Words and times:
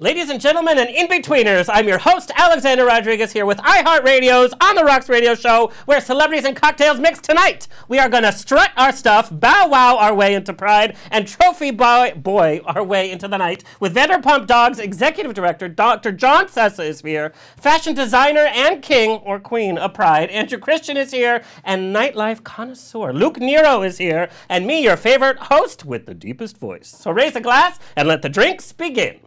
Ladies 0.00 0.30
and 0.30 0.40
gentlemen 0.40 0.78
and 0.78 0.88
in-betweeners, 0.90 1.68
I'm 1.68 1.88
your 1.88 1.98
host, 1.98 2.30
Alexander 2.36 2.84
Rodriguez, 2.84 3.32
here 3.32 3.44
with 3.44 3.58
iHeartRadio's 3.58 4.54
On 4.60 4.76
the 4.76 4.84
Rocks 4.84 5.08
radio 5.08 5.34
show, 5.34 5.72
where 5.86 6.00
celebrities 6.00 6.44
and 6.44 6.54
cocktails 6.54 7.00
mix 7.00 7.20
tonight. 7.20 7.66
We 7.88 7.98
are 7.98 8.08
going 8.08 8.22
to 8.22 8.30
strut 8.30 8.70
our 8.76 8.92
stuff, 8.92 9.28
bow 9.28 9.66
wow 9.66 9.96
our 9.96 10.14
way 10.14 10.34
into 10.34 10.52
pride, 10.52 10.96
and 11.10 11.26
trophy 11.26 11.72
boy, 11.72 12.12
boy 12.14 12.60
our 12.64 12.84
way 12.84 13.10
into 13.10 13.26
the 13.26 13.38
night, 13.38 13.64
with 13.80 13.96
Vanderpump 13.96 14.46
Dogs 14.46 14.78
executive 14.78 15.34
director 15.34 15.66
Dr. 15.66 16.12
John 16.12 16.46
Sessa 16.46 16.84
is 16.84 17.00
here, 17.00 17.32
fashion 17.56 17.96
designer 17.96 18.46
and 18.54 18.80
king 18.80 19.18
or 19.24 19.40
queen 19.40 19.78
of 19.78 19.94
pride, 19.94 20.30
Andrew 20.30 20.60
Christian 20.60 20.96
is 20.96 21.10
here, 21.10 21.42
and 21.64 21.92
nightlife 21.92 22.44
connoisseur 22.44 23.12
Luke 23.12 23.40
Nero 23.40 23.82
is 23.82 23.98
here, 23.98 24.28
and 24.48 24.64
me, 24.64 24.80
your 24.80 24.96
favorite 24.96 25.38
host 25.40 25.84
with 25.84 26.06
the 26.06 26.14
deepest 26.14 26.56
voice. 26.56 26.86
So 26.86 27.10
raise 27.10 27.34
a 27.34 27.40
glass 27.40 27.80
and 27.96 28.06
let 28.06 28.22
the 28.22 28.28
drinks 28.28 28.70
begin. 28.70 29.18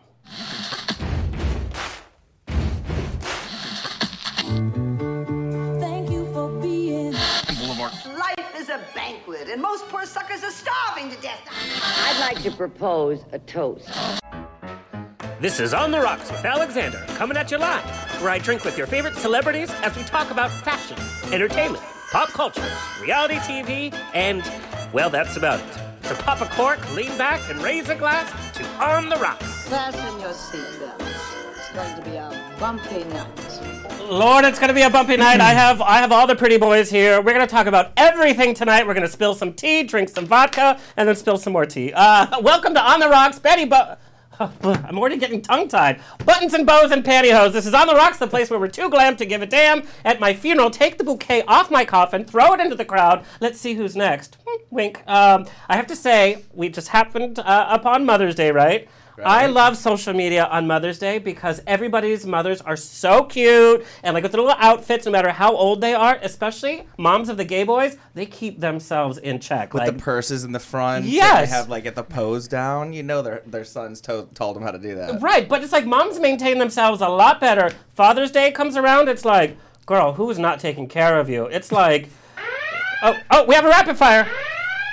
Thank 5.79 6.10
you 6.10 6.29
for 6.33 6.50
being. 6.61 7.14
Boulevard. 7.60 7.92
Life 8.18 8.55
is 8.57 8.69
a 8.69 8.79
banquet, 8.96 9.50
and 9.50 9.61
most 9.61 9.88
poor 9.89 10.05
suckers 10.05 10.43
are 10.43 10.52
starving 10.52 11.10
to 11.10 11.21
death. 11.21 11.41
I'd 11.50 12.19
like 12.19 12.41
to 12.43 12.52
propose 12.52 13.24
a 13.32 13.39
toast. 13.39 13.89
This 15.41 15.60
is 15.60 15.74
On 15.74 15.91
the 15.91 16.00
Rocks 16.00 16.32
with 16.32 16.46
Alexander, 16.46 17.04
coming 17.16 17.36
at 17.36 17.50
you 17.52 17.57
live, 17.57 17.83
where 18.21 18.29
I 18.29 18.38
drink 18.38 18.63
with 18.63 18.77
your 18.77 18.88
favorite 18.88 19.16
celebrities 19.16 19.71
as 19.82 19.96
we 19.97 20.04
talk 20.04 20.29
about 20.32 20.52
fashion, 20.52 20.97
entertainment, 21.33 21.83
pop 22.11 22.29
culture, 22.29 22.63
reality 23.02 23.36
TV, 23.38 23.91
and, 24.13 24.43
well, 24.93 25.10
that's 25.10 25.38
about 25.38 25.60
it. 25.60 26.05
So 26.05 26.16
pop 26.16 26.41
a 26.41 26.46
cork, 26.46 26.79
lean 26.93 27.18
back, 27.18 27.41
and 27.50 27.61
raise 27.61 27.89
a 27.89 27.96
glass 27.96 28.32
to 28.57 28.66
On 28.83 29.10
the 29.10 29.18
Rocks. 29.18 29.50
Fasten 29.71 30.20
your 30.20 30.32
seatbelts. 30.32 31.56
It's 31.56 31.70
going 31.70 31.96
to 31.96 32.02
be 32.02 32.17
a 32.17 32.30
bumpy 32.59 33.06
night. 33.06 34.09
Lord, 34.09 34.44
it's 34.44 34.59
gonna 34.59 34.73
be 34.73 34.81
a 34.81 34.89
bumpy 34.89 35.16
night. 35.16 35.39
I 35.39 35.53
have 35.53 35.81
I 35.81 36.00
have 36.00 36.11
all 36.11 36.28
the 36.28 36.36
pretty 36.36 36.58
boys 36.58 36.89
here. 36.89 37.22
We're 37.22 37.31
gonna 37.31 37.47
talk 37.47 37.67
about 37.67 37.94
everything 37.95 38.53
tonight. 38.53 38.86
We're 38.86 38.94
gonna 38.94 39.08
spill 39.08 39.33
some 39.33 39.53
tea, 39.53 39.83
drink 39.83 40.09
some 40.09 40.25
vodka, 40.25 40.78
and 40.97 41.08
then 41.08 41.16
spill 41.16 41.38
some 41.38 41.53
more 41.53 41.66
tea. 41.66 41.94
Uh, 41.95 42.41
welcome 42.41 42.73
to 42.73 42.81
On 42.81 43.00
the 43.00 43.08
Rocks, 43.08 43.39
Betty. 43.39 43.63
Bu- 43.63 43.95
I'm 44.39 45.00
already 45.00 45.16
getting 45.16 45.41
tongue 45.41 45.69
tied. 45.69 46.02
Buttons 46.25 46.53
and 46.53 46.66
bows 46.66 46.91
and 46.91 47.06
pantyhose. 47.06 47.53
This 47.53 47.66
is 47.66 47.73
On 47.73 47.88
the 47.88 47.95
Rocks, 47.95 48.17
the 48.17 48.28
place 48.28 48.50
where 48.50 48.59
we're 48.59 48.67
too 48.67 48.89
glam 48.89 49.16
to 49.16 49.25
give 49.25 49.41
a 49.41 49.45
damn. 49.45 49.83
At 50.03 50.19
my 50.19 50.33
funeral, 50.33 50.69
take 50.69 50.97
the 50.97 51.06
bouquet 51.06 51.44
off 51.44 51.72
my 51.72 51.85
coffin, 51.85 52.25
throw 52.25 52.52
it 52.53 52.59
into 52.59 52.75
the 52.75 52.83
crowd. 52.83 53.23
Let's 53.39 53.61
see 53.61 53.75
who's 53.75 53.95
next. 53.95 54.35
Hmm, 54.45 54.61
Wink. 54.72 55.02
Um, 55.08 55.45
I 55.69 55.78
have 55.78 55.88
to 55.88 55.95
say, 55.95 56.44
we 56.53 56.67
just 56.67 56.89
happened 56.89 57.39
uh, 57.39 57.67
upon 57.69 58.06
Mother's 58.06 58.35
Day, 58.35 58.52
right? 58.52 58.89
I 59.25 59.47
love 59.47 59.77
social 59.77 60.14
media 60.14 60.45
on 60.45 60.67
Mother's 60.67 61.00
Day 61.00 61.19
because 61.19 61.61
everybody's 61.67 62.25
mothers 62.25 62.61
are 62.61 62.75
so 62.75 63.23
cute 63.23 63.86
and 64.03 64.13
like 64.13 64.23
with 64.23 64.31
their 64.31 64.41
little 64.41 64.58
outfits, 64.59 65.05
no 65.05 65.11
matter 65.11 65.31
how 65.31 65.55
old 65.55 65.81
they 65.81 65.94
are, 65.94 66.19
especially 66.22 66.88
moms 66.97 67.30
of 67.30 67.38
the 67.38 67.45
gay 67.45 67.63
boys, 67.63 67.97
they 68.13 68.25
keep 68.25 68.59
themselves 68.59 69.17
in 69.17 69.39
check. 69.39 69.73
With 69.73 69.83
like, 69.83 69.94
the 69.94 70.02
purses 70.02 70.44
in 70.44 70.52
the 70.52 70.59
front. 70.59 71.05
Yes. 71.05 71.50
They 71.50 71.55
have 71.55 71.69
like 71.69 71.86
at 71.86 71.95
the 71.95 72.03
pose 72.03 72.47
down. 72.47 72.94
You 72.94 73.03
know 73.03 73.22
their 73.22 73.44
their 73.45 73.66
sons 73.66 74.02
to- 74.02 74.28
told 74.33 74.55
them 74.55 74.63
how 74.63 74.72
to 74.72 74.80
do 74.80 74.95
that. 74.95 75.22
Right, 75.22 75.47
but 75.47 75.63
it's 75.63 75.72
like 75.73 75.85
moms 75.85 76.19
maintain 76.19 76.58
themselves 76.58 77.02
a 77.02 77.09
lot 77.09 77.39
better. 77.39 77.72
Father's 77.94 78.31
Day 78.31 78.52
comes 78.52 78.75
around, 78.75 79.09
it's 79.09 79.25
like, 79.25 79.58
girl, 79.85 80.13
who 80.13 80.30
is 80.30 80.39
not 80.39 80.59
taking 80.59 80.88
care 80.88 81.19
of 81.19 81.30
you? 81.30 81.45
It's 81.45 81.72
like, 81.72 82.09
oh, 83.03 83.17
oh, 83.30 83.45
we 83.45 83.56
have 83.56 83.66
a 83.66 83.69
rapid 83.69 83.97
fire. 83.97 84.28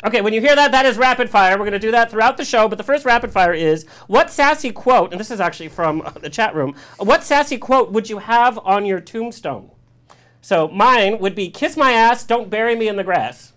Okay, 0.05 0.21
when 0.21 0.33
you 0.33 0.41
hear 0.41 0.55
that, 0.55 0.71
that 0.73 0.87
is 0.87 0.97
rapid 0.97 1.29
fire. 1.29 1.53
We're 1.55 1.65
going 1.65 1.73
to 1.73 1.79
do 1.79 1.91
that 1.91 2.11
throughout 2.11 2.37
the 2.37 2.45
show, 2.45 2.69
but 2.69 2.79
the 2.79 2.85
first 2.85 3.05
rapid 3.05 3.33
fire 3.33 3.53
is 3.53 3.85
what 4.07 4.31
sassy 4.31 4.71
quote, 4.71 5.13
and 5.13 5.21
this 5.21 5.31
is 5.31 5.41
actually 5.41 5.69
from 5.69 6.03
uh, 6.03 6.11
the 6.11 6.31
chat 6.31 6.55
room, 6.55 6.75
what 6.99 7.25
sassy 7.25 7.59
quote 7.59 7.91
would 7.91 8.09
you 8.09 8.19
have 8.19 8.59
on 8.59 8.87
your 8.87 9.01
tombstone? 9.01 9.71
So 10.41 10.69
mine 10.69 11.19
would 11.19 11.35
be 11.35 11.51
kiss 11.51 11.77
my 11.77 11.93
ass, 11.93 12.25
don't 12.25 12.49
bury 12.49 12.77
me 12.77 12.87
in 12.89 12.97
the 12.97 13.05
grass. 13.05 13.53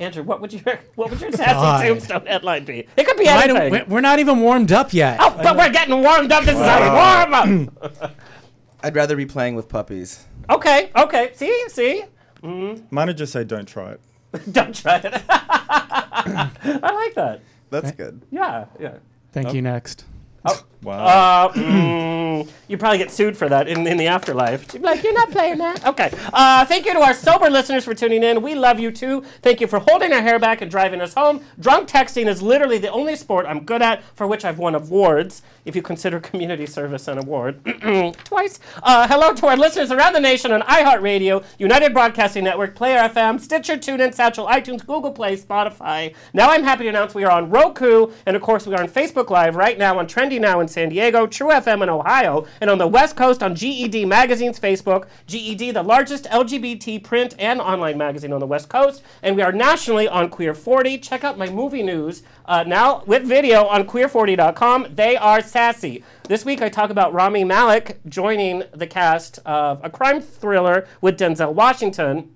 Andrew, 0.00 0.24
what 0.24 0.40
would 0.40 0.52
your 0.52 0.80
what 0.96 1.10
would 1.10 1.20
your 1.20 1.30
sassy 1.32 1.52
God. 1.52 1.84
tombstone 1.86 2.26
headline 2.26 2.64
be? 2.64 2.88
It 2.96 3.06
could 3.06 3.16
be 3.16 3.24
Why 3.24 3.44
anything. 3.44 3.72
don't, 3.72 3.88
we're 3.88 4.00
not 4.00 4.18
even 4.18 4.40
warmed 4.40 4.72
up 4.72 4.92
yet. 4.92 5.18
Oh, 5.20 5.38
but 5.40 5.56
we're 5.56 5.70
getting 5.70 6.02
warmed 6.02 6.32
up. 6.32 6.44
This 6.44 6.56
is 6.56 6.64
how 6.64 6.80
we 6.82 7.70
warm 7.70 7.70
up. 7.80 8.12
I'd 8.82 8.96
rather 8.96 9.14
be 9.14 9.26
playing 9.26 9.54
with 9.54 9.68
puppies. 9.68 10.26
Okay, 10.50 10.90
okay. 10.96 11.30
See, 11.34 11.68
see. 11.68 12.04
Mine 12.42 13.06
would 13.06 13.16
just 13.16 13.32
say, 13.32 13.44
don't 13.44 13.66
try 13.68 13.92
it. 13.92 14.00
Don't 14.52 14.74
try 14.74 14.96
it. 14.96 15.22
I 15.28 16.92
like 16.94 17.14
that. 17.14 17.42
That's 17.68 17.92
good. 17.92 18.22
Yeah, 18.30 18.64
yeah. 18.80 18.94
Thank 19.32 19.52
you. 19.52 19.60
Next. 19.60 20.06
Oh. 20.46 20.64
Wow. 20.82 21.46
Uh, 21.46 21.52
mm, 21.52 22.48
you 22.66 22.76
probably 22.76 22.98
get 22.98 23.10
sued 23.10 23.36
for 23.36 23.48
that 23.48 23.68
in, 23.68 23.86
in 23.86 23.96
the 23.96 24.08
afterlife. 24.08 24.70
She'd 24.70 24.82
be 24.82 24.86
like, 24.86 25.02
you're 25.04 25.12
not 25.12 25.30
playing 25.30 25.58
that. 25.58 25.86
Okay. 25.86 26.10
Uh, 26.32 26.64
thank 26.64 26.86
you 26.86 26.92
to 26.92 27.00
our 27.00 27.14
sober 27.14 27.48
listeners 27.48 27.84
for 27.84 27.94
tuning 27.94 28.22
in. 28.24 28.42
We 28.42 28.54
love 28.54 28.80
you 28.80 28.90
too. 28.90 29.20
Thank 29.42 29.60
you 29.60 29.66
for 29.68 29.78
holding 29.78 30.12
our 30.12 30.22
hair 30.22 30.38
back 30.40 30.60
and 30.60 30.70
driving 30.70 31.00
us 31.00 31.14
home. 31.14 31.44
Drunk 31.60 31.88
texting 31.88 32.26
is 32.26 32.42
literally 32.42 32.78
the 32.78 32.90
only 32.90 33.14
sport 33.14 33.46
I'm 33.46 33.64
good 33.64 33.80
at 33.82 34.02
for 34.14 34.26
which 34.26 34.44
I've 34.44 34.58
won 34.58 34.74
awards, 34.74 35.42
if 35.64 35.76
you 35.76 35.82
consider 35.82 36.18
community 36.18 36.66
service 36.66 37.06
an 37.06 37.18
award. 37.18 37.62
Twice. 38.24 38.58
Uh, 38.82 39.06
hello 39.06 39.32
to 39.34 39.46
our 39.46 39.56
listeners 39.56 39.92
around 39.92 40.14
the 40.14 40.20
nation 40.20 40.50
on 40.50 40.62
iHeartRadio, 40.62 41.44
United 41.58 41.92
Broadcasting 41.92 42.42
Network, 42.42 42.74
Player 42.74 42.98
FM, 43.08 43.38
Stitcher, 43.40 43.76
TuneIn, 43.76 44.14
Satchel, 44.14 44.46
iTunes, 44.46 44.84
Google 44.84 45.12
Play, 45.12 45.36
Spotify. 45.36 46.14
Now 46.32 46.50
I'm 46.50 46.64
happy 46.64 46.84
to 46.84 46.88
announce 46.88 47.14
we 47.14 47.24
are 47.24 47.30
on 47.30 47.50
Roku, 47.50 48.10
and 48.26 48.34
of 48.34 48.42
course 48.42 48.66
we 48.66 48.74
are 48.74 48.82
on 48.82 48.88
Facebook 48.88 49.30
Live 49.30 49.54
right 49.54 49.78
now 49.78 49.98
on 49.98 50.06
Trendy 50.06 50.40
Now 50.40 50.60
in 50.60 50.68
San 50.72 50.88
Diego, 50.88 51.26
True 51.26 51.50
FM 51.50 51.82
in 51.82 51.88
Ohio, 51.88 52.46
and 52.60 52.70
on 52.70 52.78
the 52.78 52.86
West 52.86 53.14
Coast 53.14 53.42
on 53.42 53.54
GED 53.54 54.04
Magazine's 54.06 54.58
Facebook. 54.58 55.06
GED, 55.26 55.70
the 55.70 55.82
largest 55.82 56.24
LGBT 56.24 57.04
print 57.04 57.34
and 57.38 57.60
online 57.60 57.98
magazine 57.98 58.32
on 58.32 58.40
the 58.40 58.46
West 58.46 58.68
Coast, 58.68 59.02
and 59.22 59.36
we 59.36 59.42
are 59.42 59.52
nationally 59.52 60.08
on 60.08 60.30
Queer 60.30 60.54
40. 60.54 60.98
Check 60.98 61.24
out 61.24 61.38
my 61.38 61.48
movie 61.48 61.82
news 61.82 62.22
uh, 62.46 62.64
now 62.66 63.04
with 63.06 63.24
video 63.24 63.66
on 63.66 63.86
queer40.com. 63.86 64.88
They 64.94 65.16
are 65.16 65.42
sassy. 65.42 66.02
This 66.28 66.44
week 66.44 66.62
I 66.62 66.68
talk 66.68 66.90
about 66.90 67.12
Rami 67.12 67.44
Malek 67.44 68.00
joining 68.08 68.64
the 68.72 68.86
cast 68.86 69.38
of 69.44 69.80
a 69.84 69.90
crime 69.90 70.20
thriller 70.20 70.86
with 71.00 71.18
Denzel 71.18 71.52
Washington. 71.52 72.30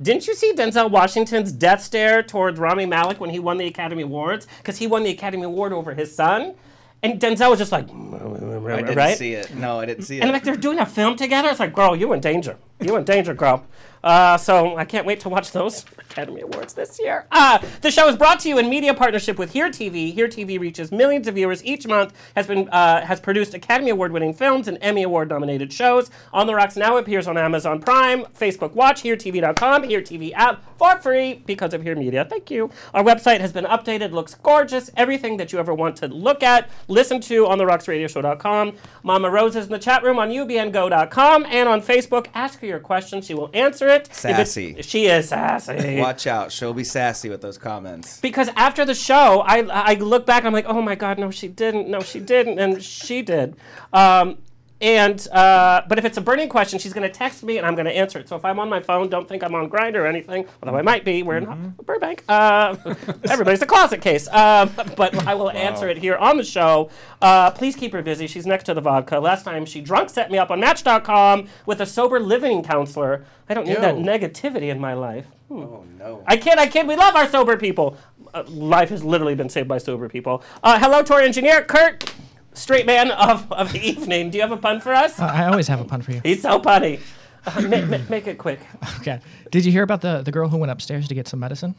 Didn't 0.00 0.26
you 0.26 0.34
see 0.34 0.52
Denzel 0.52 0.90
Washington's 0.90 1.52
death 1.52 1.80
stare 1.80 2.24
towards 2.24 2.58
Rami 2.58 2.86
Malek 2.86 3.20
when 3.20 3.30
he 3.30 3.38
won 3.38 3.58
the 3.58 3.66
Academy 3.66 4.02
Awards? 4.02 4.48
Because 4.58 4.78
he 4.78 4.88
won 4.88 5.04
the 5.04 5.10
Academy 5.10 5.44
Award 5.44 5.72
over 5.72 5.94
his 5.94 6.12
son. 6.12 6.54
And 7.02 7.20
Denzel 7.20 7.50
was 7.50 7.58
just 7.58 7.72
like, 7.72 7.88
I 7.90 8.76
didn't 8.76 8.96
right? 8.96 9.18
see 9.18 9.32
it. 9.32 9.54
No, 9.54 9.80
I 9.80 9.86
didn't 9.86 10.04
see 10.04 10.18
it. 10.18 10.22
And 10.22 10.30
like 10.32 10.44
they're 10.44 10.56
doing 10.56 10.78
a 10.78 10.86
film 10.86 11.16
together. 11.16 11.48
It's 11.48 11.58
like, 11.58 11.74
girl, 11.74 11.96
you 11.96 12.12
in 12.12 12.20
danger. 12.20 12.56
You 12.80 12.94
in 12.96 13.04
danger, 13.04 13.34
girl. 13.34 13.64
Uh, 14.02 14.36
so 14.36 14.76
I 14.76 14.84
can't 14.84 15.06
wait 15.06 15.20
to 15.20 15.28
watch 15.28 15.52
those 15.52 15.84
Academy 15.98 16.42
Awards 16.42 16.74
this 16.74 16.98
year. 17.00 17.26
Uh, 17.30 17.58
the 17.80 17.90
show 17.90 18.08
is 18.08 18.16
brought 18.16 18.40
to 18.40 18.48
you 18.48 18.58
in 18.58 18.68
media 18.68 18.94
partnership 18.94 19.38
with 19.38 19.52
Here 19.52 19.70
TV. 19.70 20.12
Here 20.12 20.28
TV 20.28 20.58
reaches 20.58 20.92
millions 20.92 21.26
of 21.26 21.34
viewers 21.34 21.64
each 21.64 21.86
month. 21.86 22.12
Has 22.36 22.46
been 22.46 22.68
uh, 22.68 23.04
has 23.04 23.20
produced 23.20 23.54
Academy 23.54 23.90
Award-winning 23.90 24.34
films 24.34 24.68
and 24.68 24.78
Emmy 24.80 25.04
Award-nominated 25.04 25.72
shows. 25.72 26.10
On 26.32 26.46
the 26.46 26.54
Rocks 26.54 26.76
now 26.76 26.96
appears 26.96 27.26
on 27.26 27.38
Amazon 27.38 27.80
Prime, 27.80 28.24
Facebook 28.38 28.72
Watch, 28.72 29.02
HereTV.com, 29.02 29.84
Here 29.84 30.02
TV 30.02 30.32
app 30.34 30.64
for 30.78 30.98
free 31.00 31.42
because 31.46 31.72
of 31.72 31.82
Here 31.82 31.96
Media. 31.96 32.24
Thank 32.24 32.50
you. 32.50 32.70
Our 32.92 33.04
website 33.04 33.40
has 33.40 33.52
been 33.52 33.64
updated. 33.64 34.12
Looks 34.12 34.34
gorgeous. 34.34 34.90
Everything 34.96 35.36
that 35.36 35.52
you 35.52 35.58
ever 35.58 35.72
want 35.72 35.96
to 35.96 36.08
look 36.08 36.42
at, 36.42 36.68
listen 36.88 37.20
to 37.22 37.46
on 37.46 37.58
the 37.58 37.64
RocksRadioShow.com. 37.64 38.74
Mama 39.02 39.30
Rose 39.30 39.56
is 39.56 39.66
in 39.66 39.72
the 39.72 39.78
chat 39.78 40.02
room 40.02 40.18
on 40.18 40.30
UBNGo.com 40.30 41.46
and 41.46 41.68
on 41.68 41.80
Facebook. 41.80 42.26
Ask 42.34 42.60
her 42.60 42.66
your 42.66 42.80
question. 42.80 43.22
She 43.22 43.34
will 43.34 43.50
answer 43.54 43.88
it. 43.88 43.91
If 44.00 44.14
Sassy. 44.14 44.82
she 44.82 45.06
is 45.06 45.28
sassy. 45.28 45.98
Watch 46.00 46.26
out. 46.26 46.50
She'll 46.52 46.74
be 46.74 46.84
sassy 46.84 47.28
with 47.28 47.40
those 47.40 47.58
comments. 47.58 48.20
Because 48.20 48.48
after 48.56 48.84
the 48.84 48.94
show, 48.94 49.40
I, 49.46 49.58
I 49.60 49.94
look 49.94 50.26
back, 50.26 50.44
I'm 50.44 50.52
like, 50.52 50.66
oh 50.66 50.82
my 50.82 50.94
God, 50.94 51.18
no, 51.18 51.30
she 51.30 51.48
didn't. 51.48 51.88
No, 51.88 52.00
she 52.00 52.20
didn't. 52.20 52.58
And 52.58 52.82
she 52.82 53.22
did. 53.22 53.56
Um, 53.92 54.38
and, 54.82 55.28
uh, 55.28 55.82
but 55.88 55.98
if 55.98 56.04
it's 56.04 56.18
a 56.18 56.20
burning 56.20 56.48
question, 56.48 56.78
she's 56.80 56.92
going 56.92 57.08
to 57.08 57.14
text 57.14 57.44
me 57.44 57.56
and 57.56 57.66
I'm 57.66 57.74
going 57.74 57.86
to 57.86 57.96
answer 57.96 58.18
it. 58.18 58.28
So 58.28 58.34
if 58.34 58.44
I'm 58.44 58.58
on 58.58 58.68
my 58.68 58.80
phone, 58.80 59.08
don't 59.08 59.28
think 59.28 59.44
I'm 59.44 59.54
on 59.54 59.70
Grindr 59.70 59.96
or 59.96 60.06
anything, 60.06 60.44
although 60.60 60.76
I 60.76 60.82
might 60.82 61.04
be. 61.04 61.22
We're 61.22 61.36
in 61.36 61.74
Burbank. 61.84 62.24
Uh, 62.28 62.76
everybody's 63.30 63.62
a 63.62 63.66
closet 63.66 64.00
case. 64.00 64.26
Um, 64.28 64.72
but 64.96 65.26
I 65.26 65.34
will 65.34 65.50
answer 65.50 65.88
it 65.88 65.98
here 65.98 66.16
on 66.16 66.36
the 66.36 66.44
show. 66.44 66.90
Uh, 67.20 67.52
please 67.52 67.76
keep 67.76 67.92
her 67.92 68.02
busy. 68.02 68.26
She's 68.26 68.44
next 68.44 68.64
to 68.64 68.74
the 68.74 68.80
vodka. 68.80 69.20
Last 69.20 69.44
time 69.44 69.64
she 69.64 69.80
drunk 69.80 70.10
set 70.10 70.30
me 70.30 70.38
up 70.38 70.50
on 70.50 70.58
Match.com 70.58 71.48
with 71.64 71.80
a 71.80 71.86
sober 71.86 72.18
living 72.18 72.64
counselor. 72.64 73.24
I 73.48 73.54
don't 73.54 73.66
need 73.66 73.78
that 73.78 73.94
negativity 73.94 74.70
in 74.70 74.80
my 74.80 74.94
life. 74.94 75.26
Oh 75.50 75.84
no. 75.98 76.24
I 76.26 76.36
kid, 76.36 76.58
I 76.58 76.66
kid. 76.66 76.86
We 76.86 76.96
love 76.96 77.14
our 77.14 77.28
sober 77.28 77.56
people. 77.56 77.96
Uh, 78.34 78.44
life 78.48 78.88
has 78.88 79.04
literally 79.04 79.34
been 79.34 79.48
saved 79.48 79.68
by 79.68 79.78
sober 79.78 80.08
people. 80.08 80.42
Uh, 80.62 80.78
hello 80.78 81.02
to 81.02 81.14
our 81.14 81.20
engineer, 81.20 81.62
Kurt, 81.62 82.12
straight 82.54 82.86
man 82.86 83.10
of, 83.10 83.50
of 83.52 83.72
the 83.72 83.80
evening. 83.80 84.30
Do 84.30 84.38
you 84.38 84.42
have 84.42 84.52
a 84.52 84.56
pun 84.56 84.80
for 84.80 84.92
us? 84.92 85.18
I 85.18 85.46
always 85.46 85.68
have 85.68 85.80
a 85.80 85.84
pun 85.84 86.02
for 86.02 86.12
you. 86.12 86.20
He's 86.22 86.42
so 86.42 86.60
punny. 86.60 87.00
Uh, 87.46 87.60
ma- 87.62 87.86
ma- 87.86 88.04
make 88.08 88.26
it 88.26 88.38
quick. 88.38 88.60
Okay. 89.00 89.20
Did 89.50 89.64
you 89.64 89.72
hear 89.72 89.82
about 89.82 90.00
the, 90.00 90.22
the 90.22 90.30
girl 90.30 90.48
who 90.48 90.58
went 90.58 90.70
upstairs 90.70 91.08
to 91.08 91.14
get 91.14 91.26
some 91.26 91.40
medicine? 91.40 91.74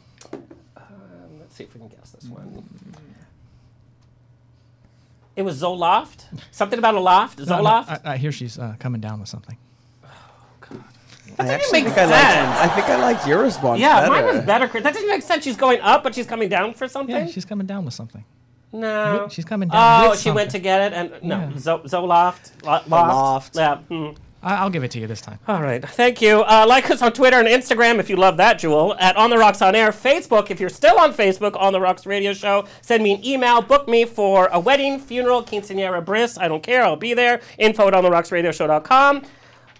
Let's 1.38 1.56
see 1.56 1.64
if 1.64 1.74
we 1.74 1.80
can 1.80 1.88
guess 1.88 2.10
this 2.10 2.24
one. 2.24 2.64
It 5.36 5.42
was 5.42 5.60
Zoloft. 5.60 6.26
Something 6.50 6.78
about 6.78 6.94
a 6.94 7.00
loft. 7.00 7.38
No, 7.38 7.44
no, 7.44 7.62
Zoloft. 7.64 8.00
I, 8.04 8.12
I 8.12 8.16
hear 8.16 8.30
she's 8.30 8.58
uh, 8.58 8.76
coming 8.78 9.00
down 9.00 9.20
with 9.20 9.28
something. 9.28 9.56
Oh, 10.04 10.08
God. 10.60 10.84
That 11.36 11.46
I 11.50 11.56
doesn't 11.56 11.72
make 11.72 11.84
think 11.86 11.98
I 11.98 12.04
liked, 12.04 12.32
sense. 12.32 12.58
I 12.58 12.68
think 12.68 12.88
I 12.88 12.96
liked 13.00 13.26
your 13.26 13.42
response 13.42 13.80
yeah, 13.80 14.00
better. 14.00 14.12
mine 14.12 14.26
was 14.26 14.44
better. 14.44 14.66
That 14.68 14.94
doesn't 14.94 15.08
make 15.08 15.22
sense. 15.22 15.42
She's 15.42 15.56
going 15.56 15.80
up, 15.80 16.04
but 16.04 16.14
she's 16.14 16.26
coming 16.26 16.48
down 16.48 16.74
for 16.74 16.86
something. 16.86 17.16
Yeah, 17.16 17.26
she's 17.26 17.44
coming 17.44 17.66
down 17.66 17.84
with 17.84 17.94
something. 17.94 18.24
No. 18.74 19.28
She's 19.30 19.44
coming 19.44 19.68
down 19.68 20.04
Oh, 20.06 20.10
with 20.10 20.20
she 20.20 20.30
went 20.30 20.50
to 20.50 20.58
get 20.58 20.92
it, 20.92 20.96
and 20.96 21.12
no, 21.22 21.38
Yeah. 21.52 21.58
Zo- 21.58 21.78
Zoloft. 21.84 22.50
Lo- 22.64 22.80
loft. 22.86 23.56
loft. 23.56 23.56
Yeah. 23.56 23.78
mm. 23.90 24.16
I, 24.42 24.56
I'll 24.56 24.68
give 24.68 24.84
it 24.84 24.90
to 24.90 24.98
you 25.00 25.06
this 25.06 25.22
time. 25.22 25.38
All 25.48 25.62
right. 25.62 25.82
Thank 25.88 26.20
you. 26.20 26.42
Uh, 26.42 26.66
like 26.68 26.90
us 26.90 27.00
on 27.00 27.12
Twitter 27.14 27.38
and 27.38 27.48
Instagram 27.48 27.98
if 27.98 28.10
you 28.10 28.16
love 28.16 28.36
that, 28.36 28.58
Jewel. 28.58 28.94
At 29.00 29.16
On 29.16 29.30
the 29.30 29.38
Rocks 29.38 29.62
on 29.62 29.74
Air. 29.74 29.90
Facebook, 29.90 30.50
if 30.50 30.60
you're 30.60 30.68
still 30.68 30.98
on 30.98 31.14
Facebook, 31.14 31.58
On 31.58 31.72
the 31.72 31.80
Rocks 31.80 32.04
Radio 32.04 32.34
Show. 32.34 32.66
Send 32.82 33.02
me 33.02 33.14
an 33.14 33.24
email. 33.24 33.62
Book 33.62 33.88
me 33.88 34.04
for 34.04 34.48
a 34.52 34.60
wedding, 34.60 34.98
funeral, 34.98 35.42
quinceanera, 35.42 36.04
bris. 36.04 36.36
I 36.36 36.48
don't 36.48 36.62
care. 36.62 36.82
I'll 36.84 36.94
be 36.96 37.14
there. 37.14 37.40
Info 37.56 37.88
at 37.88 37.94
ontherocksradioshow.com. 37.94 39.22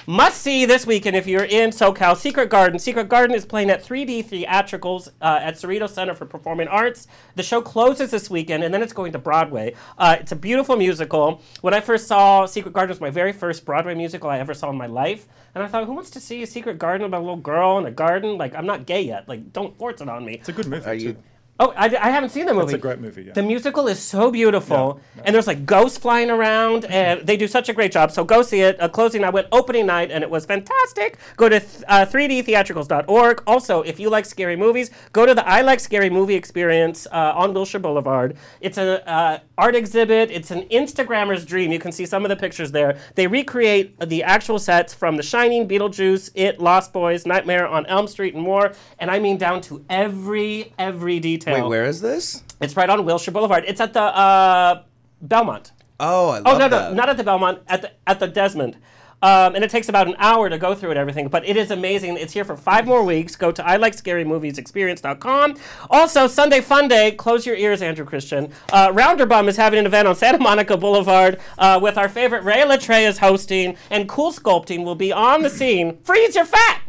Must 0.07 0.39
see 0.39 0.67
this 0.67 0.87
weekend 0.87 1.17
if 1.17 1.27
you're 1.27 1.45
in 1.45 1.71
SoCal. 1.71 2.15
Secret 2.15 2.51
Garden. 2.51 2.79
Secret 2.79 3.09
Garden 3.09 3.35
is 3.35 3.47
playing 3.47 3.71
at 3.71 3.83
3D 3.83 4.27
Theatricals 4.27 5.09
uh, 5.23 5.39
at 5.41 5.55
Cerritos 5.55 5.91
Center 5.91 6.15
for 6.15 6.27
Performing 6.27 6.69
Arts. 6.69 7.07
The 7.37 7.43
show 7.43 7.63
closes 7.63 8.11
this 8.11 8.29
weekend 8.29 8.65
and 8.65 8.75
then 8.75 8.83
it's 8.83 8.93
going 8.93 9.13
to 9.13 9.19
Broadway. 9.19 9.75
Uh, 9.97 10.17
it's 10.21 10.33
a 10.33 10.37
beautiful 10.37 10.77
musical. 10.77 11.41
When 11.63 11.73
I 11.73 11.81
first 11.81 12.07
saw 12.07 12.45
Secret 12.45 12.75
Garden, 12.75 12.91
it 12.91 12.97
was 12.97 13.01
my 13.01 13.09
very 13.09 13.33
first 13.33 13.65
Broadway 13.65 13.95
musical 13.95 14.29
I 14.29 14.41
ever 14.41 14.53
saw 14.53 14.69
in 14.69 14.77
my 14.77 14.87
life. 14.87 15.27
And 15.55 15.65
I 15.65 15.69
thought, 15.69 15.87
who 15.87 15.95
wants 15.95 16.11
to 16.11 16.21
see 16.21 16.43
a 16.43 16.47
Secret 16.47 16.79
Garden 16.79 17.07
about 17.07 17.21
a 17.21 17.25
little 17.25 17.37
girl 17.37 17.79
in 17.79 17.87
a 17.87 17.91
garden? 17.91 18.37
Like, 18.37 18.55
I'm 18.55 18.67
not 18.67 18.85
gay 18.85 19.03
yet. 19.03 19.27
Like, 19.27 19.55
don't 19.55 19.75
force 19.79 20.03
it 20.03 20.09
on 20.11 20.25
me. 20.25 20.35
It's 20.35 20.49
a 20.51 20.53
good 20.53 20.67
movie. 20.67 20.85
Are 20.85 20.95
you? 20.95 21.17
Oh, 21.61 21.73
I, 21.77 21.85
I 21.85 22.11
haven't 22.11 22.31
seen 22.31 22.47
the 22.47 22.53
movie. 22.53 22.65
It's 22.65 22.73
a 22.73 22.79
great 22.79 22.99
movie. 23.01 23.23
Yeah. 23.23 23.33
The 23.33 23.43
musical 23.43 23.87
is 23.87 24.01
so 24.01 24.33
beautiful, 24.33 25.01
and 25.25 25.33
there's 25.33 25.47
like 25.47 25.65
ghosts 25.65 25.97
flying 25.97 26.29
around, 26.29 26.85
and 26.91 27.25
they 27.25 27.37
do 27.37 27.47
such 27.47 27.69
a 27.69 27.73
great 27.73 27.93
job. 27.93 28.11
So 28.11 28.25
go 28.25 28.43
see 28.43 28.61
it. 28.61 28.77
A 28.81 28.89
closing 28.89 29.23
night 29.23 29.33
went 29.33 29.47
opening 29.53 29.87
night, 29.87 30.11
and 30.11 30.25
it 30.25 30.31
was 30.31 30.45
fantastic. 30.47 31.17
Go 31.37 31.49
to 31.49 31.61
th- 31.61 31.85
uh, 31.87 32.07
3dtheatricals.org. 32.07 33.43
Also, 33.47 33.83
if 33.83 34.01
you 34.01 34.11
like 34.11 34.27
scary 34.27 34.57
movies, 34.57 34.91
go 35.13 35.27
to 35.27 35.35
the 35.35 35.47
I 35.49 35.61
Like 35.61 35.79
Scary 35.79 36.11
Movie 36.11 36.35
Experience 36.35 37.07
uh, 37.13 37.33
on 37.37 37.55
Wilshire 37.55 37.81
Boulevard. 37.81 38.37
It's 38.61 38.77
a 38.79 39.09
uh, 39.09 39.39
art 39.57 39.75
exhibit. 39.77 40.31
It's 40.31 40.51
an 40.51 40.63
Instagrammer's 40.69 41.45
dream. 41.45 41.71
You 41.73 41.79
can 41.79 41.93
see 41.93 42.07
some 42.07 42.25
of 42.25 42.29
the 42.29 42.37
pictures 42.37 42.73
there. 42.73 42.99
They 43.15 43.27
recreate 43.27 43.99
the 44.01 44.23
actual 44.23 44.59
sets 44.59 44.93
from 44.95 45.17
The 45.17 45.23
Shining, 45.23 45.69
Beetlejuice, 45.69 46.31
It, 46.35 46.61
Lost 46.61 46.93
Boys, 46.93 47.27
Nightmare 47.27 47.67
on 47.67 47.87
Elm 47.87 48.07
Street, 48.09 48.35
and 48.35 48.43
more. 48.43 48.73
And 48.99 49.11
I 49.11 49.19
mean 49.19 49.37
down 49.39 49.61
to 49.63 49.85
every 49.89 50.73
every 50.79 51.21
detail. 51.21 51.55
Wait, 51.63 51.69
where 51.69 51.85
is 51.85 52.01
this? 52.01 52.43
It's 52.61 52.77
right 52.77 52.89
on 52.91 53.05
Wilshire 53.05 53.33
Boulevard. 53.33 53.65
It's 53.67 53.81
at 53.81 53.93
the 53.93 54.03
uh, 54.03 54.83
Belmont. 55.23 55.73
Oh, 56.01 56.31
I 56.31 56.39
love 56.39 56.43
Oh 56.47 56.59
no, 56.59 56.67
no, 56.67 56.69
that. 56.69 56.95
not 56.95 57.09
at 57.09 57.17
the 57.17 57.25
Belmont. 57.25 57.61
At 57.69 57.83
the 57.83 57.93
at 58.07 58.19
the 58.21 58.27
Desmond. 58.27 58.77
Um, 59.25 59.55
and 59.55 59.65
it 59.65 59.71
takes 59.71 59.89
about 59.89 60.07
an 60.07 60.17
hour 60.19 60.51
to 60.51 60.59
go 60.59 60.75
through 60.75 60.91
it 60.91 60.99
everything, 60.99 61.29
but 61.29 61.49
it 61.49 61.57
is 61.57 61.71
amazing. 61.71 62.19
It's 62.19 62.35
here 62.35 62.45
for 62.45 62.59
five 62.59 62.85
more 62.85 63.03
weeks. 63.03 63.37
Go 63.37 63.51
to 63.53 63.67
I 63.67 63.77
like 63.77 63.95
scary 63.95 64.23
movies 64.23 64.59
experience.com. 64.59 65.57
Also, 65.89 66.27
Sunday 66.27 66.61
Fun 66.61 66.89
Day. 66.89 67.13
Close 67.13 67.47
your 67.47 67.57
ears, 67.57 67.81
Andrew 67.81 68.05
Christian. 68.05 68.53
Uh, 68.71 68.89
Rounderbum 68.91 69.49
is 69.49 69.57
having 69.57 69.79
an 69.79 69.87
event 69.87 70.07
on 70.07 70.15
Santa 70.15 70.39
Monica 70.39 70.77
Boulevard 70.77 71.41
uh, 71.57 71.81
with 71.83 71.97
our 71.97 72.11
favorite 72.11 72.45
Ray 72.45 72.65
Latre 72.65 73.09
is 73.09 73.17
hosting, 73.17 73.79
and 73.91 74.11
CoolSculpting 74.11 74.85
will 74.85 74.95
be 74.95 75.11
on 75.11 75.41
the 75.41 75.49
scene. 75.49 75.97
Freeze 76.05 76.35
your 76.35 76.45
fat 76.45 76.83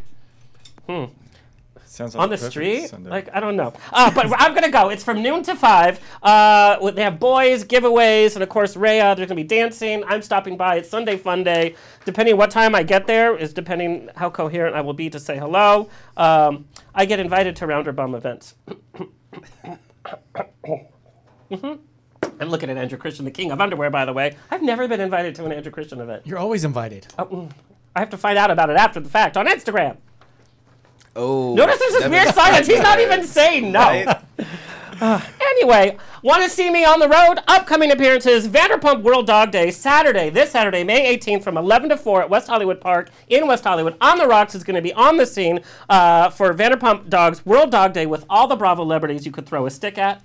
Sounds 1.96 2.14
like 2.14 2.22
on 2.24 2.28
a 2.30 2.36
the 2.36 2.50
street? 2.50 2.88
Sunday. 2.90 3.08
Like 3.08 3.30
I 3.32 3.40
don't 3.40 3.56
know. 3.56 3.72
Uh, 3.90 4.10
but 4.10 4.26
I'm 4.38 4.54
gonna 4.54 4.70
go. 4.70 4.90
It's 4.90 5.02
from 5.02 5.22
noon 5.22 5.42
to 5.44 5.56
five. 5.56 5.98
Uh, 6.22 6.90
they 6.90 7.02
have 7.02 7.18
boys, 7.18 7.64
giveaways, 7.64 8.34
and 8.34 8.42
of 8.42 8.50
course 8.50 8.76
Raya. 8.76 9.16
There's 9.16 9.28
gonna 9.28 9.34
be 9.40 9.44
dancing. 9.44 10.04
I'm 10.06 10.20
stopping 10.20 10.58
by. 10.58 10.76
It's 10.76 10.90
Sunday 10.90 11.16
Fun 11.16 11.42
Day. 11.42 11.74
Depending 12.04 12.34
on 12.34 12.38
what 12.38 12.50
time 12.50 12.74
I 12.74 12.82
get 12.82 13.06
there 13.06 13.34
is 13.34 13.54
depending 13.54 14.10
how 14.14 14.28
coherent 14.28 14.76
I 14.76 14.82
will 14.82 14.92
be 14.92 15.08
to 15.08 15.18
say 15.18 15.38
hello. 15.38 15.88
Um, 16.18 16.66
I 16.94 17.06
get 17.06 17.18
invited 17.18 17.56
to 17.56 17.66
Rounderbum 17.66 18.14
events. 18.14 18.56
hmm 21.50 21.72
I'm 22.38 22.50
looking 22.50 22.68
at 22.68 22.76
Andrew 22.76 22.98
Christian, 22.98 23.24
the 23.24 23.30
king 23.30 23.50
of 23.52 23.60
underwear, 23.62 23.88
by 23.88 24.04
the 24.04 24.12
way. 24.12 24.36
I've 24.50 24.62
never 24.62 24.86
been 24.86 25.00
invited 25.00 25.34
to 25.36 25.46
an 25.46 25.52
Andrew 25.52 25.72
Christian 25.72 26.02
event. 26.02 26.26
You're 26.26 26.38
always 26.38 26.64
invited. 26.64 27.06
I 27.18 28.00
have 28.00 28.10
to 28.10 28.18
find 28.18 28.36
out 28.36 28.50
about 28.50 28.68
it 28.68 28.76
after 28.76 29.00
the 29.00 29.08
fact 29.08 29.38
on 29.38 29.46
Instagram. 29.46 29.96
Oh. 31.16 31.54
Notice 31.54 31.78
there's 31.78 31.92
this 31.92 32.02
that 32.02 32.10
weird 32.10 32.34
silence. 32.34 32.66
He's 32.66 32.80
not 32.80 33.00
even 33.00 33.24
saying 33.24 33.72
no. 33.72 33.80
Right? 33.80 34.22
Anyway, 34.98 35.96
want 36.22 36.42
to 36.42 36.48
see 36.48 36.70
me 36.70 36.84
on 36.84 37.00
the 37.00 37.08
road? 37.08 37.38
Upcoming 37.48 37.90
appearances 37.90 38.48
Vanderpump 38.48 39.02
World 39.02 39.26
Dog 39.26 39.50
Day, 39.50 39.70
Saturday, 39.70 40.30
this 40.30 40.50
Saturday, 40.50 40.84
May 40.84 41.16
18th 41.16 41.42
from 41.42 41.56
11 41.56 41.90
to 41.90 41.96
4 41.96 42.22
at 42.22 42.30
West 42.30 42.48
Hollywood 42.48 42.80
Park 42.80 43.10
in 43.28 43.46
West 43.46 43.64
Hollywood. 43.64 43.96
On 44.00 44.18
the 44.18 44.26
Rocks 44.26 44.54
is 44.54 44.64
going 44.64 44.74
to 44.76 44.82
be 44.82 44.92
on 44.94 45.16
the 45.16 45.26
scene 45.26 45.60
uh, 45.88 46.30
for 46.30 46.52
Vanderpump 46.54 47.08
Dogs 47.08 47.44
World 47.44 47.70
Dog 47.70 47.92
Day 47.92 48.06
with 48.06 48.24
all 48.30 48.46
the 48.46 48.56
Bravo 48.56 48.82
celebrities 48.82 49.26
you 49.26 49.32
could 49.32 49.46
throw 49.46 49.66
a 49.66 49.70
stick 49.70 49.98
at. 49.98 50.22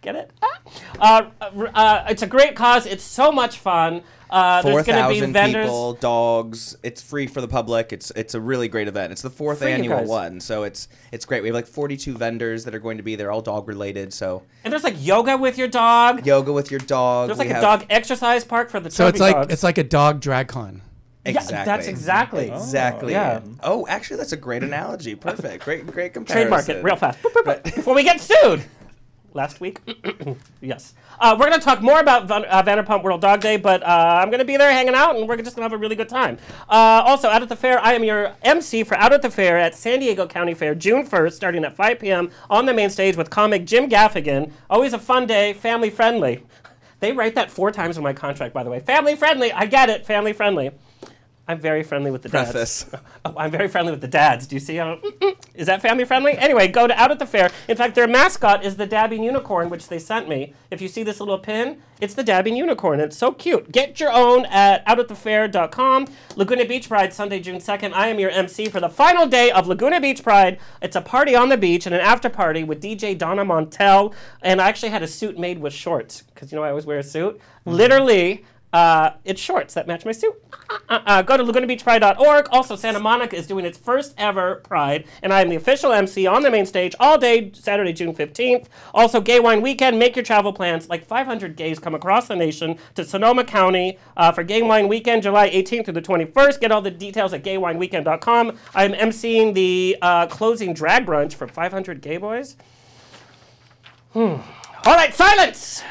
Get 0.00 0.16
it? 0.16 0.30
Uh, 0.98 1.30
uh, 1.40 2.04
it's 2.08 2.22
a 2.22 2.26
great 2.26 2.54
cause. 2.54 2.84
It's 2.84 3.04
so 3.04 3.32
much 3.32 3.58
fun. 3.58 4.02
Uh, 4.30 4.62
Four 4.62 4.72
there's 4.72 4.86
going 4.86 5.02
to 5.02 5.08
be 5.08 5.14
thousand 5.20 5.32
vendors. 5.32 5.66
people, 5.66 5.92
dogs. 5.94 6.76
It's 6.82 7.00
free 7.02 7.26
for 7.26 7.40
the 7.40 7.48
public. 7.48 7.92
It's 7.92 8.10
it's 8.16 8.34
a 8.34 8.40
really 8.40 8.68
great 8.68 8.88
event. 8.88 9.12
It's 9.12 9.22
the 9.22 9.30
fourth 9.30 9.58
For 9.60 9.68
you 9.68 9.74
annual 9.74 10.04
one, 10.04 10.40
so 10.40 10.62
it's 10.64 10.88
it's 11.12 11.24
great. 11.24 11.42
We 11.42 11.48
have 11.48 11.54
like 11.54 11.66
42 11.66 12.14
vendors 12.16 12.64
that 12.64 12.74
are 12.74 12.78
going 12.80 12.96
to 12.96 13.02
be 13.02 13.16
there, 13.16 13.30
all 13.30 13.42
dog 13.42 13.68
related. 13.68 14.12
So 14.12 14.42
And 14.64 14.72
there's 14.72 14.82
like 14.84 14.96
yoga 14.98 15.36
with 15.36 15.58
your 15.58 15.68
dog. 15.68 16.26
yoga 16.26 16.52
with 16.52 16.70
your 16.70 16.80
dog. 16.80 17.28
There's 17.28 17.38
we 17.38 17.44
like 17.44 17.50
a 17.50 17.54
have- 17.54 17.62
dog 17.80 17.86
exercise 17.90 18.44
park 18.44 18.70
for 18.70 18.80
the 18.80 18.90
So 18.90 19.06
it's 19.08 19.20
like 19.20 19.36
dogs. 19.36 19.52
it's 19.52 19.62
like 19.62 19.78
a 19.78 19.84
dog 19.84 20.20
drag 20.20 20.48
con. 20.48 20.82
Exactly. 21.26 21.54
Yeah, 21.54 21.64
that's 21.64 21.86
exactly. 21.86 22.50
Exactly. 22.50 23.12
Yeah. 23.12 23.40
Oh, 23.62 23.86
actually, 23.88 24.18
that's 24.18 24.32
a 24.32 24.36
great 24.36 24.62
analogy. 24.62 25.14
Perfect. 25.14 25.64
Great, 25.64 25.86
great 25.86 26.12
comparison. 26.12 26.48
Trademark 26.50 26.68
it 26.68 26.84
real 26.84 26.96
fast. 26.96 27.22
Boop, 27.22 27.32
boop, 27.32 27.44
boop. 27.62 27.74
Before 27.76 27.94
we 27.94 28.02
get 28.02 28.20
sued. 28.20 28.62
Last 29.34 29.60
week. 29.60 29.80
yes. 30.60 30.94
Uh, 31.18 31.36
we're 31.38 31.48
going 31.48 31.58
to 31.58 31.64
talk 31.64 31.82
more 31.82 31.98
about 31.98 32.28
Van- 32.28 32.44
uh, 32.44 32.62
Vanderpump 32.62 33.02
World 33.02 33.20
Dog 33.20 33.40
Day, 33.40 33.56
but 33.56 33.82
uh, 33.82 34.20
I'm 34.22 34.30
going 34.30 34.38
to 34.38 34.44
be 34.44 34.56
there 34.56 34.70
hanging 34.70 34.94
out, 34.94 35.16
and 35.16 35.28
we're 35.28 35.36
just 35.36 35.56
going 35.56 35.68
to 35.68 35.70
have 35.70 35.72
a 35.72 35.76
really 35.76 35.96
good 35.96 36.08
time. 36.08 36.38
Uh, 36.68 37.02
also, 37.04 37.28
Out 37.28 37.42
at 37.42 37.48
the 37.48 37.56
Fair, 37.56 37.80
I 37.80 37.94
am 37.94 38.04
your 38.04 38.32
MC 38.42 38.84
for 38.84 38.96
Out 38.96 39.12
at 39.12 39.22
the 39.22 39.30
Fair 39.30 39.58
at 39.58 39.74
San 39.74 39.98
Diego 39.98 40.28
County 40.28 40.54
Fair, 40.54 40.76
June 40.76 41.04
1st, 41.04 41.32
starting 41.32 41.64
at 41.64 41.74
5 41.74 41.98
p.m. 41.98 42.30
on 42.48 42.64
the 42.66 42.72
main 42.72 42.90
stage 42.90 43.16
with 43.16 43.28
comic 43.28 43.66
Jim 43.66 43.90
Gaffigan. 43.90 44.52
Always 44.70 44.92
a 44.92 45.00
fun 45.00 45.26
day, 45.26 45.52
family 45.52 45.90
friendly. 45.90 46.44
They 47.00 47.10
write 47.10 47.34
that 47.34 47.50
four 47.50 47.72
times 47.72 47.96
in 47.96 48.04
my 48.04 48.12
contract, 48.12 48.54
by 48.54 48.62
the 48.62 48.70
way. 48.70 48.78
Family 48.78 49.16
friendly. 49.16 49.52
I 49.52 49.66
get 49.66 49.90
it. 49.90 50.06
Family 50.06 50.32
friendly. 50.32 50.70
I'm 51.46 51.60
very 51.60 51.82
friendly 51.82 52.10
with 52.10 52.22
the 52.22 52.28
dads. 52.30 52.86
Oh, 53.26 53.34
I'm 53.38 53.50
very 53.50 53.68
friendly 53.68 53.90
with 53.90 54.02
the 54.02 54.08
dads. 54.08 54.46
Do 54.46 54.54
you 54.56 54.60
see? 54.60 54.76
how- 54.76 54.98
Is 55.54 55.66
that 55.66 55.80
family 55.80 56.04
friendly? 56.04 56.32
Anyway, 56.36 56.68
go 56.68 56.86
to 56.86 56.94
Out 57.00 57.10
at 57.10 57.18
the 57.18 57.24
Fair. 57.26 57.50
In 57.68 57.76
fact, 57.76 57.94
their 57.94 58.06
mascot 58.06 58.62
is 58.64 58.76
the 58.76 58.84
dabbing 58.86 59.22
unicorn, 59.24 59.70
which 59.70 59.88
they 59.88 59.98
sent 59.98 60.28
me. 60.28 60.52
If 60.70 60.82
you 60.82 60.88
see 60.88 61.02
this 61.02 61.20
little 61.20 61.38
pin, 61.38 61.80
it's 62.02 62.12
the 62.12 62.22
dabbing 62.22 62.54
unicorn. 62.54 63.00
It's 63.00 63.16
so 63.16 63.32
cute. 63.32 63.72
Get 63.72 63.98
your 63.98 64.12
own 64.12 64.44
at 64.46 64.84
outatthefair.com. 64.86 66.06
Laguna 66.36 66.64
Beach 66.66 66.88
Pride, 66.88 67.12
Sunday, 67.14 67.40
June 67.40 67.56
2nd. 67.58 67.92
I 67.94 68.08
am 68.08 68.18
your 68.18 68.30
MC 68.30 68.68
for 68.68 68.80
the 68.80 68.88
final 68.90 69.26
day 69.26 69.50
of 69.50 69.66
Laguna 69.66 70.00
Beach 70.00 70.22
Pride. 70.22 70.58
It's 70.82 70.96
a 70.96 71.00
party 71.00 71.34
on 71.34 71.48
the 71.48 71.56
beach 71.56 71.86
and 71.86 71.94
an 71.94 72.00
after 72.02 72.28
party 72.28 72.62
with 72.64 72.82
DJ 72.82 73.16
Donna 73.16 73.44
Montel. 73.44 74.12
And 74.42 74.60
I 74.60 74.68
actually 74.68 74.90
had 74.90 75.02
a 75.02 75.08
suit 75.08 75.38
made 75.38 75.58
with 75.60 75.72
shorts 75.72 76.22
because 76.22 76.52
you 76.52 76.56
know 76.56 76.64
I 76.64 76.68
always 76.70 76.84
wear 76.86 76.98
a 76.98 77.02
suit. 77.02 77.38
Mm-hmm. 77.66 77.70
Literally. 77.70 78.44
Uh, 78.74 79.14
it's 79.24 79.40
shorts 79.40 79.72
that 79.74 79.86
match 79.86 80.04
my 80.04 80.10
suit. 80.10 80.34
Uh, 80.88 80.98
uh, 81.06 81.22
go 81.22 81.36
to 81.36 81.44
lagunabeachpride.org. 81.44 82.48
Also, 82.50 82.74
Santa 82.74 82.98
Monica 82.98 83.36
is 83.36 83.46
doing 83.46 83.64
its 83.64 83.78
first 83.78 84.14
ever 84.18 84.56
Pride, 84.56 85.06
and 85.22 85.32
I 85.32 85.42
am 85.42 85.48
the 85.48 85.54
official 85.54 85.92
MC 85.92 86.26
on 86.26 86.42
the 86.42 86.50
main 86.50 86.66
stage 86.66 86.92
all 86.98 87.16
day 87.16 87.52
Saturday, 87.54 87.92
June 87.92 88.12
15th. 88.12 88.66
Also, 88.92 89.20
Gay 89.20 89.38
Wine 89.38 89.62
Weekend. 89.62 90.00
Make 90.00 90.16
your 90.16 90.24
travel 90.24 90.52
plans. 90.52 90.88
Like 90.88 91.06
500 91.06 91.54
gays 91.54 91.78
come 91.78 91.94
across 91.94 92.26
the 92.26 92.34
nation 92.34 92.76
to 92.96 93.04
Sonoma 93.04 93.44
County 93.44 93.96
uh, 94.16 94.32
for 94.32 94.42
Gay 94.42 94.60
Wine 94.60 94.88
Weekend, 94.88 95.22
July 95.22 95.48
18th 95.50 95.84
through 95.84 95.94
the 95.94 96.02
21st. 96.02 96.60
Get 96.60 96.72
all 96.72 96.82
the 96.82 96.90
details 96.90 97.32
at 97.32 97.44
gaywineweekend.com. 97.44 98.58
I'm 98.74 98.92
MCing 98.92 99.54
the 99.54 99.96
uh, 100.02 100.26
closing 100.26 100.74
drag 100.74 101.06
brunch 101.06 101.34
for 101.34 101.46
500 101.46 102.00
gay 102.00 102.16
boys. 102.16 102.56
Hmm. 104.14 104.38
All 104.84 104.96
right, 104.96 105.14
silence! 105.14 105.84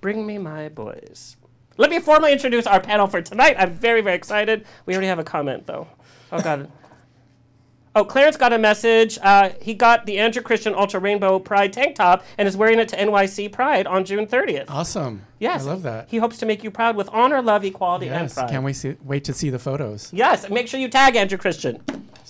Bring 0.00 0.24
me 0.24 0.38
my 0.38 0.68
boys. 0.68 1.37
Let 1.78 1.90
me 1.90 2.00
formally 2.00 2.32
introduce 2.32 2.66
our 2.66 2.80
panel 2.80 3.06
for 3.06 3.22
tonight. 3.22 3.54
I'm 3.56 3.72
very, 3.72 4.00
very 4.00 4.16
excited. 4.16 4.66
We 4.84 4.94
already 4.94 5.06
have 5.06 5.20
a 5.20 5.24
comment, 5.24 5.66
though. 5.66 5.86
Oh, 6.32 6.40
God. 6.42 6.70
Oh, 7.94 8.04
Clarence 8.04 8.36
got 8.36 8.52
a 8.52 8.58
message. 8.58 9.16
Uh, 9.22 9.50
he 9.62 9.74
got 9.74 10.04
the 10.04 10.18
Andrew 10.18 10.42
Christian 10.42 10.74
Ultra 10.74 10.98
Rainbow 10.98 11.38
Pride 11.38 11.72
tank 11.72 11.94
top 11.94 12.24
and 12.36 12.48
is 12.48 12.56
wearing 12.56 12.80
it 12.80 12.88
to 12.88 12.96
NYC 12.96 13.50
Pride 13.52 13.86
on 13.86 14.04
June 14.04 14.26
30th. 14.26 14.66
Awesome. 14.68 15.22
Yes. 15.38 15.62
I 15.62 15.70
love 15.70 15.82
that. 15.84 16.08
He 16.08 16.18
hopes 16.18 16.36
to 16.38 16.46
make 16.46 16.64
you 16.64 16.70
proud 16.70 16.96
with 16.96 17.08
honor, 17.12 17.40
love, 17.40 17.64
equality, 17.64 18.08
and 18.08 18.22
yes. 18.22 18.34
pride. 18.34 18.50
Can't 18.50 18.64
we 18.64 18.72
see, 18.72 18.96
wait 19.04 19.22
to 19.24 19.32
see 19.32 19.50
the 19.50 19.58
photos? 19.58 20.12
Yes, 20.12 20.44
and 20.44 20.54
make 20.54 20.66
sure 20.66 20.80
you 20.80 20.88
tag 20.88 21.14
Andrew 21.14 21.38
Christian. 21.38 21.82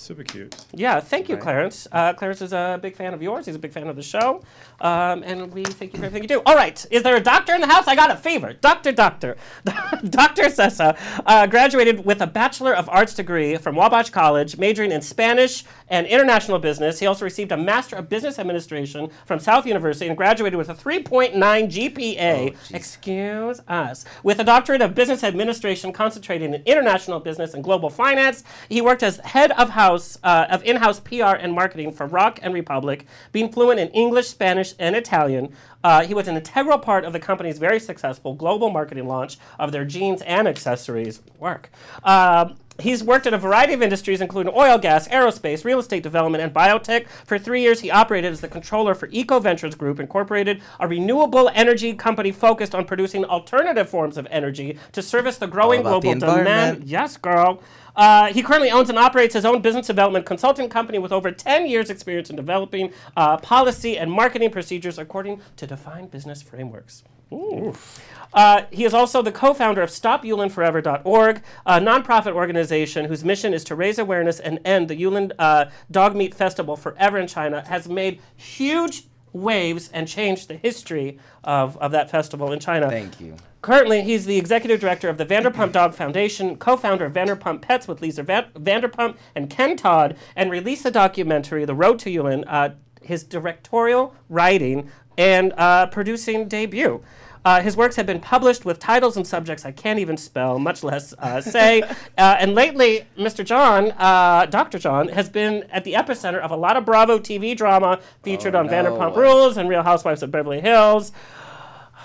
Super 0.08 0.24
cute. 0.24 0.56
Yeah, 0.72 1.00
thank 1.00 1.28
you, 1.28 1.36
Clarence. 1.36 1.86
Uh, 1.92 2.14
Clarence 2.14 2.40
is 2.40 2.54
a 2.54 2.78
big 2.80 2.96
fan 2.96 3.12
of 3.12 3.20
yours. 3.20 3.44
He's 3.44 3.56
a 3.56 3.58
big 3.58 3.72
fan 3.72 3.88
of 3.88 3.96
the 3.96 4.02
show. 4.02 4.42
Um, 4.80 5.22
and 5.22 5.52
we 5.52 5.64
thank 5.64 5.92
you 5.92 5.98
for 5.98 6.06
everything 6.06 6.22
you 6.22 6.28
do. 6.28 6.40
All 6.46 6.54
right, 6.54 6.82
is 6.90 7.02
there 7.02 7.14
a 7.14 7.20
doctor 7.20 7.54
in 7.54 7.60
the 7.60 7.66
house? 7.66 7.86
I 7.86 7.94
got 7.94 8.10
a 8.10 8.16
fever. 8.16 8.54
Doctor, 8.54 8.90
doctor. 8.90 9.36
Dr. 10.08 10.44
Sessa 10.44 10.96
uh, 11.26 11.46
graduated 11.46 12.06
with 12.06 12.22
a 12.22 12.26
Bachelor 12.26 12.74
of 12.74 12.88
Arts 12.88 13.12
degree 13.12 13.58
from 13.58 13.76
Wabash 13.76 14.08
College, 14.08 14.56
majoring 14.56 14.92
in 14.92 15.02
Spanish 15.02 15.64
and 15.88 16.06
International 16.06 16.58
Business. 16.58 17.00
He 17.00 17.06
also 17.06 17.26
received 17.26 17.52
a 17.52 17.58
Master 17.58 17.96
of 17.96 18.08
Business 18.08 18.38
Administration 18.38 19.10
from 19.26 19.38
South 19.38 19.66
University 19.66 20.06
and 20.06 20.16
graduated 20.16 20.56
with 20.56 20.70
a 20.70 20.74
3.9 20.74 21.34
GPA. 21.34 22.56
Excuse 22.72 23.60
us. 23.68 24.06
With 24.22 24.38
a 24.38 24.44
doctorate 24.44 24.80
of 24.80 24.94
Business 24.94 25.22
Administration 25.22 25.92
concentrating 25.92 26.54
in 26.54 26.62
international 26.64 27.20
business 27.20 27.52
and 27.52 27.62
global 27.62 27.90
finance, 27.90 28.42
he 28.70 28.80
worked 28.80 29.02
as 29.02 29.18
head 29.18 29.52
of 29.52 29.68
house 29.68 29.97
uh, 30.22 30.46
of 30.50 30.62
in-house 30.64 31.00
PR 31.00 31.36
and 31.36 31.52
marketing 31.52 31.92
for 31.92 32.06
Rock 32.06 32.38
and 32.42 32.54
Republic, 32.54 33.06
being 33.32 33.50
fluent 33.50 33.80
in 33.80 33.88
English, 33.88 34.28
Spanish, 34.28 34.74
and 34.78 34.94
Italian. 34.94 35.52
Uh, 35.82 36.04
he 36.04 36.14
was 36.14 36.28
an 36.28 36.36
integral 36.36 36.78
part 36.78 37.04
of 37.04 37.12
the 37.12 37.20
company's 37.20 37.58
very 37.58 37.80
successful 37.80 38.34
global 38.34 38.70
marketing 38.70 39.06
launch 39.06 39.38
of 39.58 39.72
their 39.72 39.84
jeans 39.84 40.22
and 40.22 40.48
accessories. 40.48 41.20
Work. 41.38 41.70
Uh, 42.02 42.50
He's 42.80 43.02
worked 43.02 43.26
in 43.26 43.34
a 43.34 43.38
variety 43.38 43.72
of 43.72 43.82
industries, 43.82 44.20
including 44.20 44.52
oil, 44.54 44.78
gas, 44.78 45.08
aerospace, 45.08 45.64
real 45.64 45.80
estate 45.80 46.04
development, 46.04 46.44
and 46.44 46.54
biotech. 46.54 47.08
For 47.24 47.36
three 47.36 47.60
years, 47.60 47.80
he 47.80 47.90
operated 47.90 48.30
as 48.30 48.40
the 48.40 48.46
controller 48.46 48.94
for 48.94 49.08
Eco 49.10 49.40
Ventures 49.40 49.74
Group, 49.74 49.98
Incorporated, 49.98 50.62
a 50.78 50.86
renewable 50.86 51.50
energy 51.54 51.92
company 51.94 52.30
focused 52.30 52.76
on 52.76 52.84
producing 52.84 53.24
alternative 53.24 53.88
forms 53.88 54.16
of 54.16 54.28
energy 54.30 54.78
to 54.92 55.02
service 55.02 55.38
the 55.38 55.48
growing 55.48 55.82
global 55.82 56.14
demand. 56.14 56.84
Yes, 56.84 57.16
girl. 57.16 57.60
Uh, 57.96 58.32
he 58.32 58.42
currently 58.42 58.70
owns 58.70 58.88
and 58.88 58.98
operates 58.98 59.34
his 59.34 59.44
own 59.44 59.60
business 59.60 59.86
development 59.86 60.26
consulting 60.26 60.68
company 60.68 60.98
with 60.98 61.12
over 61.12 61.30
10 61.30 61.66
years' 61.66 61.90
experience 61.90 62.30
in 62.30 62.36
developing 62.36 62.92
uh, 63.16 63.36
policy 63.38 63.98
and 63.98 64.10
marketing 64.10 64.50
procedures 64.50 64.98
according 64.98 65.40
to 65.56 65.66
defined 65.66 66.10
business 66.10 66.42
frameworks. 66.42 67.02
Uh, 68.32 68.62
he 68.70 68.84
is 68.84 68.94
also 68.94 69.22
the 69.22 69.32
co-founder 69.32 69.82
of 69.82 69.90
StopYulinForever.org, 69.90 71.42
a 71.66 71.80
nonprofit 71.80 72.32
organization 72.32 73.06
whose 73.06 73.24
mission 73.24 73.52
is 73.54 73.64
to 73.64 73.74
raise 73.74 73.98
awareness 73.98 74.40
and 74.40 74.58
end 74.64 74.88
the 74.88 74.96
Yulin 74.96 75.32
uh, 75.38 75.66
Dog 75.90 76.14
Meat 76.14 76.34
Festival 76.34 76.76
forever 76.76 77.18
in 77.18 77.26
China. 77.26 77.66
Has 77.66 77.88
made 77.88 78.20
huge 78.36 79.04
waves 79.32 79.90
and 79.92 80.08
changed 80.08 80.48
the 80.48 80.56
history 80.56 81.18
of, 81.44 81.76
of 81.78 81.92
that 81.92 82.10
festival 82.10 82.52
in 82.52 82.60
China. 82.60 82.88
Thank 82.88 83.20
you. 83.20 83.36
Currently, 83.60 84.02
he's 84.02 84.24
the 84.26 84.38
executive 84.38 84.80
director 84.80 85.08
of 85.08 85.18
the 85.18 85.26
Vanderpump 85.26 85.72
Dog 85.72 85.94
Foundation, 85.94 86.56
co-founder 86.56 87.06
of 87.06 87.12
Vanderpump 87.12 87.60
Pets 87.60 87.88
with 87.88 88.00
Lisa 88.00 88.22
Van- 88.22 88.46
Vanderpump 88.54 89.16
and 89.34 89.50
Ken 89.50 89.76
Todd, 89.76 90.16
and 90.36 90.50
released 90.50 90.84
the 90.84 90.90
documentary 90.92 91.64
The 91.64 91.74
Road 91.74 91.98
to 92.00 92.10
Yulin, 92.10 92.44
uh, 92.46 92.70
his 93.02 93.24
directorial 93.24 94.14
writing 94.28 94.90
and 95.16 95.52
uh, 95.56 95.86
producing 95.86 96.46
debut. 96.46 97.02
Uh, 97.44 97.60
his 97.62 97.76
works 97.76 97.96
have 97.96 98.04
been 98.06 98.20
published 98.20 98.64
with 98.64 98.78
titles 98.78 99.16
and 99.16 99.26
subjects 99.26 99.64
I 99.64 99.72
can't 99.72 99.98
even 99.98 100.16
spell, 100.16 100.58
much 100.58 100.82
less 100.84 101.14
uh, 101.18 101.40
say. 101.40 101.82
uh, 102.18 102.36
and 102.38 102.54
lately, 102.54 103.06
Mr. 103.16 103.44
John, 103.44 103.92
uh, 103.92 104.46
Dr. 104.46 104.78
John, 104.78 105.08
has 105.08 105.28
been 105.28 105.64
at 105.70 105.84
the 105.84 105.94
epicenter 105.94 106.38
of 106.40 106.50
a 106.50 106.56
lot 106.56 106.76
of 106.76 106.84
Bravo 106.84 107.18
TV 107.18 107.56
drama 107.56 108.00
featured 108.22 108.54
Oh, 108.54 108.60
on 108.60 108.66
no. 108.66 108.72
Vanderpump 108.72 109.16
Rules 109.16 109.56
and 109.56 109.68
Real 109.68 109.82
Housewives 109.82 110.22
of 110.22 110.30
Beverly 110.30 110.60
Hills. 110.60 111.10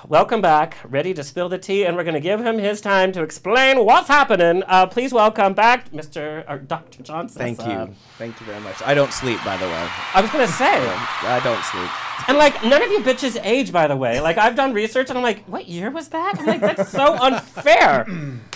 Welcome 0.10 0.42
back, 0.42 0.76
ready 0.84 1.14
to 1.14 1.24
spill 1.24 1.48
the 1.48 1.58
tea, 1.58 1.86
and 1.86 1.96
we're 1.96 2.04
going 2.04 2.14
to 2.14 2.20
give 2.20 2.42
him 2.42 2.58
his 2.58 2.82
time 2.82 3.14
to 3.14 3.24
explain 3.24 3.86
what's 3.86 4.10
happening. 4.10 4.62
Uh, 4.68 4.86
please 4.86 5.14
welcome 5.14 5.54
back 5.54 5.90
Mr. 5.92 6.44
or 6.50 6.58
Dr. 6.58 7.04
Johnson. 7.04 7.40
Thank 7.40 7.66
you. 7.66 7.96
Thank 8.18 8.38
you 8.42 8.46
very 8.46 8.60
much. 8.60 8.76
I 8.86 8.96
don't 8.96 9.14
sleep, 9.14 9.40
by 9.46 9.56
the 9.56 9.66
way. 9.66 9.88
I 10.14 10.20
was 10.22 10.30
going 10.30 10.46
to 10.46 10.52
say, 10.52 10.66
I 10.76 11.40
don't 11.42 11.64
sleep. 11.64 11.90
and 12.28 12.38
like 12.38 12.62
none 12.66 12.82
of 12.84 12.92
you 12.92 13.00
bitches 13.00 13.40
age, 13.46 13.72
by 13.72 13.88
the 13.88 13.96
way. 13.96 14.20
Like 14.20 14.38
I've 14.38 14.56
done 14.58 14.74
research, 14.74 15.08
and 15.10 15.18
I'm 15.18 15.24
like, 15.24 15.46
what 15.46 15.68
year 15.70 15.90
was 15.90 16.10
that? 16.10 16.36
I'm 16.38 16.46
like, 16.48 16.60
that's 16.60 16.90
so 16.92 17.14
unfair. 17.22 18.06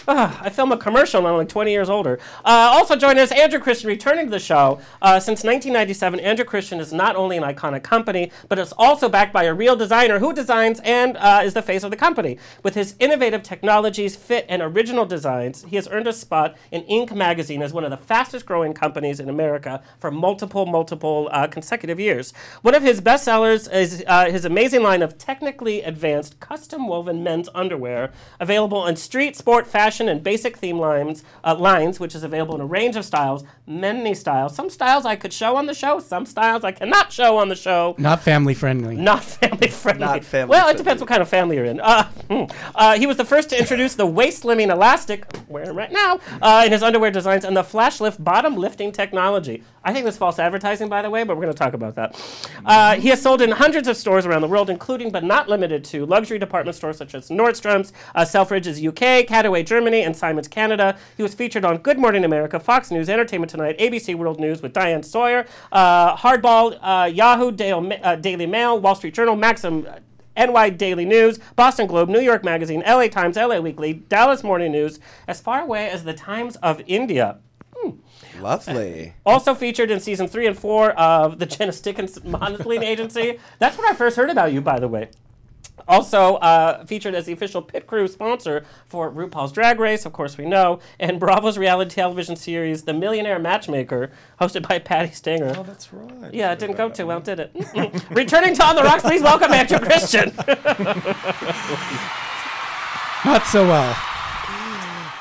Ugh, 0.07 0.37
I 0.39 0.49
film 0.49 0.71
a 0.71 0.77
commercial, 0.77 1.19
and 1.19 1.27
I'm 1.27 1.35
like 1.35 1.49
20 1.49 1.69
years 1.69 1.89
older. 1.89 2.17
Uh, 2.45 2.71
also 2.71 2.95
joining 2.95 3.21
us, 3.21 3.29
Andrew 3.33 3.59
Christian, 3.59 3.89
returning 3.89 4.27
to 4.27 4.31
the 4.31 4.39
show. 4.39 4.79
Uh, 5.01 5.19
since 5.19 5.43
1997, 5.43 6.21
Andrew 6.21 6.45
Christian 6.45 6.79
is 6.79 6.93
not 6.93 7.17
only 7.17 7.35
an 7.35 7.43
iconic 7.43 7.83
company, 7.83 8.31
but 8.47 8.57
it's 8.57 8.71
also 8.77 9.09
backed 9.09 9.33
by 9.33 9.43
a 9.43 9.53
real 9.53 9.75
designer 9.75 10.19
who 10.19 10.31
designs 10.31 10.79
and 10.85 11.17
uh, 11.17 11.41
is 11.43 11.53
the 11.53 11.61
face 11.61 11.83
of 11.83 11.91
the 11.91 11.97
company. 11.97 12.39
With 12.63 12.73
his 12.73 12.95
innovative 12.99 13.43
technologies, 13.43 14.15
fit, 14.15 14.45
and 14.47 14.61
original 14.61 15.05
designs, 15.05 15.65
he 15.67 15.75
has 15.75 15.89
earned 15.89 16.07
a 16.07 16.13
spot 16.13 16.55
in 16.71 16.83
Inc. 16.83 17.13
magazine 17.13 17.61
as 17.61 17.73
one 17.73 17.83
of 17.83 17.91
the 17.91 17.97
fastest 17.97 18.45
growing 18.45 18.73
companies 18.73 19.19
in 19.19 19.27
America 19.27 19.83
for 19.99 20.09
multiple, 20.09 20.65
multiple 20.65 21.27
uh, 21.33 21.47
consecutive 21.47 21.99
years. 21.99 22.31
One 22.61 22.75
of 22.75 22.81
his 22.81 23.01
best 23.01 23.25
sellers 23.25 23.67
is 23.67 24.05
uh, 24.07 24.31
his 24.31 24.45
amazing 24.45 24.83
line 24.83 25.01
of 25.01 25.17
technically 25.17 25.81
advanced 25.81 26.39
custom 26.39 26.87
woven 26.87 27.23
men's 27.23 27.49
underwear, 27.53 28.13
available 28.39 28.87
in 28.87 28.95
street, 28.95 29.35
sport, 29.35 29.67
fashion, 29.67 29.96
and 30.05 30.23
basic 30.23 30.57
theme 30.57 30.79
lines, 30.79 31.23
uh, 31.43 31.55
lines, 31.55 31.99
which 31.99 32.13
is 32.13 32.23
available 32.23 32.55
in 32.55 32.61
a 32.61 32.65
range 32.65 32.95
of 32.95 33.05
styles, 33.05 33.43
many 33.65 34.13
styles. 34.13 34.55
Some 34.55 34.69
styles 34.69 35.05
I 35.05 35.15
could 35.15 35.33
show 35.33 35.55
on 35.55 35.65
the 35.65 35.73
show, 35.73 35.99
some 35.99 36.25
styles 36.25 36.63
I 36.63 36.71
cannot 36.71 37.11
show 37.11 37.37
on 37.37 37.49
the 37.49 37.55
show. 37.55 37.95
Not 37.97 38.21
family 38.21 38.53
friendly. 38.53 38.95
Not 38.95 39.23
family 39.23 39.67
friendly. 39.69 40.05
Not 40.05 40.23
family 40.23 40.49
well, 40.49 40.59
it 40.59 40.63
friendly. 40.63 40.83
depends 40.83 41.01
what 41.01 41.09
kind 41.09 41.21
of 41.21 41.29
family 41.29 41.55
you're 41.55 41.65
in. 41.65 41.79
Uh, 41.79 42.03
hmm. 42.29 42.43
uh, 42.75 42.97
he 42.97 43.07
was 43.07 43.17
the 43.17 43.25
first 43.25 43.49
to 43.49 43.59
introduce 43.59 43.95
the 43.95 44.05
waist 44.05 44.43
slimming 44.43 44.71
elastic, 44.71 45.25
wearing 45.47 45.75
right 45.75 45.91
now, 45.91 46.19
uh, 46.41 46.63
in 46.65 46.71
his 46.71 46.83
underwear 46.83 47.11
designs, 47.11 47.45
and 47.45 47.55
the 47.55 47.63
flash 47.63 47.99
lift 47.99 48.23
bottom 48.23 48.55
lifting 48.55 48.91
technology. 48.91 49.63
I 49.83 49.93
think 49.93 50.03
that's 50.03 50.17
false 50.17 50.37
advertising, 50.37 50.89
by 50.89 51.01
the 51.01 51.09
way, 51.09 51.23
but 51.23 51.37
we're 51.37 51.43
going 51.43 51.53
to 51.53 51.57
talk 51.57 51.73
about 51.73 51.95
that. 51.95 52.19
Uh, 52.65 52.95
he 52.95 53.07
has 53.07 53.21
sold 53.21 53.41
in 53.41 53.51
hundreds 53.51 53.87
of 53.87 53.95
stores 53.95 54.25
around 54.25 54.41
the 54.41 54.47
world, 54.49 54.69
including 54.69 55.11
but 55.11 55.23
not 55.23 55.47
limited 55.47 55.85
to 55.85 56.05
luxury 56.05 56.37
department 56.37 56.75
stores 56.75 56.97
such 56.97 57.15
as 57.15 57.29
Nordstrom's, 57.29 57.93
uh, 58.13 58.25
Selfridges 58.25 58.85
UK, 58.85 59.25
KaDeWe 59.25 59.65
Germany, 59.65 59.86
and 59.93 60.15
Simon's 60.15 60.47
Canada. 60.47 60.97
He 61.15 61.23
was 61.23 61.33
featured 61.33 61.65
on 61.65 61.77
Good 61.77 61.97
Morning 61.97 62.23
America, 62.23 62.59
Fox 62.59 62.91
News, 62.91 63.09
Entertainment 63.09 63.49
Tonight, 63.49 63.77
ABC 63.79 64.15
World 64.15 64.39
News 64.39 64.61
with 64.61 64.73
Diane 64.73 65.03
Sawyer, 65.03 65.45
uh, 65.71 66.15
Hardball, 66.15 66.77
uh, 66.81 67.05
Yahoo, 67.05 67.51
Dale, 67.51 67.91
uh, 68.03 68.15
Daily 68.15 68.45
Mail, 68.45 68.79
Wall 68.79 68.95
Street 68.95 69.13
Journal, 69.13 69.35
Maxim. 69.35 69.87
NY 70.37 70.69
Daily 70.69 71.03
News, 71.03 71.39
Boston 71.55 71.87
Globe, 71.87 72.09
New 72.09 72.19
York 72.19 72.43
Magazine, 72.43 72.83
LA 72.85 73.07
Times, 73.07 73.37
LA 73.37 73.59
Weekly, 73.59 73.93
Dallas 73.93 74.43
Morning 74.43 74.71
News, 74.71 74.99
as 75.27 75.41
far 75.41 75.61
away 75.61 75.89
as 75.89 76.03
the 76.03 76.13
Times 76.13 76.57
of 76.57 76.79
India. 76.85 77.39
Lovely. 78.39 79.13
Also 79.25 79.55
featured 79.55 79.91
in 79.91 79.99
season 79.99 80.27
three 80.27 80.47
and 80.47 80.57
four 80.57 80.91
of 80.91 81.39
the 81.39 81.45
Janice 81.45 81.81
Dickinson 81.81 82.29
Modeling 82.31 82.83
Agency. 82.83 83.39
That's 83.59 83.77
when 83.77 83.87
I 83.87 83.93
first 83.93 84.15
heard 84.15 84.29
about 84.29 84.53
you, 84.53 84.61
by 84.61 84.79
the 84.79 84.87
way. 84.87 85.09
Also 85.87 86.35
uh, 86.35 86.85
featured 86.85 87.15
as 87.15 87.25
the 87.25 87.31
official 87.33 87.61
pit 87.61 87.87
crew 87.87 88.07
sponsor 88.07 88.65
for 88.87 89.09
RuPaul's 89.11 89.51
Drag 89.51 89.79
Race, 89.79 90.05
of 90.05 90.13
course 90.13 90.37
we 90.37 90.45
know, 90.45 90.79
and 90.99 91.19
Bravo's 91.19 91.57
reality 91.57 91.95
television 91.95 92.35
series 92.35 92.83
The 92.83 92.93
Millionaire 92.93 93.39
Matchmaker, 93.39 94.11
hosted 94.41 94.67
by 94.67 94.79
Patti 94.79 95.13
Stanger. 95.13 95.53
Oh, 95.57 95.63
that's 95.63 95.93
right. 95.93 96.33
yeah, 96.33 96.51
it 96.51 96.59
didn't 96.59 96.75
go 96.77 96.89
too 96.89 97.07
well, 97.07 97.19
did 97.19 97.39
it? 97.39 97.51
Returning 98.09 98.53
to 98.55 98.65
On 98.65 98.75
the 98.75 98.83
Rocks, 98.83 99.03
please 99.03 99.21
welcome 99.21 99.51
Andrew 99.51 99.79
Christian. 99.79 100.33
Not 103.25 103.45
so 103.47 103.67
well. 103.67 103.95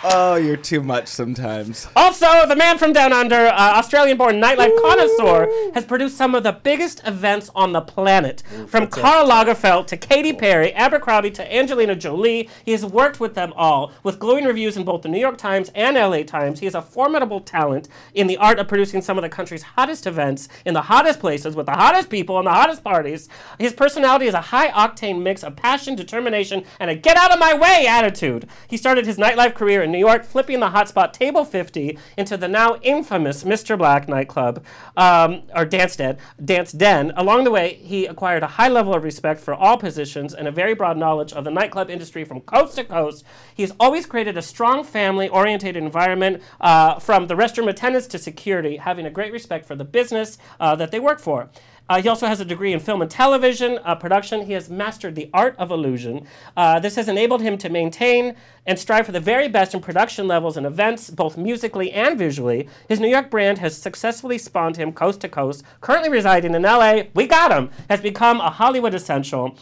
Oh, 0.09 0.37
you're 0.37 0.57
too 0.57 0.83
much 0.85 1.09
sometimes. 1.09 1.89
Also, 1.97 2.47
the 2.47 2.55
man 2.55 2.79
from 2.79 2.93
down 2.93 3.13
under, 3.13 3.49
uh, 3.49 3.79
Australian-born 3.79 4.41
nightlife 4.41 4.81
connoisseur, 4.81 5.51
has 5.75 5.85
produced 5.85 6.17
some 6.17 6.37
of 6.37 6.45
the 6.45 6.53
biggest 6.53 7.01
events 7.05 7.51
on 7.57 7.73
the 7.73 7.81
planet. 7.81 8.45
From 8.69 8.87
Karl 8.87 9.29
Lagerfeld 9.29 9.89
to 9.89 9.97
Katy 9.97 10.33
Perry, 10.35 10.73
Abercrombie 10.75 11.33
to 11.33 11.55
Angelina 11.55 11.97
Jolie, 11.97 12.49
he 12.65 12.71
has 12.71 12.85
worked 12.85 13.19
with 13.19 13.35
them 13.35 13.53
all. 13.57 13.91
With 14.05 14.21
glowing 14.21 14.45
reviews 14.45 14.77
in 14.77 14.85
both 14.85 15.03
the 15.03 15.09
New 15.09 15.19
York 15.19 15.39
Times 15.39 15.73
and 15.75 15.97
LA 15.97 16.23
Times, 16.23 16.61
he 16.61 16.67
is 16.67 16.77
a 16.77 16.83
formidable 16.83 17.41
talent 17.41 17.89
in 18.15 18.29
the 18.29 18.37
art 18.37 18.61
of 18.61 18.69
producing 18.69 19.03
some 19.03 19.19
of 19.19 19.23
the 19.23 19.29
country's 19.29 19.63
hottest 19.63 20.07
events 20.07 20.49
in 20.65 20.75
the 20.75 20.83
hottest 20.83 21.19
places 21.19 21.57
with 21.57 21.67
the 21.67 21.73
hottest 21.73 22.11
people 22.11 22.39
and 22.39 22.47
the 22.47 22.53
hottest 22.53 22.85
parties. 22.85 23.29
His 23.59 23.73
personality 23.73 24.27
is 24.27 24.35
a 24.35 24.41
high-octane 24.41 25.21
mix 25.21 25.43
of 25.43 25.57
passion, 25.57 25.97
determination, 25.97 26.65
and 26.79 26.91
a 26.91 26.95
get-out-of-my-way 26.95 27.87
attitude. 27.89 28.49
He 28.69 28.77
started 28.77 29.05
his 29.05 29.17
nightlife 29.17 29.55
career 29.55 29.83
in 29.83 29.96
New 29.97 30.07
York, 30.07 30.25
flipping 30.27 30.61
the 30.61 30.69
hotspot 30.69 31.15
Table 31.15 31.43
50 31.43 31.99
into 32.19 32.37
the 32.37 32.49
now 32.49 32.77
infamous 32.83 33.45
Mr. 33.45 33.79
Black 33.79 34.09
nightclub, 34.09 34.63
um, 34.95 35.43
or 35.55 35.65
Dance 35.65 35.97
Den. 35.97 36.19
Dance 36.45 36.73
Den. 36.73 37.13
Along 37.17 37.45
the 37.45 37.51
way, 37.51 37.75
he 37.83 38.05
acquired 38.05 38.43
a 38.43 38.47
high 38.47 38.69
level 38.69 38.95
of 38.95 39.03
respect 39.03 39.41
for 39.41 39.55
all 39.55 39.79
positions 39.79 40.35
and 40.35 40.47
a 40.47 40.51
very 40.51 40.75
broad 40.75 40.99
knowledge 40.99 41.33
of 41.33 41.45
the 41.45 41.51
nightclub 41.51 41.89
industry 41.89 42.25
from 42.25 42.43
coast 42.43 42.75
to 42.77 42.85
coast. 42.85 43.25
He 43.55 43.63
has 43.63 43.73
always 43.81 44.05
created 44.05 44.37
a 44.37 44.43
strong 44.43 44.85
family-oriented 44.85 45.77
environment, 45.77 46.43
uh, 46.61 46.99
from 46.99 47.27
the 47.27 47.35
restroom 47.35 47.71
attendants 47.71 48.07
to 48.09 48.19
security, 48.19 48.77
having 48.77 49.07
a 49.07 49.11
great 49.11 49.33
respect 49.33 49.65
for 49.65 49.77
the 49.77 49.85
business 49.85 50.37
uh, 50.61 50.77
that 50.77 50.91
they 50.91 51.01
work 51.01 51.21
for. 51.21 51.49
Uh, 51.89 52.03
he 52.03 52.09
also 52.09 52.27
has 52.27 52.41
a 52.41 52.45
degree 52.45 52.73
in 52.73 52.81
film 52.81 53.03
and 53.03 53.11
television 53.11 53.79
uh, 53.85 53.95
production. 53.95 54.47
He 54.47 54.53
has 54.53 54.69
mastered 54.69 55.15
the 55.15 55.31
art 55.33 55.55
of 55.59 55.71
illusion. 55.71 56.27
Uh, 56.57 56.81
this 56.81 56.97
has 56.97 57.09
enabled 57.09 57.43
him 57.43 57.57
to 57.59 57.69
maintain 57.69 58.35
and 58.67 58.79
strive 58.79 59.07
for 59.07 59.13
the 59.13 59.21
very 59.21 59.49
best 59.49 59.75
in 59.75 59.81
production 59.81 60.27
levels 60.27 60.57
and 60.57 60.67
events, 60.67 61.11
both 61.11 61.37
musically 61.37 61.93
and 61.93 62.19
visually. 62.19 62.69
His 62.89 62.99
New 62.99 63.09
York 63.09 63.31
brand 63.31 63.59
has 63.59 63.77
successfully 63.77 64.39
spawned 64.39 64.77
him 64.77 64.93
coast 64.93 65.21
to 65.21 65.29
coast. 65.29 65.63
Currently 65.81 66.11
residing 66.11 66.55
in 66.55 66.63
LA, 66.63 67.03
we 67.15 67.27
got 67.27 67.53
him, 67.53 67.71
has 67.89 68.01
become 68.01 68.41
a 68.41 68.51
Hollywood 68.51 68.95
essential. 68.95 69.57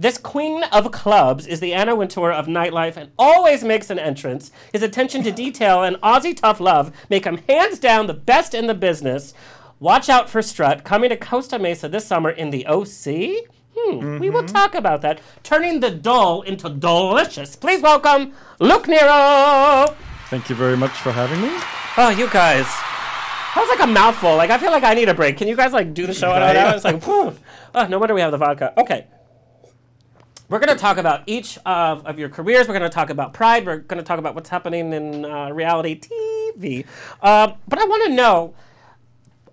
This 0.00 0.16
queen 0.16 0.62
of 0.64 0.92
clubs 0.92 1.44
is 1.44 1.58
the 1.58 1.74
Anna 1.74 1.96
Wintour 1.96 2.30
of 2.30 2.46
nightlife 2.46 2.96
and 2.96 3.10
always 3.18 3.64
makes 3.64 3.90
an 3.90 3.98
entrance. 3.98 4.52
His 4.72 4.84
attention 4.84 5.24
to 5.24 5.32
detail 5.32 5.82
and 5.82 5.96
Aussie 5.96 6.36
tough 6.36 6.60
love 6.60 6.92
make 7.10 7.24
him 7.24 7.38
hands 7.48 7.80
down 7.80 8.06
the 8.06 8.14
best 8.14 8.54
in 8.54 8.68
the 8.68 8.74
business. 8.74 9.34
Watch 9.80 10.08
out 10.08 10.28
for 10.28 10.42
Strut 10.42 10.82
coming 10.82 11.10
to 11.10 11.16
Costa 11.16 11.56
Mesa 11.56 11.88
this 11.88 12.04
summer 12.04 12.30
in 12.30 12.50
the 12.50 12.66
OC. 12.66 13.46
Hmm, 13.76 14.18
we 14.18 14.28
will 14.28 14.42
talk 14.44 14.74
about 14.74 15.02
that. 15.02 15.20
Turning 15.44 15.78
the 15.78 15.90
dull 15.90 16.42
into 16.42 16.68
delicious. 16.68 17.54
Please 17.54 17.80
welcome 17.80 18.32
Luke 18.58 18.88
Nero. 18.88 19.94
Thank 20.30 20.50
you 20.50 20.56
very 20.56 20.76
much 20.76 20.90
for 20.90 21.12
having 21.12 21.40
me. 21.40 21.50
Oh, 21.96 22.10
you 22.10 22.28
guys. 22.30 22.66
That 23.54 23.66
was 23.68 23.78
like 23.78 23.88
a 23.88 23.92
mouthful. 23.92 24.34
Like 24.34 24.50
I 24.50 24.58
feel 24.58 24.72
like 24.72 24.82
I 24.82 24.94
need 24.94 25.08
a 25.08 25.14
break. 25.14 25.36
Can 25.36 25.46
you 25.46 25.54
guys 25.54 25.72
like 25.72 25.94
do 25.94 26.08
the 26.08 26.14
show 26.14 26.30
right 26.30 26.54
now? 26.54 26.74
It's 26.74 26.84
like, 26.84 27.00
whew. 27.04 27.36
Oh, 27.72 27.86
no 27.86 28.00
wonder 28.00 28.14
we 28.14 28.20
have 28.20 28.32
the 28.32 28.38
vodka. 28.38 28.72
Okay. 28.80 29.06
We're 30.48 30.58
going 30.58 30.74
to 30.74 30.80
talk 30.80 30.96
about 30.96 31.22
each 31.26 31.58
of, 31.66 32.04
of 32.06 32.18
your 32.18 32.30
careers. 32.30 32.66
We're 32.66 32.78
going 32.78 32.90
to 32.90 32.94
talk 32.94 33.10
about 33.10 33.34
Pride. 33.34 33.66
We're 33.66 33.78
going 33.78 33.98
to 33.98 34.04
talk 34.04 34.18
about 34.18 34.34
what's 34.34 34.48
happening 34.48 34.92
in 34.92 35.24
uh, 35.24 35.50
reality 35.50 36.00
TV. 36.00 36.86
Uh, 37.20 37.52
but 37.68 37.78
I 37.78 37.84
want 37.84 38.06
to 38.06 38.14
know 38.14 38.54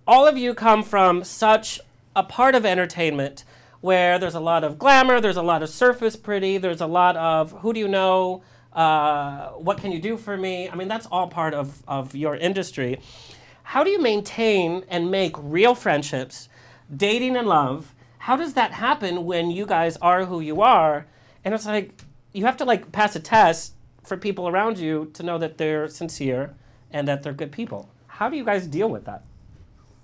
all 0.08 0.28
of 0.28 0.38
you 0.38 0.54
come 0.54 0.84
from 0.84 1.24
such 1.24 1.80
a 2.16 2.24
part 2.24 2.56
of 2.56 2.66
entertainment 2.66 3.44
where 3.82 4.18
there's 4.18 4.36
a 4.36 4.40
lot 4.40 4.64
of 4.64 4.80
glamour, 4.80 5.20
there's 5.20 5.38
a 5.38 5.42
lot 5.42 5.62
of 5.62 5.70
surface 5.70 6.16
pretty, 6.16 6.58
there's 6.58 6.82
a 6.82 6.88
lot 6.88 7.16
of 7.18 7.52
who 7.60 7.74
do 7.74 7.80
you 7.80 7.88
know, 7.88 8.42
uh, 8.74 9.50
what 9.52 9.78
can 9.78 9.92
you 9.92 10.00
do 10.00 10.18
for 10.18 10.38
me? 10.38 10.70
I 10.70 10.76
mean, 10.76 10.88
that's 10.88 11.06
all 11.08 11.28
part 11.28 11.54
of, 11.54 11.84
of 11.88 12.16
your 12.16 12.36
industry. 12.36 13.00
How 13.64 13.84
do 13.84 13.90
you 13.90 14.02
maintain 14.02 14.86
and 14.90 15.10
make 15.10 15.36
real 15.38 15.76
friendships, 15.76 16.50
dating 16.96 17.36
and 17.36 17.48
love? 17.48 17.94
How 18.20 18.36
does 18.36 18.54
that 18.54 18.74
happen 18.74 19.26
when 19.26 19.50
you 19.52 19.66
guys 19.66 19.98
are 19.98 20.26
who 20.26 20.40
you 20.40 20.62
are? 20.62 21.06
And 21.44 21.54
it's 21.54 21.66
like 21.66 22.02
you 22.34 22.46
have 22.46 22.58
to 22.58 22.66
like 22.66 22.92
pass 22.92 23.16
a 23.16 23.20
test 23.20 23.74
for 24.04 24.18
people 24.18 24.48
around 24.48 24.78
you 24.78 25.10
to 25.14 25.24
know 25.24 25.38
that 25.38 25.58
they're 25.58 25.88
sincere 25.88 26.54
and 26.92 27.08
that 27.08 27.24
they're 27.24 27.34
good 27.34 27.52
people. 27.52 27.90
How 28.08 28.30
do 28.30 28.38
you 28.38 28.44
guys 28.44 28.68
deal 28.68 28.90
with 28.90 29.06
that? 29.06 29.24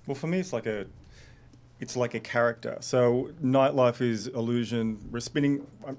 Well, 0.08 0.16
for 0.16 0.28
me, 0.28 0.40
it's 0.40 0.54
like 0.54 0.66
a, 0.66 0.86
it's 1.80 1.96
like 1.96 2.14
a 2.14 2.20
character. 2.20 2.78
So 2.82 3.32
nightlife 3.44 4.02
is 4.02 4.28
illusion. 4.28 5.00
We're 5.12 5.20
spinning. 5.20 5.66
I'm, 5.88 5.98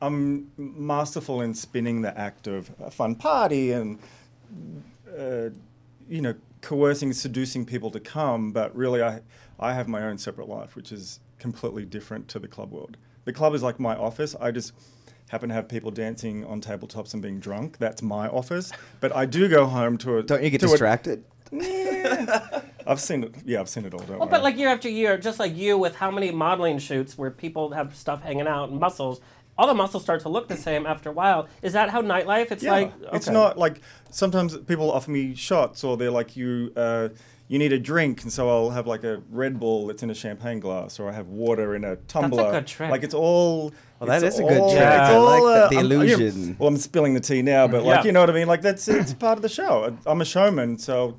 I'm 0.00 0.50
masterful 0.56 1.40
in 1.40 1.54
spinning 1.54 2.02
the 2.02 2.16
act 2.18 2.46
of 2.46 2.70
a 2.80 2.90
fun 2.90 3.14
party 3.14 3.72
and, 3.72 3.98
uh, 5.16 5.50
you 6.08 6.20
know, 6.20 6.34
coercing, 6.60 7.12
seducing 7.12 7.64
people 7.64 7.90
to 7.92 8.00
come. 8.00 8.52
But 8.52 8.74
really, 8.76 9.02
I, 9.02 9.20
I 9.60 9.74
have 9.74 9.88
my 9.88 10.02
own 10.02 10.18
separate 10.18 10.48
life, 10.48 10.74
which 10.74 10.90
is 10.90 11.20
completely 11.38 11.84
different 11.84 12.28
to 12.28 12.38
the 12.38 12.48
club 12.48 12.72
world. 12.72 12.96
The 13.24 13.32
club 13.32 13.54
is 13.54 13.62
like 13.62 13.78
my 13.78 13.94
office. 13.96 14.34
I 14.40 14.50
just 14.50 14.72
happen 15.28 15.48
to 15.48 15.54
have 15.54 15.68
people 15.68 15.90
dancing 15.90 16.44
on 16.44 16.60
tabletops 16.60 17.14
and 17.14 17.22
being 17.22 17.38
drunk. 17.38 17.78
That's 17.78 18.02
my 18.02 18.28
office. 18.28 18.72
But 19.00 19.14
I 19.14 19.26
do 19.26 19.48
go 19.48 19.66
home 19.66 19.96
to 19.98 20.18
a. 20.18 20.22
Don't 20.22 20.42
you 20.42 20.50
get 20.50 20.60
to 20.62 20.66
a- 20.66 20.70
distracted? 20.70 21.24
I've 22.86 23.00
seen 23.00 23.24
it. 23.24 23.34
Yeah, 23.44 23.60
I've 23.60 23.68
seen 23.68 23.84
it 23.84 23.92
all. 23.94 24.00
Don't 24.00 24.10
Well, 24.10 24.18
worry. 24.20 24.28
but 24.30 24.42
like 24.42 24.56
year 24.56 24.68
after 24.68 24.88
year, 24.88 25.16
just 25.18 25.38
like 25.38 25.56
you, 25.56 25.76
with 25.78 25.96
how 25.96 26.10
many 26.10 26.30
modeling 26.30 26.78
shoots 26.78 27.16
where 27.18 27.30
people 27.30 27.70
have 27.72 27.94
stuff 27.94 28.22
hanging 28.22 28.46
out 28.46 28.70
and 28.70 28.78
muscles, 28.80 29.20
all 29.58 29.66
the 29.66 29.74
muscles 29.74 30.02
start 30.02 30.20
to 30.22 30.28
look 30.28 30.48
the 30.48 30.56
same 30.56 30.86
after 30.86 31.10
a 31.10 31.12
while. 31.12 31.48
Is 31.62 31.72
that 31.74 31.90
how 31.90 32.00
nightlife? 32.02 32.50
It's 32.50 32.62
yeah, 32.62 32.72
like 32.72 32.92
it's 33.12 33.28
not 33.28 33.58
like 33.58 33.80
sometimes 34.10 34.56
people 34.58 34.90
offer 34.90 35.10
me 35.10 35.34
shots 35.34 35.84
or 35.84 35.96
they're 35.96 36.10
like 36.10 36.36
you. 36.36 36.72
Uh, 36.76 37.08
you 37.48 37.58
need 37.58 37.72
a 37.74 37.78
drink, 37.78 38.22
and 38.22 38.32
so 38.32 38.48
I'll 38.48 38.70
have 38.70 38.86
like 38.86 39.04
a 39.04 39.20
Red 39.30 39.60
Bull 39.60 39.88
that's 39.88 40.02
in 40.02 40.08
a 40.08 40.14
champagne 40.14 40.58
glass, 40.58 40.98
or 40.98 41.10
I 41.10 41.12
have 41.12 41.26
water 41.28 41.74
in 41.74 41.84
a 41.84 41.96
tumbler. 41.96 42.50
good 42.50 42.66
trick. 42.66 42.90
Like 42.90 43.02
it's 43.02 43.12
all. 43.12 43.74
Well, 44.00 44.08
that 44.08 44.22
it's 44.22 44.36
is 44.36 44.40
a 44.40 44.44
good 44.48 44.58
all- 44.58 44.70
trick. 44.70 44.80
it's 44.82 44.90
I 44.90 45.16
like 45.18 45.40
all, 45.42 45.46
that, 45.48 45.64
uh, 45.64 45.68
the 45.68 45.76
I'm- 45.76 45.84
illusion. 45.84 46.56
well, 46.58 46.68
I'm 46.68 46.78
spilling 46.78 47.12
the 47.12 47.20
tea 47.20 47.42
now, 47.42 47.68
but 47.68 47.82
like 47.84 47.98
Yeah. 47.98 48.04
you 48.06 48.12
know 48.12 48.20
what 48.20 48.30
I 48.30 48.32
mean. 48.32 48.46
Like 48.48 48.62
that's 48.62 48.88
it's 48.88 49.12
part 49.12 49.36
of 49.36 49.42
the 49.42 49.50
show. 49.50 49.94
I'm 50.06 50.22
a 50.22 50.24
showman, 50.24 50.78
so 50.78 51.18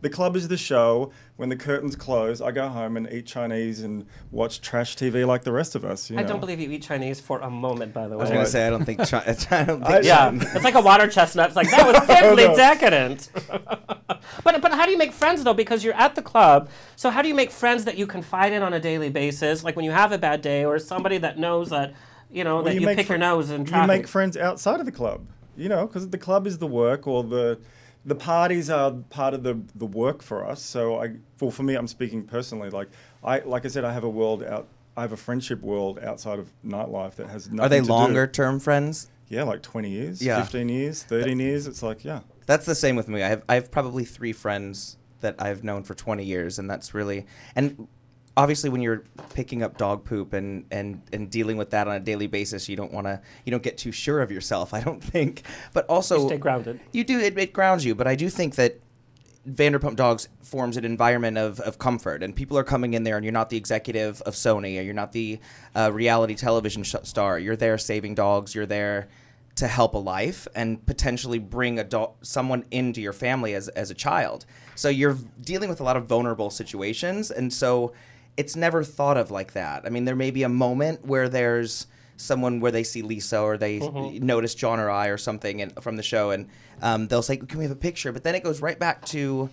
the 0.00 0.10
club 0.10 0.36
is 0.36 0.48
the 0.48 0.56
show. 0.56 1.12
When 1.36 1.48
the 1.48 1.56
curtains 1.56 1.94
close, 1.94 2.40
I 2.40 2.50
go 2.50 2.68
home 2.68 2.96
and 2.96 3.08
eat 3.12 3.26
Chinese 3.26 3.80
and 3.80 4.06
watch 4.32 4.60
trash 4.60 4.96
TV 4.96 5.24
like 5.26 5.44
the 5.44 5.52
rest 5.52 5.74
of 5.76 5.84
us. 5.84 6.10
You 6.10 6.18
I 6.18 6.22
know? 6.22 6.28
don't 6.28 6.40
believe 6.40 6.58
you 6.58 6.70
eat 6.70 6.82
Chinese 6.82 7.20
for 7.20 7.38
a 7.40 7.50
moment, 7.50 7.94
by 7.94 8.08
the 8.08 8.16
way. 8.16 8.20
I 8.20 8.22
was 8.22 8.30
going 8.30 8.44
to 8.44 8.50
say, 8.50 8.66
I 8.66 8.70
don't 8.70 8.84
think. 8.84 8.98
Chi- 8.98 9.18
I 9.50 9.64
don't 9.64 9.80
think. 9.80 9.84
I- 9.84 10.00
yeah, 10.00 10.32
it's 10.34 10.64
like 10.64 10.74
a 10.74 10.80
water 10.80 11.06
chestnut. 11.06 11.46
It's 11.48 11.56
like 11.56 11.70
that 11.70 11.86
was 11.86 11.96
simply 12.06 12.44
oh, 12.44 12.48
no. 12.48 12.56
decadent. 12.56 13.30
but 14.44 14.60
but 14.60 14.72
how 14.72 14.84
do 14.84 14.90
you 14.90 14.98
make 14.98 15.12
friends 15.12 15.44
though? 15.44 15.54
Because 15.54 15.84
you're 15.84 15.94
at 15.94 16.14
the 16.14 16.22
club. 16.22 16.70
So 16.96 17.10
how 17.10 17.22
do 17.22 17.28
you 17.28 17.34
make 17.34 17.50
friends 17.50 17.84
that 17.84 17.96
you 17.96 18.06
confide 18.06 18.52
in 18.52 18.62
on 18.62 18.72
a 18.72 18.80
daily 18.80 19.10
basis? 19.10 19.62
Like 19.62 19.76
when 19.76 19.84
you 19.84 19.92
have 19.92 20.12
a 20.12 20.18
bad 20.18 20.42
day, 20.42 20.64
or 20.64 20.78
somebody 20.78 21.18
that 21.18 21.38
knows 21.38 21.70
that 21.70 21.94
you 22.30 22.44
know 22.44 22.62
that 22.62 22.74
you, 22.74 22.80
make 22.80 22.96
pick 22.96 23.06
fri- 23.06 23.14
your 23.14 23.18
nose 23.18 23.50
in 23.50 23.64
You 23.66 23.86
make 23.86 24.08
friends 24.08 24.36
outside 24.36 24.80
of 24.80 24.86
the 24.86 24.92
club, 24.92 25.26
you 25.56 25.68
know, 25.68 25.86
because 25.86 26.08
the 26.08 26.18
club 26.18 26.46
is 26.46 26.58
the 26.58 26.66
work 26.66 27.06
or 27.06 27.22
the 27.22 27.58
the 28.08 28.14
parties 28.14 28.70
are 28.70 28.90
part 29.10 29.34
of 29.34 29.42
the 29.42 29.60
the 29.74 29.86
work 29.86 30.22
for 30.22 30.46
us. 30.46 30.60
So 30.62 31.00
I, 31.02 31.16
well, 31.40 31.50
for 31.50 31.62
me, 31.62 31.74
I'm 31.74 31.86
speaking 31.86 32.24
personally. 32.24 32.70
Like 32.70 32.88
I, 33.22 33.40
like 33.40 33.64
I 33.64 33.68
said, 33.68 33.84
I 33.84 33.92
have 33.92 34.04
a 34.04 34.08
world 34.08 34.42
out. 34.42 34.66
I 34.96 35.02
have 35.02 35.12
a 35.12 35.16
friendship 35.16 35.60
world 35.60 35.98
outside 36.00 36.38
of 36.40 36.50
nightlife 36.64 37.14
that 37.16 37.28
has 37.28 37.48
nothing 37.50 37.60
Are 37.60 37.68
they 37.68 37.80
to 37.80 37.86
do- 37.86 37.92
longer 37.92 38.26
term 38.26 38.58
friends? 38.58 39.10
Yeah, 39.28 39.42
like 39.44 39.60
20 39.62 39.90
years, 39.90 40.22
Yeah. 40.22 40.40
15 40.42 40.68
years, 40.70 41.02
13 41.02 41.38
years. 41.38 41.66
It's 41.66 41.82
like, 41.82 42.02
yeah. 42.02 42.20
That's 42.46 42.64
the 42.64 42.74
same 42.74 42.96
with 42.96 43.08
me. 43.08 43.22
I 43.22 43.28
have 43.28 43.42
I 43.48 43.54
have 43.56 43.70
probably 43.70 44.04
three 44.04 44.32
friends 44.32 44.96
that 45.20 45.34
I've 45.38 45.62
known 45.62 45.82
for 45.82 45.94
20 45.94 46.24
years, 46.24 46.58
and 46.58 46.68
that's 46.70 46.94
really 46.94 47.26
and 47.54 47.86
obviously 48.38 48.70
when 48.70 48.80
you're 48.80 49.02
picking 49.34 49.62
up 49.64 49.76
dog 49.76 50.04
poop 50.04 50.32
and 50.32 50.64
and 50.70 51.02
and 51.12 51.28
dealing 51.28 51.56
with 51.58 51.70
that 51.70 51.88
on 51.88 51.96
a 51.96 52.00
daily 52.00 52.28
basis, 52.28 52.68
you 52.68 52.76
don't 52.76 52.92
want 52.92 53.06
to 53.06 53.20
you 53.44 53.50
don't 53.50 53.64
get 53.64 53.76
too 53.76 53.92
sure 53.92 54.22
of 54.22 54.30
yourself. 54.30 54.72
I 54.72 54.80
don't 54.80 55.02
think, 55.02 55.42
but 55.74 55.84
also 55.86 56.22
You 56.22 56.28
stay 56.28 56.38
grounded. 56.38 56.80
You 56.92 57.04
do 57.04 57.18
it, 57.18 57.36
it 57.36 57.52
grounds 57.52 57.84
you, 57.84 57.94
but 57.94 58.06
I 58.06 58.14
do 58.14 58.30
think 58.30 58.54
that. 58.54 58.80
Vanderpump 59.48 59.96
Dogs 59.96 60.28
forms 60.42 60.76
an 60.76 60.84
environment 60.84 61.38
of, 61.38 61.58
of 61.60 61.78
comfort, 61.78 62.22
and 62.22 62.36
people 62.36 62.58
are 62.58 62.64
coming 62.64 62.92
in 62.92 63.04
there, 63.04 63.16
and 63.16 63.24
you're 63.24 63.32
not 63.32 63.48
the 63.48 63.56
executive 63.56 64.20
of 64.22 64.34
Sony, 64.34 64.78
or 64.78 64.82
you're 64.82 64.92
not 64.92 65.12
the 65.12 65.38
uh, 65.74 65.90
reality 65.90 66.34
television 66.34 66.82
sh- 66.82 66.96
star. 67.04 67.38
You're 67.38 67.56
there 67.56 67.78
saving 67.78 68.14
dogs. 68.14 68.54
You're 68.54 68.66
there 68.66 69.08
to 69.54 69.66
help 69.66 69.94
a 69.94 69.98
life 69.98 70.46
and 70.54 70.84
potentially 70.84 71.38
bring 71.38 71.78
a 71.78 71.84
do- 71.84 72.10
someone 72.20 72.64
into 72.70 73.00
your 73.00 73.14
family 73.14 73.54
as, 73.54 73.68
as 73.68 73.90
a 73.90 73.94
child. 73.94 74.44
So 74.74 74.90
you're 74.90 75.16
dealing 75.40 75.70
with 75.70 75.80
a 75.80 75.84
lot 75.84 75.96
of 75.96 76.04
vulnerable 76.04 76.50
situations, 76.50 77.30
and 77.30 77.50
so 77.50 77.92
it's 78.38 78.54
never 78.54 78.84
thought 78.84 79.16
of 79.16 79.30
like 79.32 79.52
that. 79.52 79.84
I 79.84 79.90
mean, 79.90 80.04
there 80.04 80.16
may 80.16 80.30
be 80.30 80.44
a 80.44 80.48
moment 80.48 81.04
where 81.04 81.28
there's 81.28 81.88
someone 82.16 82.60
where 82.60 82.72
they 82.72 82.84
see 82.84 83.02
Lisa 83.02 83.40
or 83.40 83.58
they 83.58 83.80
notice 83.80 84.54
John 84.54 84.78
or 84.78 84.90
I 84.90 85.08
or 85.08 85.18
something 85.18 85.60
and, 85.60 85.74
from 85.82 85.96
the 85.96 86.02
show, 86.04 86.30
and 86.30 86.48
um, 86.80 87.08
they'll 87.08 87.20
say, 87.20 87.36
"Can 87.36 87.58
we 87.58 87.64
have 87.64 87.72
a 87.72 87.76
picture?" 87.76 88.12
But 88.12 88.22
then 88.22 88.36
it 88.36 88.44
goes 88.44 88.62
right 88.62 88.78
back 88.78 89.04
to 89.06 89.50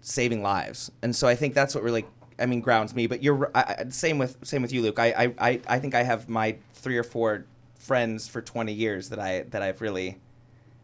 saving 0.00 0.42
lives, 0.42 0.92
and 1.02 1.14
so 1.14 1.26
I 1.26 1.34
think 1.34 1.54
that's 1.54 1.74
what 1.74 1.82
really, 1.82 2.06
I 2.38 2.46
mean, 2.46 2.60
grounds 2.60 2.94
me. 2.94 3.08
But 3.08 3.20
you're 3.20 3.50
I, 3.52 3.86
same 3.88 4.18
with 4.18 4.38
same 4.44 4.62
with 4.62 4.72
you, 4.72 4.80
Luke. 4.82 5.00
I, 5.00 5.08
I 5.08 5.50
I 5.50 5.60
I 5.66 5.78
think 5.80 5.96
I 5.96 6.04
have 6.04 6.28
my 6.28 6.56
three 6.74 6.96
or 6.96 7.04
four 7.04 7.46
friends 7.74 8.28
for 8.28 8.40
20 8.40 8.72
years 8.72 9.08
that 9.08 9.18
I 9.18 9.42
that 9.50 9.60
I've 9.60 9.80
really 9.80 10.18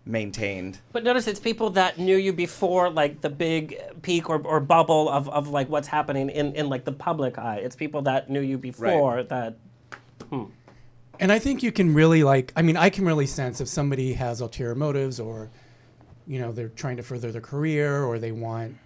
maintained. 0.07 0.79
But 0.93 1.05
notice 1.05 1.27
it's 1.27 1.41
people 1.41 1.71
that 1.71 1.99
knew 1.99 2.17
you 2.17 2.33
before 2.33 2.89
like 2.89 3.21
the 3.21 3.29
big 3.29 3.77
peak 4.03 4.31
or, 4.31 4.41
or 4.41 4.61
bubble 4.61 5.09
of, 5.09 5.29
of 5.29 5.49
like 5.49 5.69
what's 5.69 5.89
happening 5.89 6.31
in, 6.31 6.55
in 6.55 6.69
like 6.69 6.85
the 6.85 6.93
public 6.93 7.39
eye. 7.39 7.57
It's 7.57 7.77
people 7.77 8.03
that 8.03 8.31
knew 8.31 8.41
you 8.41 8.57
before 8.57 9.25
that 9.25 9.57
hmm. 10.31 10.45
And 11.19 11.33
I 11.33 11.39
think 11.39 11.63
you 11.63 11.73
can 11.73 11.95
really 11.95 12.23
like. 12.23 12.53
I 12.57 12.63
mean, 12.63 12.77
I 12.77 12.91
can 12.91 13.05
really 13.05 13.27
sense 13.27 13.61
if 13.61 13.69
somebody 13.69 14.13
has 14.15 14.41
ulterior 14.41 14.75
motives, 14.75 15.19
or 15.19 15.51
you 16.27 16.39
know, 16.39 16.53
they're 16.53 16.69
trying 16.69 16.99
to 16.99 17.03
further 17.03 17.33
their 17.33 17.41
career, 17.41 18.05
or 18.05 18.19
they 18.19 18.33
want, 18.33 18.77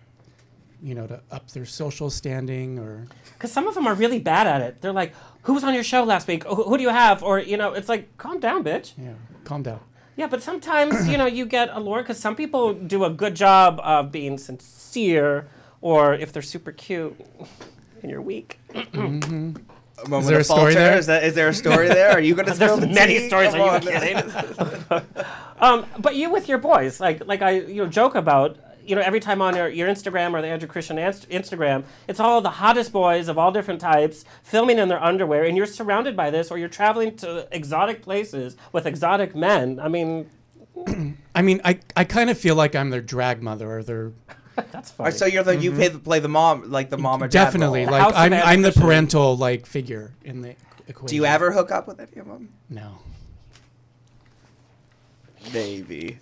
you 0.80 0.94
know, 0.94 1.08
to 1.08 1.20
up 1.30 1.50
their 1.50 1.66
social 1.66 2.08
standing, 2.08 2.78
or 2.78 3.08
because 3.34 3.50
some 3.50 3.66
of 3.66 3.74
them 3.74 3.86
are 3.86 3.94
really 3.94 4.20
bad 4.20 4.46
at 4.46 4.60
it. 4.60 4.80
They're 4.80 4.92
like, 4.92 5.12
"Who 5.42 5.54
was 5.54 5.64
on 5.64 5.74
your 5.74 5.82
show 5.82 6.04
last 6.04 6.28
week? 6.28 6.44
Who, 6.44 6.62
who 6.62 6.76
do 6.76 6.84
you 6.84 6.90
have?" 6.90 7.24
Or 7.24 7.40
you 7.40 7.56
know, 7.56 7.72
it's 7.72 7.88
like, 7.88 8.16
"Calm 8.16 8.38
down, 8.38 8.62
bitch." 8.62 8.92
yeah, 8.96 9.14
calm 9.44 9.62
down. 9.62 9.80
Yeah, 10.20 10.26
but 10.26 10.42
sometimes 10.42 11.08
you 11.08 11.16
know 11.16 11.24
you 11.24 11.46
get 11.46 11.70
allured 11.72 12.04
because 12.04 12.18
some 12.18 12.36
people 12.36 12.74
do 12.74 13.04
a 13.04 13.10
good 13.10 13.34
job 13.34 13.80
of 13.82 14.12
being 14.12 14.36
sincere, 14.36 15.48
or 15.80 16.12
if 16.12 16.30
they're 16.30 16.42
super 16.42 16.72
cute, 16.72 17.16
and 18.02 18.10
you're 18.10 18.20
weak. 18.20 18.58
A 18.74 20.08
moment 20.08 20.26
there 20.28 20.36
of 20.36 20.40
a 20.42 20.44
story 20.44 20.74
there? 20.74 20.98
Is 20.98 21.06
that 21.06 21.24
is 21.24 21.32
there 21.34 21.48
a 21.48 21.54
story 21.54 21.88
there? 21.88 22.10
Are 22.10 22.20
you 22.20 22.34
going 22.34 22.48
to 22.52 22.52
There's 22.52 22.78
the 22.78 22.86
many 22.86 23.18
tea? 23.20 23.28
stories. 23.28 23.52
Come 23.52 23.62
Are 23.62 23.66
you 23.66 23.72
on. 23.72 23.80
kidding? 23.80 25.02
um, 25.58 25.86
but 25.98 26.16
you 26.16 26.28
with 26.30 26.50
your 26.50 26.58
boys, 26.58 27.00
like 27.00 27.26
like 27.26 27.40
I 27.40 27.52
you 27.52 27.82
know 27.84 27.86
joke 27.88 28.14
about, 28.14 28.58
you 28.84 28.94
know, 28.96 29.02
every 29.02 29.20
time 29.20 29.40
on 29.42 29.54
your, 29.56 29.68
your 29.68 29.88
Instagram 29.88 30.32
or 30.32 30.42
the 30.42 30.48
Andrew 30.48 30.68
Christian 30.68 30.98
Inst- 30.98 31.28
Instagram, 31.28 31.84
it's 32.08 32.20
all 32.20 32.40
the 32.40 32.50
hottest 32.50 32.92
boys 32.92 33.28
of 33.28 33.38
all 33.38 33.52
different 33.52 33.80
types 33.80 34.24
filming 34.42 34.78
in 34.78 34.88
their 34.88 35.02
underwear, 35.02 35.44
and 35.44 35.56
you're 35.56 35.66
surrounded 35.66 36.16
by 36.16 36.30
this, 36.30 36.50
or 36.50 36.58
you're 36.58 36.68
traveling 36.68 37.16
to 37.16 37.46
exotic 37.52 38.02
places 38.02 38.56
with 38.72 38.86
exotic 38.86 39.34
men. 39.34 39.78
I 39.80 39.88
mean, 39.88 40.30
I 41.34 41.42
mean, 41.42 41.60
I, 41.64 41.80
I 41.96 42.04
kind 42.04 42.30
of 42.30 42.38
feel 42.38 42.54
like 42.54 42.74
I'm 42.74 42.90
their 42.90 43.00
drag 43.02 43.42
mother 43.42 43.70
or 43.78 43.82
their 43.82 44.12
that's 44.72 44.90
funny. 44.90 45.10
So 45.12 45.26
you're 45.26 45.42
the 45.44 45.56
you 45.56 45.72
play 45.72 45.88
the, 45.88 45.98
play 45.98 46.18
the 46.20 46.28
mom 46.28 46.70
like 46.70 46.90
the 46.90 46.98
mom 46.98 47.22
or 47.22 47.28
dad 47.28 47.38
Mm-hmm. 47.38 47.46
definitely 47.46 47.82
role. 47.86 47.92
like 47.92 48.14
I'm, 48.14 48.32
I'm 48.32 48.62
the 48.62 48.72
parental 48.72 49.36
like 49.36 49.64
figure 49.66 50.12
in 50.24 50.42
the 50.42 50.54
equation. 50.88 51.06
Do 51.06 51.16
you 51.16 51.24
ever 51.24 51.52
hook 51.52 51.70
up 51.70 51.86
with 51.86 51.98
any 52.00 52.20
of 52.20 52.26
them? 52.26 52.48
No. 52.68 52.98
Maybe. 55.52 56.18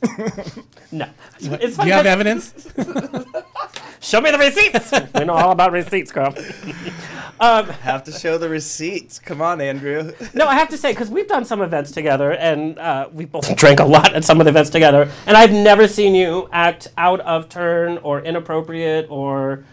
no. 0.92 1.08
It's 1.40 1.76
Do 1.76 1.86
you 1.86 1.92
have 1.92 2.06
evidence? 2.06 2.54
Show 4.00 4.20
me 4.20 4.30
the 4.30 4.38
receipts. 4.38 4.92
we 5.14 5.24
know 5.24 5.34
all 5.34 5.50
about 5.50 5.72
receipts, 5.72 6.12
girl. 6.12 6.34
Have 7.40 8.04
to 8.04 8.12
show 8.12 8.36
the 8.38 8.48
receipts. 8.48 9.18
Come 9.18 9.40
on, 9.40 9.60
Andrew. 9.60 10.12
No, 10.34 10.46
I 10.46 10.54
have 10.54 10.68
to 10.70 10.76
say 10.76 10.92
because 10.92 11.08
we've 11.08 11.28
done 11.28 11.44
some 11.44 11.62
events 11.62 11.92
together, 11.92 12.32
and 12.32 12.78
uh, 12.78 13.08
we 13.12 13.26
both 13.26 13.54
drank 13.56 13.78
a 13.80 13.84
lot 13.84 14.14
at 14.14 14.24
some 14.24 14.40
of 14.40 14.44
the 14.44 14.50
events 14.50 14.70
together, 14.70 15.10
and 15.26 15.36
I've 15.36 15.52
never 15.52 15.86
seen 15.86 16.14
you 16.14 16.48
act 16.52 16.88
out 16.96 17.20
of 17.20 17.48
turn 17.48 17.98
or 17.98 18.20
inappropriate 18.20 19.06
or. 19.08 19.64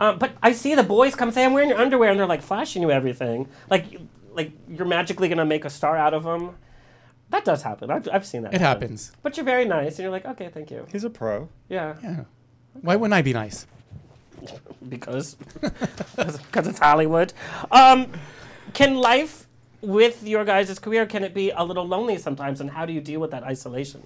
Um, 0.00 0.18
but 0.18 0.32
I 0.42 0.52
see 0.52 0.74
the 0.74 0.82
boys 0.82 1.14
come 1.14 1.30
say, 1.32 1.44
"I'm 1.44 1.52
wearing 1.54 1.70
your 1.70 1.78
underwear," 1.78 2.10
and 2.10 2.20
they're 2.20 2.26
like 2.26 2.42
flashing 2.42 2.82
you 2.82 2.90
everything, 2.90 3.48
like 3.70 4.00
like 4.32 4.52
you're 4.68 4.86
magically 4.86 5.28
gonna 5.28 5.46
make 5.46 5.64
a 5.64 5.70
star 5.70 5.96
out 5.96 6.12
of 6.14 6.24
them. 6.24 6.56
That 7.30 7.44
does 7.44 7.62
happen. 7.62 7.90
I've, 7.90 8.08
I've 8.12 8.26
seen 8.26 8.42
that. 8.42 8.54
It 8.54 8.60
happen. 8.60 8.82
happens. 8.82 9.12
But 9.22 9.36
you're 9.36 9.44
very 9.44 9.64
nice, 9.66 9.92
and 9.98 10.00
you're 10.00 10.10
like, 10.10 10.24
"Okay, 10.24 10.48
thank 10.48 10.70
you." 10.70 10.86
He's 10.90 11.04
a 11.04 11.10
pro. 11.10 11.48
Yeah, 11.68 11.96
Yeah. 12.02 12.24
Why 12.80 12.96
wouldn't 12.96 13.14
I 13.14 13.22
be 13.22 13.32
nice? 13.32 13.66
because 14.88 15.34
because 16.14 16.66
it's 16.66 16.78
Hollywood. 16.78 17.32
Um, 17.70 18.12
can 18.72 18.94
life 18.96 19.46
with 19.82 20.22
your 20.26 20.44
guys' 20.44 20.78
career 20.78 21.06
can 21.06 21.22
it 21.24 21.34
be 21.34 21.50
a 21.50 21.64
little 21.64 21.86
lonely 21.86 22.18
sometimes, 22.18 22.60
and 22.60 22.70
how 22.70 22.86
do 22.86 22.92
you 22.92 23.00
deal 23.00 23.20
with 23.20 23.30
that 23.32 23.42
isolation? 23.42 24.02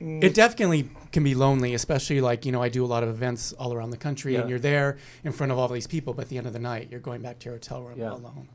It 0.00 0.34
definitely 0.34 0.90
can 1.12 1.24
be 1.24 1.34
lonely, 1.34 1.72
especially 1.72 2.20
like, 2.20 2.44
you 2.44 2.52
know, 2.52 2.60
I 2.62 2.68
do 2.68 2.84
a 2.84 2.90
lot 2.94 3.02
of 3.02 3.08
events 3.08 3.54
all 3.54 3.72
around 3.72 3.88
the 3.90 3.96
country 3.96 4.34
Yeah. 4.34 4.40
and 4.40 4.50
you're 4.50 4.58
there 4.58 4.98
in 5.22 5.32
front 5.32 5.50
of 5.50 5.58
all 5.58 5.68
these 5.68 5.86
people, 5.86 6.12
but 6.12 6.22
at 6.22 6.28
the 6.28 6.36
end 6.36 6.46
of 6.46 6.52
the 6.52 6.58
night, 6.58 6.88
you're 6.90 7.00
going 7.00 7.22
back 7.22 7.38
to 7.38 7.44
your 7.46 7.54
hotel 7.54 7.80
room 7.82 7.98
Yeah. 7.98 8.12
alone. 8.12 8.48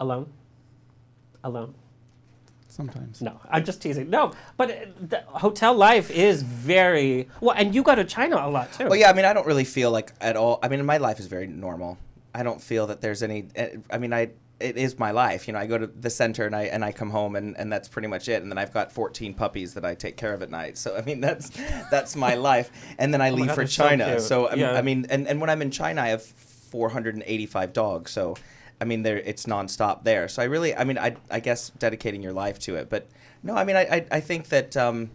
Alone? 0.00 0.32
Alone? 1.44 1.74
Sometimes. 2.72 3.20
No, 3.20 3.38
I'm 3.50 3.64
just 3.64 3.82
teasing. 3.82 4.08
No, 4.08 4.32
but 4.56 4.70
uh, 4.70 4.74
the 4.98 5.20
hotel 5.26 5.74
life 5.74 6.10
is 6.10 6.42
very 6.42 7.28
well, 7.42 7.54
and 7.54 7.74
you 7.74 7.82
go 7.82 7.94
to 7.94 8.02
China 8.04 8.36
a 8.36 8.48
lot 8.48 8.72
too. 8.72 8.86
Well, 8.86 8.96
yeah. 8.96 9.10
I 9.10 9.12
mean, 9.12 9.26
I 9.26 9.34
don't 9.34 9.46
really 9.46 9.64
feel 9.64 9.90
like 9.90 10.12
at 10.22 10.36
all. 10.36 10.58
I 10.62 10.68
mean, 10.68 10.82
my 10.86 10.96
life 10.96 11.20
is 11.20 11.26
very 11.26 11.46
normal. 11.46 11.98
I 12.34 12.42
don't 12.42 12.62
feel 12.62 12.86
that 12.86 13.02
there's 13.02 13.22
any. 13.22 13.48
eh, 13.56 13.76
I 13.90 13.98
mean, 13.98 14.14
I 14.14 14.30
it 14.58 14.78
is 14.78 14.98
my 14.98 15.10
life. 15.10 15.46
You 15.46 15.52
know, 15.52 15.58
I 15.58 15.66
go 15.66 15.76
to 15.76 15.86
the 15.86 16.08
center 16.08 16.46
and 16.46 16.56
I 16.56 16.62
and 16.62 16.82
I 16.82 16.92
come 16.92 17.10
home 17.10 17.36
and, 17.36 17.58
and 17.58 17.70
that's 17.70 17.88
pretty 17.88 18.08
much 18.08 18.26
it. 18.28 18.42
And 18.42 18.50
then 18.50 18.56
I've 18.56 18.72
got 18.72 18.90
14 18.90 19.34
puppies 19.34 19.74
that 19.74 19.84
I 19.84 19.94
take 19.94 20.16
care 20.16 20.32
of 20.32 20.40
at 20.42 20.50
night. 20.50 20.78
So 20.78 20.96
I 20.96 21.02
mean, 21.02 21.20
that's 21.20 21.50
that's 21.90 22.16
my 22.16 22.36
life. 22.36 22.70
And 22.98 23.12
then 23.12 23.20
I 23.20 23.30
leave 23.30 23.44
Oh 23.44 23.46
God, 23.48 23.54
for 23.54 23.60
they're 23.62 23.66
so 23.68 23.88
China. 23.88 24.20
So, 24.20 24.48
I, 24.48 24.52
mean, 24.52 24.60
Yeah. 24.60 24.72
I 24.72 24.82
mean, 24.82 25.06
and, 25.10 25.28
and 25.28 25.40
when 25.42 25.50
I'm 25.50 25.60
in 25.60 25.70
China, 25.70 26.00
I 26.00 26.08
have 26.08 26.22
485 26.22 27.72
dogs. 27.74 28.10
So. 28.12 28.36
I 28.82 28.84
mean, 28.84 29.04
there 29.04 29.18
it's 29.18 29.46
nonstop 29.46 30.02
there. 30.02 30.26
So 30.26 30.42
I 30.42 30.46
really, 30.46 30.76
I 30.76 30.82
mean, 30.82 30.98
I, 30.98 31.14
I 31.30 31.38
guess 31.38 31.70
dedicating 31.78 32.20
your 32.20 32.32
life 32.32 32.58
to 32.60 32.74
it. 32.74 32.90
But 32.90 33.06
no, 33.44 33.54
I 33.54 33.62
mean, 33.62 33.76
I, 33.76 33.82
I, 33.82 34.06
I 34.10 34.18
think 34.18 34.48
that, 34.48 34.76
um, 34.76 35.12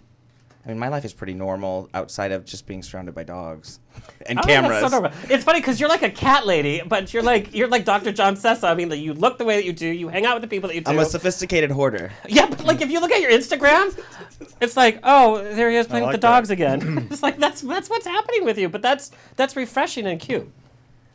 I 0.65 0.69
mean, 0.69 0.79
my 0.79 0.87
life 0.87 1.03
is 1.03 1.11
pretty 1.11 1.33
normal 1.33 1.89
outside 1.93 2.31
of 2.31 2.45
just 2.45 2.65
being 2.65 2.81
surrounded 2.81 3.13
by 3.13 3.25
dogs 3.25 3.81
and 4.25 4.37
that's 4.37 4.47
cameras. 4.47 4.79
so 4.79 4.87
normal. 4.87 5.11
It's 5.29 5.43
funny 5.43 5.59
because 5.59 5.81
you're 5.81 5.89
like 5.89 6.01
a 6.01 6.09
cat 6.09 6.45
lady, 6.45 6.81
but 6.87 7.13
you're 7.13 7.23
like 7.23 7.53
you're 7.53 7.67
like 7.67 7.83
Dr. 7.83 8.13
John 8.13 8.37
Sessa. 8.37 8.69
I 8.69 8.73
mean, 8.73 8.87
like, 8.87 9.01
you 9.01 9.13
look 9.13 9.37
the 9.37 9.43
way 9.43 9.57
that 9.57 9.65
you 9.65 9.73
do. 9.73 9.85
You 9.85 10.07
hang 10.07 10.25
out 10.25 10.35
with 10.35 10.43
the 10.43 10.47
people 10.47 10.69
that 10.69 10.75
you 10.75 10.81
do. 10.81 10.89
I'm 10.89 10.99
a 10.99 11.05
sophisticated 11.05 11.69
hoarder. 11.69 12.13
yeah, 12.29 12.45
but 12.45 12.63
like 12.63 12.79
if 12.79 12.89
you 12.89 13.01
look 13.01 13.11
at 13.11 13.19
your 13.19 13.31
Instagram, 13.31 13.99
it's 14.61 14.77
like, 14.77 15.01
oh, 15.03 15.43
there 15.43 15.69
he 15.69 15.75
is 15.75 15.87
playing 15.87 16.05
like 16.05 16.13
with 16.13 16.21
the 16.21 16.25
that. 16.25 16.33
dogs 16.33 16.51
again. 16.51 17.07
it's 17.11 17.21
like 17.21 17.37
that's 17.37 17.59
that's 17.59 17.89
what's 17.89 18.05
happening 18.07 18.45
with 18.45 18.57
you. 18.57 18.69
But 18.69 18.81
that's 18.81 19.11
that's 19.35 19.57
refreshing 19.57 20.07
and 20.07 20.21
cute. 20.21 20.49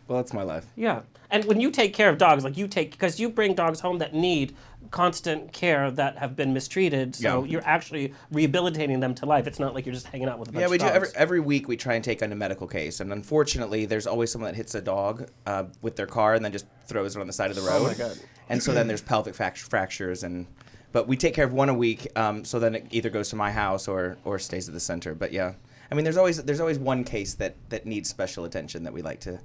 Well, 0.07 0.19
that's 0.19 0.35
my 0.35 0.43
life. 0.43 0.67
Yeah. 0.77 1.01
And 1.33 1.47
when 1.47 1.61
you 1.61 1.71
take 1.71 1.95
care 1.95 2.11
of 2.11 2.19
dogs, 2.19 2.45
like 2.45 2.59
you 2.59 2.69
take, 2.69 2.91
because 2.93 3.19
you 3.19 3.31
bring 3.31 3.55
dogs 3.55 3.81
home 3.81 3.99
that 3.99 4.13
need 4.15 4.55
constant 4.91 5.51
care 5.53 5.91
that 5.91 6.19
have 6.19 6.37
been 6.37 6.53
mistreated, 6.53 7.15
so 7.17 7.43
Yeah. 7.43 7.51
you're 7.51 7.65
actually 7.67 8.13
rehabilitating 8.31 9.01
them 9.01 9.15
to 9.15 9.25
life. 9.27 9.47
It's 9.47 9.59
not 9.59 9.75
like 9.75 9.87
you're 9.87 9.95
just 9.95 10.09
hanging 10.09 10.29
out 10.29 10.39
with 10.39 10.51
a 10.51 10.53
bunch 10.53 10.61
Yeah, 10.61 10.69
we 10.69 10.77
of 10.77 10.83
do 10.83 10.87
every 10.89 11.09
every 11.17 11.41
week. 11.41 11.67
We 11.69 11.79
try 11.79 11.95
and 11.95 12.05
take 12.05 12.23
on 12.23 12.31
a 12.33 12.35
medical 12.37 12.67
case, 12.67 13.01
and 13.01 13.11
unfortunately, 13.13 13.87
there's 13.87 14.07
always 14.07 14.31
someone 14.31 14.51
that 14.51 14.57
hits 14.57 14.75
a 14.75 14.83
dog 14.83 15.31
uh, 15.47 15.65
with 15.81 15.97
their 15.97 16.07
car 16.07 16.35
and 16.35 16.45
then 16.45 16.53
just 16.53 16.67
throws 16.87 17.17
it 17.17 17.21
on 17.21 17.27
the 17.27 17.33
side 17.33 17.49
of 17.49 17.57
the 17.57 17.63
road. 17.63 17.81
Oh 17.83 17.87
my 17.89 17.95
God. 17.95 18.19
And 18.51 18.63
so 18.63 18.75
then 18.75 18.87
there's 18.87 19.01
pelvic 19.01 19.35
fac- 19.35 19.57
fractures, 19.57 20.23
and 20.25 20.47
but 20.93 21.09
we 21.09 21.17
take 21.17 21.33
care 21.33 21.47
of 21.47 21.55
one 21.55 21.71
a 21.71 21.75
week. 21.75 22.07
Um, 22.15 22.45
so 22.45 22.59
then 22.59 22.75
it 22.75 22.87
either 22.91 23.09
goes 23.09 23.31
to 23.31 23.37
my 23.37 23.51
house 23.53 23.89
or 23.89 24.19
or 24.27 24.39
stays 24.39 24.69
at 24.69 24.75
the 24.75 24.81
center. 24.81 25.15
But 25.15 25.33
yeah, 25.33 25.55
I 25.91 25.95
mean, 25.95 26.05
there's 26.05 26.19
always 26.19 26.43
there's 26.43 26.61
always 26.61 26.79
one 26.79 27.03
case 27.05 27.33
that 27.35 27.55
that 27.71 27.87
needs 27.87 28.11
special 28.11 28.45
attention 28.45 28.83
that 28.85 28.93
we 28.93 29.01
like 29.01 29.21
to 29.21 29.41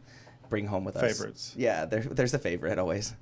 bring 0.50 0.68
home 0.68 0.84
with 0.84 0.96
us. 0.96 1.02
Favorites. 1.18 1.54
Yeah, 1.58 1.86
there, 1.86 2.02
there's 2.02 2.34
a 2.34 2.40
favorite 2.40 2.78
always. 2.80 3.14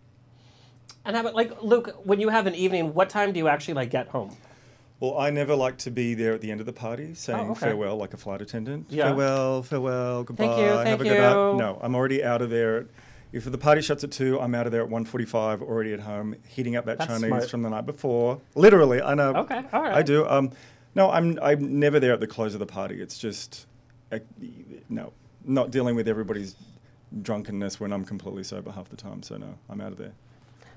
and 1.06 1.16
how 1.16 1.22
about, 1.22 1.36
like, 1.36 1.62
Luke, 1.62 1.96
when 2.04 2.20
you 2.20 2.30
have 2.30 2.48
an 2.48 2.56
evening, 2.56 2.94
what 2.94 3.10
time 3.10 3.32
do 3.34 3.40
you 3.40 3.48
actually, 3.48 3.76
like, 3.76 3.90
get 3.90 4.08
home? 4.10 4.36
Well, 5.00 5.18
I 5.18 5.30
never 5.30 5.56
like 5.56 5.78
to 5.80 5.92
be 5.92 6.14
there 6.14 6.34
at 6.34 6.42
the 6.42 6.52
end 6.52 6.62
of 6.62 6.66
the 6.66 6.74
party 6.74 7.14
saying 7.16 7.40
Oh, 7.48 7.52
okay. 7.52 7.60
farewell 7.68 7.98
like 7.98 8.14
a 8.14 8.18
flight 8.18 8.42
attendant. 8.42 8.88
Yeah. 8.90 9.08
Farewell, 9.10 9.62
farewell, 9.64 10.24
goodbye. 10.24 10.46
Thank 10.48 10.58
you, 10.60 10.66
have 10.66 10.84
thank 10.84 11.02
a 11.02 11.04
good 11.04 11.20
night. 11.20 11.52
you. 11.52 11.58
No, 11.58 11.80
I'm 11.82 11.96
already 11.96 12.24
out 12.24 12.42
of 12.42 12.50
there. 12.50 12.88
If 13.34 13.44
the 13.44 13.58
party 13.58 13.82
shuts 13.82 14.06
at 14.06 14.12
two, 14.12 14.40
I'm 14.40 14.56
out 14.56 14.66
of 14.68 14.72
there 14.72 14.82
at 14.84 14.90
1:45, 14.90 15.62
already 15.62 15.92
at 15.92 16.00
home, 16.00 16.36
heating 16.48 16.78
up 16.78 16.86
that 16.86 16.98
That's 17.00 17.10
Chinese 17.12 17.28
smart. 17.28 17.50
from 17.50 17.64
the 17.64 17.70
night 17.70 17.86
before. 17.86 18.40
Literally, 18.56 19.02
I 19.02 19.14
know. 19.16 19.34
Okay, 19.36 19.62
all 19.74 19.82
right. 19.82 19.94
I 19.96 20.02
do. 20.02 20.26
Um, 20.26 20.52
no, 20.96 21.12
I'm 21.12 21.38
I'm 21.42 21.78
never 21.78 22.00
there 22.00 22.14
at 22.14 22.22
the 22.22 22.28
close 22.28 22.54
of 22.54 22.62
the 22.62 22.66
party. 22.66 23.02
It's 23.02 23.18
just, 23.18 23.66
uh, 24.14 24.20
no, 24.88 25.12
not 25.44 25.72
dealing 25.72 25.98
with 25.98 26.08
everybody's 26.08 26.56
drunkenness 27.22 27.80
when 27.80 27.92
I'm 27.94 28.06
completely 28.06 28.44
sober 28.44 28.72
half 28.72 28.90
the 28.90 28.96
time. 28.98 29.24
So 29.24 29.38
no, 29.38 29.56
I'm 29.70 29.82
out 29.82 29.92
of 29.92 29.98
there. 29.98 30.14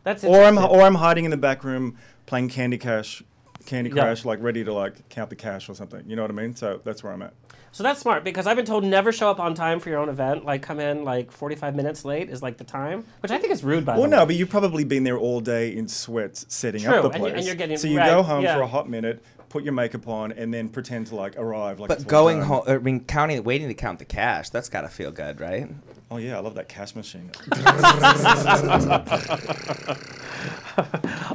That's 0.05 0.25
Or 0.25 0.43
I'm 0.45 0.59
or 0.59 0.83
I'm 0.83 0.95
hiding 0.97 1.25
in 1.25 1.31
the 1.31 1.37
back 1.37 1.65
room 1.65 1.97
playing 2.27 2.49
Candy 2.49 2.79
Cash, 2.79 3.23
Candy 3.67 3.91
Yeah. 3.91 4.03
Crush, 4.05 4.25
like 4.25 4.43
ready 4.43 4.65
to 4.65 4.73
like 4.73 5.09
count 5.09 5.31
the 5.31 5.37
cash 5.37 5.69
or 5.69 5.75
something. 5.75 6.05
You 6.07 6.17
know 6.17 6.23
what 6.23 6.31
I 6.31 6.35
mean? 6.35 6.55
So 6.57 6.81
that's 6.83 7.03
where 7.03 7.13
I'm 7.13 7.23
at. 7.23 7.35
So 7.71 7.83
that's 7.83 8.01
smart 8.01 8.25
because 8.25 8.47
I've 8.47 8.57
been 8.57 8.65
told 8.65 8.83
never 8.83 9.13
show 9.13 9.31
up 9.31 9.39
on 9.39 9.55
time 9.55 9.79
for 9.79 9.91
your 9.91 9.99
own 9.99 10.09
event. 10.09 10.45
Like, 10.47 10.63
come 10.63 10.81
in, 10.81 11.05
like, 11.05 11.31
45 11.31 11.77
minutes 11.77 12.03
late 12.03 12.31
is, 12.31 12.43
like, 12.43 12.57
the 12.57 12.65
time, 12.65 13.05
which 13.21 13.31
I 13.31 13.37
think 13.37 13.53
is 13.53 13.63
rude, 13.63 13.85
by 13.85 13.93
Well, 13.93 14.03
the 14.05 14.09
no, 14.09 14.19
way. 14.21 14.27
but 14.29 14.37
you've 14.37 14.49
probably 14.49 14.85
been 14.85 15.05
there 15.05 15.19
all 15.19 15.41
day 15.41 15.77
in 15.77 15.87
sweats 15.87 16.47
setting 16.49 16.81
True, 16.81 16.95
up 16.95 17.03
the 17.03 17.09
and 17.11 17.15
you- 17.17 17.21
place. 17.21 17.35
and 17.37 17.47
you're 17.47 17.55
getting- 17.55 17.77
so 17.77 17.87
you 17.87 17.99
right, 17.99 18.09
go 18.09 18.23
home 18.23 18.43
yeah. 18.43 18.55
for 18.57 18.63
a 18.63 18.67
hot 18.67 18.89
minute, 18.89 19.23
put 19.51 19.65
your 19.65 19.75
makeup 19.75 20.09
on, 20.09 20.33
and 20.33 20.53
then 20.53 20.71
pretend 20.71 21.09
to 21.09 21.15
like 21.15 21.37
arrive. 21.39 21.79
Like 21.79 21.89
But 21.89 22.07
going 22.07 22.41
home, 22.41 22.63
I 22.67 22.79
mean, 22.79 23.01
counting, 23.01 23.45
waiting 23.45 23.69
to 23.69 23.75
count 23.75 23.99
the 23.99 24.07
cash, 24.07 24.49
that's 24.49 24.71
got 24.71 24.81
to 24.81 24.89
feel 24.89 25.11
good, 25.13 25.39
right? 25.39 25.69
Oh 26.11 26.17
yeah, 26.17 26.37
I 26.37 26.41
love 26.41 26.55
that 26.55 26.69
cash 26.69 26.95
machine. 26.97 27.31
yeah, 27.53 27.65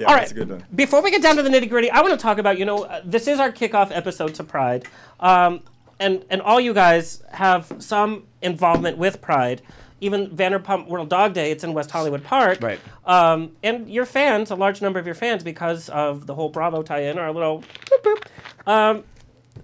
All 0.08 0.16
right. 0.16 0.22
that's 0.22 0.32
a 0.32 0.36
good 0.36 0.50
one. 0.50 0.66
Before 0.74 1.02
we 1.04 1.12
get 1.12 1.22
down 1.22 1.36
to 1.36 1.44
the 1.44 1.50
nitty 1.50 1.70
gritty, 1.70 1.92
I 1.92 2.02
want 2.02 2.12
to 2.12 2.18
talk 2.18 2.38
about 2.40 2.58
you 2.58 2.66
know 2.66 2.84
uh, 2.86 3.02
this 3.06 3.28
is 3.28 3.40
our 3.40 3.52
kickoff 3.52 3.92
episode 3.92 4.34
to 4.36 4.44
Pride, 4.44 4.86
um, 5.20 5.62
and 6.00 6.26
and 6.30 6.42
all 6.42 6.60
you 6.60 6.74
guys 6.74 7.24
have 7.32 7.72
some 7.80 8.26
involvement 8.42 8.98
with 8.98 9.22
Pride. 9.22 9.62
Even 10.02 10.28
Vanderpump 10.32 10.88
World 10.88 11.08
Dog 11.08 11.34
Day, 11.34 11.50
it's 11.52 11.64
in 11.64 11.74
West 11.74 11.90
Hollywood 11.90 12.26
Park. 12.26 12.60
Right. 12.62 12.80
Um, 13.06 13.56
and 13.64 13.90
your 13.90 14.06
fans, 14.06 14.52
a 14.52 14.56
large 14.56 14.82
number 14.82 15.00
of 15.00 15.06
your 15.06 15.16
fans, 15.16 15.44
because 15.44 15.88
of 15.88 16.28
the 16.28 16.36
whole 16.36 16.50
Bravo 16.50 16.84
tie-in, 16.84 17.18
are 17.18 17.28
a 17.28 17.32
little. 17.32 17.64
Boop, 17.86 18.04
boop. 18.04 18.70
Um, 18.70 19.04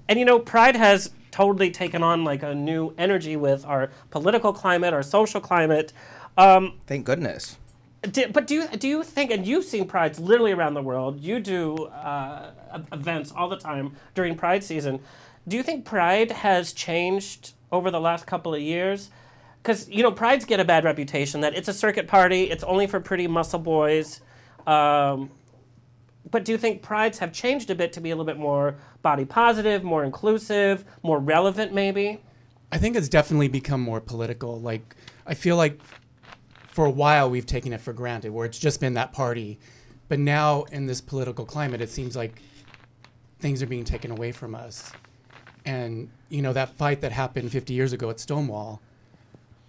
and 0.07 0.17
you 0.17 0.23
know, 0.23 0.39
Pride 0.39 0.77
has 0.77 1.11
totally 1.39 1.71
taken 1.71 2.03
on 2.03 2.25
like 2.25 2.43
a 2.43 2.53
new 2.53 2.93
energy 2.97 3.37
with 3.37 3.65
our 3.65 3.89
political 4.09 4.51
climate, 4.51 4.93
our 4.93 5.01
social 5.01 5.39
climate. 5.39 5.93
Um, 6.37 6.73
Thank 6.85 7.05
goodness. 7.05 7.57
do, 8.11 8.27
but 8.27 8.45
do 8.45 8.55
you 8.55 8.67
do 8.67 8.89
you 8.89 9.03
think? 9.03 9.31
And 9.31 9.47
you've 9.47 9.63
seen 9.63 9.87
prides 9.87 10.19
literally 10.19 10.51
around 10.51 10.73
the 10.73 10.81
world. 10.81 11.21
You 11.21 11.39
do 11.39 11.85
uh, 11.85 12.51
events 12.91 13.31
all 13.31 13.47
the 13.47 13.55
time 13.55 13.95
during 14.15 14.35
Pride 14.35 14.65
season. 14.65 14.99
Do 15.47 15.55
you 15.55 15.63
think 15.63 15.85
Pride 15.85 16.31
has 16.31 16.73
changed 16.73 17.53
over 17.71 17.89
the 17.89 18.01
last 18.01 18.27
couple 18.27 18.53
of 18.53 18.59
years? 18.59 19.09
Because 19.63 19.87
you 19.87 20.03
know, 20.03 20.11
prides 20.11 20.43
get 20.43 20.59
a 20.59 20.65
bad 20.65 20.83
reputation 20.83 21.39
that 21.39 21.55
it's 21.55 21.69
a 21.69 21.73
circuit 21.73 22.07
party. 22.07 22.51
It's 22.51 22.65
only 22.65 22.85
for 22.85 22.99
pretty 22.99 23.27
muscle 23.27 23.59
boys. 23.59 24.19
Um, 24.67 25.29
but 26.31 26.45
do 26.45 26.51
you 26.51 26.57
think 26.57 26.81
prides 26.81 27.19
have 27.19 27.31
changed 27.33 27.69
a 27.69 27.75
bit 27.75 27.93
to 27.93 28.01
be 28.01 28.11
a 28.11 28.15
little 28.15 28.25
bit 28.25 28.37
more 28.37 28.75
body 29.01 29.25
positive, 29.25 29.83
more 29.83 30.03
inclusive, 30.03 30.85
more 31.03 31.19
relevant, 31.19 31.73
maybe? 31.73 32.21
I 32.71 32.77
think 32.77 32.95
it's 32.95 33.09
definitely 33.09 33.47
become 33.47 33.81
more 33.81 33.99
political. 34.01 34.59
Like, 34.59 34.95
I 35.25 35.33
feel 35.33 35.55
like 35.57 35.79
for 36.67 36.85
a 36.85 36.91
while 36.91 37.29
we've 37.29 37.45
taken 37.45 37.73
it 37.73 37.81
for 37.81 37.93
granted, 37.93 38.31
where 38.31 38.45
it's 38.45 38.59
just 38.59 38.79
been 38.79 38.93
that 38.93 39.11
party. 39.11 39.59
But 40.07 40.19
now, 40.19 40.63
in 40.71 40.85
this 40.85 41.01
political 41.01 41.45
climate, 41.45 41.81
it 41.81 41.89
seems 41.89 42.15
like 42.15 42.41
things 43.39 43.61
are 43.63 43.67
being 43.67 43.83
taken 43.85 44.11
away 44.11 44.31
from 44.31 44.53
us. 44.55 44.91
and 45.65 46.09
you 46.29 46.41
know 46.41 46.53
that 46.53 46.69
fight 46.77 47.01
that 47.01 47.11
happened 47.11 47.51
50 47.51 47.73
years 47.73 47.91
ago 47.93 48.09
at 48.09 48.19
Stonewall. 48.19 48.81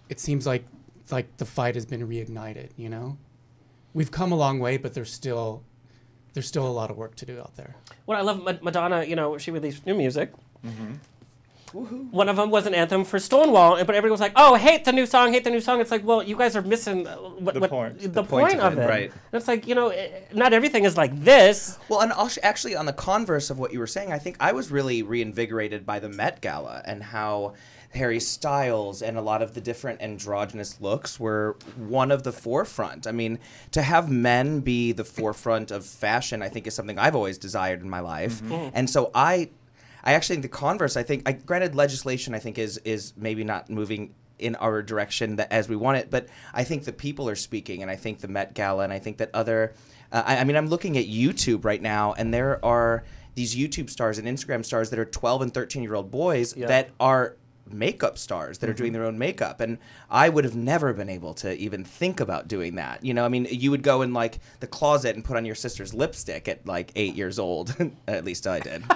It 0.09 0.19
seems 0.19 0.45
like 0.45 0.65
like 1.11 1.37
the 1.37 1.45
fight 1.45 1.75
has 1.75 1.85
been 1.85 2.07
reignited. 2.07 2.69
You 2.77 2.89
know, 2.89 3.17
we've 3.93 4.11
come 4.11 4.31
a 4.31 4.35
long 4.35 4.59
way, 4.59 4.77
but 4.77 4.93
there's 4.93 5.11
still 5.11 5.63
there's 6.33 6.47
still 6.47 6.67
a 6.67 6.71
lot 6.71 6.89
of 6.91 6.97
work 6.97 7.15
to 7.15 7.25
do 7.25 7.39
out 7.39 7.55
there. 7.55 7.75
What 8.05 8.17
I 8.17 8.21
love, 8.21 8.43
Ma- 8.43 8.53
Madonna, 8.61 9.03
you 9.03 9.15
know, 9.15 9.37
she 9.37 9.51
released 9.51 9.85
new 9.85 9.93
music. 9.95 10.31
Mm-hmm. 10.65 10.93
One 12.11 12.27
of 12.27 12.35
them 12.35 12.49
was 12.51 12.65
an 12.65 12.73
anthem 12.75 13.05
for 13.05 13.17
Stonewall, 13.17 13.77
but 13.85 13.95
everyone 13.95 14.11
was 14.11 14.19
like, 14.19 14.33
"Oh, 14.35 14.55
hate 14.55 14.83
the 14.83 14.91
new 14.91 15.05
song, 15.05 15.31
hate 15.31 15.45
the 15.45 15.49
new 15.49 15.61
song." 15.61 15.79
It's 15.79 15.89
like, 15.89 16.03
well, 16.05 16.21
you 16.21 16.35
guys 16.35 16.57
are 16.57 16.61
missing 16.61 17.07
uh, 17.07 17.15
what, 17.15 17.53
The 17.53 17.61
what- 17.61 17.69
point. 17.69 17.99
The, 17.99 18.07
The 18.09 18.23
point, 18.25 18.49
point 18.49 18.59
of 18.59 18.73
of 18.73 18.79
it, 18.79 18.81
it, 18.81 18.89
right. 18.89 19.09
And 19.09 19.39
it's 19.39 19.47
like, 19.47 19.65
you 19.65 19.73
know, 19.75 19.87
eh, 19.87 20.09
not 20.33 20.51
everything 20.51 20.83
is 20.83 20.97
like 20.97 21.17
this. 21.23 21.79
Well, 21.87 22.01
and 22.01 22.11
actu- 22.11 22.41
actually, 22.43 22.75
on 22.75 22.85
the 22.87 22.91
converse 22.93 23.49
of 23.49 23.57
what 23.57 23.71
you 23.71 23.79
were 23.79 23.87
saying, 23.87 24.11
I 24.11 24.19
think 24.19 24.35
I 24.41 24.51
was 24.51 24.69
really 24.69 25.01
reinvigorated 25.01 25.85
by 25.85 25.99
the 25.99 26.09
Met 26.09 26.41
Gala 26.41 26.81
and 26.83 27.01
how 27.01 27.53
Harry 27.93 28.19
Styles 28.19 29.01
and 29.01 29.17
a 29.17 29.21
lot 29.21 29.41
of 29.41 29.53
the 29.53 29.61
different 29.61 30.01
androgynous 30.01 30.79
looks 30.81 31.19
were 31.19 31.57
one 31.77 32.11
of 32.11 32.23
the 32.23 32.31
forefront. 32.31 33.05
I 33.07 33.11
mean, 33.11 33.39
to 33.71 33.81
have 33.81 34.09
men 34.09 34.61
be 34.61 34.91
the 34.91 35.03
forefront 35.03 35.71
of 35.71 35.85
fashion, 35.85 36.41
I 36.41 36.49
think, 36.49 36.67
is 36.67 36.73
something 36.73 36.97
I've 36.97 37.15
always 37.15 37.37
desired 37.37 37.81
in 37.81 37.89
my 37.89 37.99
life. 37.99 38.41
And 38.73 38.89
so 38.89 39.11
I. 39.13 39.49
I 40.03 40.13
actually 40.13 40.37
think 40.37 40.41
the 40.51 40.57
converse. 40.57 40.97
I 40.97 41.03
think, 41.03 41.29
I, 41.29 41.33
granted, 41.33 41.75
legislation. 41.75 42.33
I 42.33 42.39
think 42.39 42.57
is 42.57 42.79
is 42.79 43.13
maybe 43.15 43.43
not 43.43 43.69
moving 43.69 44.15
in 44.39 44.55
our 44.55 44.81
direction 44.81 45.35
that 45.35 45.51
as 45.51 45.69
we 45.69 45.75
want 45.75 45.97
it, 45.99 46.09
but 46.09 46.25
I 46.55 46.63
think 46.63 46.85
the 46.85 46.91
people 46.91 47.29
are 47.29 47.35
speaking, 47.35 47.83
and 47.83 47.91
I 47.91 47.95
think 47.95 48.19
the 48.19 48.27
Met 48.27 48.55
Gala, 48.55 48.83
and 48.83 48.91
I 48.91 48.97
think 48.97 49.17
that 49.17 49.29
other. 49.35 49.73
Uh, 50.11 50.23
I, 50.25 50.37
I 50.37 50.43
mean, 50.43 50.55
I'm 50.57 50.65
looking 50.69 50.97
at 50.97 51.05
YouTube 51.05 51.63
right 51.65 51.79
now, 51.83 52.13
and 52.13 52.33
there 52.33 52.59
are 52.65 53.03
these 53.35 53.55
YouTube 53.55 53.91
stars 53.91 54.17
and 54.17 54.27
Instagram 54.27 54.65
stars 54.65 54.89
that 54.89 54.97
are 54.97 55.05
12 55.05 55.43
and 55.43 55.53
13 55.53 55.83
year 55.83 55.93
old 55.93 56.09
boys 56.09 56.57
Yeah. 56.57 56.65
that 56.65 56.89
are 56.99 57.35
makeup 57.73 58.17
stars 58.17 58.57
that 58.59 58.69
are 58.69 58.73
doing 58.73 58.93
their 58.93 59.03
own 59.05 59.17
makeup 59.17 59.59
and 59.59 59.77
i 60.09 60.29
would 60.29 60.43
have 60.43 60.55
never 60.55 60.93
been 60.93 61.09
able 61.09 61.33
to 61.33 61.55
even 61.57 61.83
think 61.83 62.19
about 62.19 62.47
doing 62.47 62.75
that 62.75 63.03
you 63.03 63.13
know 63.13 63.25
i 63.25 63.27
mean 63.27 63.47
you 63.49 63.71
would 63.71 63.83
go 63.83 64.01
in 64.01 64.13
like 64.13 64.39
the 64.59 64.67
closet 64.67 65.15
and 65.15 65.23
put 65.25 65.37
on 65.37 65.45
your 65.45 65.55
sister's 65.55 65.93
lipstick 65.93 66.47
at 66.47 66.65
like 66.65 66.91
eight 66.95 67.15
years 67.15 67.37
old 67.39 67.75
at 68.07 68.23
least 68.25 68.45
i 68.47 68.59
did 68.59 68.83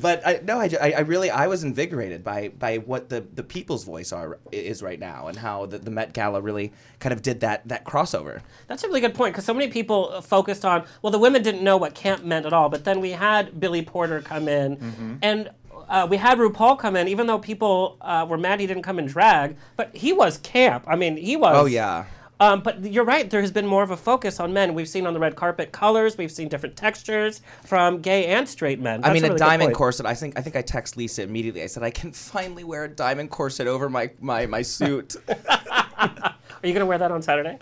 but 0.00 0.26
I, 0.26 0.40
no, 0.44 0.58
I, 0.58 0.70
I, 0.80 0.92
I 0.92 1.00
really 1.00 1.30
I 1.30 1.46
was 1.46 1.62
invigorated 1.62 2.24
by 2.24 2.48
by 2.48 2.78
what 2.78 3.08
the, 3.10 3.20
the 3.20 3.42
people's 3.42 3.84
voice 3.84 4.12
are 4.12 4.38
is 4.50 4.82
right 4.82 4.98
now 4.98 5.28
and 5.28 5.36
how 5.38 5.66
the, 5.66 5.78
the 5.78 5.90
Met 5.90 6.12
Gala 6.12 6.40
really 6.40 6.72
kind 6.98 7.12
of 7.12 7.22
did 7.22 7.40
that 7.40 7.68
that 7.68 7.84
crossover. 7.84 8.40
That's 8.66 8.82
a 8.84 8.88
really 8.88 9.00
good 9.00 9.14
point 9.14 9.34
because 9.34 9.44
so 9.44 9.54
many 9.54 9.68
people 9.70 10.20
focused 10.22 10.64
on, 10.64 10.84
well, 11.02 11.10
the 11.10 11.18
women 11.18 11.42
didn't 11.42 11.62
know 11.62 11.76
what 11.76 11.94
camp 11.94 12.24
meant 12.24 12.46
at 12.46 12.52
all. 12.52 12.68
But 12.68 12.84
then 12.84 13.00
we 13.00 13.10
had 13.10 13.60
Billy 13.60 13.82
Porter 13.82 14.20
come 14.20 14.48
in, 14.48 14.76
Mm-hmm. 14.76 15.14
and 15.22 15.50
uh, 15.88 16.06
we 16.08 16.16
had 16.16 16.38
RuPaul 16.38 16.78
come 16.78 16.96
in, 16.96 17.08
even 17.08 17.26
though 17.26 17.38
people 17.38 17.96
uh, 18.00 18.26
were 18.28 18.38
mad 18.38 18.60
he 18.60 18.66
didn't 18.66 18.82
come 18.82 18.98
in 18.98 19.06
drag. 19.06 19.56
But 19.76 19.94
he 19.94 20.12
was 20.12 20.38
camp. 20.38 20.84
I 20.86 20.96
mean, 20.96 21.16
he 21.16 21.36
was. 21.36 21.56
Oh 21.56 21.66
yeah. 21.66 22.04
Um, 22.42 22.60
but 22.60 22.82
you're 22.84 23.04
right. 23.04 23.30
There 23.30 23.40
has 23.40 23.52
been 23.52 23.68
more 23.68 23.84
of 23.84 23.92
a 23.92 23.96
focus 23.96 24.40
on 24.40 24.52
men. 24.52 24.74
We've 24.74 24.88
seen 24.88 25.06
on 25.06 25.14
the 25.14 25.20
red 25.20 25.36
carpet 25.36 25.70
colors. 25.70 26.18
We've 26.18 26.32
seen 26.32 26.48
different 26.48 26.76
textures 26.76 27.40
from 27.62 28.00
gay 28.00 28.26
and 28.26 28.48
straight 28.48 28.80
men. 28.80 29.04
I 29.04 29.12
mean, 29.12 29.22
a 29.22 29.26
a 29.26 29.28
really 29.28 29.38
good 29.38 29.44
diamond 29.44 29.74
corset. 29.74 30.06
I 30.06 30.14
think 30.14 30.36
I 30.36 30.42
think 30.42 30.56
I 30.56 30.62
text 30.62 30.96
Lisa 30.96 31.22
immediately. 31.22 31.62
I 31.62 31.66
said 31.66 31.84
I 31.84 31.90
can 31.90 32.10
finally 32.12 32.64
wear 32.64 32.84
a 32.84 32.88
diamond 32.88 33.30
corset 33.30 33.68
over 33.68 33.88
my 33.88 34.10
my, 34.20 34.46
my 34.46 34.62
suit. 34.62 35.14
Are 35.48 36.34
you 36.64 36.72
gonna 36.72 36.86
wear 36.86 36.98
that 36.98 37.12
on 37.12 37.22
Saturday? 37.22 37.58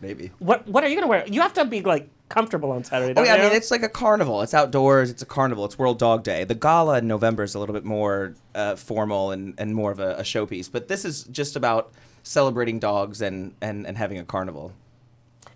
Maybe. 0.00 0.30
What 0.38 0.66
What 0.68 0.84
are 0.84 0.88
you 0.88 0.94
gonna 0.94 1.08
wear? 1.08 1.26
You 1.26 1.40
have 1.40 1.54
to 1.54 1.64
be 1.64 1.82
like 1.82 2.08
comfortable 2.30 2.70
on 2.72 2.82
Saturday. 2.84 3.10
Oh 3.12 3.14
don't 3.16 3.26
yeah, 3.26 3.34
I 3.34 3.38
mean 3.48 3.52
it's 3.52 3.70
like 3.70 3.82
a 3.82 3.88
carnival. 3.88 4.40
It's 4.40 4.54
outdoors. 4.54 5.10
It's 5.10 5.20
a 5.20 5.26
carnival. 5.26 5.66
It's 5.66 5.78
World 5.78 5.98
Dog 5.98 6.22
Day. 6.22 6.44
The 6.44 6.54
gala 6.54 6.98
in 6.98 7.06
November 7.08 7.42
is 7.42 7.54
a 7.54 7.58
little 7.58 7.74
bit 7.74 7.84
more 7.84 8.34
uh, 8.54 8.76
formal 8.76 9.30
and, 9.32 9.54
and 9.58 9.74
more 9.74 9.90
of 9.92 10.00
a, 10.00 10.14
a 10.16 10.22
showpiece. 10.22 10.70
But 10.72 10.88
this 10.88 11.04
is 11.04 11.24
just 11.24 11.56
about 11.56 11.92
celebrating 12.22 12.78
dogs 12.78 13.20
and, 13.20 13.54
and, 13.60 13.86
and 13.86 13.98
having 13.98 14.18
a 14.18 14.24
carnival. 14.24 14.72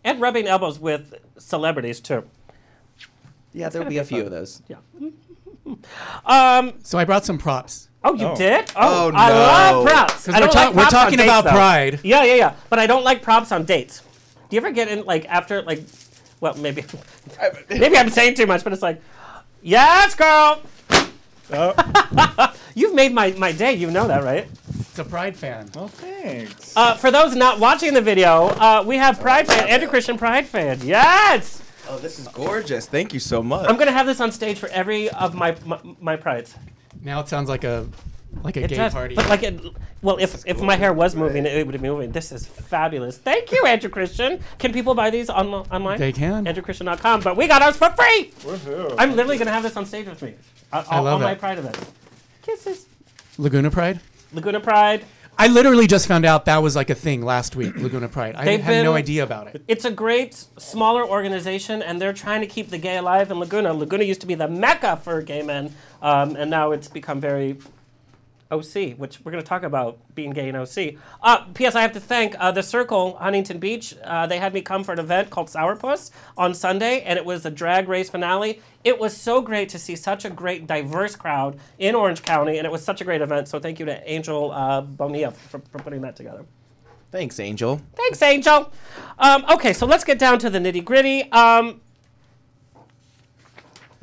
and 0.04 0.20
rubbing 0.20 0.46
elbows 0.46 0.78
with 0.78 1.14
celebrities 1.38 2.00
too. 2.00 2.24
Yeah, 3.54 3.68
there'll 3.70 3.88
be 3.88 3.98
a 3.98 4.04
few 4.04 4.22
of 4.24 4.30
those. 4.30 4.60
Yeah. 4.68 4.76
um. 6.26 6.74
So 6.82 6.98
I 6.98 7.04
brought 7.04 7.24
some 7.24 7.38
props. 7.38 7.88
Oh, 8.02 8.14
you 8.14 8.26
Oh. 8.26 8.36
did? 8.36 8.70
Oh, 8.76 9.06
Oh, 9.06 9.12
I 9.14 9.30
love 9.30 9.86
props. 9.86 10.26
'Cause 10.26 10.34
I 10.34 10.40
we're 10.40 10.48
ta- 10.48 10.64
like 10.66 10.68
we're 10.74 10.82
props 10.82 10.94
on 10.94 11.00
talking 11.04 11.16
dates, 11.18 11.28
about 11.30 11.44
though. 11.44 11.50
pride. 11.50 12.00
Yeah, 12.02 12.22
yeah, 12.24 12.34
yeah. 12.34 12.54
But 12.68 12.78
I 12.78 12.86
don't 12.86 13.02
like 13.04 13.22
props 13.22 13.50
on 13.52 13.64
dates. 13.64 14.02
Do 14.50 14.56
you 14.56 14.58
ever 14.58 14.70
get 14.72 14.88
in 14.88 15.04
like 15.04 15.24
after 15.26 15.62
like, 15.62 15.80
well, 16.44 16.54
maybe, 16.58 16.84
maybe 17.70 17.96
I'm 17.96 18.10
saying 18.10 18.34
too 18.34 18.44
much, 18.44 18.62
but 18.64 18.74
it's 18.74 18.82
like, 18.82 19.00
yes, 19.62 20.14
girl. 20.14 20.60
Oh, 21.50 22.54
You've 22.74 22.94
made 22.94 23.14
my, 23.14 23.30
my 23.32 23.50
day. 23.50 23.72
You 23.72 23.90
know 23.90 24.06
that, 24.06 24.22
right? 24.22 24.46
It's 24.68 24.98
a 24.98 25.04
Pride 25.04 25.34
fan. 25.34 25.70
well, 25.74 25.88
thanks. 25.88 26.76
Uh, 26.76 26.96
for 26.96 27.10
those 27.10 27.34
not 27.34 27.60
watching 27.60 27.94
the 27.94 28.02
video, 28.02 28.48
uh, 28.48 28.84
we 28.86 28.98
have 28.98 29.18
Pride 29.20 29.46
fan, 29.46 29.66
Andrew 29.70 29.88
Christian 29.88 30.18
Pride 30.18 30.46
fan. 30.46 30.80
Yes. 30.82 31.62
Oh, 31.88 31.96
this 31.96 32.18
is 32.18 32.28
gorgeous. 32.28 32.84
Thank 32.86 33.14
you 33.14 33.20
so 33.20 33.42
much. 33.42 33.66
I'm 33.66 33.78
gonna 33.78 33.92
have 33.92 34.06
this 34.06 34.20
on 34.20 34.30
stage 34.30 34.58
for 34.58 34.68
every 34.68 35.08
of 35.10 35.34
my 35.34 35.56
my, 35.64 35.78
my 35.98 36.16
prides. 36.16 36.54
Now 37.02 37.20
it 37.20 37.28
sounds 37.28 37.48
like 37.48 37.64
a 37.64 37.86
like 38.42 38.56
a 38.56 38.64
It 38.64 38.68
gay 38.68 38.76
does, 38.76 38.92
party. 38.92 39.14
But 39.14 39.28
like, 39.28 39.42
it, 39.42 39.60
well, 40.02 40.16
if 40.18 40.46
if 40.46 40.60
my 40.60 40.76
hair 40.76 40.92
was 40.92 41.14
moving, 41.14 41.46
it 41.46 41.66
would 41.66 41.80
be 41.80 41.86
moving. 41.86 42.12
This 42.12 42.32
is 42.32 42.46
fabulous. 42.46 43.18
Thank 43.18 43.52
you, 43.52 43.64
Andrew 43.66 43.90
Christian. 43.90 44.40
Can 44.58 44.72
people 44.72 44.94
buy 44.94 45.10
these 45.10 45.30
on, 45.30 45.48
online? 45.48 45.98
They 45.98 46.12
can. 46.12 46.44
AndrewChristian.com. 46.44 47.20
But 47.20 47.36
we 47.36 47.46
got 47.46 47.62
ours 47.62 47.76
for 47.76 47.90
free. 47.90 48.32
Woohoo. 48.40 48.94
I'm 48.98 49.14
literally 49.14 49.38
gonna 49.38 49.52
have 49.52 49.62
this 49.62 49.76
on 49.76 49.86
stage 49.86 50.06
with 50.06 50.22
me. 50.22 50.34
Uh, 50.72 50.84
I 50.88 50.96
all, 50.96 51.04
love 51.04 51.12
all 51.14 51.28
my 51.28 51.34
pride 51.34 51.58
of 51.58 51.64
events. 51.64 51.92
Kisses. 52.42 52.86
Laguna 53.38 53.70
Pride. 53.70 54.00
Laguna 54.32 54.60
Pride. 54.60 55.04
I 55.36 55.48
literally 55.48 55.86
just 55.86 56.06
found 56.06 56.24
out 56.24 56.44
that 56.44 56.58
was 56.58 56.76
like 56.76 56.90
a 56.90 56.94
thing 56.94 57.22
last 57.22 57.56
week. 57.56 57.76
Laguna 57.76 58.08
Pride. 58.08 58.36
I 58.36 58.44
They've 58.44 58.60
had 58.60 58.84
no 58.84 58.94
idea 58.94 59.24
about 59.24 59.48
it. 59.48 59.64
It's 59.66 59.84
a 59.84 59.90
great 59.90 60.34
smaller 60.58 61.04
organization, 61.04 61.82
and 61.82 62.00
they're 62.00 62.12
trying 62.12 62.40
to 62.42 62.46
keep 62.46 62.70
the 62.70 62.78
gay 62.78 62.98
alive 62.98 63.30
in 63.30 63.40
Laguna. 63.40 63.72
Laguna 63.72 64.04
used 64.04 64.20
to 64.20 64.26
be 64.26 64.36
the 64.36 64.46
mecca 64.46 64.96
for 64.96 65.22
gay 65.22 65.42
men, 65.42 65.74
um, 66.02 66.36
and 66.36 66.50
now 66.50 66.70
it's 66.70 66.86
become 66.88 67.20
very 67.20 67.58
OC, 68.50 68.96
which 68.96 69.20
we're 69.20 69.32
going 69.32 69.42
to 69.42 69.48
talk 69.48 69.62
about 69.62 69.98
being 70.14 70.30
gay 70.30 70.48
in 70.48 70.56
OC. 70.56 70.94
Uh, 71.22 71.44
P.S. 71.54 71.74
I 71.74 71.82
have 71.82 71.92
to 71.92 72.00
thank 72.00 72.34
uh, 72.38 72.50
the 72.50 72.62
Circle, 72.62 73.16
Huntington 73.16 73.58
Beach. 73.58 73.94
Uh, 74.04 74.26
they 74.26 74.38
had 74.38 74.52
me 74.52 74.60
come 74.60 74.84
for 74.84 74.92
an 74.92 74.98
event 74.98 75.30
called 75.30 75.48
Sourpuss 75.48 76.10
on 76.36 76.54
Sunday, 76.54 77.02
and 77.02 77.18
it 77.18 77.24
was 77.24 77.44
a 77.46 77.50
drag 77.50 77.88
race 77.88 78.10
finale. 78.10 78.60
It 78.84 78.98
was 78.98 79.16
so 79.16 79.40
great 79.40 79.68
to 79.70 79.78
see 79.78 79.96
such 79.96 80.24
a 80.24 80.30
great, 80.30 80.66
diverse 80.66 81.16
crowd 81.16 81.58
in 81.78 81.94
Orange 81.94 82.22
County, 82.22 82.58
and 82.58 82.66
it 82.66 82.70
was 82.70 82.84
such 82.84 83.00
a 83.00 83.04
great 83.04 83.22
event. 83.22 83.48
So 83.48 83.58
thank 83.58 83.78
you 83.78 83.86
to 83.86 84.10
Angel 84.10 84.52
uh, 84.52 84.82
Bonilla 84.82 85.30
for, 85.30 85.58
for 85.58 85.78
putting 85.78 86.02
that 86.02 86.16
together. 86.16 86.44
Thanks, 87.10 87.38
Angel. 87.40 87.80
Thanks, 87.94 88.20
Angel. 88.22 88.72
Um, 89.18 89.44
okay, 89.52 89.72
so 89.72 89.86
let's 89.86 90.04
get 90.04 90.18
down 90.18 90.38
to 90.40 90.50
the 90.50 90.58
nitty 90.58 90.84
gritty. 90.84 91.30
Um, 91.30 91.80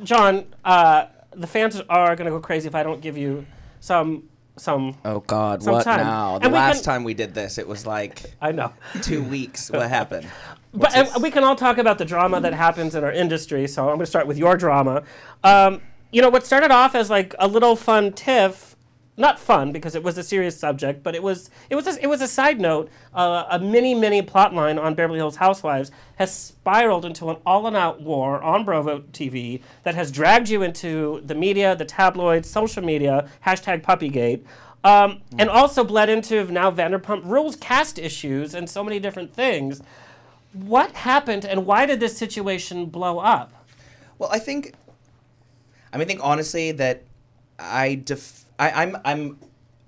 John, 0.02 0.46
uh, 0.64 1.06
the 1.30 1.46
fans 1.46 1.80
are 1.88 2.16
going 2.16 2.24
to 2.24 2.30
go 2.30 2.40
crazy 2.40 2.66
if 2.66 2.74
I 2.74 2.82
don't 2.82 3.00
give 3.00 3.16
you 3.16 3.46
some 3.80 4.28
some. 4.56 4.96
Oh 5.04 5.20
God, 5.20 5.64
what 5.64 5.84
Sometime. 5.84 6.06
now? 6.06 6.38
The 6.38 6.48
last 6.48 6.78
can- 6.78 6.84
time 6.84 7.04
we 7.04 7.14
did 7.14 7.34
this, 7.34 7.58
it 7.58 7.66
was 7.66 7.86
like 7.86 8.22
I 8.40 8.52
know, 8.52 8.72
two 9.02 9.22
weeks. 9.22 9.70
What 9.70 9.88
happened? 9.88 10.26
but 10.74 10.94
and 10.94 11.22
we 11.22 11.30
can 11.30 11.44
all 11.44 11.56
talk 11.56 11.78
about 11.78 11.98
the 11.98 12.04
drama 12.04 12.40
that 12.40 12.52
happens 12.54 12.94
in 12.94 13.04
our 13.04 13.12
industry. 13.12 13.66
So 13.68 13.82
I'm 13.82 13.88
going 13.88 14.00
to 14.00 14.06
start 14.06 14.26
with 14.26 14.38
your 14.38 14.56
drama. 14.56 15.02
Um, 15.44 15.80
you 16.10 16.20
know, 16.20 16.28
what 16.30 16.44
started 16.46 16.70
off 16.70 16.94
as 16.94 17.10
like 17.10 17.34
a 17.38 17.48
little 17.48 17.76
fun 17.76 18.12
tiff. 18.12 18.71
Not 19.22 19.38
fun 19.38 19.70
because 19.70 19.94
it 19.94 20.02
was 20.02 20.18
a 20.18 20.24
serious 20.24 20.58
subject, 20.58 21.04
but 21.04 21.14
it 21.14 21.22
was 21.22 21.48
it 21.70 21.76
was 21.76 21.86
a, 21.86 22.02
it 22.02 22.08
was 22.08 22.20
a 22.20 22.26
side 22.26 22.60
note. 22.60 22.90
Uh, 23.14 23.44
a 23.48 23.58
mini 23.60 23.94
mini 23.94 24.20
plot 24.20 24.52
line 24.52 24.80
on 24.80 24.96
Beverly 24.96 25.20
Hills 25.20 25.36
Housewives 25.36 25.92
has 26.16 26.34
spiraled 26.34 27.04
into 27.04 27.30
an 27.30 27.36
all-out 27.46 28.02
war 28.02 28.42
on 28.42 28.64
Bravo 28.64 29.02
TV 29.12 29.62
that 29.84 29.94
has 29.94 30.10
dragged 30.10 30.48
you 30.48 30.62
into 30.62 31.22
the 31.24 31.36
media, 31.36 31.76
the 31.76 31.84
tabloids, 31.84 32.50
social 32.50 32.82
media, 32.82 33.28
hashtag 33.46 33.82
Puppygate, 33.82 34.42
um, 34.82 35.22
and 35.38 35.48
also 35.48 35.84
bled 35.84 36.08
into 36.08 36.44
now 36.50 36.72
Vanderpump 36.72 37.24
Rules 37.24 37.54
cast 37.54 38.00
issues 38.00 38.54
and 38.54 38.68
so 38.68 38.82
many 38.82 38.98
different 38.98 39.32
things. 39.32 39.82
What 40.52 40.90
happened, 40.96 41.44
and 41.44 41.64
why 41.64 41.86
did 41.86 42.00
this 42.00 42.18
situation 42.18 42.86
blow 42.86 43.20
up? 43.20 43.52
Well, 44.18 44.30
I 44.32 44.40
think, 44.40 44.74
I 45.92 45.96
mean, 45.96 46.06
I 46.06 46.08
think 46.08 46.20
honestly 46.24 46.72
that 46.72 47.04
I 47.60 47.94
def- 47.94 48.42
I, 48.62 48.82
I'm 48.82 48.96
I'm 49.04 49.38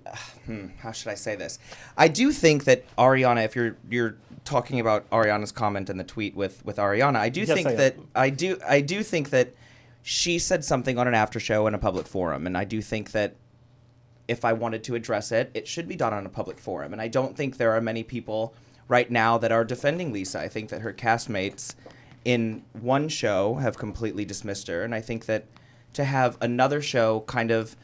hmm, 0.45 0.67
how 0.79 0.91
should 0.91 1.09
I 1.09 1.15
say 1.15 1.35
this? 1.35 1.59
I 1.97 2.07
do 2.07 2.31
think 2.31 2.65
that 2.65 2.83
Ariana, 2.97 3.45
if 3.45 3.55
you're 3.55 3.77
you're 3.89 4.17
talking 4.43 4.79
about 4.79 5.09
Ariana's 5.09 5.51
comment 5.51 5.89
in 5.89 5.97
the 5.97 6.03
tweet 6.03 6.35
with 6.35 6.63
with 6.65 6.77
Ariana, 6.77 7.17
I 7.17 7.29
do 7.29 7.41
Yes, 7.41 7.53
think 7.53 7.67
I 7.67 7.75
that 7.75 7.95
I 8.15 8.29
do 8.29 8.57
I 8.67 8.81
do 8.81 9.03
think 9.03 9.29
that 9.29 9.53
she 10.03 10.37
said 10.37 10.63
something 10.63 10.99
on 10.99 11.07
an 11.07 11.15
after 11.15 11.39
show 11.39 11.67
in 11.67 11.73
a 11.73 11.79
public 11.79 12.07
forum, 12.07 12.45
and 12.45 12.57
I 12.57 12.63
do 12.63 12.81
think 12.81 13.11
that 13.11 13.35
if 14.27 14.43
I 14.43 14.53
wanted 14.53 14.83
to 14.85 14.95
address 14.95 15.31
it, 15.31 15.51
it 15.53 15.67
should 15.67 15.87
be 15.87 15.95
done 15.95 16.13
on 16.13 16.25
a 16.25 16.29
public 16.29 16.59
forum. 16.59 16.93
And 16.93 17.01
I 17.01 17.07
don't 17.07 17.37
think 17.37 17.57
there 17.57 17.71
are 17.71 17.81
many 17.81 18.03
people 18.03 18.53
right 18.87 19.09
now 19.09 19.37
that 19.37 19.51
are 19.51 19.63
defending 19.63 20.11
Lisa. 20.11 20.39
I 20.39 20.47
think 20.47 20.69
that 20.69 20.81
her 20.81 20.91
castmates 20.93 21.75
in 22.23 22.63
one 22.73 23.07
show 23.07 23.55
have 23.55 23.77
completely 23.77 24.25
dismissed 24.25 24.67
her, 24.67 24.83
and 24.83 24.93
I 24.93 25.01
think 25.01 25.25
that 25.27 25.45
to 25.93 26.03
have 26.03 26.37
another 26.41 26.81
show 26.81 27.21
kind 27.21 27.51
of 27.51 27.75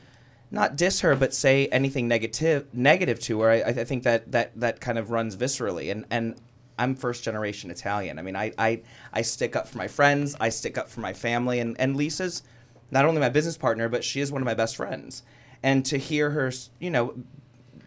not 0.52 0.76
diss 0.76 1.00
her, 1.00 1.16
but 1.16 1.34
say 1.34 1.68
anything 1.68 2.08
negative 2.08 2.68
negative 2.74 3.20
to 3.22 3.42
her. 3.42 3.50
I, 3.50 3.62
I 3.62 3.74
think 3.86 4.04
that, 4.04 4.32
that 4.34 4.52
that 4.60 4.82
kind 4.82 4.98
of 4.98 5.10
runs 5.10 5.36
viscerally, 5.36 5.92
and 5.92 6.06
and 6.12 6.36
I'm 6.78 6.96
first 6.96 7.24
generation 7.24 7.72
Italian. 7.72 8.20
I 8.20 8.22
mean, 8.22 8.36
I, 8.36 8.52
I 8.58 8.82
I 9.14 9.22
stick 9.22 9.56
up 9.56 9.68
for 9.68 9.78
my 9.78 9.88
friends, 9.88 10.36
I 10.40 10.50
stick 10.50 10.78
up 10.78 10.90
for 10.90 11.00
my 11.00 11.14
family, 11.14 11.60
and 11.60 11.80
and 11.80 11.96
Lisa's 11.96 12.44
not 12.92 13.06
only 13.06 13.22
my 13.22 13.30
business 13.30 13.58
partner, 13.58 13.88
but 13.88 14.04
she 14.04 14.20
is 14.20 14.32
one 14.32 14.42
of 14.42 14.46
my 14.46 14.54
best 14.54 14.76
friends. 14.76 15.24
And 15.64 15.86
to 15.86 15.98
hear 15.98 16.32
her, 16.32 16.52
you 16.80 16.90
know, 16.90 17.16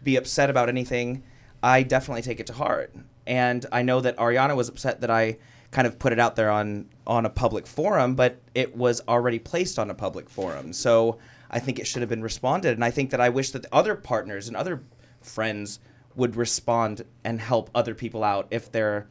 be 0.03 0.15
upset 0.15 0.49
about 0.49 0.67
anything, 0.69 1.23
I 1.61 1.83
definitely 1.83 2.23
take 2.23 2.39
it 2.39 2.47
to 2.47 2.53
heart. 2.53 2.95
And 3.27 3.65
I 3.71 3.83
know 3.83 4.01
that 4.01 4.17
Ariana 4.17 4.55
was 4.55 4.69
upset 4.69 5.01
that 5.01 5.11
I 5.11 5.37
kind 5.71 5.85
of 5.85 5.99
put 5.99 6.13
it 6.13 6.19
out 6.19 6.35
there 6.35 6.49
on 6.49 6.89
on 7.05 7.25
a 7.25 7.29
public 7.29 7.67
forum, 7.67 8.15
but 8.15 8.41
it 8.55 8.75
was 8.75 9.01
already 9.07 9.37
placed 9.37 9.77
on 9.77 9.91
a 9.91 9.93
public 9.93 10.29
forum. 10.29 10.73
So 10.73 11.19
I 11.55 11.59
think 11.59 11.79
it 11.79 11.87
should 11.87 12.01
have 12.01 12.09
been 12.09 12.21
responded. 12.21 12.73
And 12.73 12.83
I 12.83 12.91
think 12.91 13.11
that 13.11 13.21
I 13.21 13.29
wish 13.29 13.51
that 13.51 13.63
the 13.63 13.73
other 13.73 13.95
partners 13.95 14.49
and 14.49 14.57
other 14.57 14.83
friends 15.21 15.79
would 16.13 16.35
respond 16.35 17.05
and 17.23 17.39
help 17.39 17.69
other 17.73 17.95
people 17.95 18.25
out 18.25 18.47
if 18.51 18.69
they're 18.69 19.07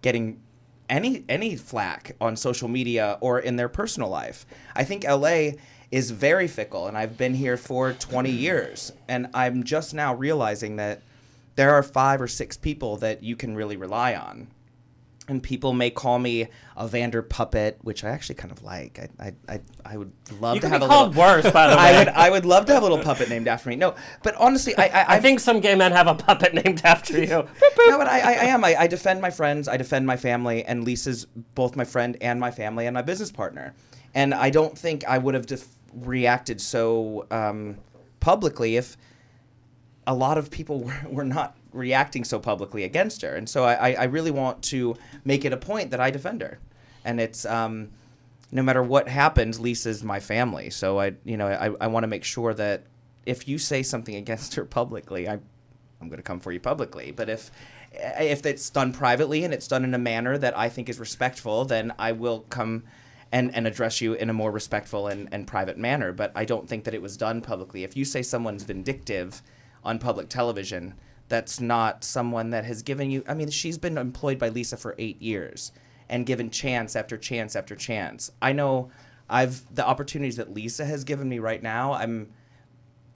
getting 0.00 0.40
any 0.88 1.24
any 1.28 1.56
flack 1.56 2.14
on 2.20 2.36
social 2.36 2.68
media 2.68 3.18
or 3.20 3.40
in 3.40 3.56
their 3.56 3.68
personal 3.68 4.08
life. 4.08 4.46
I 4.76 4.84
think 4.84 5.04
LA 5.04 5.58
is 5.90 6.12
very 6.12 6.46
fickle 6.46 6.86
and 6.86 6.96
I've 6.96 7.18
been 7.18 7.34
here 7.34 7.56
for 7.56 7.92
20 7.92 8.30
years 8.30 8.92
and 9.08 9.26
I'm 9.34 9.64
just 9.64 9.92
now 9.92 10.14
realizing 10.14 10.76
that 10.76 11.02
there 11.56 11.74
are 11.74 11.82
5 11.82 12.22
or 12.22 12.28
6 12.28 12.56
people 12.58 12.98
that 12.98 13.24
you 13.24 13.34
can 13.34 13.56
really 13.56 13.76
rely 13.76 14.14
on. 14.14 14.46
And 15.30 15.40
people 15.40 15.72
may 15.72 15.90
call 15.90 16.18
me 16.18 16.48
a 16.76 16.88
Vander 16.88 17.22
puppet, 17.22 17.78
which 17.82 18.02
I 18.02 18.08
actually 18.08 18.34
kind 18.34 18.50
of 18.50 18.64
like. 18.64 18.98
I 18.98 19.26
I, 19.48 19.54
I, 19.54 19.60
I 19.84 19.96
would 19.96 20.10
love 20.40 20.56
You 20.56 20.60
to 20.62 20.68
have 20.68 20.80
be 20.80 20.86
a 20.86 20.88
called 20.88 21.10
little, 21.10 21.22
worse, 21.22 21.48
by 21.52 21.70
the 21.70 21.76
way. 21.76 21.82
I 21.82 21.98
would 21.98 22.08
I 22.08 22.30
would 22.30 22.44
love 22.44 22.66
to 22.66 22.74
have 22.74 22.82
a 22.82 22.86
little 22.86 23.02
puppet 23.02 23.28
named 23.28 23.46
after 23.46 23.70
me. 23.70 23.76
No, 23.76 23.94
but 24.24 24.34
honestly, 24.34 24.76
I 24.76 24.86
I, 24.88 25.04
I 25.16 25.20
think 25.20 25.38
some 25.38 25.60
gay 25.60 25.76
men 25.76 25.92
have 25.92 26.08
a 26.08 26.16
puppet 26.16 26.52
named 26.52 26.80
after 26.82 27.16
you. 27.16 27.26
no, 27.86 27.96
but 27.96 28.08
I, 28.08 28.18
I, 28.18 28.32
I 28.32 28.44
am. 28.46 28.64
I, 28.64 28.74
I 28.74 28.86
defend 28.88 29.20
my 29.20 29.30
friends. 29.30 29.68
I 29.68 29.76
defend 29.76 30.04
my 30.04 30.16
family, 30.16 30.64
and 30.64 30.82
Lisa's 30.82 31.26
both 31.54 31.76
my 31.76 31.84
friend 31.84 32.16
and 32.20 32.40
my 32.40 32.50
family 32.50 32.86
and 32.86 32.94
my 32.94 33.02
business 33.02 33.30
partner. 33.30 33.72
And 34.12 34.34
I 34.34 34.50
don't 34.50 34.76
think 34.76 35.04
I 35.06 35.18
would 35.18 35.34
have 35.34 35.46
def- 35.46 35.76
reacted 35.94 36.60
so 36.60 37.26
um, 37.30 37.76
publicly 38.18 38.76
if 38.76 38.96
a 40.08 40.14
lot 40.14 40.38
of 40.38 40.50
people 40.50 40.80
were, 40.84 41.00
were 41.08 41.24
not 41.24 41.56
reacting 41.72 42.24
so 42.24 42.38
publicly 42.38 42.84
against 42.84 43.22
her. 43.22 43.34
And 43.34 43.48
so 43.48 43.64
I, 43.64 43.92
I- 43.92 44.04
really 44.04 44.30
want 44.30 44.62
to 44.64 44.96
make 45.24 45.44
it 45.44 45.52
a 45.52 45.56
point 45.56 45.90
that 45.90 46.00
I 46.00 46.10
defend 46.10 46.40
her. 46.42 46.58
And 47.04 47.20
it's 47.20 47.46
um, 47.46 47.90
no 48.52 48.62
matter 48.62 48.82
what 48.82 49.08
happens, 49.08 49.60
Lisa's 49.60 50.02
my 50.02 50.20
family. 50.20 50.70
So 50.70 50.98
I, 50.98 51.14
you 51.24 51.36
know, 51.36 51.46
I, 51.48 51.84
I 51.84 51.86
want 51.86 52.02
to 52.04 52.08
make 52.08 52.24
sure 52.24 52.52
that 52.54 52.84
if 53.26 53.46
you 53.46 53.58
say 53.58 53.82
something 53.82 54.14
against 54.16 54.54
her 54.56 54.64
publicly, 54.64 55.28
I, 55.28 55.34
I'm 56.00 56.08
going 56.08 56.16
to 56.18 56.22
come 56.22 56.40
for 56.40 56.52
you 56.52 56.60
publicly. 56.60 57.12
But 57.12 57.28
if 57.28 57.50
if 57.92 58.46
it's 58.46 58.70
done 58.70 58.92
privately 58.92 59.44
and 59.44 59.52
it's 59.52 59.66
done 59.66 59.82
in 59.82 59.94
a 59.94 59.98
manner 59.98 60.38
that 60.38 60.56
I 60.56 60.68
think 60.68 60.88
is 60.88 61.00
respectful, 61.00 61.64
then 61.64 61.92
I 61.98 62.12
will 62.12 62.40
come 62.48 62.84
and, 63.32 63.54
and 63.54 63.66
address 63.66 64.00
you 64.00 64.14
in 64.14 64.30
a 64.30 64.32
more 64.32 64.50
respectful 64.52 65.08
and, 65.08 65.28
and 65.32 65.46
private 65.46 65.76
manner. 65.76 66.12
But 66.12 66.32
I 66.34 66.44
don't 66.44 66.68
think 66.68 66.84
that 66.84 66.94
it 66.94 67.02
was 67.02 67.16
done 67.16 67.40
publicly. 67.40 67.82
If 67.84 67.96
you 67.96 68.04
say 68.04 68.22
someone's 68.22 68.62
vindictive 68.62 69.42
on 69.84 69.98
public 69.98 70.28
television, 70.28 70.94
that's 71.30 71.60
not 71.60 72.04
someone 72.04 72.50
that 72.50 72.64
has 72.66 72.82
given 72.82 73.10
you. 73.10 73.24
I 73.26 73.34
mean, 73.34 73.48
she's 73.48 73.78
been 73.78 73.96
employed 73.96 74.38
by 74.38 74.50
Lisa 74.50 74.76
for 74.76 74.94
eight 74.98 75.22
years 75.22 75.72
and 76.08 76.26
given 76.26 76.50
chance 76.50 76.96
after 76.96 77.16
chance 77.16 77.56
after 77.56 77.74
chance. 77.76 78.30
I 78.42 78.52
know 78.52 78.90
I've 79.30 79.74
the 79.74 79.86
opportunities 79.86 80.36
that 80.36 80.52
Lisa 80.52 80.84
has 80.84 81.04
given 81.04 81.28
me 81.28 81.38
right 81.38 81.62
now. 81.62 81.94
I'm 81.94 82.30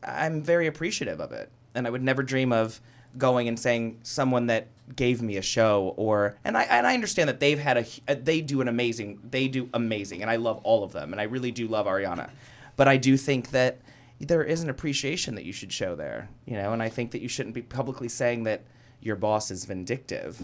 I'm 0.02 0.42
very 0.42 0.66
appreciative 0.66 1.20
of 1.20 1.32
it, 1.32 1.50
and 1.74 1.86
I 1.86 1.90
would 1.90 2.02
never 2.02 2.22
dream 2.22 2.52
of 2.52 2.80
going 3.18 3.48
and 3.48 3.58
saying 3.58 3.98
someone 4.02 4.46
that 4.46 4.68
gave 4.94 5.20
me 5.20 5.36
a 5.36 5.42
show 5.42 5.94
or 5.96 6.36
and 6.44 6.56
I 6.56 6.62
and 6.64 6.86
I 6.86 6.94
understand 6.94 7.28
that 7.28 7.40
they've 7.40 7.58
had 7.58 7.78
a 7.78 7.86
uh, 8.08 8.16
they 8.20 8.40
do 8.40 8.60
an 8.60 8.68
amazing 8.68 9.20
they 9.28 9.48
do 9.48 9.68
amazing 9.72 10.22
and 10.22 10.30
I 10.30 10.36
love 10.36 10.60
all 10.62 10.84
of 10.84 10.92
them 10.92 11.12
and 11.12 11.20
I 11.20 11.24
really 11.24 11.50
do 11.50 11.68
love 11.68 11.86
Ariana, 11.86 12.30
but 12.76 12.88
I 12.88 12.96
do 12.96 13.16
think 13.16 13.50
that 13.50 13.78
there 14.24 14.42
is 14.42 14.62
an 14.62 14.70
appreciation 14.70 15.34
that 15.34 15.44
you 15.44 15.52
should 15.52 15.72
show 15.72 15.94
there, 15.94 16.28
you 16.46 16.56
know, 16.56 16.72
and 16.72 16.82
I 16.82 16.88
think 16.88 17.12
that 17.12 17.20
you 17.20 17.28
shouldn't 17.28 17.54
be 17.54 17.62
publicly 17.62 18.08
saying 18.08 18.44
that 18.44 18.62
your 19.00 19.16
boss 19.16 19.50
is 19.50 19.66
vindictive. 19.66 20.40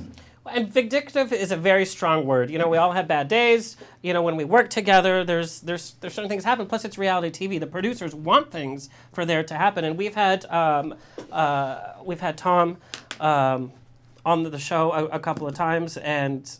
And 0.47 0.69
vindictive 0.73 1.33
is 1.33 1.51
a 1.51 1.57
very 1.57 1.85
strong 1.85 2.27
word. 2.27 2.51
You 2.51 2.59
know, 2.59 2.69
we 2.69 2.77
all 2.77 2.93
have 2.93 3.09
bad 3.09 3.29
days. 3.29 3.77
You 4.03 4.13
know, 4.13 4.23
when 4.23 4.37
we 4.37 4.45
work 4.45 4.71
together, 4.71 5.25
there's 5.25 5.61
there's 5.61 5.93
there's 6.01 6.15
certain 6.15 6.29
things 6.29 6.45
happen. 6.45 6.67
Plus, 6.67 6.85
it's 6.85 6.99
reality 6.99 7.49
TV. 7.49 7.61
The 7.61 7.67
producers 7.67 8.15
want 8.15 8.51
things 8.51 8.89
for 9.13 9.25
there 9.25 9.43
to 9.45 9.55
happen, 9.55 9.85
and 9.85 9.97
we've 9.97 10.15
had 10.15 10.45
um, 10.47 10.95
uh, 11.31 11.95
we've 12.05 12.21
had 12.21 12.37
Tom 12.37 12.79
um, 13.21 13.73
on 14.25 14.43
the 14.43 14.59
show 14.59 14.93
a, 14.93 15.05
a 15.07 15.19
couple 15.19 15.47
of 15.47 15.55
times, 15.55 15.97
and 15.99 16.51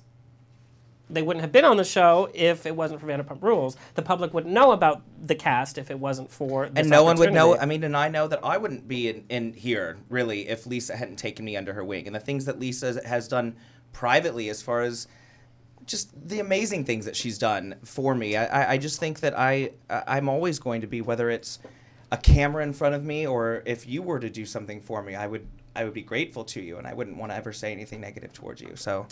they 1.13 1.23
wouldn't 1.23 1.43
have 1.43 1.53
been 1.53 1.65
on 1.65 1.77
the 1.77 1.85
show 1.85 2.31
if 2.35 2.67
it 2.67 2.75
wasn't 2.77 3.01
for 3.01 3.07
Vanderpump 3.07 3.43
Rules. 3.43 3.77
The 3.95 4.03
public 4.03 4.33
wouldn't 4.33 4.53
know 4.55 4.73
about 4.73 5.03
the 5.27 5.35
cast 5.35 5.77
if 5.77 5.91
it 5.91 5.99
wasn't 5.99 6.31
for 6.31 6.65
and 6.77 6.89
no 6.89 7.03
one 7.05 7.17
would 7.19 7.33
know. 7.33 7.57
I 7.63 7.67
mean, 7.67 7.83
and 7.85 7.97
I 7.97 8.09
know 8.09 8.29
that 8.29 8.41
I 8.45 8.57
wouldn't 8.57 8.87
be 8.89 9.09
in, 9.09 9.25
in 9.29 9.53
here 9.53 9.99
really 10.09 10.49
if 10.49 10.67
Lisa 10.67 10.97
hadn't 10.97 11.17
taken 11.17 11.45
me 11.45 11.57
under 11.57 11.73
her 11.73 11.85
wing. 11.85 12.07
And 12.07 12.15
the 12.15 12.21
things 12.21 12.45
that 12.47 12.59
Lisa 12.61 13.01
has 13.07 13.27
done 13.29 13.57
privately, 13.93 14.49
as 14.49 14.63
far 14.63 14.83
as 14.83 15.09
just 15.85 16.11
the 16.29 16.39
amazing 16.41 16.85
things 16.85 17.05
that 17.07 17.17
she's 17.17 17.39
done 17.39 17.75
for 17.85 18.15
me, 18.15 18.37
I, 18.37 18.73
I- 18.75 18.79
just 18.79 19.01
think 19.01 19.21
that 19.21 19.37
I- 19.39 19.71
I'm 19.89 20.29
always 20.29 20.59
going 20.59 20.81
to 20.83 20.87
be 20.87 21.01
whether 21.01 21.29
it's 21.31 21.59
a 22.13 22.17
camera 22.17 22.63
in 22.63 22.73
front 22.73 22.95
of 22.95 23.05
me 23.05 23.27
or 23.27 23.63
if 23.67 23.87
you 23.89 24.03
were 24.03 24.21
to 24.21 24.31
do 24.31 24.45
something 24.47 24.81
for 24.81 25.03
me, 25.03 25.15
I 25.15 25.27
would 25.27 25.47
I 25.75 25.85
would 25.85 25.95
be 25.95 26.03
grateful 26.03 26.45
to 26.45 26.61
you, 26.61 26.79
and 26.79 26.87
I 26.87 26.95
wouldn't 26.95 27.17
want 27.17 27.33
to 27.33 27.37
ever 27.37 27.53
say 27.53 27.73
anything 27.73 28.01
negative 28.01 28.33
towards 28.33 28.61
you. 28.61 28.73
So. 28.75 29.07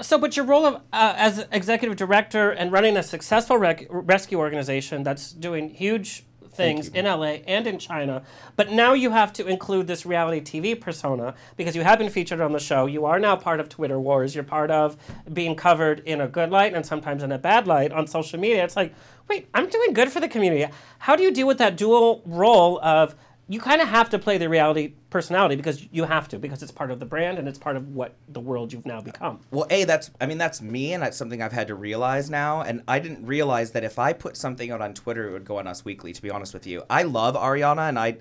So, 0.00 0.18
but 0.18 0.36
your 0.36 0.46
role 0.46 0.66
of 0.66 0.74
uh, 0.92 1.14
as 1.16 1.46
executive 1.52 1.96
director 1.96 2.50
and 2.50 2.70
running 2.70 2.96
a 2.96 3.02
successful 3.02 3.56
rec- 3.56 3.86
rescue 3.90 4.38
organization 4.38 5.02
that's 5.02 5.32
doing 5.32 5.70
huge 5.70 6.24
things 6.56 6.88
in 6.88 7.04
LA 7.04 7.38
and 7.46 7.66
in 7.66 7.78
China, 7.78 8.22
but 8.56 8.70
now 8.70 8.94
you 8.94 9.10
have 9.10 9.32
to 9.34 9.46
include 9.46 9.86
this 9.86 10.06
reality 10.06 10.40
TV 10.40 10.78
persona 10.80 11.34
because 11.56 11.76
you 11.76 11.82
have 11.82 11.98
been 11.98 12.08
featured 12.08 12.40
on 12.40 12.52
the 12.52 12.58
show. 12.58 12.86
You 12.86 13.04
are 13.04 13.18
now 13.18 13.36
part 13.36 13.60
of 13.60 13.68
Twitter 13.68 14.00
Wars. 14.00 14.34
You're 14.34 14.44
part 14.44 14.70
of 14.70 14.96
being 15.32 15.54
covered 15.54 16.00
in 16.00 16.20
a 16.20 16.26
good 16.26 16.50
light 16.50 16.74
and 16.74 16.84
sometimes 16.84 17.22
in 17.22 17.30
a 17.30 17.38
bad 17.38 17.66
light 17.66 17.92
on 17.92 18.06
social 18.06 18.40
media. 18.40 18.64
It's 18.64 18.76
like, 18.76 18.94
wait, 19.28 19.48
I'm 19.54 19.68
doing 19.68 19.92
good 19.92 20.10
for 20.10 20.20
the 20.20 20.28
community. 20.28 20.66
How 21.00 21.14
do 21.14 21.22
you 21.22 21.30
deal 21.30 21.46
with 21.46 21.58
that 21.58 21.76
dual 21.76 22.22
role 22.24 22.80
of 22.82 23.14
you 23.48 23.60
kind 23.60 23.80
of 23.80 23.88
have 23.88 24.10
to 24.10 24.18
play 24.18 24.38
the 24.38 24.48
reality 24.48 24.94
personality 25.08 25.54
because 25.54 25.86
you 25.92 26.04
have 26.04 26.28
to 26.28 26.38
because 26.38 26.62
it's 26.62 26.72
part 26.72 26.90
of 26.90 26.98
the 26.98 27.06
brand 27.06 27.38
and 27.38 27.46
it's 27.46 27.58
part 27.58 27.76
of 27.76 27.94
what 27.94 28.16
the 28.28 28.40
world 28.40 28.72
you've 28.72 28.86
now 28.86 29.00
become. 29.00 29.40
Well, 29.50 29.66
a 29.70 29.84
that's 29.84 30.10
I 30.20 30.26
mean 30.26 30.38
that's 30.38 30.60
me, 30.60 30.92
and 30.92 31.02
that's 31.02 31.16
something 31.16 31.40
I've 31.40 31.52
had 31.52 31.68
to 31.68 31.74
realize 31.74 32.28
now. 32.28 32.62
And 32.62 32.82
I 32.88 32.98
didn't 32.98 33.24
realize 33.24 33.70
that 33.72 33.84
if 33.84 33.98
I 33.98 34.12
put 34.12 34.36
something 34.36 34.70
out 34.70 34.80
on 34.80 34.94
Twitter, 34.94 35.28
it 35.28 35.32
would 35.32 35.44
go 35.44 35.58
on 35.58 35.66
Us 35.66 35.84
Weekly. 35.84 36.12
To 36.12 36.22
be 36.22 36.30
honest 36.30 36.54
with 36.54 36.66
you, 36.66 36.82
I 36.90 37.04
love 37.04 37.36
Ariana, 37.36 37.88
and 37.88 37.98
I, 37.98 38.18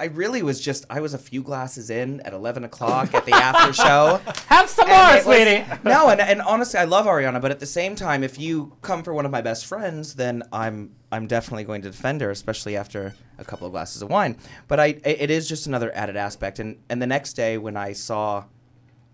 I 0.00 0.04
really 0.04 0.42
was 0.42 0.60
just 0.60 0.84
I 0.88 1.00
was 1.00 1.12
a 1.12 1.18
few 1.18 1.42
glasses 1.42 1.90
in 1.90 2.20
at 2.20 2.32
eleven 2.32 2.62
o'clock 2.62 3.12
at 3.14 3.26
the 3.26 3.34
after 3.34 3.72
show. 3.82 4.20
Have 4.46 4.68
some 4.68 4.88
more, 4.88 4.96
was- 4.96 5.24
sweetie. 5.24 5.64
no, 5.84 6.08
and, 6.08 6.20
and 6.20 6.40
honestly, 6.40 6.78
I 6.78 6.84
love 6.84 7.06
Ariana, 7.06 7.40
but 7.40 7.50
at 7.50 7.58
the 7.58 7.66
same 7.66 7.96
time, 7.96 8.22
if 8.22 8.38
you 8.38 8.76
come 8.80 9.02
for 9.02 9.12
one 9.12 9.24
of 9.26 9.32
my 9.32 9.40
best 9.40 9.66
friends, 9.66 10.14
then 10.14 10.44
I'm 10.52 10.94
I'm 11.10 11.26
definitely 11.26 11.64
going 11.64 11.82
to 11.82 11.90
defend 11.90 12.20
her, 12.20 12.30
especially 12.30 12.76
after 12.76 13.14
a 13.38 13.44
couple 13.44 13.66
of 13.66 13.72
glasses 13.72 14.00
of 14.00 14.08
wine. 14.08 14.36
But 14.68 14.78
I 14.78 14.86
it 14.86 15.20
it 15.22 15.30
is 15.30 15.48
just 15.48 15.66
another 15.66 15.90
added 15.96 16.16
aspect. 16.16 16.60
And 16.60 16.78
and 16.88 17.02
the 17.02 17.06
next 17.06 17.32
day 17.32 17.58
when 17.58 17.76
I 17.76 17.92
saw 17.92 18.44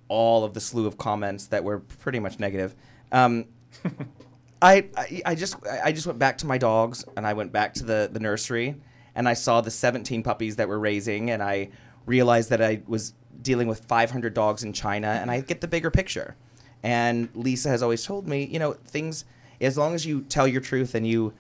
all 0.08 0.44
of 0.44 0.52
the 0.52 0.60
slew 0.60 0.86
of 0.86 0.98
comments 0.98 1.46
that 1.46 1.64
were 1.64 1.80
pretty 1.80 2.20
much 2.20 2.38
negative, 2.38 2.74
um, 3.10 3.46
I, 4.62 4.88
I 4.96 5.22
I 5.24 5.34
just 5.34 5.56
I 5.66 5.92
just 5.92 6.06
went 6.06 6.18
back 6.18 6.36
to 6.38 6.46
my 6.46 6.58
dogs 6.58 7.06
and 7.16 7.26
I 7.26 7.32
went 7.32 7.52
back 7.52 7.72
to 7.74 7.84
the 7.84 8.10
the 8.12 8.20
nursery 8.20 8.76
and 9.14 9.28
I 9.28 9.34
saw 9.34 9.60
the 9.60 9.70
17 9.70 10.22
puppies 10.22 10.56
that 10.56 10.68
we're 10.68 10.78
raising 10.78 11.30
and 11.30 11.42
I 11.42 11.70
realized 12.06 12.50
that 12.50 12.62
I 12.62 12.82
was 12.86 13.14
dealing 13.40 13.68
with 13.68 13.84
500 13.84 14.34
dogs 14.34 14.62
in 14.62 14.72
China 14.72 15.08
and 15.08 15.30
I 15.30 15.40
get 15.40 15.60
the 15.60 15.68
bigger 15.68 15.90
picture. 15.90 16.36
And 16.82 17.28
Lisa 17.34 17.68
has 17.68 17.82
always 17.82 18.04
told 18.04 18.28
me, 18.28 18.44
you 18.44 18.58
know, 18.58 18.72
things 18.72 19.24
as 19.60 19.78
long 19.78 19.94
as 19.94 20.04
you 20.04 20.22
tell 20.22 20.46
your 20.46 20.60
truth 20.60 20.94
and 20.94 21.06
you 21.06 21.32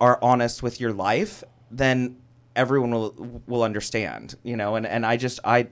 are 0.00 0.18
honest 0.22 0.62
with 0.62 0.80
your 0.80 0.92
life, 0.92 1.44
then 1.70 2.16
everyone 2.56 2.90
will 2.90 3.42
will 3.46 3.62
understand, 3.62 4.34
you 4.42 4.56
know. 4.56 4.74
And 4.74 4.86
and 4.86 5.06
I 5.06 5.16
just 5.16 5.40
I 5.44 5.68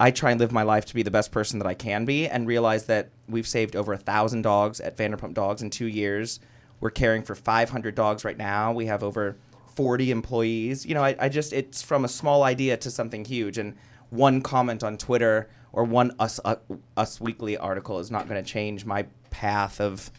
I 0.00 0.10
try 0.10 0.30
and 0.30 0.40
live 0.40 0.52
my 0.52 0.62
life 0.62 0.86
to 0.86 0.94
be 0.94 1.02
the 1.02 1.10
best 1.10 1.30
person 1.32 1.58
that 1.58 1.66
I 1.66 1.74
can 1.74 2.04
be, 2.04 2.26
and 2.26 2.46
realize 2.46 2.86
that 2.86 3.10
we've 3.28 3.46
saved 3.46 3.76
over 3.76 3.92
a 3.92 3.98
thousand 3.98 4.42
dogs 4.42 4.80
at 4.80 4.96
Vanderpump 4.96 5.34
Dogs 5.34 5.62
in 5.62 5.70
two 5.70 5.86
years. 5.86 6.40
We're 6.80 6.90
caring 6.90 7.22
for 7.22 7.34
500 7.34 7.94
dogs 7.94 8.24
right 8.24 8.36
now. 8.36 8.72
We 8.72 8.86
have 8.86 9.02
over 9.02 9.36
40 9.74 10.10
employees. 10.10 10.86
You 10.86 10.94
know, 10.94 11.02
I, 11.02 11.16
I 11.18 11.28
just 11.28 11.52
it's 11.52 11.82
from 11.82 12.04
a 12.04 12.08
small 12.08 12.42
idea 12.42 12.76
to 12.78 12.90
something 12.90 13.24
huge, 13.24 13.58
and 13.58 13.74
one 14.10 14.40
comment 14.40 14.82
on 14.82 14.96
Twitter 14.96 15.48
or 15.72 15.84
one 15.84 16.12
Us 16.18 16.40
uh, 16.44 16.56
Us 16.96 17.20
Weekly 17.20 17.56
article 17.56 17.98
is 17.98 18.10
not 18.10 18.28
going 18.28 18.42
to 18.42 18.48
change 18.48 18.84
my 18.84 19.06
path 19.30 19.80
of 19.80 20.10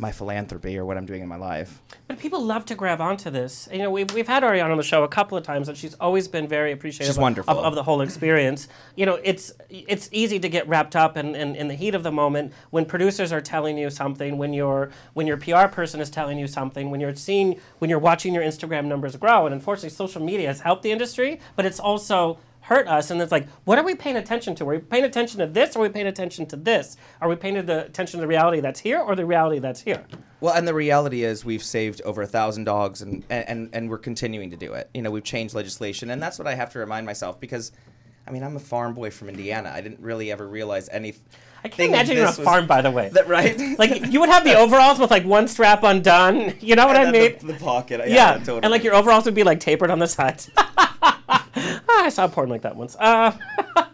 my 0.00 0.10
philanthropy 0.10 0.78
or 0.78 0.84
what 0.86 0.96
I'm 0.96 1.04
doing 1.04 1.22
in 1.22 1.28
my 1.28 1.36
life. 1.36 1.82
But 2.08 2.18
people 2.18 2.42
love 2.42 2.64
to 2.66 2.74
grab 2.74 3.00
onto 3.00 3.28
this. 3.30 3.68
You 3.70 3.78
know, 3.78 3.90
we've, 3.90 4.12
we've 4.14 4.26
had 4.26 4.42
Ariana 4.42 4.70
on 4.70 4.76
the 4.78 4.82
show 4.82 5.04
a 5.04 5.08
couple 5.08 5.36
of 5.36 5.44
times, 5.44 5.68
and 5.68 5.76
she's 5.76 5.94
always 5.94 6.26
been 6.26 6.48
very 6.48 6.72
appreciative 6.72 7.06
She's 7.06 7.16
of- 7.16 7.22
wonderful. 7.22 7.58
Of, 7.58 7.64
of 7.64 7.74
the 7.74 7.82
whole 7.82 8.00
experience. 8.00 8.68
You 8.96 9.06
know, 9.06 9.20
it's 9.22 9.52
it's 9.68 10.08
easy 10.10 10.38
to 10.40 10.48
get 10.48 10.66
wrapped 10.66 10.96
up 10.96 11.16
in, 11.16 11.34
in, 11.34 11.54
in 11.54 11.68
the 11.68 11.74
heat 11.74 11.94
of 11.94 12.02
the 12.02 12.10
moment 12.10 12.52
when 12.70 12.86
producers 12.86 13.30
are 13.32 13.40
telling 13.42 13.76
you 13.76 13.90
something, 13.90 14.38
when 14.38 14.52
your 14.54 14.90
when 15.12 15.26
your 15.26 15.36
PR 15.36 15.66
person 15.66 16.00
is 16.00 16.08
telling 16.08 16.38
you 16.38 16.46
something, 16.46 16.90
when 16.90 17.00
you're 17.00 17.14
seeing 17.14 17.60
when 17.78 17.90
you're 17.90 17.98
watching 17.98 18.32
your 18.32 18.42
Instagram 18.42 18.86
numbers 18.86 19.14
grow. 19.16 19.44
And 19.44 19.54
unfortunately, 19.54 19.90
social 19.90 20.22
media 20.22 20.48
has 20.48 20.60
helped 20.60 20.82
the 20.82 20.92
industry, 20.92 21.40
but 21.56 21.66
it's 21.66 21.78
also 21.78 22.38
hurt 22.60 22.86
us. 22.86 23.10
And 23.10 23.20
it's 23.20 23.32
like, 23.32 23.48
what 23.64 23.78
are 23.78 23.84
we 23.84 23.94
paying 23.94 24.16
attention 24.16 24.54
to? 24.56 24.64
Are 24.64 24.74
we 24.74 24.78
paying 24.78 25.04
attention 25.04 25.38
to 25.40 25.46
this, 25.46 25.74
or 25.74 25.80
are 25.80 25.82
we 25.82 25.88
paying 25.88 26.06
attention 26.06 26.46
to 26.46 26.56
this? 26.56 26.96
Are 27.20 27.28
we 27.28 27.36
paying 27.36 27.54
the 27.66 27.86
attention 27.86 28.18
to 28.18 28.22
the 28.22 28.28
reality 28.28 28.60
that's 28.60 28.80
here, 28.80 28.98
or 29.00 29.16
the 29.16 29.26
reality 29.26 29.58
that's 29.58 29.80
here? 29.80 30.04
Well, 30.40 30.54
and 30.54 30.66
the 30.66 30.74
reality 30.74 31.24
is 31.24 31.44
we've 31.44 31.62
saved 31.62 32.00
over 32.02 32.22
a 32.22 32.26
thousand 32.26 32.64
dogs, 32.64 33.02
and, 33.02 33.24
and 33.28 33.68
and 33.72 33.90
we're 33.90 33.98
continuing 33.98 34.50
to 34.50 34.56
do 34.56 34.72
it. 34.74 34.88
You 34.94 35.02
know, 35.02 35.10
we've 35.10 35.24
changed 35.24 35.54
legislation, 35.54 36.10
and 36.10 36.22
that's 36.22 36.38
what 36.38 36.46
I 36.48 36.54
have 36.54 36.70
to 36.72 36.78
remind 36.78 37.06
myself 37.06 37.40
because, 37.40 37.72
I 38.26 38.30
mean, 38.30 38.42
I'm 38.42 38.56
a 38.56 38.60
farm 38.60 38.94
boy 38.94 39.10
from 39.10 39.28
Indiana. 39.28 39.70
I 39.74 39.80
didn't 39.80 40.00
really 40.00 40.30
ever 40.30 40.46
realize 40.46 40.88
any. 40.90 41.14
I 41.62 41.68
can't 41.68 41.90
imagine 41.90 42.16
you're 42.16 42.26
on 42.26 42.32
a 42.32 42.36
farm, 42.36 42.66
by 42.66 42.80
the 42.80 42.90
way. 42.90 43.10
That 43.10 43.28
right? 43.28 43.58
like 43.78 44.06
you 44.12 44.20
would 44.20 44.30
have 44.30 44.44
the 44.44 44.54
overalls 44.58 44.98
with 44.98 45.10
like 45.10 45.24
one 45.24 45.48
strap 45.48 45.82
undone. 45.82 46.54
You 46.60 46.76
know 46.76 46.86
what 46.86 46.96
I 46.96 47.10
mean? 47.10 47.36
The, 47.40 47.52
the 47.52 47.58
pocket. 47.58 48.00
yeah, 48.08 48.34
totally. 48.38 48.62
and 48.62 48.70
like 48.70 48.84
your 48.84 48.94
overalls 48.94 49.24
would 49.24 49.34
be 49.34 49.44
like 49.44 49.60
tapered 49.60 49.90
on 49.90 49.98
the 49.98 50.06
sides. 50.06 50.50
Ah, 51.56 52.04
I 52.04 52.08
saw 52.08 52.28
porn 52.28 52.48
like 52.48 52.62
that 52.62 52.76
once. 52.76 52.96
Uh, 52.98 53.32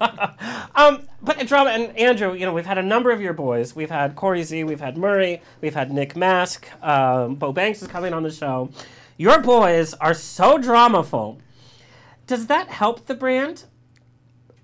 um, 0.75 1.03
but 1.23 1.47
drama 1.47 1.71
and 1.71 1.97
Andrew, 1.99 2.35
you 2.35 2.47
know, 2.47 2.53
we've 2.53 2.67
had 2.67 2.79
a 2.79 2.83
number 2.83 3.11
of 3.11 3.21
your 3.21 3.33
boys. 3.33 3.75
We've 3.75 3.91
had 3.91 4.15
Corey 4.15 4.43
Z, 4.43 4.65
we've 4.65 4.81
had 4.81 4.97
Murray, 4.97 5.43
we've 5.61 5.75
had 5.75 5.91
Nick 5.91 6.17
Mask, 6.17 6.67
um, 6.83 7.35
Bo 7.37 7.53
Banks 7.53 7.83
is 7.83 7.89
coming 7.89 8.13
on 8.13 8.23
the 8.23 8.31
show. 8.31 8.71
Your 9.17 9.41
boys 9.41 9.95
are 9.95 10.15
so 10.15 10.59
dramaful. 10.59 11.39
Does 12.27 12.47
that 12.49 12.69
help 12.69 13.07
the 13.07 13.15
brand? 13.15 13.65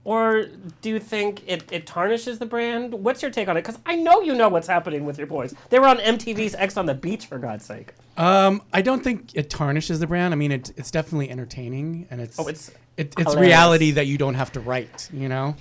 Or 0.05 0.47
do 0.81 0.91
you 0.91 0.99
think 0.99 1.45
it, 1.47 1.71
it 1.71 1.87
tarnishes 1.87 2.41
the 2.41 2.47
brand? 2.47 2.93
What's 2.93 3.23
your 3.23 3.31
take 3.31 3.47
on 3.47 3.57
it? 3.57 3.63
Because 3.63 3.79
I 3.87 3.95
know 3.95 4.21
you 4.21 4.35
know 4.35 4.49
what's 4.49 4.67
happening 4.67 5.05
with 5.05 5.17
your 5.17 5.29
boys. 5.29 5.55
They 5.71 5.79
were 5.79 5.87
on 5.87 5.99
MTV's 5.99 6.57
Ex 6.57 6.77
on 6.77 6.87
the 6.87 6.95
Beach, 6.95 7.27
for 7.27 7.39
God's 7.39 7.65
sake. 7.65 7.93
Um, 8.17 8.63
I 8.73 8.83
don't 8.83 9.05
think 9.05 9.31
it 9.35 9.49
tarnishes 9.49 10.01
the 10.01 10.09
brand. 10.09 10.35
I 10.35 10.37
mean, 10.37 10.51
it, 10.51 10.73
it's 10.77 10.91
definitely 10.91 11.31
entertaining, 11.31 12.09
and 12.11 12.21
it's 12.21 12.39
Oh, 12.39 12.49
it's 12.49 12.73
it, 12.97 13.15
it's 13.17 13.37
reality 13.37 13.93
that 13.93 14.07
you 14.07 14.19
don't 14.19 14.35
have 14.35 14.51
to 14.53 14.61
write. 14.61 15.09
You 15.13 15.29
know. 15.29 15.55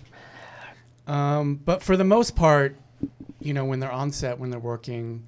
Um, 1.05 1.55
but 1.55 1.83
for 1.83 1.95
the 1.95 2.03
most 2.03 2.35
part, 2.35 2.75
you 3.39 3.53
know, 3.53 3.65
when 3.65 3.79
they're 3.79 3.91
on 3.91 4.11
set, 4.11 4.39
when 4.39 4.49
they're 4.49 4.59
working, 4.59 5.27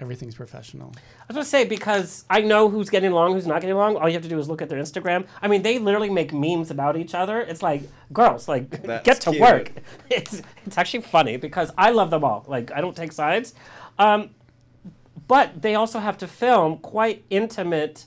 everything's 0.00 0.34
professional. 0.34 0.92
I 0.96 1.24
was 1.28 1.34
gonna 1.34 1.44
say 1.44 1.64
because 1.64 2.24
I 2.30 2.40
know 2.40 2.68
who's 2.68 2.88
getting 2.90 3.12
along, 3.12 3.34
who's 3.34 3.46
not 3.46 3.60
getting 3.60 3.76
along. 3.76 3.96
All 3.96 4.08
you 4.08 4.14
have 4.14 4.22
to 4.22 4.28
do 4.28 4.38
is 4.38 4.48
look 4.48 4.62
at 4.62 4.68
their 4.68 4.78
Instagram. 4.80 5.26
I 5.42 5.48
mean, 5.48 5.62
they 5.62 5.78
literally 5.78 6.10
make 6.10 6.32
memes 6.32 6.70
about 6.70 6.96
each 6.96 7.14
other. 7.14 7.40
It's 7.40 7.62
like, 7.62 7.82
girls, 8.12 8.48
like, 8.48 8.70
That's 8.82 9.04
get 9.04 9.20
to 9.22 9.30
cute. 9.30 9.40
work. 9.42 9.72
It's 10.10 10.42
it's 10.66 10.78
actually 10.78 11.02
funny 11.02 11.36
because 11.36 11.70
I 11.78 11.90
love 11.90 12.10
them 12.10 12.24
all. 12.24 12.44
Like, 12.48 12.72
I 12.72 12.80
don't 12.80 12.96
take 12.96 13.12
sides, 13.12 13.54
um, 13.98 14.30
but 15.28 15.62
they 15.62 15.74
also 15.74 15.98
have 16.00 16.18
to 16.18 16.26
film 16.26 16.78
quite 16.78 17.24
intimate 17.30 18.06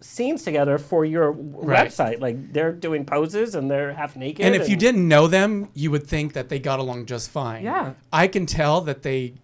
scenes 0.00 0.42
together 0.44 0.78
for 0.78 1.04
your 1.04 1.32
Right. 1.32 1.88
website. 1.88 2.20
Like, 2.20 2.52
they're 2.52 2.72
doing 2.72 3.04
poses 3.04 3.54
and 3.54 3.70
they're 3.70 3.92
half 3.94 4.14
naked. 4.14 4.44
And 4.44 4.54
if 4.54 4.68
you 4.68 4.76
didn't 4.76 5.06
know 5.08 5.26
them, 5.26 5.68
you 5.74 5.90
would 5.90 6.06
think 6.06 6.32
that 6.34 6.48
they 6.48 6.58
got 6.58 6.78
along 6.78 7.06
just 7.06 7.30
fine. 7.30 7.64
Yeah. 7.64 7.94
I 8.12 8.28
can 8.28 8.46
tell 8.46 8.80
that 8.82 9.02
they 9.02 9.34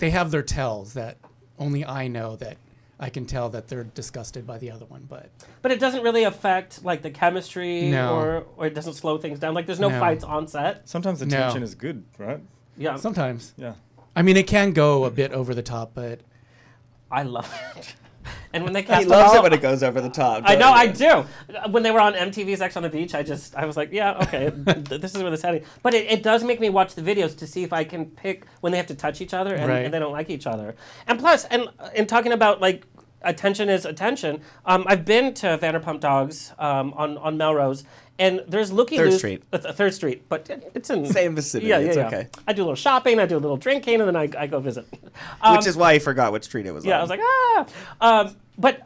they 0.00 0.10
have 0.10 0.30
their 0.32 0.42
tells 0.42 0.94
that 0.94 1.16
only 1.58 1.84
I 1.84 2.08
know 2.08 2.36
that 2.36 2.56
I 2.98 3.08
can 3.08 3.24
tell 3.24 3.48
that 3.50 3.68
they're 3.68 3.84
disgusted 3.84 4.46
by 4.46 4.58
the 4.58 4.70
other 4.70 4.84
one, 4.86 5.06
but 5.08 5.30
but 5.62 5.70
it 5.70 5.78
doesn't 5.80 6.02
really 6.02 6.24
affect 6.24 6.84
like 6.84 7.00
the 7.02 7.10
chemistry, 7.10 7.88
No. 7.90 8.14
or 8.16 8.44
or 8.56 8.66
it 8.66 8.74
doesn't 8.74 8.94
slow 8.94 9.16
things 9.18 9.38
down. 9.38 9.54
Like, 9.54 9.66
there's 9.66 9.80
no, 9.80 9.88
No. 9.88 9.98
fights 10.00 10.24
on 10.24 10.46
set. 10.48 10.86
Sometimes 10.88 11.20
the 11.20 11.26
No. 11.26 11.36
tension 11.38 11.62
is 11.62 11.74
good, 11.74 12.04
right? 12.18 12.40
Yeah, 12.76 12.96
sometimes. 12.96 13.54
Yeah. 13.56 13.74
I 14.16 14.22
mean, 14.22 14.36
it 14.36 14.46
can 14.46 14.72
go 14.72 15.04
a 15.04 15.10
bit 15.10 15.32
over 15.32 15.54
the 15.54 15.62
top, 15.62 15.92
but 15.94 16.20
I 17.10 17.22
love 17.22 17.50
it. 17.76 17.94
And 18.52 18.64
when 18.64 18.72
they 18.72 18.82
cast 18.90 19.02
he 19.02 19.04
them 19.08 19.18
loves 19.18 19.30
all- 19.32 19.38
it 19.38 19.42
when 19.44 19.52
it 19.52 19.62
goes 19.62 19.82
over 19.84 20.00
the 20.00 20.08
top. 20.10 20.42
I 20.44 20.56
know, 20.56 20.68
you? 20.70 20.74
I 20.74 20.86
do. 20.88 21.24
When 21.70 21.82
they 21.84 21.90
were 21.92 22.00
on 22.00 22.14
MTV's 22.14 22.60
Ex 22.60 22.76
on 22.76 22.82
the 22.82 22.88
Beach, 22.88 23.14
I 23.14 23.22
just, 23.22 23.54
I 23.54 23.64
was 23.64 23.76
like, 23.76 23.92
yeah, 23.92 24.18
okay, 24.22 24.48
this 24.98 25.14
is 25.14 25.22
where 25.22 25.30
this 25.30 25.42
heading. 25.42 25.64
But 25.82 25.94
it, 25.94 26.10
it 26.10 26.22
does 26.24 26.42
make 26.42 26.58
me 26.58 26.68
watch 26.68 26.94
the 26.96 27.02
videos 27.02 27.36
to 27.38 27.46
see 27.46 27.62
if 27.62 27.72
I 27.72 27.84
can 27.84 28.06
pick 28.06 28.46
when 28.60 28.72
they 28.72 28.76
have 28.78 28.88
to 28.88 28.94
touch 28.96 29.20
each 29.20 29.32
other 29.34 29.54
and, 29.54 29.68
Right. 29.68 29.84
and 29.84 29.94
they 29.94 29.98
don't 30.00 30.12
like 30.12 30.30
each 30.30 30.46
other. 30.48 30.74
And 31.06 31.18
plus, 31.18 31.44
and 31.44 31.68
in 31.94 32.06
talking 32.08 32.32
about 32.32 32.60
like 32.60 32.86
attention 33.22 33.68
is 33.68 33.84
attention, 33.84 34.40
um, 34.66 34.84
I've 34.88 35.04
been 35.04 35.32
to 35.34 35.56
Vanderpump 35.58 36.00
Dogs 36.00 36.52
um, 36.58 36.92
on 36.94 37.18
on 37.18 37.36
Melrose, 37.36 37.84
and 38.20 38.44
there's 38.46 38.70
Looky 38.70 38.96
Third 38.96 39.06
Loose- 39.10 39.18
Street. 39.18 39.42
uh, 39.52 39.58
Third 39.58 39.94
Street, 39.94 40.28
but 40.28 40.48
it's 40.74 40.90
in 40.90 41.06
Same 41.06 41.34
vicinity, 41.34 41.68
Yeah, 41.68 41.78
yeah, 41.78 41.86
it's 41.88 41.96
yeah. 41.96 42.06
okay. 42.06 42.28
I 42.46 42.52
do 42.52 42.62
a 42.62 42.64
little 42.64 42.76
shopping, 42.76 43.18
I 43.18 43.26
do 43.26 43.36
a 43.36 43.42
little 43.42 43.56
drinking, 43.56 44.00
and 44.00 44.06
then 44.08 44.16
I, 44.16 44.28
I 44.38 44.46
go 44.46 44.60
visit. 44.60 44.86
Um, 45.42 45.56
Which 45.56 45.66
is 45.66 45.76
why 45.76 45.92
I 45.92 45.98
forgot 45.98 46.32
which 46.32 46.44
street 46.44 46.66
it 46.66 46.72
was 46.72 46.84
yeah, 46.84 46.94
on. 46.94 46.98
I 47.00 47.02
was 47.02 47.10
like, 47.10 47.20
ah. 47.22 47.66
Um, 48.00 48.36
but 48.58 48.82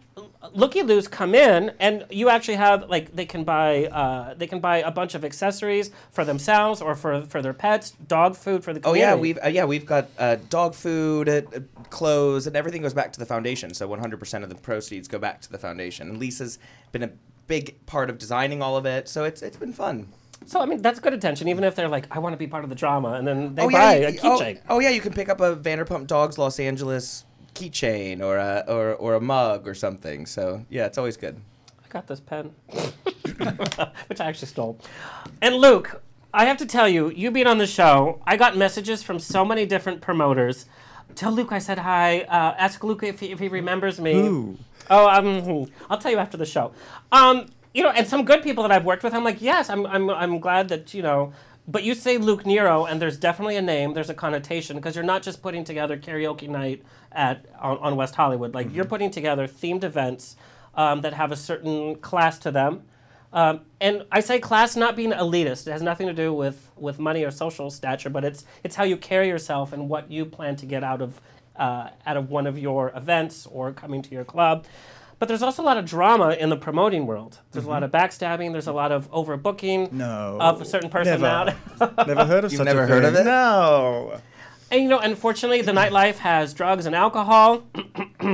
Looky 0.52 0.82
Loos 0.82 1.08
come 1.08 1.34
in, 1.34 1.72
and 1.80 2.06
you 2.10 2.28
actually 2.28 2.54
have 2.56 2.88
like 2.88 3.14
they 3.16 3.24
can 3.26 3.42
buy 3.44 3.86
uh, 3.86 4.34
they 4.34 4.46
can 4.46 4.60
buy 4.60 4.78
a 4.78 4.90
bunch 4.90 5.14
of 5.14 5.24
accessories 5.24 5.90
for 6.12 6.24
themselves 6.24 6.80
or 6.80 6.94
for 6.94 7.22
for 7.22 7.42
their 7.42 7.54
pets, 7.54 7.90
dog 8.06 8.36
food 8.36 8.62
for 8.62 8.72
the 8.72 8.80
Oh 8.84 8.94
yeah, 8.94 9.14
we've 9.16 9.38
uh, 9.44 9.48
yeah 9.48 9.64
we've 9.64 9.86
got 9.86 10.08
uh, 10.18 10.36
dog 10.50 10.74
food, 10.74 11.28
uh, 11.28 11.42
uh, 11.56 11.60
clothes, 11.90 12.46
and 12.46 12.54
everything 12.56 12.82
goes 12.82 12.94
back 12.94 13.12
to 13.14 13.18
the 13.18 13.26
foundation. 13.26 13.72
So 13.74 13.88
100% 13.88 14.42
of 14.44 14.48
the 14.48 14.54
proceeds 14.54 15.08
go 15.08 15.18
back 15.18 15.40
to 15.40 15.50
the 15.50 15.58
foundation. 15.58 16.08
And 16.08 16.18
Lisa's 16.18 16.58
been 16.92 17.02
a 17.02 17.10
big 17.46 17.84
part 17.86 18.10
of 18.10 18.18
designing 18.18 18.62
all 18.62 18.76
of 18.76 18.86
it, 18.86 19.08
so 19.08 19.24
it's 19.24 19.42
it's 19.42 19.56
been 19.56 19.72
fun. 19.72 20.08
So 20.46 20.60
I 20.60 20.66
mean 20.66 20.82
that's 20.82 21.00
good 21.00 21.12
attention, 21.14 21.48
even 21.48 21.64
if 21.64 21.74
they're 21.74 21.88
like, 21.88 22.06
I 22.14 22.18
want 22.18 22.32
to 22.34 22.36
be 22.38 22.46
part 22.46 22.64
of 22.64 22.70
the 22.70 22.76
drama, 22.76 23.12
and 23.14 23.26
then 23.26 23.54
they 23.54 23.62
oh 23.62 23.70
buy 23.70 23.96
yeah, 23.96 24.08
a 24.08 24.10
you- 24.12 24.20
oh, 24.22 24.38
keychain. 24.38 24.60
oh 24.68 24.78
yeah, 24.80 24.90
you 24.90 25.00
can 25.00 25.12
pick 25.12 25.28
up 25.28 25.40
a 25.40 25.56
Vanderpump 25.56 26.06
Dogs 26.06 26.38
Los 26.38 26.58
Angeles 26.60 27.24
keychain 27.54 28.20
or 28.20 28.36
a 28.36 28.64
or, 28.68 28.94
or 28.94 29.14
a 29.14 29.20
mug 29.20 29.66
or 29.68 29.74
something. 29.74 30.26
So 30.26 30.64
yeah, 30.68 30.86
it's 30.86 30.98
always 30.98 31.16
good. 31.16 31.40
I 31.84 31.88
got 31.88 32.06
this 32.06 32.20
pen, 32.20 32.50
which 34.08 34.20
I 34.20 34.26
actually 34.26 34.48
stole. 34.48 34.78
And 35.40 35.54
Luke, 35.56 36.02
I 36.32 36.44
have 36.46 36.56
to 36.58 36.66
tell 36.66 36.88
you, 36.88 37.10
you 37.10 37.30
being 37.30 37.46
on 37.46 37.58
the 37.58 37.66
show, 37.66 38.20
I 38.26 38.36
got 38.36 38.56
messages 38.56 39.02
from 39.02 39.18
so 39.18 39.44
many 39.44 39.66
different 39.66 40.00
promoters. 40.00 40.66
Tell 41.14 41.30
Luke 41.30 41.52
I 41.52 41.58
said 41.60 41.78
hi. 41.78 42.22
Uh, 42.22 42.54
ask 42.58 42.82
Luke 42.82 43.02
if 43.04 43.20
he, 43.20 43.30
if 43.30 43.38
he 43.38 43.46
remembers 43.48 44.00
me. 44.00 44.14
Who? 44.14 44.58
Oh, 44.90 45.08
um, 45.08 45.70
I'll 45.88 45.98
tell 45.98 46.10
you 46.10 46.18
after 46.18 46.36
the 46.36 46.46
show. 46.46 46.72
Um, 47.12 47.46
you 47.72 47.82
know, 47.82 47.90
and 47.90 48.06
some 48.06 48.24
good 48.24 48.42
people 48.42 48.62
that 48.62 48.72
I've 48.72 48.84
worked 48.84 49.02
with, 49.02 49.14
I'm 49.14 49.24
like, 49.24 49.42
yes, 49.42 49.68
I'm, 49.68 49.86
I'm, 49.86 50.08
I'm 50.10 50.38
glad 50.38 50.68
that 50.68 50.94
you 50.94 51.02
know. 51.02 51.32
But 51.66 51.82
you 51.82 51.94
say 51.94 52.18
Luke 52.18 52.44
Nero, 52.44 52.84
and 52.84 53.00
there's 53.00 53.16
definitely 53.16 53.56
a 53.56 53.62
name. 53.62 53.94
There's 53.94 54.10
a 54.10 54.14
connotation 54.14 54.76
because 54.76 54.94
you're 54.94 55.04
not 55.04 55.22
just 55.22 55.40
putting 55.40 55.64
together 55.64 55.96
karaoke 55.96 56.48
night 56.48 56.82
at 57.10 57.46
on, 57.58 57.78
on 57.78 57.96
West 57.96 58.14
Hollywood. 58.14 58.54
Like 58.54 58.72
you're 58.74 58.84
putting 58.84 59.10
together 59.10 59.48
themed 59.48 59.82
events 59.82 60.36
um, 60.74 61.00
that 61.00 61.14
have 61.14 61.32
a 61.32 61.36
certain 61.36 61.96
class 61.96 62.38
to 62.40 62.50
them. 62.50 62.82
Um, 63.32 63.62
and 63.80 64.04
I 64.12 64.20
say 64.20 64.38
class 64.38 64.76
not 64.76 64.94
being 64.94 65.10
elitist. 65.10 65.66
It 65.66 65.72
has 65.72 65.82
nothing 65.82 66.06
to 66.06 66.12
do 66.12 66.32
with, 66.32 66.70
with 66.76 67.00
money 67.00 67.24
or 67.24 67.32
social 67.32 67.68
stature, 67.68 68.08
but 68.08 68.24
it's 68.24 68.44
it's 68.62 68.76
how 68.76 68.84
you 68.84 68.96
carry 68.96 69.26
yourself 69.26 69.72
and 69.72 69.88
what 69.88 70.10
you 70.10 70.24
plan 70.24 70.54
to 70.56 70.66
get 70.66 70.84
out 70.84 71.02
of 71.02 71.20
uh, 71.56 71.90
out 72.06 72.16
of 72.16 72.30
one 72.30 72.46
of 72.46 72.58
your 72.58 72.92
events 72.94 73.46
or 73.46 73.72
coming 73.72 74.02
to 74.02 74.10
your 74.10 74.24
club. 74.24 74.64
But 75.20 75.28
there's 75.28 75.42
also 75.42 75.62
a 75.62 75.64
lot 75.64 75.76
of 75.78 75.84
drama 75.86 76.30
in 76.32 76.48
the 76.50 76.56
promoting 76.56 77.06
world. 77.06 77.38
There's 77.52 77.64
a 77.64 77.70
lot 77.70 77.82
of 77.84 77.90
backstabbing. 77.92 78.52
There's 78.52 78.66
a 78.66 78.72
lot 78.72 78.90
of 78.92 79.10
overbooking 79.12 79.92
No. 79.92 80.36
of 80.40 80.60
a 80.60 80.64
certain 80.64 80.90
personality. 80.90 81.56
Never 81.80 82.24
heard 82.26 82.44
of 82.44 82.52
You've 82.52 82.58
such 82.58 82.64
never 82.66 82.82
a 82.82 82.86
heard 82.86 83.04
thing. 83.04 83.14
of 83.14 83.20
it? 83.20 83.24
No. 83.24 84.20
And 84.72 84.82
you 84.82 84.88
know, 84.88 84.98
unfortunately, 84.98 85.62
the 85.62 85.72
nightlife 85.72 86.16
has 86.18 86.52
drugs 86.52 86.84
and 86.84 86.94
alcohol. 86.96 87.62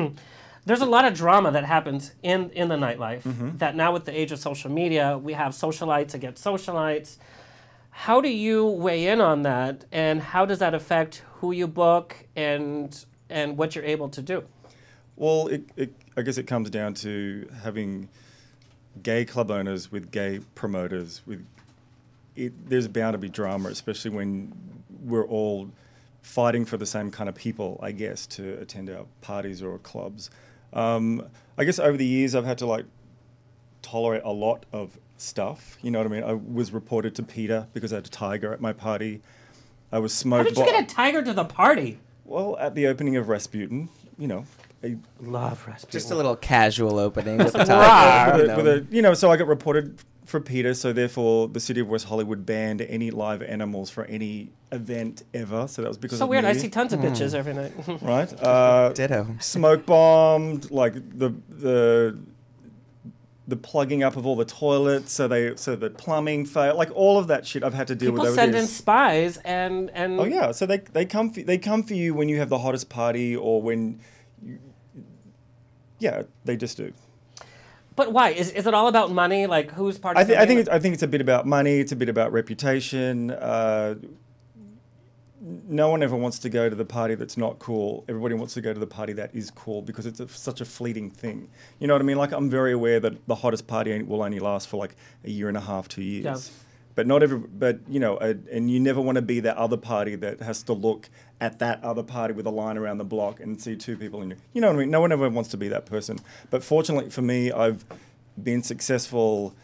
There's 0.67 0.81
a 0.81 0.87
lot 0.87 1.05
of 1.05 1.15
drama 1.15 1.51
that 1.53 1.65
happens 1.65 2.13
in, 2.23 2.51
in 2.51 2.69
the 2.69 2.77
nightlife. 2.77 3.59
That 3.59 3.77
now, 3.77 3.93
with 3.93 4.05
the 4.05 4.19
age 4.19 4.31
of 4.33 4.39
social 4.39 4.71
media, 4.71 5.19
we 5.19 5.33
have 5.35 5.53
socialites 5.53 6.15
against 6.15 6.45
socialites. 6.45 7.17
How 7.91 8.21
do 8.21 8.29
you 8.29 8.67
weigh 8.67 9.07
in 9.09 9.21
on 9.21 9.43
that, 9.43 9.85
and 9.93 10.21
how 10.23 10.47
does 10.47 10.59
that 10.61 10.75
affect 10.75 11.23
who 11.37 11.53
you 11.53 11.67
book 11.67 12.17
and 12.37 13.05
and 13.31 13.57
what 13.57 13.75
you're 13.75 13.85
able 13.85 14.09
to 14.11 14.23
do? 14.23 14.45
Well, 15.17 15.49
it, 15.49 15.63
it, 15.77 15.95
I 16.17 16.23
guess 16.23 16.39
it 16.39 16.47
comes 16.47 16.71
down 16.71 16.95
to 16.95 17.49
having 17.63 18.09
gay 19.03 19.25
club 19.25 19.51
owners 19.51 19.93
with 19.93 20.11
gay 20.11 20.41
promoters. 20.55 21.23
With 21.27 21.47
it, 22.37 22.69
there's 22.69 22.89
bound 22.89 23.15
to 23.15 23.19
be 23.19 23.29
drama, 23.29 23.69
especially 23.69 24.11
when 24.11 24.53
we're 25.05 25.27
all 25.27 25.71
fighting 26.23 26.65
for 26.65 26.77
the 26.77 26.87
same 26.87 27.11
kind 27.11 27.29
of 27.29 27.35
people. 27.35 27.79
I 27.83 27.93
guess 27.93 28.27
to 28.29 28.59
attend 28.61 28.91
our 28.91 29.07
parties 29.21 29.63
or 29.63 29.79
clubs. 29.79 30.31
Um, 30.73 31.27
I 31.59 31.65
guess 31.65 31.79
over 31.79 31.97
the 31.97 32.07
years, 32.07 32.35
I've 32.35 32.45
had 32.45 32.59
to 32.59 32.67
like 32.67 32.87
tolerate 33.83 34.23
a 34.25 34.33
lot 34.33 34.65
of 34.73 34.99
stuff. 35.17 35.77
You 35.83 35.91
know 35.91 35.99
what 35.99 36.07
I 36.07 36.11
mean? 36.11 36.25
I 36.25 36.33
was 36.33 36.73
reported 36.73 37.15
to 37.17 37.23
PETA 37.23 37.69
because 37.73 37.93
I 37.93 37.97
had 37.97 38.07
a 38.07 38.11
tiger 38.11 38.53
at 38.53 38.61
my 38.61 38.73
party. 38.73 39.21
I 39.93 39.99
was 39.99 40.13
How 40.13 40.23
smoked. 40.23 40.49
did 40.51 40.59
you 40.59 40.65
get 40.65 40.83
a 40.85 40.87
tiger 40.87 41.23
to 41.23 41.33
the 41.33 41.45
party? 41.45 41.99
Well, 42.31 42.57
at 42.61 42.77
the 42.77 42.87
opening 42.87 43.17
of 43.17 43.29
Rasputin, 43.29 43.89
you 44.17 44.29
know, 44.29 44.45
I 44.85 44.99
Love 45.21 45.67
Rasputin. 45.67 45.91
Just 45.91 46.13
a 46.13 46.15
little 46.15 46.37
casual 46.37 47.01
opening 47.01 47.39
with 47.45 47.53
the 47.53 47.59
Rah. 47.59 47.65
title. 47.67 48.39
with 48.39 48.47
you 48.47 48.53
a, 48.53 48.57
with 48.57 48.67
know. 48.67 48.73
a, 48.73 48.95
you 48.95 49.03
know, 49.03 49.15
so 49.15 49.33
I 49.33 49.37
got 49.37 49.49
reported 49.49 49.99
for 50.27 50.41
PETA, 50.41 50.77
so 50.77 50.93
therefore 50.93 51.49
the 51.49 51.59
city 51.59 51.81
of 51.81 51.89
West 51.89 52.07
Hollywood 52.07 52.47
banned 52.47 52.83
any 52.83 53.11
live 53.11 53.43
animals 53.43 53.91
for 53.91 54.05
any 54.05 54.53
event 54.71 55.25
ever. 55.35 55.67
So 55.67 55.83
that 55.83 55.89
was 55.89 55.99
because 55.99 56.19
so 56.19 56.25
of 56.25 56.31
weird. 56.31 56.45
I 56.45 56.53
see 56.53 56.69
tons 56.69 56.93
of 56.93 57.01
bitches 57.01 57.35
every 57.35 57.53
night. 57.53 57.73
right. 58.01 58.33
Uh, 58.41 58.91
Ditto. 58.91 59.27
smoke 59.41 59.85
bombed, 59.85 60.71
like 60.71 60.95
the 60.95 61.35
the 61.49 62.17
the 63.51 63.57
plugging 63.57 64.03
up 64.03 64.17
of 64.17 64.25
all 64.27 64.37
the 64.37 64.45
toilets, 64.45 65.13
so 65.13 65.29
they 65.29 65.55
so 65.57 65.77
the 65.77 65.91
plumbing 65.91 66.47
failed, 66.47 66.79
like 66.79 66.91
all 66.95 67.19
of 67.19 67.27
that 67.27 67.47
shit 67.47 67.63
I've 67.63 67.75
had 67.75 67.89
to 67.89 67.95
deal 67.95 68.13
People 68.13 68.23
with 68.23 68.31
over 68.31 68.37
send 68.37 68.55
in 68.55 68.67
spies 68.67 69.37
and 69.39 69.91
and 69.91 70.19
Oh 70.19 70.25
yeah, 70.25 70.53
so 70.53 70.65
they 70.67 70.79
they 70.79 71.05
come 71.05 71.31
for, 71.31 71.43
they 71.43 71.59
come 71.59 71.83
for 71.83 71.95
you 71.95 72.15
when 72.15 72.29
you 72.29 72.39
have 72.39 72.49
the 72.49 72.59
hottest 72.59 72.89
party 72.89 73.37
or 73.37 73.61
when, 73.61 74.01
you, 74.43 74.59
yeah, 75.99 76.23
they 76.45 76.57
just 76.57 76.77
do. 76.77 76.93
But 77.97 78.13
why? 78.13 78.31
Is, 78.31 78.51
is 78.53 78.67
it 78.67 78.73
all 78.73 78.89
about 78.89 79.11
money? 79.11 79.47
Like 79.47 79.73
who's 79.73 79.99
part 79.99 80.17
of 80.17 80.23
I, 80.23 80.25
th- 80.25 80.39
I 80.39 80.47
think 80.47 80.61
it's, 80.61 80.69
I 80.69 80.79
think 80.79 80.95
it's 80.95 81.03
a 81.03 81.09
bit 81.09 81.21
about 81.21 81.47
money. 81.47 81.81
It's 81.81 81.93
a 81.93 81.97
bit 81.97 82.09
about 82.09 82.33
reputation. 82.33 83.31
Uh, 83.31 83.97
no 85.41 85.89
one 85.89 86.03
ever 86.03 86.17
wants 86.17 86.39
to 86.41 86.51
go 86.51 86.69
to 86.69 86.77
the 86.77 86.85
party 86.85 87.15
that's 87.15 87.37
not 87.37 87.59
cool. 87.59 88.05
Everybody 88.09 88.35
wants 88.35 88.55
to 88.55 88.61
go 88.61 88.75
to 88.75 88.81
the 88.81 88.87
party 88.87 89.15
that 89.15 89.35
is 89.35 89.51
cool 89.51 89.81
because 89.81 90.05
it's 90.05 90.21
a, 90.21 90.29
such 90.29 90.61
a 90.61 90.65
fleeting 90.65 91.11
thing. 91.11 91.49
You 91.79 91.87
know 91.87 91.95
what 91.95 92.03
I 92.03 92.05
mean? 92.05 92.19
Like 92.19 92.33
I'm 92.33 92.51
very 92.51 92.73
aware 92.73 93.01
that 93.01 93.27
the 93.27 93.37
hottest 93.37 93.67
party 93.67 94.03
will 94.03 94.23
only 94.23 94.39
last 94.39 94.69
for 94.69 94.77
like 94.77 94.97
a 95.25 95.31
year 95.31 95.49
and 95.49 95.57
a 95.57 95.61
half, 95.61 95.89
two 95.89 96.03
years. 96.03 96.25
Yeah. 96.49 96.55
But 96.95 97.07
not 97.07 97.23
every. 97.23 97.39
But 97.39 97.81
you 97.89 98.01
know, 98.01 98.17
uh, 98.17 98.35
and 98.53 98.71
you 98.71 98.81
never 98.81 99.01
want 99.01 99.17
to 99.17 99.23
be 99.23 99.41
that 99.41 99.57
other 99.57 99.79
party 99.79 100.17
that 100.17 100.41
has 100.41 100.63
to 100.65 100.75
look 100.75 101.09
at 101.41 101.59
that 101.61 101.83
other 101.83 102.03
party 102.03 102.35
with 102.35 102.47
a 102.47 102.51
line 102.51 102.77
around 102.77 102.99
the 102.99 103.05
block 103.05 103.41
and 103.41 103.59
see 103.61 103.77
two 103.77 103.97
people 103.97 104.21
in 104.21 104.31
you. 104.31 104.37
You 104.53 104.61
know 104.61 104.67
what 104.67 104.77
I 104.77 104.81
mean? 104.81 104.91
No 104.91 105.01
one 105.01 105.13
ever 105.13 105.29
wants 105.31 105.51
to 105.51 105.57
be 105.57 105.69
that 105.69 105.87
person. 105.87 106.19
But 106.51 106.63
fortunately 106.63 107.09
for 107.09 107.23
me, 107.23 107.51
I've 107.53 107.85
been 108.43 108.63
successful 108.63 109.55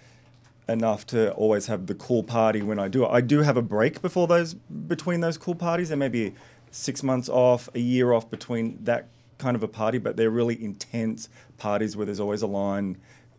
enough 0.69 1.07
to 1.07 1.33
always 1.33 1.67
have 1.67 1.87
the 1.87 1.95
cool 1.95 2.23
party 2.23 2.63
when 2.63 2.79
I 2.79 2.89
do 2.89 3.05
it. 3.05 3.09
I 3.09 3.21
do 3.21 3.43
have 3.43 3.57
a 3.57 3.63
break 3.63 4.03
before 4.03 4.27
those 4.27 4.55
between 4.55 5.21
those 5.21 5.39
cool 5.39 5.55
parties. 5.55 5.89
There 5.89 5.99
may 5.99 6.09
be 6.09 6.35
six 6.71 7.03
months 7.03 7.29
off, 7.29 7.69
a 7.75 7.79
year 7.79 8.13
off 8.13 8.29
between 8.31 8.83
that 8.85 9.09
kind 9.39 9.55
of 9.55 9.63
a 9.63 9.69
party, 9.69 9.99
but 9.99 10.17
they're 10.17 10.31
really 10.31 10.63
intense 10.63 11.29
parties 11.59 11.97
where 11.97 12.07
there's 12.07 12.21
always 12.21 12.43
a 12.43 12.47
line. 12.47 12.99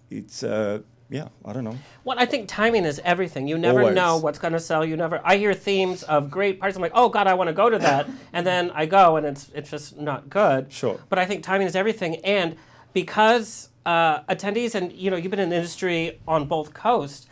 It's 0.10 0.44
uh, 0.44 0.82
yeah, 1.10 1.30
I 1.46 1.54
don't 1.54 1.64
know. 1.64 1.78
Well, 2.04 2.20
I 2.20 2.26
think 2.26 2.50
timing 2.50 2.84
is 2.84 3.00
everything. 3.04 3.48
You 3.48 3.58
never 3.58 3.80
Always. 3.80 3.96
know 3.96 4.18
what's 4.18 4.40
going 4.40 4.54
to 4.54 4.60
sell. 4.60 4.84
You 4.84 4.98
never. 4.98 5.22
I 5.24 5.38
hear 5.38 5.54
themes 5.54 6.04
of 6.04 6.30
great 6.30 6.60
parties. 6.60 6.76
I'm 6.76 6.82
like, 6.82 6.92
oh 6.96 7.08
God, 7.10 7.28
I 7.28 7.34
want 7.34 7.48
to 7.48 7.54
go 7.54 7.70
to 7.70 7.80
that, 7.80 8.10
and 8.34 8.46
then 8.46 8.72
I 8.72 8.86
go, 8.86 9.16
and 9.16 9.26
it's 9.26 9.50
it's 9.54 9.70
just 9.70 9.98
not 9.98 10.30
good. 10.30 10.72
Sure. 10.72 11.00
But 11.10 11.20
I 11.20 11.26
think 11.26 11.44
timing 11.44 11.68
is 11.68 11.76
everything, 11.76 12.18
and 12.18 12.56
because 12.94 13.70
uh, 13.88 14.22
attendees 14.24 14.76
and 14.76 14.92
you 14.92 15.10
know 15.10 15.16
you've 15.16 15.32
been 15.32 15.40
in 15.40 15.50
the 15.50 15.56
industry 15.56 16.20
on 16.28 16.46
both 16.46 16.74
coasts. 16.74 17.26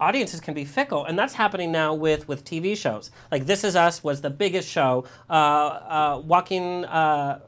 Audiences 0.00 0.40
can 0.40 0.54
be 0.54 0.64
fickle, 0.64 1.04
and 1.04 1.18
that's 1.18 1.34
happening 1.34 1.70
now 1.70 1.92
with, 1.92 2.26
with 2.26 2.42
TV 2.42 2.74
shows. 2.74 3.10
Like 3.30 3.44
This 3.44 3.64
Is 3.64 3.76
Us 3.76 4.02
was 4.02 4.22
the 4.22 4.30
biggest 4.30 4.66
show. 4.66 5.04
Uh, 5.28 5.32
uh, 5.32 6.22
Walking, 6.24 6.86
uh, 6.86 7.40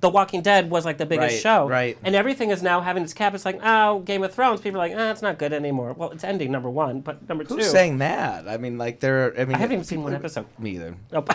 The 0.00 0.08
Walking 0.08 0.40
Dead 0.40 0.70
was 0.70 0.86
like 0.86 0.96
the 0.96 1.04
biggest 1.04 1.34
Right, 1.34 1.40
show, 1.42 1.68
right. 1.68 1.98
and 2.02 2.14
everything 2.14 2.48
is 2.50 2.62
now 2.62 2.80
having 2.80 3.02
its 3.02 3.12
cap. 3.12 3.34
It's 3.34 3.44
like, 3.44 3.60
oh, 3.62 3.98
Game 4.00 4.22
of 4.22 4.32
Thrones. 4.32 4.62
People 4.62 4.80
are 4.80 4.88
like, 4.88 4.96
ah, 4.96 5.10
it's 5.10 5.20
not 5.20 5.38
good 5.38 5.52
anymore. 5.52 5.92
Well, 5.92 6.10
it's 6.10 6.24
ending 6.24 6.50
number 6.50 6.70
one, 6.70 7.00
but 7.00 7.28
number 7.28 7.44
two. 7.44 7.56
Who's 7.56 7.70
saying 7.70 7.98
that? 7.98 8.48
I 8.48 8.56
mean, 8.56 8.78
like 8.78 9.00
there. 9.00 9.38
I 9.38 9.44
mean, 9.44 9.56
I 9.56 9.58
haven't 9.58 9.74
even 9.74 9.84
seen 9.84 10.02
one 10.02 10.14
episode. 10.14 10.46
Me 10.58 10.70
either. 10.76 10.94
Nope. 11.12 11.28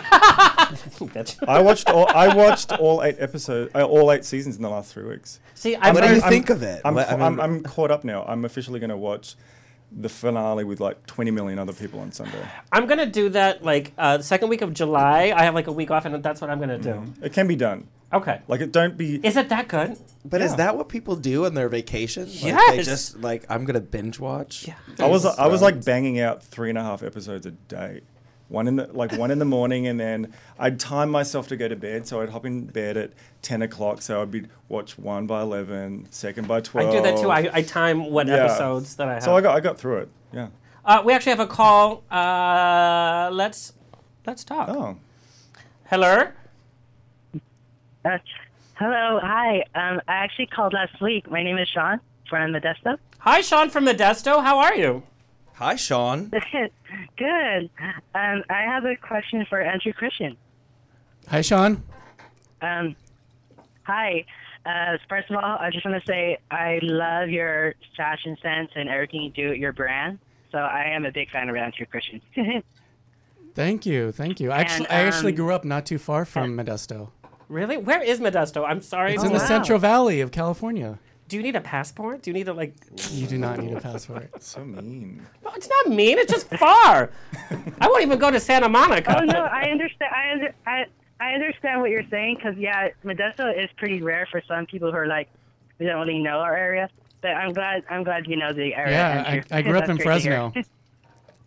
Bitch. 1.14 1.36
I 1.48 1.60
watched 1.60 1.88
all 1.88 2.08
I 2.14 2.34
watched 2.34 2.72
all 2.72 3.02
eight 3.04 3.16
episodes, 3.18 3.70
uh, 3.74 3.84
all 3.84 4.10
eight 4.10 4.24
seasons 4.24 4.56
in 4.56 4.62
the 4.62 4.68
last 4.70 4.92
three 4.92 5.04
weeks. 5.04 5.38
See, 5.54 5.76
I'm, 5.76 5.94
What 5.94 6.02
do 6.02 6.14
you 6.14 6.20
I'm- 6.20 6.28
think 6.30 6.50
of 6.50 6.62
it? 6.62 6.82
I'm, 6.84 6.94
What- 6.94 7.08
I 7.08 7.16
ca- 7.16 7.24
I'm, 7.24 7.40
I'm 7.40 7.62
caught 7.62 7.90
up 7.90 8.04
now. 8.04 8.24
I'm 8.24 8.44
officially 8.44 8.80
going 8.80 8.90
to 8.90 8.96
watch 8.96 9.36
the 9.98 10.08
finale 10.08 10.62
with 10.64 10.78
like 10.78 11.06
20 11.06 11.30
million 11.30 11.58
other 11.58 11.72
people 11.72 12.00
on 12.00 12.12
Sunday. 12.12 12.46
I'm 12.70 12.86
gonna 12.86 13.06
do 13.06 13.30
that 13.30 13.64
like 13.64 13.92
uh, 13.96 14.18
the 14.18 14.22
second 14.22 14.48
week 14.48 14.62
of 14.62 14.74
July. 14.74 15.32
I 15.34 15.44
have 15.44 15.54
like 15.54 15.66
a 15.66 15.72
week 15.72 15.90
off, 15.90 16.04
and 16.04 16.22
that's 16.22 16.40
what 16.40 16.50
I'm 16.50 16.60
gonna 16.60 16.78
do. 16.78 17.02
It 17.22 17.32
can 17.32 17.48
be 17.48 17.56
done. 17.56 17.88
Okay. 18.12 18.40
Like 18.46 18.60
it 18.60 18.72
don't 18.72 18.96
be. 18.96 19.16
Is 19.26 19.36
it 19.36 19.48
that 19.48 19.68
good? 19.68 19.96
But 20.24 20.40
is 20.40 20.56
that 20.56 20.76
what 20.76 20.88
people 20.88 21.16
do 21.16 21.46
on 21.46 21.54
their 21.54 21.68
vacation? 21.68 22.28
Like, 22.42 22.76
They 22.76 22.82
just 22.82 23.18
like 23.20 23.44
I'm 23.48 23.64
gonna 23.64 23.80
binge 23.80 24.20
watch. 24.20 24.68
Yeah. 24.68 24.74
I 24.98 25.06
was 25.06 25.24
I 25.24 25.46
was 25.46 25.62
like 25.62 25.84
banging 25.84 26.20
out 26.20 26.42
three 26.42 26.68
and 26.68 26.78
a 26.78 26.82
half 26.82 27.02
episodes 27.02 27.46
a 27.46 27.50
day. 27.52 28.02
One 28.48 28.68
in 28.68 28.76
the 28.76 28.86
like 28.92 29.12
one 29.12 29.30
in 29.32 29.38
the 29.40 29.44
morning, 29.44 29.88
and 29.88 29.98
then 29.98 30.32
I'd 30.58 30.78
time 30.78 31.10
myself 31.10 31.48
to 31.48 31.56
go 31.56 31.66
to 31.66 31.74
bed. 31.74 32.06
So 32.06 32.20
I'd 32.20 32.28
hop 32.28 32.46
in 32.46 32.66
bed 32.66 32.96
at 32.96 33.10
ten 33.42 33.60
o'clock. 33.62 34.02
So 34.02 34.22
I'd 34.22 34.30
be 34.30 34.46
watch 34.68 34.96
one 34.96 35.26
by 35.26 35.42
11, 35.42 36.06
second 36.10 36.46
by 36.46 36.60
twelve. 36.60 36.88
I 36.90 36.92
do 36.96 37.02
that 37.02 37.16
too. 37.20 37.30
I, 37.30 37.50
I 37.52 37.62
time 37.62 38.10
what 38.10 38.28
Yeah. 38.28 38.44
episodes 38.44 38.94
that 38.96 39.08
I 39.08 39.14
have. 39.14 39.22
So 39.24 39.36
I 39.36 39.40
got 39.40 39.56
I 39.56 39.60
got 39.60 39.78
through 39.78 39.98
it. 39.98 40.08
Yeah. 40.32 40.48
uh, 40.84 41.02
we 41.04 41.12
actually 41.12 41.30
have 41.30 41.40
a 41.40 41.46
call. 41.48 42.04
Uh, 42.10 43.30
let's 43.32 43.72
let's 44.26 44.44
talk. 44.44 44.68
Oh. 44.68 44.96
Hello. 45.86 46.28
Uh, 48.04 48.18
hello, 48.74 49.18
hi. 49.22 49.58
Um, 49.74 50.00
I 50.06 50.14
actually 50.14 50.46
called 50.46 50.72
last 50.72 51.00
week. 51.00 51.28
My 51.30 51.42
name 51.42 51.58
is 51.58 51.68
Sean 51.68 52.00
from 52.28 52.52
Modesto. 52.52 52.98
Hi, 53.18 53.40
Sean 53.40 53.70
from 53.70 53.86
Modesto. 53.86 54.42
How 54.44 54.58
are 54.58 54.74
you? 54.76 55.02
Hi, 55.56 55.74
Sean. 55.74 56.30
Good. 57.16 57.70
Um, 58.14 58.44
I 58.50 58.62
have 58.62 58.84
a 58.84 58.94
question 58.96 59.46
for 59.48 59.60
Andrew 59.60 59.92
Christian. 59.92 60.36
Hi, 61.28 61.40
Sean. 61.40 61.82
Um, 62.60 62.94
hi. 63.84 64.26
Uh, 64.66 64.98
first 65.08 65.30
of 65.30 65.36
all, 65.36 65.56
I 65.58 65.70
just 65.70 65.84
want 65.86 65.98
to 65.98 66.06
say 66.06 66.38
I 66.50 66.78
love 66.82 67.30
your 67.30 67.74
fashion 67.96 68.36
sense 68.42 68.70
and 68.74 68.90
everything 68.90 69.22
you 69.22 69.30
do 69.30 69.50
at 69.50 69.58
your 69.58 69.72
brand. 69.72 70.18
So 70.52 70.58
I 70.58 70.84
am 70.90 71.06
a 71.06 71.12
big 71.12 71.30
fan 71.30 71.48
of 71.48 71.56
Andrew 71.56 71.86
Christian. 71.86 72.20
Thank 73.54 73.86
you. 73.86 74.12
Thank 74.12 74.40
you. 74.40 74.50
Actually, 74.52 74.88
I 74.88 75.04
actually 75.04 75.32
um, 75.32 75.36
grew 75.36 75.54
up 75.54 75.64
not 75.64 75.86
too 75.86 75.98
far 75.98 76.26
from 76.26 76.54
Modesto. 76.54 77.08
Really? 77.48 77.78
Where 77.78 78.02
is 78.02 78.20
Modesto? 78.20 78.68
I'm 78.68 78.82
sorry. 78.82 79.14
It's 79.14 79.22
to- 79.22 79.28
in 79.28 79.32
the 79.32 79.38
wow. 79.38 79.46
Central 79.46 79.78
Valley 79.78 80.20
of 80.20 80.32
California. 80.32 80.98
Do 81.28 81.36
you 81.36 81.42
need 81.42 81.56
a 81.56 81.60
passport? 81.60 82.22
Do 82.22 82.30
you 82.30 82.34
need 82.34 82.46
to 82.46 82.52
like? 82.52 82.74
You 83.10 83.26
do 83.26 83.36
not 83.38 83.58
need 83.58 83.72
a 83.72 83.80
passport. 83.80 84.30
So 84.42 84.64
mean. 84.64 85.26
No, 85.44 85.50
it's 85.54 85.68
not 85.68 85.88
mean. 85.94 86.18
It's 86.18 86.32
just 86.32 86.48
far. 86.48 87.10
I 87.80 87.88
won't 87.88 88.02
even 88.02 88.18
go 88.18 88.30
to 88.30 88.38
Santa 88.38 88.68
Monica. 88.68 89.20
oh 89.20 89.24
no, 89.24 89.40
I 89.44 89.62
understand. 89.70 90.12
I 90.14 90.32
under, 90.32 90.54
I 90.66 90.84
I 91.18 91.32
understand 91.32 91.80
what 91.80 91.90
you're 91.90 92.08
saying 92.10 92.36
because 92.36 92.56
yeah, 92.58 92.88
Modesto 93.04 93.52
is 93.58 93.68
pretty 93.76 94.02
rare 94.02 94.28
for 94.30 94.40
some 94.46 94.66
people 94.66 94.90
who 94.92 94.96
are 94.98 95.06
like 95.06 95.28
we 95.78 95.86
don't 95.86 95.98
really 96.06 96.20
know 96.20 96.38
our 96.38 96.56
area. 96.56 96.88
But 97.22 97.30
I'm 97.32 97.52
glad 97.52 97.82
I'm 97.90 98.04
glad 98.04 98.26
you 98.28 98.36
know 98.36 98.52
the 98.52 98.74
area. 98.74 98.92
Yeah, 98.92 99.42
I, 99.50 99.58
I 99.58 99.62
grew 99.62 99.78
up 99.78 99.88
in 99.88 99.96
great 99.96 100.04
to 100.04 100.20
hear. 100.20 100.50
Fresno. 100.52 100.62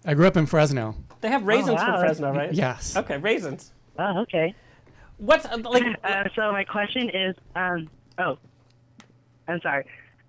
I 0.06 0.14
grew 0.14 0.28
up 0.28 0.36
in 0.38 0.46
Fresno. 0.46 0.96
They 1.22 1.30
have 1.30 1.44
raisins 1.44 1.70
Oh, 1.82 1.86
wow. 1.86 1.86
from 1.98 2.00
Fresno, 2.00 2.34
right? 2.34 2.54
Yes. 2.54 2.96
Okay, 2.98 3.18
raisins. 3.18 3.74
oh, 3.98 4.20
okay. 4.22 4.56
What's 5.18 5.46
uh, 5.46 5.58
like? 5.58 5.84
Uh, 6.04 6.24
so 6.36 6.52
my 6.52 6.64
question 6.64 7.10
is, 7.10 7.36
um, 7.56 7.90
oh, 8.18 8.38
I'm 9.50 9.62
sorry. 9.62 9.86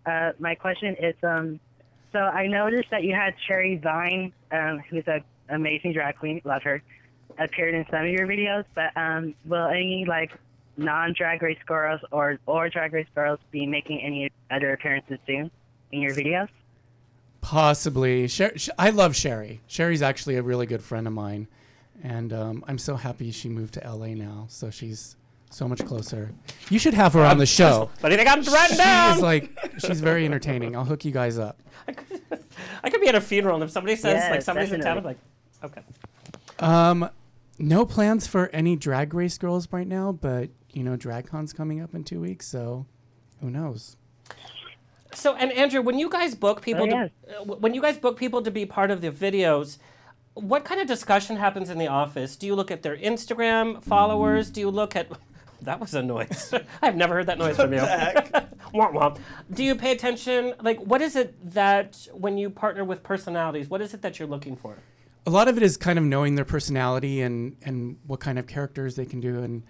Uh, 0.06 0.32
my 0.38 0.54
question 0.54 0.96
is, 0.96 1.14
um, 1.22 1.60
so 2.12 2.18
I 2.18 2.46
noticed 2.46 2.90
that 2.90 3.04
you 3.04 3.14
had 3.14 3.34
Sherry 3.46 3.76
Vine, 3.76 4.32
um, 4.50 4.80
who's 4.88 5.04
an 5.06 5.22
amazing 5.48 5.92
drag 5.92 6.16
queen, 6.16 6.40
love 6.44 6.62
her, 6.62 6.82
appeared 7.38 7.74
in 7.74 7.86
some 7.90 8.04
of 8.04 8.08
your 8.08 8.26
videos. 8.26 8.64
But 8.74 8.96
um, 8.96 9.34
will 9.44 9.66
any 9.66 10.04
like 10.06 10.32
non-drag 10.76 11.42
race 11.42 11.58
girls 11.66 12.00
or 12.10 12.38
or 12.46 12.68
drag 12.68 12.92
race 12.92 13.06
girls 13.14 13.38
be 13.50 13.66
making 13.66 14.00
any 14.00 14.30
other 14.50 14.72
appearances 14.72 15.18
soon 15.26 15.50
in 15.92 16.00
your 16.00 16.12
videos? 16.14 16.48
Possibly. 17.40 18.28
Sher- 18.28 18.56
Sh- 18.56 18.68
I 18.78 18.90
love 18.90 19.16
Sherry. 19.16 19.60
Sherry's 19.66 20.02
actually 20.02 20.36
a 20.36 20.42
really 20.42 20.66
good 20.66 20.82
friend 20.82 21.06
of 21.06 21.12
mine. 21.12 21.48
And 22.02 22.32
um, 22.32 22.64
I'm 22.66 22.78
so 22.78 22.96
happy 22.96 23.30
she 23.30 23.48
moved 23.48 23.74
to 23.74 23.80
LA 23.80 24.08
now. 24.08 24.46
So 24.48 24.70
she's 24.70 25.16
so 25.50 25.68
much 25.68 25.84
closer. 25.84 26.32
You 26.70 26.78
should 26.78 26.94
have 26.94 27.12
her 27.12 27.24
on 27.24 27.38
the 27.38 27.46
show. 27.46 27.90
But 28.00 28.12
I 28.12 28.16
think 28.16 28.28
I'm 28.28 28.42
threatened 28.42 28.70
She's 28.70 28.78
down. 28.78 29.20
like, 29.20 29.58
she's 29.78 30.00
very 30.00 30.24
entertaining. 30.24 30.76
I'll 30.76 30.84
hook 30.84 31.04
you 31.04 31.10
guys 31.12 31.38
up. 31.38 31.60
I 32.82 32.90
could 32.90 33.00
be 33.00 33.08
at 33.08 33.14
a 33.14 33.20
funeral 33.20 33.56
and 33.56 33.64
if 33.64 33.70
somebody 33.70 33.96
says 33.96 34.22
like 34.24 34.34
Yes, 34.34 34.44
somebody's 34.44 34.72
in 34.72 34.80
town, 34.80 34.98
I'm 34.98 35.04
like, 35.04 35.18
okay. 35.64 35.82
Um, 36.60 37.10
no 37.58 37.84
plans 37.84 38.26
for 38.26 38.48
any 38.48 38.76
drag 38.76 39.12
race 39.12 39.36
girls 39.38 39.68
right 39.70 39.86
now, 39.86 40.12
but 40.12 40.50
you 40.72 40.84
know, 40.84 40.96
DragCon's 40.96 41.52
coming 41.52 41.80
up 41.80 41.94
in 41.94 42.04
two 42.04 42.20
weeks, 42.20 42.46
so 42.46 42.86
who 43.40 43.50
knows? 43.50 43.96
So, 45.12 45.34
and 45.34 45.50
Andrew, 45.52 45.82
when 45.82 45.98
you 45.98 46.08
guys 46.08 46.34
book 46.34 46.62
people, 46.62 46.84
Oh, 46.84 46.86
to, 46.86 47.10
uh, 47.40 47.44
when 47.56 47.74
you 47.74 47.82
guys 47.82 47.98
book 47.98 48.16
people 48.16 48.42
to 48.42 48.50
be 48.50 48.64
part 48.64 48.90
of 48.92 49.00
the 49.00 49.10
videos, 49.10 49.78
what 50.34 50.64
kind 50.64 50.80
of 50.80 50.86
discussion 50.86 51.36
happens 51.36 51.68
in 51.68 51.78
the 51.78 51.88
office? 51.88 52.36
Do 52.36 52.46
you 52.46 52.54
look 52.54 52.70
at 52.70 52.82
their 52.82 52.96
Instagram 52.96 53.82
followers? 53.82 54.50
Do 54.50 54.60
you 54.60 54.70
look 54.70 54.94
at 54.94 55.08
that 55.62 55.80
was 55.80 55.94
a 55.94 56.02
noise. 56.02 56.52
I've 56.82 56.96
never 56.96 57.14
heard 57.14 57.26
that 57.26 57.38
noise 57.38 57.56
from 57.56 57.72
you. 57.72 57.78
womp 58.74 58.92
womp. 58.92 59.18
Do 59.52 59.64
you 59.64 59.74
pay 59.74 59.92
attention? 59.92 60.54
Like, 60.60 60.78
what 60.80 61.02
is 61.02 61.16
it 61.16 61.52
that 61.52 62.08
when 62.12 62.38
you 62.38 62.50
partner 62.50 62.84
with 62.84 63.02
personalities, 63.02 63.68
what 63.68 63.80
is 63.80 63.94
it 63.94 64.02
that 64.02 64.18
you're 64.18 64.28
looking 64.28 64.56
for? 64.56 64.76
A 65.26 65.30
lot 65.30 65.48
of 65.48 65.56
it 65.56 65.62
is 65.62 65.76
kind 65.76 65.98
of 65.98 66.04
knowing 66.04 66.34
their 66.34 66.44
personality 66.44 67.20
and 67.20 67.56
and 67.62 67.96
what 68.06 68.20
kind 68.20 68.38
of 68.38 68.46
characters 68.46 68.96
they 68.96 69.04
can 69.04 69.20
do, 69.20 69.42
and 69.42 69.62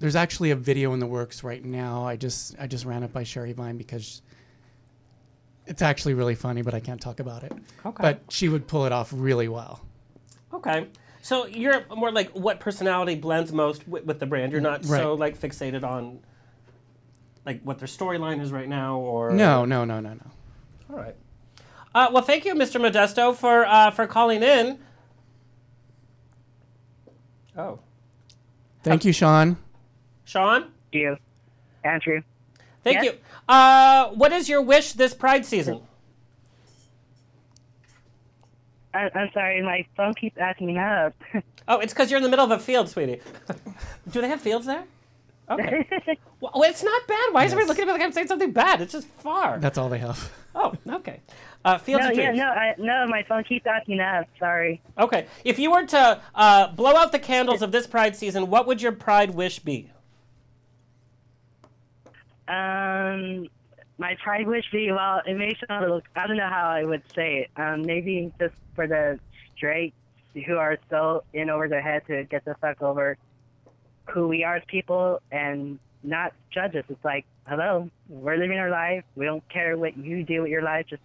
there's 0.00 0.16
actually 0.16 0.50
a 0.50 0.56
video 0.56 0.92
in 0.94 1.00
the 1.00 1.06
works 1.06 1.44
right 1.44 1.64
now. 1.64 2.04
I 2.04 2.16
just 2.16 2.56
I 2.58 2.66
just 2.66 2.84
ran 2.84 3.02
it 3.02 3.12
by 3.12 3.22
Sherry 3.22 3.52
Vine 3.52 3.76
because 3.76 4.22
it's 5.66 5.82
actually 5.82 6.14
really 6.14 6.34
funny, 6.34 6.62
but 6.62 6.74
I 6.74 6.80
can't 6.80 7.00
talk 7.00 7.20
about 7.20 7.44
it. 7.44 7.52
Okay. 7.84 8.02
But 8.02 8.22
she 8.30 8.48
would 8.48 8.66
pull 8.66 8.86
it 8.86 8.92
off 8.92 9.12
really 9.14 9.48
well. 9.48 9.80
Okay. 10.52 10.88
So 11.28 11.44
you're 11.44 11.84
more 11.94 12.10
like 12.10 12.30
what 12.30 12.58
personality 12.58 13.14
blends 13.14 13.52
most 13.52 13.86
with, 13.86 14.06
with 14.06 14.18
the 14.18 14.24
brand. 14.24 14.50
You're 14.50 14.62
not 14.62 14.82
so 14.82 15.12
like 15.12 15.38
fixated 15.38 15.84
on 15.84 16.20
like 17.44 17.60
what 17.64 17.78
their 17.78 17.86
storyline 17.86 18.40
is 18.40 18.50
right 18.50 18.66
now, 18.66 18.96
or 18.98 19.32
No, 19.32 19.66
no, 19.66 19.84
no, 19.84 20.00
no, 20.00 20.14
no. 20.14 20.26
All 20.88 20.96
right. 20.96 21.14
Uh, 21.94 22.08
well, 22.10 22.22
thank 22.22 22.46
you, 22.46 22.54
Mr. 22.54 22.80
Modesto, 22.80 23.36
for 23.36 23.66
uh, 23.66 23.90
for 23.90 24.06
calling 24.06 24.42
in. 24.42 24.78
Oh, 27.58 27.80
Thank 28.82 29.04
you, 29.04 29.12
Sean. 29.12 29.58
Sean. 30.24 30.70
You, 30.92 31.18
Andrew. 31.84 32.22
Thank 32.82 33.02
Yes? 33.02 33.04
you. 33.04 33.12
Uh, 33.46 34.08
what 34.12 34.32
is 34.32 34.48
your 34.48 34.62
wish 34.62 34.94
this 34.94 35.12
Pride 35.12 35.44
season? 35.44 35.82
I, 38.98 39.18
I'm 39.18 39.30
sorry, 39.32 39.62
my 39.62 39.86
phone 39.96 40.14
keeps 40.14 40.38
acting 40.38 40.78
up. 40.78 41.14
Oh, 41.70 41.80
it's 41.80 41.92
because 41.92 42.10
you're 42.10 42.16
in 42.16 42.22
the 42.22 42.30
middle 42.30 42.46
of 42.46 42.50
a 42.50 42.58
field, 42.58 42.88
sweetie. 42.88 43.20
Do 44.10 44.22
they 44.22 44.28
have 44.28 44.40
fields 44.40 44.64
there? 44.64 44.84
Okay. 45.50 45.86
well, 46.40 46.62
it's 46.62 46.82
not 46.82 47.06
bad. 47.06 47.26
Why 47.32 47.44
is 47.44 47.52
everybody 47.52 47.68
looking 47.68 47.82
at 47.82 47.86
me 47.88 47.92
like 47.92 48.00
I'm 48.00 48.12
saying 48.12 48.28
something 48.28 48.52
bad? 48.52 48.80
It's 48.80 48.92
just 48.92 49.06
far. 49.06 49.58
That's 49.58 49.76
all 49.76 49.90
they 49.90 49.98
have. 49.98 50.32
Oh, 50.54 50.72
okay. 50.88 51.20
Uh, 51.66 51.76
fields 51.76 52.06
no, 52.06 52.10
of 52.10 52.16
yeah, 52.16 52.24
dreams. 52.28 52.38
no, 52.38 52.46
I, 52.46 52.74
no, 52.78 53.06
my 53.06 53.22
phone 53.24 53.44
keeps 53.44 53.66
acting 53.66 54.00
up. 54.00 54.26
Sorry. 54.38 54.80
Okay. 54.96 55.26
If 55.44 55.58
you 55.58 55.70
were 55.70 55.84
to 55.84 56.22
uh, 56.34 56.68
blow 56.68 56.96
out 56.96 57.12
the 57.12 57.18
candles 57.18 57.60
of 57.60 57.70
this 57.70 57.86
Pride 57.86 58.16
season, 58.16 58.48
what 58.48 58.66
would 58.66 58.80
your 58.80 58.92
Pride 58.92 59.32
wish 59.34 59.58
be? 59.58 59.90
Um, 62.48 63.48
my 63.98 64.16
pride 64.22 64.46
wish 64.46 64.64
be 64.70 64.90
well. 64.92 65.20
It 65.26 65.36
may 65.36 65.54
sound 65.68 65.84
a 65.84 65.88
little. 65.88 66.02
I 66.16 66.26
don't 66.26 66.36
know 66.36 66.48
how 66.48 66.68
I 66.70 66.84
would 66.84 67.02
say 67.14 67.38
it. 67.48 67.60
Um, 67.60 67.82
maybe 67.82 68.32
just 68.40 68.54
for 68.74 68.86
the 68.86 69.18
straight 69.56 69.92
who 70.46 70.56
are 70.56 70.78
so 70.88 71.24
in 71.32 71.50
over 71.50 71.68
their 71.68 71.82
head 71.82 72.02
to 72.06 72.22
get 72.24 72.44
the 72.44 72.54
fuck 72.60 72.80
over 72.80 73.16
who 74.10 74.28
we 74.28 74.44
are 74.44 74.56
as 74.56 74.62
people 74.68 75.20
and 75.32 75.78
not 76.04 76.32
judge 76.52 76.76
us. 76.76 76.84
It's 76.88 77.04
like, 77.04 77.26
hello, 77.48 77.90
we're 78.08 78.36
living 78.36 78.58
our 78.58 78.70
life. 78.70 79.02
We 79.16 79.24
don't 79.26 79.46
care 79.48 79.76
what 79.76 79.96
you 79.96 80.22
do 80.22 80.42
with 80.42 80.50
your 80.50 80.62
life. 80.62 80.86
Just 80.88 81.02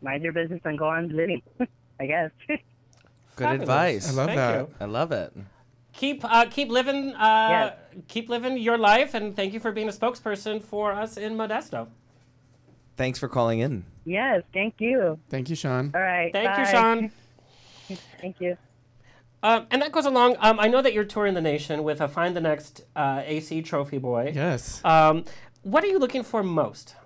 mind 0.00 0.22
your 0.22 0.32
business 0.32 0.60
and 0.64 0.78
go 0.78 0.86
on 0.88 1.08
living. 1.08 1.42
I 2.00 2.06
guess. 2.06 2.30
Good 2.46 2.58
Fabulous. 3.36 3.62
advice. 3.62 4.08
I 4.08 4.12
love 4.12 4.26
Thank 4.26 4.36
that. 4.36 4.58
you. 4.60 4.74
I 4.80 4.84
love 4.84 5.12
it. 5.12 5.32
Keep 5.92 6.24
uh, 6.24 6.46
keep 6.48 6.68
living 6.70 7.14
uh, 7.16 7.74
Yes. 7.90 8.02
keep 8.06 8.28
living 8.28 8.56
your 8.58 8.78
life, 8.78 9.14
and 9.14 9.34
thank 9.34 9.52
you 9.52 9.58
for 9.58 9.72
being 9.72 9.88
a 9.88 9.92
spokesperson 9.92 10.62
for 10.62 10.92
us 10.92 11.16
in 11.16 11.34
Modesto. 11.36 11.88
Thanks 12.98 13.18
for 13.18 13.28
calling 13.28 13.60
in. 13.60 13.84
yes. 14.04 14.42
Thank 14.52 14.74
you. 14.80 15.18
Thank 15.30 15.48
you, 15.48 15.56
Sean. 15.56 15.92
All 15.94 16.00
right. 16.00 16.30
Thank 16.32 16.58
you. 16.58 16.66
Sean. 16.66 17.10
Thank 18.20 18.40
you. 18.40 18.58
Um, 19.42 19.66
and 19.70 19.80
that 19.82 19.92
goes 19.92 20.04
along. 20.04 20.36
Um, 20.40 20.58
I 20.58 20.66
know 20.66 20.82
that 20.82 20.92
you're 20.92 21.04
touring 21.04 21.34
the 21.34 21.40
nation 21.40 21.84
with 21.84 22.00
a 22.00 22.08
Find 22.08 22.34
the 22.36 22.40
Next 22.40 22.82
uh, 22.96 23.22
AC 23.24 23.62
Trophy 23.62 23.98
Boy. 23.98 24.32
Yes. 24.34 24.84
Um, 24.84 25.24
what 25.62 25.84
are 25.84 25.86
you 25.86 25.98
looking 26.00 26.24
for 26.24 26.42
most? 26.42 26.96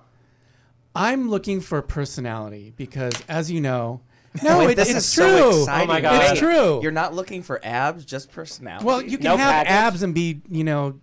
I'm 0.97 1.29
looking 1.31 1.61
for 1.61 1.81
personality 1.83 2.73
because, 2.77 3.13
as 3.29 3.51
you 3.51 3.61
know, 3.61 4.01
no, 4.43 4.61
Wait, 4.61 4.71
it, 4.71 4.77
this 4.77 4.89
it's 4.89 4.99
is 5.09 5.15
true. 5.15 5.25
so 5.27 5.49
exciting. 5.61 5.91
Oh 5.91 5.93
my 5.93 6.01
God. 6.01 6.31
It's 6.31 6.39
true. 6.41 6.81
You're 6.83 6.91
not 6.91 7.13
looking 7.15 7.43
for 7.43 7.61
abs, 7.63 8.05
just 8.07 8.33
personality. 8.33 8.85
Well, 8.87 9.03
you 9.03 9.19
can 9.19 9.25
No 9.25 9.37
have 9.37 9.51
package? 9.67 9.71
abs 9.71 10.03
and 10.03 10.15
be, 10.15 10.41
you 10.51 10.65
know, 10.65 10.99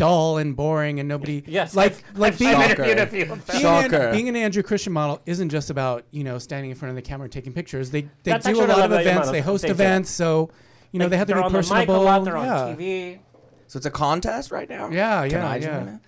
dull 0.00 0.38
and 0.38 0.56
boring, 0.56 0.98
and 1.00 1.08
nobody. 1.08 1.42
Yes, 1.46 1.74
like 1.76 1.92
I've- 1.92 2.02
like 2.14 2.32
I've- 2.34 2.44
being, 2.44 2.56
I've 2.56 2.70
Shocker. 2.70 2.84
interviewed 2.84 2.98
a 2.98 3.06
few 3.06 3.22
of 3.22 3.28
them. 3.28 3.42
being, 3.50 3.66
an, 3.66 3.90
Shocker. 3.90 4.12
being 4.12 4.28
an 4.28 4.36
Andrew 4.36 4.62
Christian 4.62 4.92
model 4.92 5.20
isn't 5.26 5.48
just 5.50 5.68
about 5.70 6.04
you 6.10 6.24
know 6.24 6.38
standing 6.38 6.70
in 6.70 6.76
front 6.76 6.90
of 6.90 6.96
the 6.96 7.02
camera 7.02 7.24
and 7.24 7.32
taking 7.32 7.52
pictures. 7.52 7.90
They 7.90 8.02
they 8.02 8.32
That's 8.32 8.46
do 8.46 8.52
a 8.62 8.66
lot 8.66 8.78
of 8.80 8.92
events. 8.92 9.14
models. 9.14 9.32
They 9.32 9.40
host 9.40 9.62
They 9.62 9.68
do. 9.68 9.74
events, 9.74 10.10
so 10.10 10.50
you 10.92 10.98
know 10.98 11.04
Like, 11.04 11.10
they 11.10 11.16
have 11.18 11.26
to 11.28 11.34
they're 11.34 11.42
be 11.42 11.46
on 11.46 11.52
the 11.52 11.74
mic 11.74 11.88
a 11.88 11.92
lot. 11.92 12.24
They're 12.24 12.36
yeah. 12.36 12.64
on 12.64 12.76
TV. 12.76 13.18
so 13.66 13.76
it's 13.76 13.86
a 13.86 13.90
contest 13.90 14.50
right 14.50 14.68
now. 14.68 14.88
Yeah, 14.90 15.22
Can 15.28 15.30
yeah, 15.32 15.48
I 15.50 15.56
yeah. 15.56 15.94
it? 15.94 16.00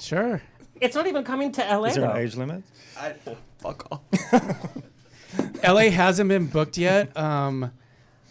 Sure. 0.00 0.42
It's 0.80 0.94
not 0.96 1.06
even 1.06 1.22
coming 1.24 1.52
to 1.52 1.60
LA. 1.62 1.84
Is 1.84 1.94
there 1.94 2.06
though. 2.06 2.12
an 2.12 2.16
age 2.22 2.36
limit? 2.36 2.62
I, 2.98 3.14
fuck 3.58 3.86
off. 3.92 4.00
LA 5.64 5.90
hasn't 5.90 6.28
been 6.28 6.46
booked 6.46 6.76
yet. 6.76 7.16
Um, 7.16 7.70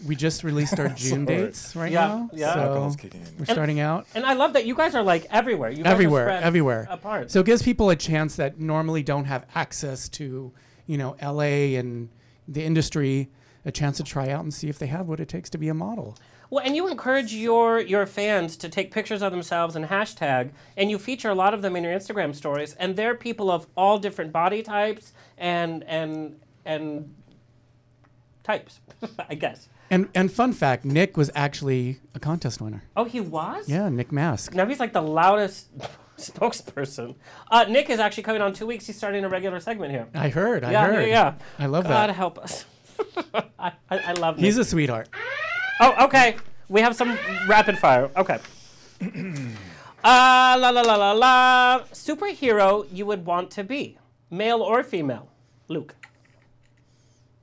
we 0.05 0.15
just 0.15 0.43
released 0.43 0.79
our 0.79 0.89
June 0.95 1.25
dates 1.25 1.75
right 1.75 1.91
Yeah, 1.91 2.07
now. 2.07 2.29
yeah. 2.33 2.53
So 2.53 2.59
Alcohol's 2.61 2.95
kicking 2.95 3.21
in. 3.21 3.27
we're 3.37 3.45
starting 3.45 3.79
out. 3.79 4.07
And 4.15 4.25
I 4.25 4.33
love 4.33 4.53
that 4.53 4.65
you 4.65 4.75
guys 4.75 4.95
are 4.95 5.03
like 5.03 5.25
everywhere. 5.29 5.69
You 5.69 5.83
guys 5.83 5.87
are 5.87 5.93
everywhere, 5.93 6.25
spread 6.25 6.43
everywhere. 6.43 6.87
apart. 6.89 7.31
So 7.31 7.39
it 7.41 7.45
gives 7.45 7.61
people 7.61 7.89
a 7.89 7.95
chance 7.95 8.35
that 8.37 8.59
normally 8.59 9.03
don't 9.03 9.25
have 9.25 9.45
access 9.55 10.09
to, 10.09 10.51
you 10.87 10.97
know, 10.97 11.15
LA 11.21 11.77
and 11.79 12.09
the 12.47 12.63
industry, 12.63 13.29
a 13.65 13.71
chance 13.71 13.97
to 13.97 14.03
try 14.03 14.29
out 14.29 14.41
and 14.43 14.53
see 14.53 14.67
if 14.69 14.79
they 14.79 14.87
have 14.87 15.07
what 15.07 15.19
it 15.19 15.27
takes 15.29 15.49
to 15.51 15.57
be 15.57 15.67
a 15.69 15.73
model. 15.73 16.17
Well, 16.49 16.65
and 16.65 16.75
you 16.75 16.89
encourage 16.89 17.33
your 17.33 17.79
your 17.79 18.05
fans 18.05 18.57
to 18.57 18.67
take 18.67 18.91
pictures 18.91 19.21
of 19.21 19.31
themselves 19.31 19.77
and 19.77 19.85
hashtag, 19.85 20.51
and 20.75 20.89
you 20.91 20.97
feature 20.99 21.29
a 21.29 21.35
lot 21.35 21.53
of 21.53 21.61
them 21.61 21.77
in 21.77 21.83
your 21.85 21.93
Instagram 21.93 22.35
stories, 22.35 22.73
and 22.73 22.97
they're 22.97 23.15
people 23.15 23.49
of 23.49 23.67
all 23.77 23.97
different 23.99 24.33
body 24.33 24.61
types 24.61 25.13
and 25.37 25.83
and 25.85 26.41
and 26.65 27.15
types, 28.43 28.81
I 29.29 29.35
guess. 29.35 29.69
And 29.91 30.07
and 30.15 30.31
fun 30.31 30.53
fact, 30.53 30.85
Nick 30.85 31.17
was 31.17 31.29
actually 31.35 31.99
a 32.15 32.19
contest 32.19 32.61
winner. 32.61 32.81
Oh, 32.95 33.03
he 33.03 33.19
was. 33.19 33.67
Yeah, 33.67 33.89
Nick 33.89 34.09
Mask. 34.11 34.55
Now 34.55 34.65
he's 34.65 34.79
like 34.79 34.93
the 34.93 35.01
loudest 35.01 35.67
spokesperson. 36.17 37.15
Uh, 37.51 37.65
Nick 37.67 37.89
is 37.89 37.99
actually 37.99 38.23
coming 38.23 38.41
on 38.41 38.53
two 38.53 38.65
weeks. 38.65 38.87
He's 38.87 38.95
starting 38.95 39.25
a 39.25 39.29
regular 39.29 39.59
segment 39.59 39.91
here. 39.91 40.07
I 40.15 40.29
heard. 40.29 40.63
I 40.63 40.71
yeah, 40.71 40.85
heard. 40.87 41.01
yeah, 41.01 41.07
yeah. 41.07 41.33
I 41.59 41.65
love 41.65 41.83
God 41.83 42.07
that. 42.09 42.15
help 42.15 42.39
us. 42.39 42.63
I, 43.59 43.73
I, 43.89 43.97
I 43.99 44.13
love 44.13 44.37
Nick. 44.37 44.45
He's 44.45 44.57
a 44.57 44.63
sweetheart. 44.63 45.09
Oh, 45.81 46.05
okay. 46.05 46.37
We 46.69 46.79
have 46.79 46.95
some 46.95 47.19
rapid 47.47 47.77
fire. 47.77 48.09
Okay. 48.15 48.39
Uh, 50.03 50.57
la 50.59 50.71
la 50.71 50.81
la 50.81 50.95
la 50.95 51.11
la. 51.11 51.83
Superhero 51.93 52.87
you 52.91 53.05
would 53.05 53.23
want 53.23 53.51
to 53.51 53.63
be, 53.63 53.99
male 54.31 54.59
or 54.59 54.81
female? 54.81 55.29
Luke. 55.67 55.93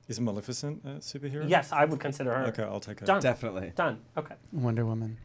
Is 0.09 0.19
Maleficent 0.19 0.81
a 0.83 0.89
superhero? 0.99 1.47
Yes, 1.47 1.71
I 1.71 1.85
would 1.85 1.99
consider 1.99 2.33
her. 2.33 2.45
Okay, 2.47 2.63
I'll 2.63 2.79
take 2.81 2.99
her. 2.99 3.05
Done. 3.05 3.21
Definitely. 3.21 3.71
Done. 3.75 3.99
Okay. 4.17 4.35
Wonder 4.51 4.83
Woman. 4.85 5.17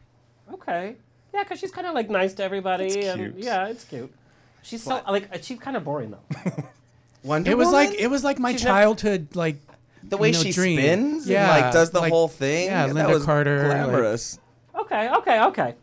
Okay. 0.53 0.95
Yeah, 1.33 1.43
because 1.43 1.59
she's 1.59 1.71
kind 1.71 1.87
of 1.87 1.93
like 1.95 2.09
nice 2.09 2.33
to 2.35 2.43
everybody. 2.43 2.85
It's 2.85 3.07
and 3.07 3.19
cute. 3.19 3.35
Yeah, 3.43 3.67
it's 3.67 3.83
cute. 3.83 4.13
She's 4.61 4.83
so 4.83 5.01
like 5.09 5.27
uh, 5.33 5.39
she's 5.41 5.59
kind 5.59 5.75
of 5.75 5.83
boring 5.83 6.11
though. 6.11 6.53
Wonder 7.23 7.49
It 7.51 7.57
was 7.57 7.67
Woman? 7.67 7.89
like 7.89 7.99
it 7.99 8.07
was 8.07 8.23
like 8.23 8.37
my 8.39 8.51
She's 8.53 8.63
never- 8.63 8.77
childhood 8.77 9.35
like 9.35 9.57
the 10.03 10.17
way 10.17 10.27
you 10.29 10.33
know, 10.35 10.39
she 10.43 10.51
dream. 10.51 10.77
spins 10.77 11.27
Yeah, 11.27 11.51
and 11.55 11.63
like 11.63 11.73
does 11.73 11.89
the 11.89 11.99
like- 11.99 12.11
whole 12.13 12.27
thing. 12.27 12.65
yeah, 12.67 12.85
that 12.85 12.93
Linda 12.93 13.11
was 13.11 13.25
Carter, 13.25 13.67
like- 13.67 13.83
glamorous. 13.83 14.39
Okay. 14.75 15.09
Okay. 15.09 15.41
Okay. 15.45 15.75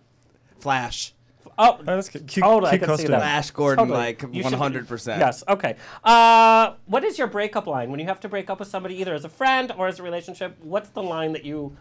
Flash. 0.61 1.12
Oh, 1.59 1.76
Oh, 1.80 1.82
that's 1.84 2.09
cute. 2.09 2.26
Cute, 2.26 2.44
Totally, 2.44 2.68
I 2.68 2.78
cute 2.78 2.80
can 2.82 2.88
see 2.90 2.92
costume. 3.05 3.11
that. 3.12 3.18
Flash 3.20 3.50
Gordon, 3.50 3.86
Totally. 3.88 3.98
like 4.07 4.22
You 4.32 4.42
should- 4.42 4.53
100%. 4.53 5.18
Yes. 5.18 5.44
Okay. 5.48 5.76
Uh, 6.03 6.74
what 6.86 7.05
is 7.05 7.18
your 7.18 7.26
breakup 7.28 7.66
line 7.66 7.90
when 7.90 8.00
you 8.00 8.07
have 8.07 8.20
to 8.20 8.28
break 8.28 8.48
up 8.50 8.59
with 8.59 8.68
somebody, 8.68 8.96
either 9.00 9.14
as 9.14 9.24
a 9.24 9.28
friend 9.28 9.72
or 9.76 9.86
as 9.86 9.98
a 9.98 10.03
relationship? 10.03 10.57
What's 10.62 10.88
the 10.90 11.03
line 11.03 11.32
that 11.32 11.44
you 11.44 11.76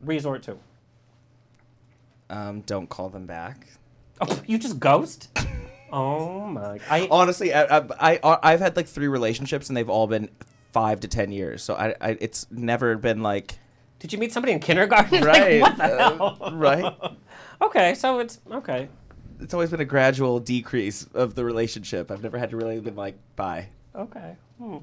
resort 0.00 0.42
to? 0.44 0.56
Um, 2.30 2.62
don't 2.62 2.88
call 2.88 3.10
them 3.10 3.26
back. 3.26 3.66
Oh, 4.20 4.40
you 4.46 4.58
just 4.58 4.78
ghost? 4.80 5.28
oh 5.92 6.46
my! 6.46 6.78
I 6.88 7.08
Honestly, 7.10 7.52
I, 7.52 7.78
I, 7.78 7.84
I, 8.22 8.38
I've 8.42 8.60
had 8.60 8.76
like 8.76 8.86
three 8.86 9.08
relationships 9.08 9.68
and 9.68 9.76
they've 9.76 9.90
all 9.90 10.06
been 10.06 10.30
five 10.72 11.00
to 11.00 11.08
ten 11.08 11.30
years. 11.32 11.62
So 11.62 11.74
I, 11.74 11.94
I 12.00 12.16
it's 12.20 12.46
never 12.50 12.96
been 12.96 13.22
like 13.22 13.58
did 13.98 14.12
you 14.12 14.18
meet 14.18 14.32
somebody 14.32 14.52
in 14.52 14.58
kindergarten? 14.60 15.22
right, 15.22 15.60
like, 15.60 15.62
what 15.62 15.76
the 15.76 15.84
uh, 15.84 16.16
hell? 16.16 16.52
right. 16.54 16.94
Okay, 17.62 17.94
so 17.94 18.18
it's 18.18 18.40
okay. 18.50 18.88
It's 19.42 19.54
always 19.54 19.70
been 19.70 19.80
a 19.80 19.84
gradual 19.84 20.40
decrease 20.40 21.06
of 21.14 21.34
the 21.34 21.44
relationship. 21.44 22.10
I've 22.10 22.22
never 22.22 22.38
had 22.38 22.50
to 22.50 22.56
really 22.56 22.80
been 22.80 22.96
like 22.96 23.16
bye. 23.36 23.68
Okay. 23.94 24.36
Hmm. 24.58 24.78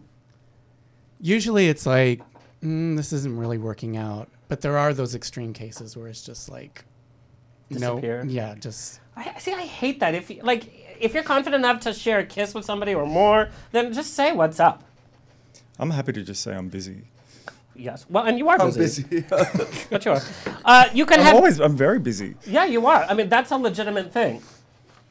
usually 1.19 1.67
it's 1.69 1.85
like 1.85 2.21
mm, 2.63 2.95
this 2.95 3.13
isn't 3.13 3.37
really 3.37 3.57
working 3.57 3.97
out. 3.97 4.29
But 4.47 4.61
there 4.61 4.77
are 4.77 4.93
those 4.93 5.15
extreme 5.15 5.53
cases 5.53 5.95
where 5.95 6.07
it's 6.07 6.23
just 6.23 6.49
like 6.49 6.85
Disappear. 7.69 8.23
no, 8.23 8.31
yeah, 8.31 8.55
just 8.55 8.99
I 9.15 9.37
see. 9.39 9.53
I 9.53 9.61
hate 9.61 9.99
that. 9.99 10.15
If 10.15 10.29
you, 10.29 10.41
like, 10.41 10.97
if 10.99 11.13
you're 11.13 11.23
confident 11.23 11.63
enough 11.63 11.81
to 11.81 11.93
share 11.93 12.19
a 12.19 12.25
kiss 12.25 12.53
with 12.53 12.65
somebody 12.65 12.95
or 12.95 13.05
more, 13.05 13.49
then 13.71 13.93
just 13.93 14.15
say 14.15 14.31
what's 14.31 14.59
up. 14.59 14.83
I'm 15.77 15.91
happy 15.91 16.13
to 16.13 16.23
just 16.23 16.41
say 16.41 16.55
I'm 16.55 16.69
busy. 16.69 17.03
Yes. 17.79 18.05
Well, 18.09 18.25
and 18.25 18.37
you 18.37 18.49
are 18.49 18.57
busy. 18.57 19.03
busy. 19.03 19.25
But 19.89 20.05
you 20.05 20.11
are. 20.11 20.21
Uh, 20.65 20.85
you 20.93 21.05
can 21.05 21.19
I'm 21.19 21.25
have. 21.27 21.35
always, 21.35 21.59
I'm 21.59 21.77
very 21.77 21.99
busy. 21.99 22.35
Yeah, 22.45 22.65
you 22.65 22.85
are. 22.87 23.03
I 23.03 23.13
mean, 23.13 23.29
that's 23.29 23.51
a 23.51 23.57
legitimate 23.57 24.11
thing. 24.11 24.41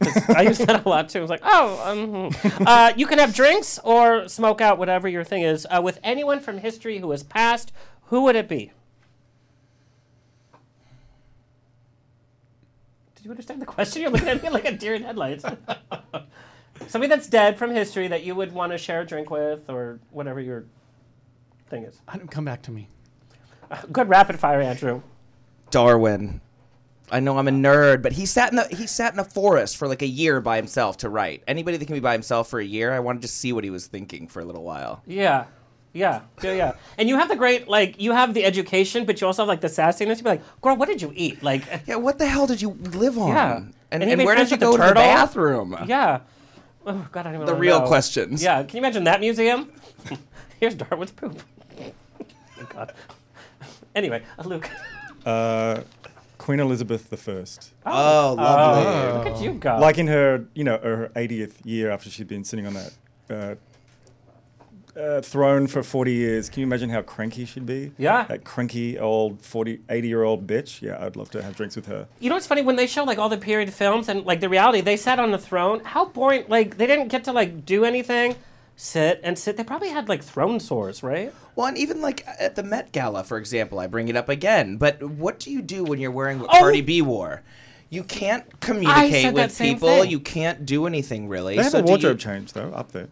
'Cause 0.00 0.28
I 0.28 0.42
use 0.42 0.58
that 0.58 0.86
a 0.86 0.88
lot 0.88 1.08
too. 1.08 1.18
I 1.18 1.22
was 1.22 1.30
like, 1.30 1.40
oh, 1.42 1.82
um, 1.84 2.30
hmm. 2.32 2.62
uh, 2.66 2.92
you 2.96 3.06
can 3.06 3.18
have 3.18 3.34
drinks 3.34 3.80
or 3.82 4.28
smoke 4.28 4.60
out, 4.60 4.78
whatever 4.78 5.08
your 5.08 5.24
thing 5.24 5.42
is, 5.42 5.66
uh, 5.70 5.80
with 5.82 5.98
anyone 6.04 6.38
from 6.38 6.58
history 6.58 6.98
who 6.98 7.10
has 7.10 7.24
passed. 7.24 7.72
Who 8.04 8.22
would 8.22 8.36
it 8.36 8.48
be? 8.48 8.70
Did 13.16 13.24
you 13.24 13.30
understand 13.30 13.60
the 13.60 13.66
question? 13.66 14.02
You're 14.02 14.10
looking 14.12 14.28
at 14.28 14.42
me 14.42 14.50
like 14.50 14.66
a 14.66 14.72
deer 14.72 14.94
in 14.94 15.02
headlights. 15.02 15.44
Somebody 16.86 17.08
that's 17.08 17.26
dead 17.26 17.58
from 17.58 17.72
history 17.72 18.06
that 18.08 18.22
you 18.22 18.34
would 18.36 18.52
want 18.52 18.70
to 18.72 18.78
share 18.78 19.00
a 19.00 19.04
drink 19.06 19.30
with, 19.30 19.68
or 19.68 19.98
whatever 20.10 20.40
your 20.40 20.64
thing 21.68 21.84
is. 21.84 22.00
I 22.08 22.16
don't 22.16 22.30
come 22.30 22.44
back 22.44 22.62
to 22.62 22.70
me. 22.70 22.88
Uh, 23.70 23.76
good 23.92 24.08
rapid 24.08 24.38
fire, 24.38 24.60
Andrew. 24.60 25.02
Darwin. 25.70 26.40
I 27.10 27.20
know 27.20 27.38
I'm 27.38 27.48
a 27.48 27.50
nerd, 27.52 28.02
but 28.02 28.12
he 28.12 28.26
sat 28.26 28.50
in 28.50 28.56
the 28.56 28.66
he 28.74 28.86
sat 28.86 29.14
in 29.14 29.18
a 29.18 29.24
forest 29.24 29.76
for 29.78 29.88
like 29.88 30.02
a 30.02 30.06
year 30.06 30.40
by 30.42 30.56
himself 30.56 30.98
to 30.98 31.08
write. 31.08 31.42
Anybody 31.48 31.78
that 31.78 31.86
can 31.86 31.94
be 31.94 32.00
by 32.00 32.12
himself 32.12 32.50
for 32.50 32.60
a 32.60 32.64
year, 32.64 32.92
I 32.92 33.00
wanted 33.00 33.22
to 33.22 33.28
see 33.28 33.52
what 33.52 33.64
he 33.64 33.70
was 33.70 33.86
thinking 33.86 34.28
for 34.28 34.40
a 34.40 34.44
little 34.44 34.62
while. 34.62 35.02
Yeah. 35.06 35.46
Yeah, 35.94 36.20
yeah, 36.42 36.52
yeah. 36.52 36.72
And 36.98 37.08
you 37.08 37.16
have 37.16 37.28
the 37.28 37.34
great, 37.34 37.66
like, 37.66 37.98
you 38.00 38.12
have 38.12 38.34
the 38.34 38.44
education, 38.44 39.06
but 39.06 39.20
you 39.22 39.26
also 39.26 39.42
have, 39.42 39.48
like, 39.48 39.62
the 39.62 39.68
sassiness. 39.68 40.16
You'd 40.16 40.24
be 40.24 40.30
like, 40.30 40.60
girl, 40.60 40.76
what 40.76 40.86
did 40.86 41.00
you 41.00 41.12
eat? 41.16 41.42
Like, 41.42 41.62
Yeah, 41.86 41.96
what 41.96 42.18
the 42.18 42.26
hell 42.26 42.46
did 42.46 42.60
you 42.60 42.72
live 42.92 43.16
on? 43.18 43.28
Yeah. 43.30 43.56
And, 43.90 44.02
And 44.02 44.12
and 44.12 44.24
where 44.24 44.36
did 44.36 44.48
you 44.50 44.54
with 44.56 44.60
the 44.60 44.66
go 44.66 44.76
to 44.76 44.82
the 44.88 44.94
bathroom? 44.94 45.74
yeah. 45.88 46.20
Oh, 46.86 47.08
God, 47.10 47.20
I 47.20 47.22
don't 47.32 47.34
even 47.36 47.46
The 47.46 47.52
wanna 47.52 47.60
real 47.60 47.80
know. 47.80 47.86
questions. 47.86 48.42
Yeah, 48.42 48.62
can 48.64 48.76
you 48.76 48.82
imagine 48.82 49.04
that 49.04 49.18
museum? 49.20 49.72
Here's 50.60 50.74
Darwin's 50.74 51.10
poop. 51.10 51.40
Oh, 52.78 52.84
God. 52.86 52.94
Anyway, 53.94 54.22
uh, 54.38 54.42
Luke. 54.44 54.70
Uh, 55.24 55.82
Queen 56.38 56.60
Elizabeth 56.60 57.12
I. 57.12 57.44
Oh, 57.84 58.34
lovely. 58.34 59.18
Look 59.18 59.36
at 59.36 59.42
you 59.42 59.52
go. 59.52 59.78
Like 59.78 59.98
in 59.98 60.06
her, 60.06 60.46
you 60.54 60.64
know, 60.64 60.78
her 60.78 61.10
80th 61.16 61.54
year 61.64 61.90
after 61.90 62.08
she'd 62.08 62.28
been 62.28 62.44
sitting 62.44 62.66
on 62.66 62.74
that 62.74 62.92
uh, 63.28 63.54
uh, 64.98 65.20
throne 65.20 65.66
for 65.66 65.82
40 65.82 66.12
years. 66.12 66.48
Can 66.48 66.60
you 66.60 66.66
imagine 66.66 66.90
how 66.90 67.02
cranky 67.02 67.44
she'd 67.44 67.66
be? 67.66 67.92
Yeah. 67.98 68.24
That 68.24 68.44
cranky 68.44 68.98
old 68.98 69.42
40, 69.42 69.80
80 69.88 70.08
year 70.08 70.22
old 70.22 70.46
bitch. 70.46 70.82
Yeah, 70.82 71.04
I'd 71.04 71.16
love 71.16 71.30
to 71.32 71.42
have 71.42 71.56
drinks 71.56 71.76
with 71.76 71.86
her. 71.86 72.06
You 72.20 72.28
know 72.28 72.36
what's 72.36 72.46
funny 72.46 72.62
when 72.62 72.76
they 72.76 72.86
show 72.86 73.04
like 73.04 73.18
all 73.18 73.28
the 73.28 73.38
period 73.38 73.72
films 73.72 74.08
and 74.08 74.24
like 74.24 74.40
the 74.40 74.48
reality, 74.48 74.80
they 74.80 74.96
sat 74.96 75.18
on 75.18 75.30
the 75.30 75.38
throne. 75.38 75.80
How 75.84 76.06
boring! 76.06 76.44
Like 76.48 76.78
they 76.78 76.86
didn't 76.86 77.08
get 77.08 77.24
to 77.24 77.32
like 77.32 77.64
do 77.64 77.84
anything, 77.84 78.36
sit 78.78 79.20
and 79.22 79.38
sit. 79.38 79.56
They 79.56 79.64
probably 79.64 79.90
had 79.90 80.08
like 80.08 80.22
throne 80.22 80.60
sores, 80.60 81.02
right? 81.02 81.34
Well, 81.54 81.66
and 81.66 81.76
even 81.76 82.00
like 82.00 82.26
at 82.26 82.54
the 82.54 82.62
Met 82.62 82.92
Gala, 82.92 83.24
for 83.24 83.36
example, 83.36 83.78
I 83.78 83.86
bring 83.86 84.08
it 84.08 84.16
up 84.16 84.30
again. 84.30 84.78
But 84.78 85.02
what 85.02 85.38
do 85.38 85.50
you 85.50 85.60
do 85.60 85.84
when 85.84 86.00
you're 86.00 86.12
wearing 86.12 86.38
what 86.38 86.48
Oh! 86.54 86.60
Cardi 86.60 86.80
B 86.80 87.02
wore? 87.02 87.42
You 87.90 88.04
can't 88.04 88.60
communicate 88.60 89.34
with 89.34 89.58
people. 89.58 89.88
thing. 89.88 90.10
You 90.10 90.20
can't 90.20 90.64
do 90.64 90.86
anything 90.86 91.28
really. 91.28 91.56
They 91.56 91.62
have 91.62 91.72
so 91.72 91.80
a 91.80 91.82
wardrobe 91.82 92.18
you, 92.18 92.22
change, 92.22 92.52
though, 92.52 92.70
up 92.72 92.92
there. 92.92 93.08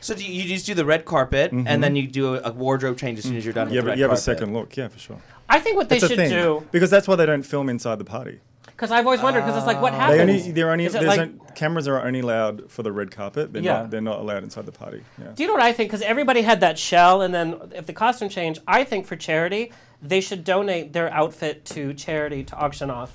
So 0.00 0.14
do 0.14 0.24
you, 0.24 0.42
you 0.42 0.48
just 0.48 0.66
do 0.66 0.74
the 0.74 0.84
red 0.84 1.04
carpet, 1.04 1.52
and 1.52 1.66
mm-hmm. 1.66 1.80
then 1.80 1.96
you 1.96 2.06
do 2.06 2.34
a, 2.34 2.50
a 2.50 2.52
wardrobe 2.52 2.98
change 2.98 3.18
as 3.18 3.24
soon 3.24 3.36
as 3.36 3.44
you're 3.44 3.54
done 3.54 3.68
Yeah, 3.68 3.76
with 3.76 3.76
the 3.76 3.82
but 3.82 3.88
red 3.90 3.98
you 3.98 4.04
have 4.04 4.12
a 4.12 4.16
second 4.16 4.52
look. 4.52 4.76
Yeah, 4.76 4.88
for 4.88 4.98
sure. 4.98 5.18
I 5.48 5.60
think 5.60 5.76
what 5.76 5.88
they 5.88 5.96
It's 5.96 6.08
should 6.08 6.28
do 6.28 6.66
Because 6.72 6.90
that's 6.90 7.06
why 7.08 7.16
they 7.16 7.26
don't 7.26 7.44
film 7.44 7.68
inside 7.68 7.98
the 7.98 8.04
party. 8.04 8.40
Because 8.76 8.90
I've 8.90 9.06
always 9.06 9.22
wondered 9.22 9.40
because 9.40 9.56
it's 9.56 9.66
like 9.66 9.80
what 9.80 9.94
ah. 9.94 10.10
They 10.10 10.18
happens. 10.18 10.40
only, 10.42 10.52
they're 10.52 10.70
only, 10.70 10.86
there's 10.86 11.06
like- 11.06 11.32
no- 11.32 11.44
cameras 11.54 11.88
are 11.88 12.06
only 12.06 12.20
allowed 12.20 12.70
for 12.70 12.82
the 12.82 12.92
red 12.92 13.10
carpet. 13.10 13.50
They're, 13.50 13.62
Yeah. 13.62 13.72
not, 13.80 13.90
they're 13.90 14.00
not 14.02 14.18
allowed 14.20 14.42
inside 14.44 14.66
the 14.66 14.72
party. 14.72 15.02
Yeah. 15.18 15.32
Do 15.34 15.42
you 15.42 15.46
know 15.46 15.54
what 15.54 15.62
I 15.62 15.72
think? 15.72 15.88
Because 15.88 16.02
everybody 16.02 16.42
had 16.42 16.60
that 16.60 16.78
shell, 16.78 17.22
and 17.22 17.34
then 17.34 17.56
if 17.74 17.86
the 17.86 17.94
costume 17.94 18.28
change, 18.28 18.60
I 18.68 18.84
think 18.84 19.06
for 19.06 19.16
charity, 19.16 19.72
they 20.02 20.20
should 20.20 20.44
donate 20.44 20.92
their 20.92 21.10
outfit 21.10 21.64
to 21.66 21.94
charity 21.94 22.44
to 22.44 22.56
auction 22.56 22.90
off, 22.90 23.12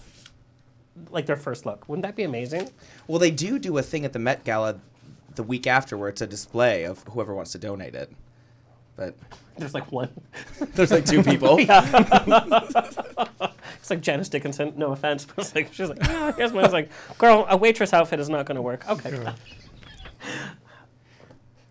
like 1.11 1.27
their 1.27 1.35
first 1.35 1.67
look. 1.67 1.87
Wouldn't 1.87 2.03
that 2.07 2.15
be 2.15 2.23
amazing? 2.23 2.69
Well, 3.07 3.19
they 3.19 3.29
do 3.31 3.59
do 3.59 3.77
a 3.77 3.83
thing 3.83 4.03
at 4.03 4.13
the 4.13 4.19
Met 4.19 4.43
Gala 4.43 4.79
the 5.35 5.43
week 5.43 5.67
after 5.67 5.95
where 5.95 6.09
it's 6.09 6.21
a 6.21 6.27
display 6.27 6.83
of 6.83 7.03
whoever 7.09 7.35
wants 7.35 7.51
to 7.51 7.59
donate 7.59 7.93
it. 7.93 8.11
But 8.95 9.15
There's 9.61 9.73
like 9.73 9.91
one. 9.91 10.09
there's 10.75 10.91
like 10.91 11.05
two 11.05 11.23
people. 11.23 11.57
It's 13.79 13.89
like 13.89 14.01
Janice 14.01 14.29
Dickinson. 14.29 14.73
No 14.77 14.91
offense, 14.91 15.25
but 15.25 15.39
it's 15.39 15.55
like 15.55 15.73
she's 15.73 15.89
like, 15.89 15.97
yeah, 16.03 16.31
here's 16.33 16.53
mine. 16.53 16.65
It's 16.65 16.73
like, 16.73 16.89
girl, 17.17 17.47
a 17.49 17.57
waitress 17.57 17.93
outfit 17.93 18.19
is 18.19 18.29
not 18.29 18.45
going 18.45 18.57
to 18.57 18.61
work. 18.61 18.87
Okay. 18.87 19.25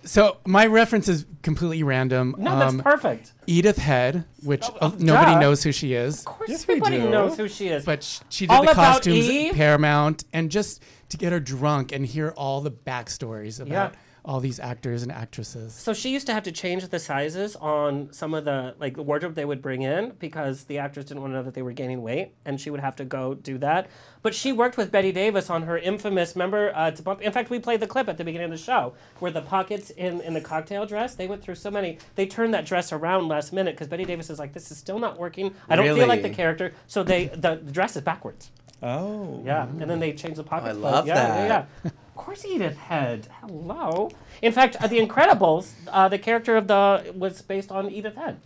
So 0.02 0.38
my 0.46 0.66
reference 0.66 1.08
is 1.08 1.26
completely 1.42 1.82
random. 1.82 2.34
No, 2.38 2.58
that's 2.58 2.72
Um, 2.74 2.80
perfect. 2.80 3.32
Edith 3.46 3.76
Head, 3.78 4.24
which 4.42 4.64
Oh, 4.64 4.76
uh, 4.80 4.86
uh, 4.86 4.92
nobody 4.98 5.32
duh. 5.34 5.40
knows 5.40 5.62
who 5.62 5.72
she 5.72 5.92
is, 5.92 6.20
Of 6.20 6.24
course, 6.24 6.50
Yes, 6.50 6.66
we 6.66 6.74
everybody 6.74 6.98
do. 7.02 7.10
knows 7.10 7.36
who 7.36 7.46
she 7.48 7.68
is. 7.68 7.84
but 7.84 8.02
sh- 8.02 8.20
she 8.30 8.46
did 8.46 8.54
All 8.54 8.64
the 8.64 8.70
About 8.72 8.94
costumes 8.94 9.28
Eve? 9.28 9.50
at 9.50 9.56
Paramount, 9.56 10.24
and 10.32 10.50
just 10.50 10.82
to 11.10 11.16
get 11.18 11.32
her 11.32 11.40
drunk 11.40 11.92
and 11.92 12.04
hear 12.06 12.30
all 12.30 12.60
the 12.62 12.70
backstories 12.70 13.60
about 13.60 13.92
Yeah. 13.92 13.98
All 14.30 14.38
these 14.38 14.60
actors 14.60 15.02
and 15.02 15.10
actresses. 15.10 15.74
So 15.74 15.92
she 15.92 16.10
used 16.10 16.24
to 16.28 16.32
have 16.32 16.44
to 16.44 16.52
change 16.52 16.86
the 16.86 17.00
sizes 17.00 17.56
on 17.56 18.12
some 18.12 18.32
of 18.32 18.44
the 18.44 18.76
like 18.78 18.94
the 18.94 19.02
wardrobe 19.02 19.34
they 19.34 19.44
would 19.44 19.60
bring 19.60 19.82
in 19.82 20.10
because 20.20 20.64
the 20.64 20.78
actors 20.78 21.06
didn't 21.06 21.22
want 21.22 21.32
to 21.32 21.38
know 21.38 21.42
that 21.42 21.54
they 21.54 21.62
were 21.62 21.72
gaining 21.72 22.00
weight, 22.00 22.30
and 22.44 22.60
she 22.60 22.70
would 22.70 22.78
have 22.78 22.94
to 22.96 23.04
go 23.04 23.34
do 23.34 23.58
that. 23.58 23.88
But 24.22 24.32
she 24.32 24.52
worked 24.52 24.76
with 24.76 24.92
Bette 24.92 25.10
Davis 25.10 25.50
on 25.50 25.62
her 25.64 25.76
infamous. 25.76 26.36
Remember, 26.36 26.70
uh, 26.76 26.92
to 26.92 27.02
bump. 27.02 27.22
In 27.22 27.32
fact, 27.32 27.50
we 27.50 27.58
played 27.58 27.80
the 27.80 27.88
clip 27.88 28.08
at 28.08 28.18
the 28.18 28.24
beginning 28.24 28.52
of 28.52 28.56
the 28.56 28.64
show 28.64 28.94
where 29.18 29.32
the 29.32 29.42
pockets 29.42 29.90
in 29.90 30.20
in 30.20 30.32
the 30.32 30.40
cocktail 30.40 30.86
dress. 30.86 31.16
They 31.16 31.26
went 31.26 31.42
through 31.42 31.56
so 31.56 31.72
many. 31.72 31.98
They 32.14 32.26
turned 32.26 32.54
that 32.54 32.64
dress 32.64 32.92
around 32.92 33.26
last 33.26 33.52
minute 33.52 33.74
because 33.74 33.88
Bette 33.88 34.04
Davis 34.04 34.30
is 34.30 34.38
like, 34.38 34.52
"This 34.52 34.70
is 34.70 34.78
still 34.78 35.00
not 35.00 35.18
working. 35.18 35.56
I 35.68 35.74
don't 35.74 35.96
feel 35.96 36.06
like 36.06 36.22
the 36.22 36.30
character." 36.30 36.72
So 36.86 37.02
they 37.02 37.26
the, 37.26 37.60
the 37.60 37.72
dress 37.72 37.96
is 37.96 38.02
backwards. 38.02 38.52
Oh. 38.82 39.42
Yeah, 39.44 39.64
and 39.64 39.90
then 39.90 39.98
they 40.00 40.12
change 40.12 40.36
the 40.36 40.44
pockets. 40.44 40.74
but 40.74 40.76
love 40.76 41.06
yeah, 41.06 41.14
that. 41.14 41.48
Yeah, 41.48 41.66
yeah. 41.84 41.90
Of 42.20 42.26
course, 42.26 42.44
Edith 42.44 42.76
Head. 42.76 43.28
Hello. 43.40 44.10
In 44.42 44.52
fact, 44.52 44.76
uh, 44.78 44.86
The 44.86 44.98
Incredibles, 45.00 45.72
uh, 45.88 46.06
the 46.06 46.18
character 46.18 46.54
of 46.54 46.66
the 46.66 47.14
was 47.16 47.40
based 47.40 47.72
on 47.72 47.90
Edith 47.90 48.14
Head. 48.14 48.40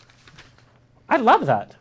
I 1.09 1.17
love 1.17 1.47
that. 1.47 1.75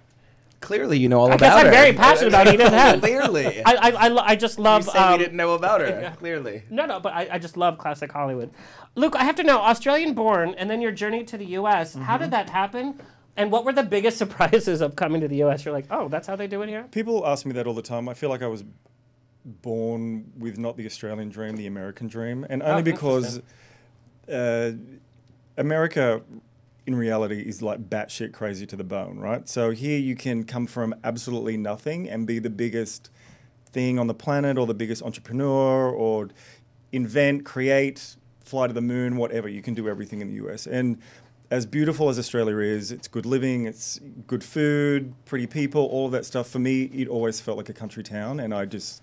Clearly, 0.60 0.98
you 0.98 1.08
know 1.08 1.20
all 1.20 1.28
I 1.32 1.36
about 1.36 1.40
guess 1.40 1.54
I'm 1.56 1.66
her. 1.68 1.72
very 1.72 1.94
passionate 1.94 2.30
about 2.30 2.48
Edith 2.48 2.74
Head. 2.74 3.00
Clearly, 3.02 3.64
I, 3.64 3.74
I, 3.76 3.90
I, 3.92 4.08
lo- 4.08 4.24
I 4.26 4.36
just 4.36 4.58
love. 4.58 4.86
you 4.88 4.92
say 4.92 4.98
um, 4.98 5.12
we 5.12 5.18
didn't 5.20 5.38
know 5.38 5.54
about 5.54 5.82
her. 5.82 6.14
Clearly. 6.18 6.64
no, 6.72 6.88
no, 6.88 7.00
but 7.00 7.14
I, 7.14 7.28
I 7.34 7.38
just 7.38 7.58
love 7.58 7.78
classic 7.78 8.12
Hollywood. 8.12 8.50
Luke, 8.96 9.16
I 9.16 9.24
have 9.24 9.36
to 9.36 9.44
know 9.44 9.60
Australian 9.60 10.16
born, 10.16 10.56
and 10.58 10.72
then 10.72 10.82
your 10.82 10.92
journey 10.92 11.24
to 11.26 11.38
the 11.38 11.46
U.S. 11.62 11.94
How 11.94 12.16
Mm-hmm. 12.16 12.24
did 12.24 12.32
that 12.32 12.50
happen? 12.50 13.00
And 13.38 13.52
what 13.52 13.66
were 13.66 13.74
the 13.74 13.84
biggest 13.84 14.18
surprises 14.24 14.82
of 14.82 14.96
coming 14.96 15.22
to 15.22 15.28
the 15.28 15.36
U.S.? 15.38 15.64
You're 15.64 15.76
like, 15.76 15.86
oh, 15.92 16.08
that's 16.08 16.26
how 16.26 16.36
they 16.36 16.48
do 16.48 16.64
it 16.64 16.70
here. 16.70 16.86
People 16.90 17.28
ask 17.28 17.46
me 17.46 17.52
that 17.54 17.68
all 17.68 17.76
the 17.76 17.84
time. 17.84 18.10
I 18.10 18.16
feel 18.16 18.30
like 18.30 18.42
I 18.42 18.48
was 18.48 18.64
born 19.46 20.32
with 20.38 20.58
not 20.58 20.78
the 20.78 20.86
Australian 20.86 21.30
dream, 21.30 21.56
the 21.56 21.68
American 21.68 22.08
dream, 22.08 22.46
and 22.50 22.64
only 22.64 22.82
Oh, 22.82 22.84
because 22.84 23.42
uh, 24.32 24.72
America, 25.58 26.22
in 26.86 26.96
reality, 26.96 27.42
is 27.42 27.62
like 27.62 27.90
batshit 27.90 28.34
crazy 28.34 28.66
to 28.68 28.76
the 28.76 28.84
bone, 28.84 29.20
right? 29.20 29.48
So 29.48 29.72
here 29.72 30.00
you 30.00 30.16
can 30.16 30.44
come 30.44 30.68
from 30.68 30.96
absolutely 31.04 31.58
nothing 31.58 32.10
and 32.10 32.26
be 32.26 32.40
the 32.40 32.50
biggest 32.50 33.10
thing 33.66 34.00
on 34.00 34.08
the 34.08 34.14
planet, 34.14 34.58
or 34.58 34.66
the 34.68 34.74
biggest 34.74 35.02
entrepreneur, 35.04 35.90
or 35.90 36.30
invent, 36.92 37.44
create, 37.44 38.16
fly 38.46 38.68
to 38.68 38.74
the 38.74 38.82
moon, 38.82 39.18
whatever. 39.18 39.50
You 39.50 39.62
can 39.62 39.74
do 39.74 39.90
everything 39.90 40.22
in 40.22 40.28
the 40.30 40.46
US, 40.48 40.68
and 40.68 41.00
as 41.54 41.68
beautiful 41.68 42.10
as 42.10 42.18
Australia 42.18 42.58
is, 42.58 42.92
it's 42.92 43.08
good 43.08 43.28
living, 43.28 43.66
it's 43.66 44.00
good 44.26 44.44
food, 44.44 45.14
pretty 45.26 45.46
people, 45.46 45.86
all 45.86 46.08
of 46.08 46.12
that 46.12 46.26
stuff. 46.26 46.48
For 46.50 46.58
me, 46.58 46.86
it 46.86 47.08
always 47.08 47.40
felt 47.40 47.58
like 47.58 47.70
a 47.70 47.74
country 47.74 48.02
town, 48.02 48.40
and 48.40 48.56
I 48.56 48.66
just 48.66 49.03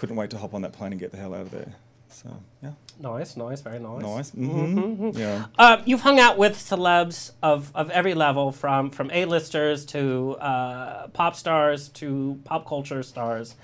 couldn't 0.00 0.16
wait 0.16 0.30
to 0.30 0.38
hop 0.38 0.54
on 0.54 0.62
that 0.62 0.72
plane 0.72 0.92
and 0.92 1.00
get 1.00 1.12
the 1.12 1.18
hell 1.18 1.34
out 1.34 1.42
of 1.42 1.50
there. 1.50 1.74
So 2.08 2.28
yeah, 2.60 2.72
Nice, 2.98 3.36
nice, 3.36 3.60
very 3.60 3.78
nice. 3.78 4.02
nice. 4.02 4.30
Mm-hmm. 4.32 5.16
Yeah. 5.16 5.46
Uh, 5.58 5.80
you've 5.86 6.00
hung 6.00 6.18
out 6.18 6.36
with 6.38 6.54
celebs 6.56 7.30
of, 7.42 7.70
of 7.74 7.88
every 7.90 8.14
level, 8.14 8.50
from 8.50 8.90
from 8.90 9.10
A-listers 9.12 9.84
to 9.86 10.36
uh, 10.40 11.06
pop 11.08 11.36
stars 11.36 11.88
to 12.00 12.40
pop 12.44 12.66
culture 12.66 13.02
stars. 13.04 13.54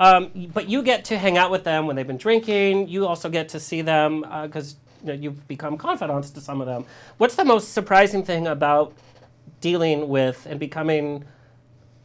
Um, 0.00 0.50
but 0.52 0.68
you 0.68 0.82
get 0.82 1.04
to 1.06 1.18
hang 1.18 1.38
out 1.38 1.50
with 1.52 1.62
them 1.64 1.86
when 1.86 1.94
they've 1.96 2.06
been 2.06 2.16
drinking. 2.16 2.88
You 2.88 3.06
also 3.06 3.28
get 3.28 3.48
to 3.50 3.60
see 3.60 3.80
them 3.82 4.22
because 4.42 4.76
you 5.02 5.08
know, 5.08 5.14
you've 5.14 5.46
become 5.46 5.76
confidants 5.78 6.30
to 6.30 6.40
some 6.40 6.60
of 6.60 6.66
them. 6.66 6.84
What's 7.18 7.36
the 7.36 7.44
most 7.44 7.72
surprising 7.74 8.24
thing 8.24 8.46
about 8.48 8.92
dealing 9.60 10.08
with 10.08 10.46
and 10.46 10.58
becoming 10.58 11.24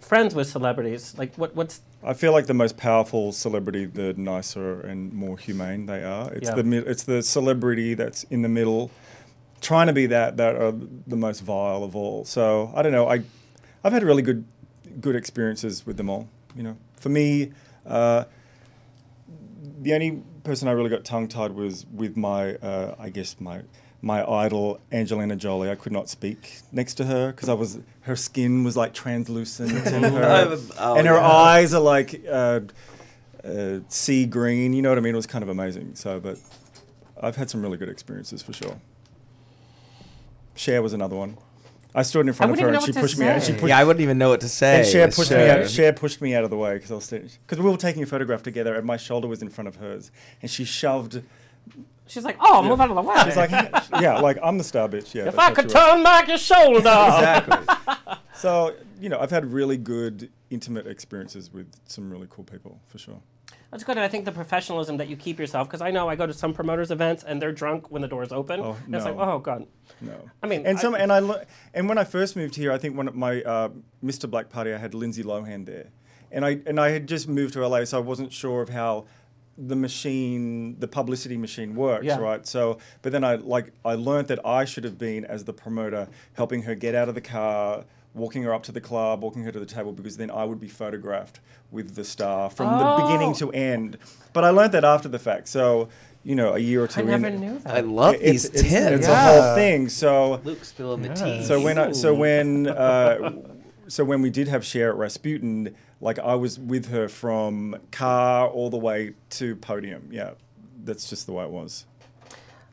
friends 0.09 0.33
with 0.33 0.47
celebrities? 0.47 1.13
Like, 1.17 1.35
what 1.37 1.55
what's 1.55 1.81
I 2.03 2.13
feel 2.13 2.31
like 2.31 2.47
the 2.47 2.53
most 2.63 2.75
powerful 2.77 3.31
celebrity, 3.31 3.85
the 3.85 4.13
nicer 4.13 4.81
and 4.81 5.13
more 5.13 5.37
humane 5.37 5.85
they 5.85 6.03
are. 6.03 6.33
It's 6.33 6.49
Yeah. 6.49 6.61
the 6.61 6.89
it's 6.91 7.03
the 7.03 7.21
celebrity 7.21 7.93
that's 7.93 8.23
in 8.35 8.41
the 8.41 8.49
middle, 8.49 8.89
trying 9.61 9.87
to 9.87 9.93
be 9.93 10.07
that 10.07 10.37
that 10.37 10.55
are 10.55 10.73
the 11.07 11.15
most 11.27 11.41
vile 11.41 11.83
of 11.83 11.95
all. 11.95 12.25
So 12.25 12.71
I 12.75 12.81
don't 12.81 12.91
know. 12.91 13.07
I 13.07 13.23
I've 13.83 13.93
had 13.93 14.03
really 14.03 14.23
good 14.23 14.43
good 14.99 15.15
experiences 15.15 15.85
with 15.85 15.97
them 15.97 16.09
all. 16.09 16.27
You 16.55 16.63
know, 16.63 16.77
for 16.97 17.09
me, 17.09 17.51
uh, 17.85 18.23
the 19.81 19.93
only 19.93 20.23
person 20.43 20.67
I 20.67 20.71
really 20.71 20.89
got 20.89 21.05
tongue 21.05 21.27
tied 21.27 21.51
was 21.51 21.85
with 21.93 22.17
my 22.17 22.55
uh, 22.55 22.95
I 22.97 23.09
guess 23.09 23.35
my 23.39 23.61
my 24.01 24.23
idol 24.29 24.79
Angelina 24.91 25.35
Jolie. 25.35 25.69
I 25.69 25.75
could 25.75 25.91
not 25.91 26.07
speak 26.09 26.59
next 26.71 26.93
to 26.95 27.05
her 27.05 27.31
because 27.31 27.49
I 27.49 27.53
was 27.53 27.79
her 28.01 28.15
skin 28.15 28.63
was 28.63 28.77
like 28.77 28.93
translucent 28.93 29.71
and 29.87 30.05
her, 30.05 30.57
Oh, 30.79 30.95
and 30.95 31.07
her 31.07 31.15
yeah. 31.15 31.27
eyes 31.27 31.73
are 31.73 31.81
like 31.81 32.21
uh, 32.29 32.61
uh, 33.43 33.79
sea 33.89 34.25
green. 34.25 34.73
You 34.73 34.81
know 34.81 34.89
what 34.89 34.97
I 34.97 35.01
mean? 35.01 35.13
It 35.13 35.17
was 35.17 35.27
kind 35.27 35.43
of 35.43 35.49
amazing. 35.49 35.95
So, 35.95 36.19
but 36.19 36.37
I've 37.21 37.35
had 37.35 37.49
some 37.49 37.61
really 37.61 37.77
good 37.77 37.89
experiences 37.89 38.41
for 38.41 38.53
sure. 38.53 38.79
Cher 40.55 40.81
was 40.81 40.93
another 40.93 41.15
one. 41.15 41.37
I 41.95 42.03
stood 42.03 42.27
in 42.27 42.33
front 42.33 42.51
of 42.51 42.59
her 42.59 42.67
and 42.67 42.77
she 42.81 42.91
what 42.91 42.93
to 42.93 42.99
pushed 43.01 43.17
me 43.17 43.25
out. 43.27 43.41
She 43.41 43.53
pushed 43.53 43.67
Yeah, 43.67 43.79
I 43.79 43.83
wouldn't 43.83 44.01
even 44.01 44.17
know 44.19 44.29
what 44.29 44.41
to 44.41 44.49
say. 44.49 44.79
and 44.79 44.87
Cher 44.87 45.07
It's 45.07 45.17
pushed 45.17 45.31
me 45.31 45.49
out. 45.49 45.67
Cher 45.69 45.91
pushed 45.91 46.21
me 46.21 46.35
out 46.35 46.43
of 46.43 46.49
the 46.51 46.57
way 46.57 46.75
because 46.75 46.91
I 46.91 46.95
was 46.95 47.09
because 47.09 47.59
we 47.59 47.69
were 47.69 47.77
taking 47.77 48.03
a 48.03 48.05
photograph 48.05 48.43
together, 48.43 48.75
and 48.75 48.85
my 48.85 48.97
shoulder 48.97 49.27
was 49.27 49.41
in 49.41 49.49
front 49.49 49.67
of 49.67 49.77
hers, 49.77 50.11
and 50.41 50.49
she 50.51 50.65
shoved. 50.65 51.23
She's 52.09 52.23
like, 52.25 52.37
oh, 52.39 52.61
move 52.63 52.81
out 52.81 52.89
of 52.89 52.95
the 52.95 53.01
way. 53.01 53.15
She's 53.23 53.37
like, 53.37 53.51
yeah, 54.01 54.19
like 54.19 54.37
I'm 54.43 54.57
the 54.57 54.63
star 54.63 54.89
bitch. 54.89 55.13
Yeah. 55.13 55.27
if 55.27 55.37
I 55.39 55.51
could 55.51 55.69
she 55.69 55.75
was. 55.77 55.85
turn 55.85 56.03
back 56.03 56.27
your 56.27 56.37
shoulder. 56.37 56.77
Exactly. 56.79 57.57
So 58.35 58.73
you 59.01 59.09
know, 59.09 59.19
I've 59.19 59.31
had 59.31 59.51
really 59.51 59.75
good 59.75 60.29
intimate 60.49 60.87
experiences 60.87 61.51
with 61.51 61.67
some 61.85 62.09
really 62.09 62.27
cool 62.29 62.45
people 62.45 62.79
for 62.87 62.97
sure. 62.97 63.19
That's 63.71 63.83
good, 63.83 63.97
and 63.97 64.03
I 64.03 64.07
think 64.07 64.23
the 64.25 64.31
professionalism 64.31 64.95
that 64.97 65.09
you 65.09 65.15
keep 65.17 65.37
yourself, 65.39 65.67
because 65.67 65.81
I 65.81 65.91
know 65.91 66.07
I 66.09 66.15
go 66.15 66.25
to 66.25 66.33
some 66.33 66.53
promoters' 66.53 66.89
events 66.89 67.23
and 67.23 67.41
they're 67.41 67.51
drunk 67.51 67.91
when 67.91 68.01
the 68.01 68.07
doors 68.07 68.31
open. 68.31 68.61
Oh, 68.61 68.77
and 68.85 68.95
It's 68.95 69.03
like, 69.05 69.15
oh 69.17 69.39
god. 69.39 69.67
No. 70.01 70.13
I 70.41 70.47
mean, 70.47 70.65
and 70.65 70.79
some, 70.79 70.95
I- 70.95 70.99
and 70.99 71.11
I, 71.11 71.19
le- 71.19 71.45
and 71.73 71.87
when 71.89 71.97
I 71.97 72.03
first 72.05 72.35
moved 72.37 72.55
here, 72.55 72.71
I 72.71 72.77
think 72.77 72.95
one 72.97 73.07
of 73.09 73.15
my 73.15 73.41
uh, 73.43 73.69
Mr. 74.03 74.29
Black 74.29 74.49
party, 74.49 74.73
I 74.73 74.77
had 74.77 74.93
Lindsay 74.93 75.21
Lohan 75.23 75.65
there, 75.65 75.89
and 76.31 76.45
I 76.45 76.59
and 76.65 76.79
I 76.79 76.89
had 76.91 77.07
just 77.07 77.27
moved 77.27 77.53
to 77.55 77.67
LA, 77.67 77.83
so 77.85 77.97
I 77.97 78.01
wasn't 78.01 78.31
sure 78.31 78.61
of 78.61 78.69
how 78.69 79.05
the 79.67 79.75
machine, 79.75 80.79
the 80.79 80.87
publicity 80.87 81.35
machine 81.37 81.75
works, 81.75 82.05
Yeah. 82.05 82.17
right? 82.19 82.45
So, 82.47 82.77
but 83.01 83.11
then 83.11 83.23
I 83.23 83.35
like 83.35 83.71
I 83.83 83.95
learned 83.95 84.27
that 84.29 84.45
I 84.45 84.65
should 84.65 84.83
have 84.85 84.97
been 84.97 85.25
as 85.25 85.43
the 85.43 85.53
promoter, 85.53 86.07
helping 86.33 86.63
her 86.63 86.75
get 86.75 86.95
out 86.95 87.09
of 87.09 87.15
the 87.15 87.21
car. 87.21 87.85
Walking 88.15 88.41
her 88.41 88.51
up 88.51 88.63
to 88.63 88.71
the 88.71 88.81
club, 88.81 89.21
walking 89.21 89.43
her 89.43 89.51
to 89.51 89.59
the 89.59 89.67
table, 89.67 89.91
because 89.91 90.17
then 90.17 90.31
I 90.31 90.43
would 90.43 90.59
be 90.59 90.67
photographed 90.67 91.39
with 91.69 91.93
the 91.93 92.03
star 92.03 92.49
from 92.49 92.79
the 92.79 93.03
beginning 93.03 93.29
Oh. 93.29 93.33
to 93.35 93.51
end. 93.51 93.99
But 94.33 94.43
I 94.43 94.49
learned 94.49 94.71
that 94.71 94.83
after 94.83 95.07
the 95.07 95.19
fact. 95.19 95.47
So, 95.47 95.89
you 96.23 96.33
know, 96.35 96.55
a 96.55 96.59
year 96.59 96.83
or 96.83 96.87
two 96.87 97.01
I 97.01 97.03
in, 97.03 97.07
never 97.21 97.29
knew 97.29 97.59
that. 97.59 97.75
I 97.75 97.79
love 97.81 98.15
it's, 98.15 98.23
these 98.23 98.45
it's, 98.45 98.61
tips. 98.63 98.73
it's 98.97 99.07
a 99.07 99.15
whole 99.15 99.55
thing. 99.55 99.89
So, 99.89 100.41
Luke 100.43 100.65
spilling 100.65 101.03
the 101.03 101.09
tea. 101.13 101.43
so 101.43 101.61
when 101.61 101.77
I, 101.77 101.91
so 101.91 102.15
when 102.15 102.67
uh, 102.67 103.31
so 103.87 104.03
when 104.03 104.23
we 104.23 104.31
did 104.31 104.47
have 104.47 104.65
share 104.65 104.89
at 104.89 104.95
Rasputin, 104.95 105.75
like 106.01 106.19
I 106.19 106.35
was 106.35 106.57
with 106.59 106.89
her 106.89 107.07
from 107.09 107.75
car 107.91 108.47
all 108.47 108.69
the 108.69 108.77
way 108.77 109.13
to 109.31 109.55
podium. 109.57 110.09
Yeah, 110.11 110.31
that's 110.83 111.09
just 111.09 111.25
the 111.25 111.33
way 111.33 111.43
it 111.43 111.49
was. 111.51 111.85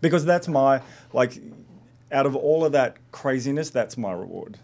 Because 0.00 0.24
that's 0.24 0.46
my 0.48 0.82
like, 1.12 1.40
out 2.12 2.26
of 2.26 2.36
all 2.36 2.64
of 2.64 2.72
that 2.72 2.96
craziness, 3.12 3.70
that's 3.70 3.96
my 3.96 4.12
reward. 4.12 4.58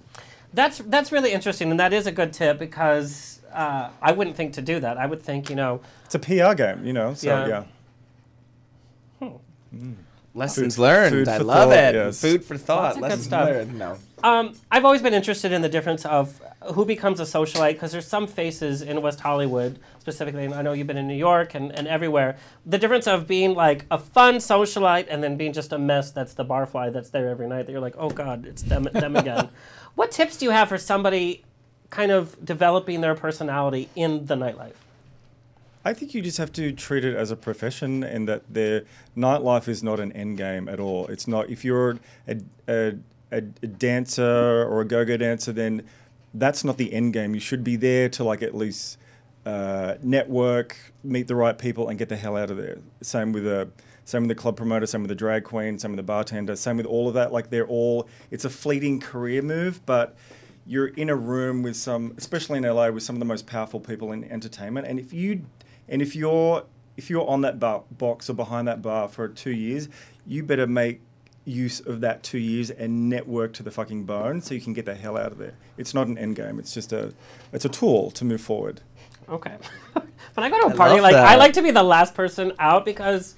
That's 0.54 0.78
that's 0.78 1.10
really 1.10 1.32
interesting, 1.32 1.70
and 1.70 1.80
that 1.80 1.92
is 1.92 2.06
a 2.06 2.12
good 2.12 2.32
tip 2.32 2.58
because 2.58 3.40
uh, 3.52 3.88
I 4.02 4.12
wouldn't 4.12 4.36
think 4.36 4.52
to 4.54 4.62
do 4.62 4.78
that. 4.80 4.98
I 4.98 5.06
would 5.06 5.22
think, 5.22 5.48
you 5.50 5.56
know, 5.56 5.80
It's 6.04 6.14
a 6.14 6.18
PR 6.18 6.54
game, 6.54 6.84
you 6.86 6.92
know. 6.92 7.14
So 7.14 7.28
Yeah. 7.28 7.64
yeah, 9.22 9.28
Lessons 10.34 10.76
Food- 10.76 10.82
learned. 10.82 11.10
food 11.12 11.28
I 11.28 11.38
love 11.38 11.70
thought, 11.70 11.78
it. 11.78 11.94
yes. 11.94 12.20
Food 12.20 12.44
for 12.44 12.56
thought. 12.56 12.82
Lots 12.82 12.96
of 12.96 13.00
good 13.02 13.08
Lessons 13.08 13.26
stuff. 13.26 13.48
learned. 13.48 13.78
No. 13.78 13.98
Um, 14.22 14.54
I've 14.70 14.84
always 14.84 15.02
been 15.02 15.14
interested 15.14 15.52
in 15.52 15.62
the 15.62 15.68
difference 15.68 16.04
of 16.06 16.40
who 16.74 16.84
becomes 16.84 17.20
a 17.20 17.24
socialite 17.24 17.74
because 17.74 17.92
there's 17.92 18.06
some 18.06 18.26
faces 18.26 18.82
in 18.82 19.02
West 19.02 19.20
Hollywood 19.20 19.78
specifically, 19.98 20.44
and 20.44 20.54
I 20.54 20.62
know 20.62 20.72
you've 20.72 20.86
been 20.86 20.96
in 20.96 21.08
New 21.08 21.14
York 21.14 21.54
and, 21.54 21.70
and 21.72 21.86
everywhere. 21.88 22.36
The 22.66 22.78
difference 22.78 23.06
of 23.06 23.26
being 23.26 23.54
like 23.54 23.86
a 23.90 23.98
fun 23.98 24.36
socialite 24.36 25.06
and 25.08 25.22
then 25.22 25.36
being 25.36 25.52
just 25.52 25.72
a 25.72 25.78
mess 25.78 26.10
that's 26.10 26.34
the 26.34 26.44
barfly 26.44 26.92
that's 26.92 27.10
there 27.10 27.28
every 27.28 27.48
night 27.48 27.66
that 27.66 27.72
you're 27.72 27.80
like, 27.80 27.96
oh 27.98 28.10
God, 28.10 28.46
it's 28.46 28.62
them, 28.62 28.84
them 28.84 29.16
again. 29.16 29.48
what 29.94 30.10
tips 30.10 30.36
do 30.36 30.44
you 30.44 30.50
have 30.50 30.68
for 30.68 30.78
somebody 30.78 31.44
kind 31.90 32.10
of 32.10 32.42
developing 32.44 33.00
their 33.00 33.14
personality 33.14 33.88
in 33.94 34.26
the 34.26 34.34
nightlife? 34.34 34.74
I 35.84 35.94
think 35.94 36.14
you 36.14 36.22
just 36.22 36.38
have 36.38 36.52
to 36.52 36.72
treat 36.72 37.04
it 37.04 37.16
as 37.16 37.30
a 37.30 37.36
profession, 37.36 38.04
and 38.04 38.28
that 38.28 38.42
their 38.48 38.84
nightlife 39.16 39.66
is 39.66 39.82
not 39.82 39.98
an 39.98 40.12
end 40.12 40.38
game 40.38 40.68
at 40.68 40.78
all. 40.78 41.06
It's 41.08 41.26
not 41.26 41.50
if 41.50 41.64
you're 41.64 41.98
a, 42.28 42.38
a, 42.68 42.94
a, 43.32 43.38
a 43.38 43.40
dancer 43.40 44.64
or 44.64 44.82
a 44.82 44.84
go-go 44.84 45.16
dancer, 45.16 45.52
then 45.52 45.82
that's 46.34 46.64
not 46.64 46.76
the 46.76 46.92
end 46.92 47.12
game. 47.12 47.34
You 47.34 47.40
should 47.40 47.64
be 47.64 47.76
there 47.76 48.08
to 48.10 48.24
like 48.24 48.42
at 48.42 48.54
least 48.54 48.98
uh, 49.44 49.94
network, 50.02 50.76
meet 51.02 51.28
the 51.28 51.36
right 51.36 51.58
people, 51.58 51.88
and 51.88 51.98
get 51.98 52.08
the 52.08 52.16
hell 52.16 52.36
out 52.36 52.50
of 52.50 52.56
there. 52.56 52.78
Same 53.02 53.32
with 53.32 53.46
a 53.46 53.68
same 54.04 54.22
with 54.22 54.28
the 54.28 54.34
club 54.34 54.56
promoter, 54.56 54.86
same 54.86 55.02
with 55.02 55.10
the 55.10 55.14
drag 55.14 55.44
queen, 55.44 55.78
same 55.78 55.92
with 55.92 55.96
the 55.96 56.02
bartender, 56.02 56.56
same 56.56 56.76
with 56.76 56.86
all 56.86 57.08
of 57.08 57.14
that. 57.14 57.32
Like 57.32 57.50
they're 57.50 57.66
all 57.66 58.08
it's 58.30 58.44
a 58.44 58.50
fleeting 58.50 59.00
career 59.00 59.42
move, 59.42 59.84
but 59.86 60.16
you're 60.66 60.88
in 60.88 61.10
a 61.10 61.16
room 61.16 61.62
with 61.62 61.76
some, 61.76 62.14
especially 62.16 62.58
in 62.58 62.64
LA, 62.64 62.88
with 62.90 63.02
some 63.02 63.16
of 63.16 63.20
the 63.20 63.26
most 63.26 63.46
powerful 63.46 63.80
people 63.80 64.12
in 64.12 64.24
entertainment. 64.24 64.86
And 64.86 64.98
if 64.98 65.12
you, 65.12 65.44
and 65.88 66.00
if 66.00 66.14
you're, 66.14 66.64
if 66.96 67.10
you're 67.10 67.28
on 67.28 67.40
that 67.40 67.58
bar, 67.58 67.82
box 67.90 68.30
or 68.30 68.34
behind 68.34 68.68
that 68.68 68.82
bar 68.82 69.08
for 69.08 69.28
two 69.28 69.50
years, 69.50 69.88
you 70.26 70.42
better 70.42 70.66
make 70.66 71.00
use 71.44 71.80
of 71.80 72.00
that 72.00 72.22
two 72.22 72.38
years 72.38 72.70
and 72.70 73.08
network 73.08 73.52
to 73.54 73.62
the 73.62 73.70
fucking 73.70 74.04
bone 74.04 74.40
so 74.40 74.54
you 74.54 74.60
can 74.60 74.72
get 74.72 74.84
the 74.86 74.94
hell 74.94 75.16
out 75.16 75.32
of 75.32 75.38
there. 75.38 75.54
It's 75.76 75.92
not 75.92 76.06
an 76.06 76.16
end 76.16 76.36
game. 76.36 76.58
It's 76.58 76.72
just 76.72 76.92
a, 76.92 77.12
it's 77.52 77.64
a 77.64 77.68
tool 77.68 78.10
to 78.12 78.24
move 78.24 78.40
forward. 78.40 78.80
Okay. 79.28 79.56
when 79.92 80.04
I 80.36 80.50
go 80.50 80.60
to 80.60 80.66
a 80.66 80.70
I 80.70 80.76
party, 80.76 80.94
love 80.94 81.02
like 81.02 81.14
I 81.16 81.36
like 81.36 81.54
to 81.54 81.62
be 81.62 81.70
the 81.70 81.82
last 81.82 82.14
person 82.14 82.52
out 82.58 82.84
because 82.84 83.34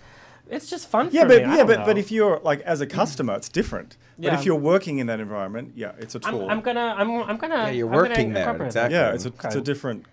it's 0.49 0.69
just 0.69 0.89
fun 0.89 1.09
Yeah, 1.13 1.23
for 1.23 1.29
but 1.29 1.37
me. 1.37 1.51
Yeah, 1.51 1.57
don't 1.59 1.67
but, 1.67 1.87
but 1.87 1.99
if 1.99 2.11
you're 2.11 2.41
like 2.41 2.61
as 2.61 2.81
a 2.81 2.87
customer, 2.87 3.35
it's 3.35 3.49
different. 3.49 3.97
But 4.19 4.35
if 4.35 4.45
you're 4.45 4.55
working 4.55 4.99
in 4.99 5.09
that 5.09 5.19
environment, 5.19 5.73
yeah, 5.75 5.93
it's 5.99 6.15
a 6.15 6.21
I'm, 6.25 6.33
tool. 6.33 6.49
I'm 6.49 6.61
gonna, 6.61 6.95
I'm, 6.97 7.11
I'm 7.25 7.37
gonna. 7.37 7.55
Yeah, 7.55 7.71
you're 7.71 7.89
I'm 7.89 7.95
working 7.95 8.33
there, 8.33 8.45
incorporate 8.45 8.69
exactly. 8.69 8.97
yeah, 8.97 9.13
it's 9.13 9.27
a, 9.27 9.33
it's 9.45 9.57
a 9.57 9.61
different. 9.61 10.07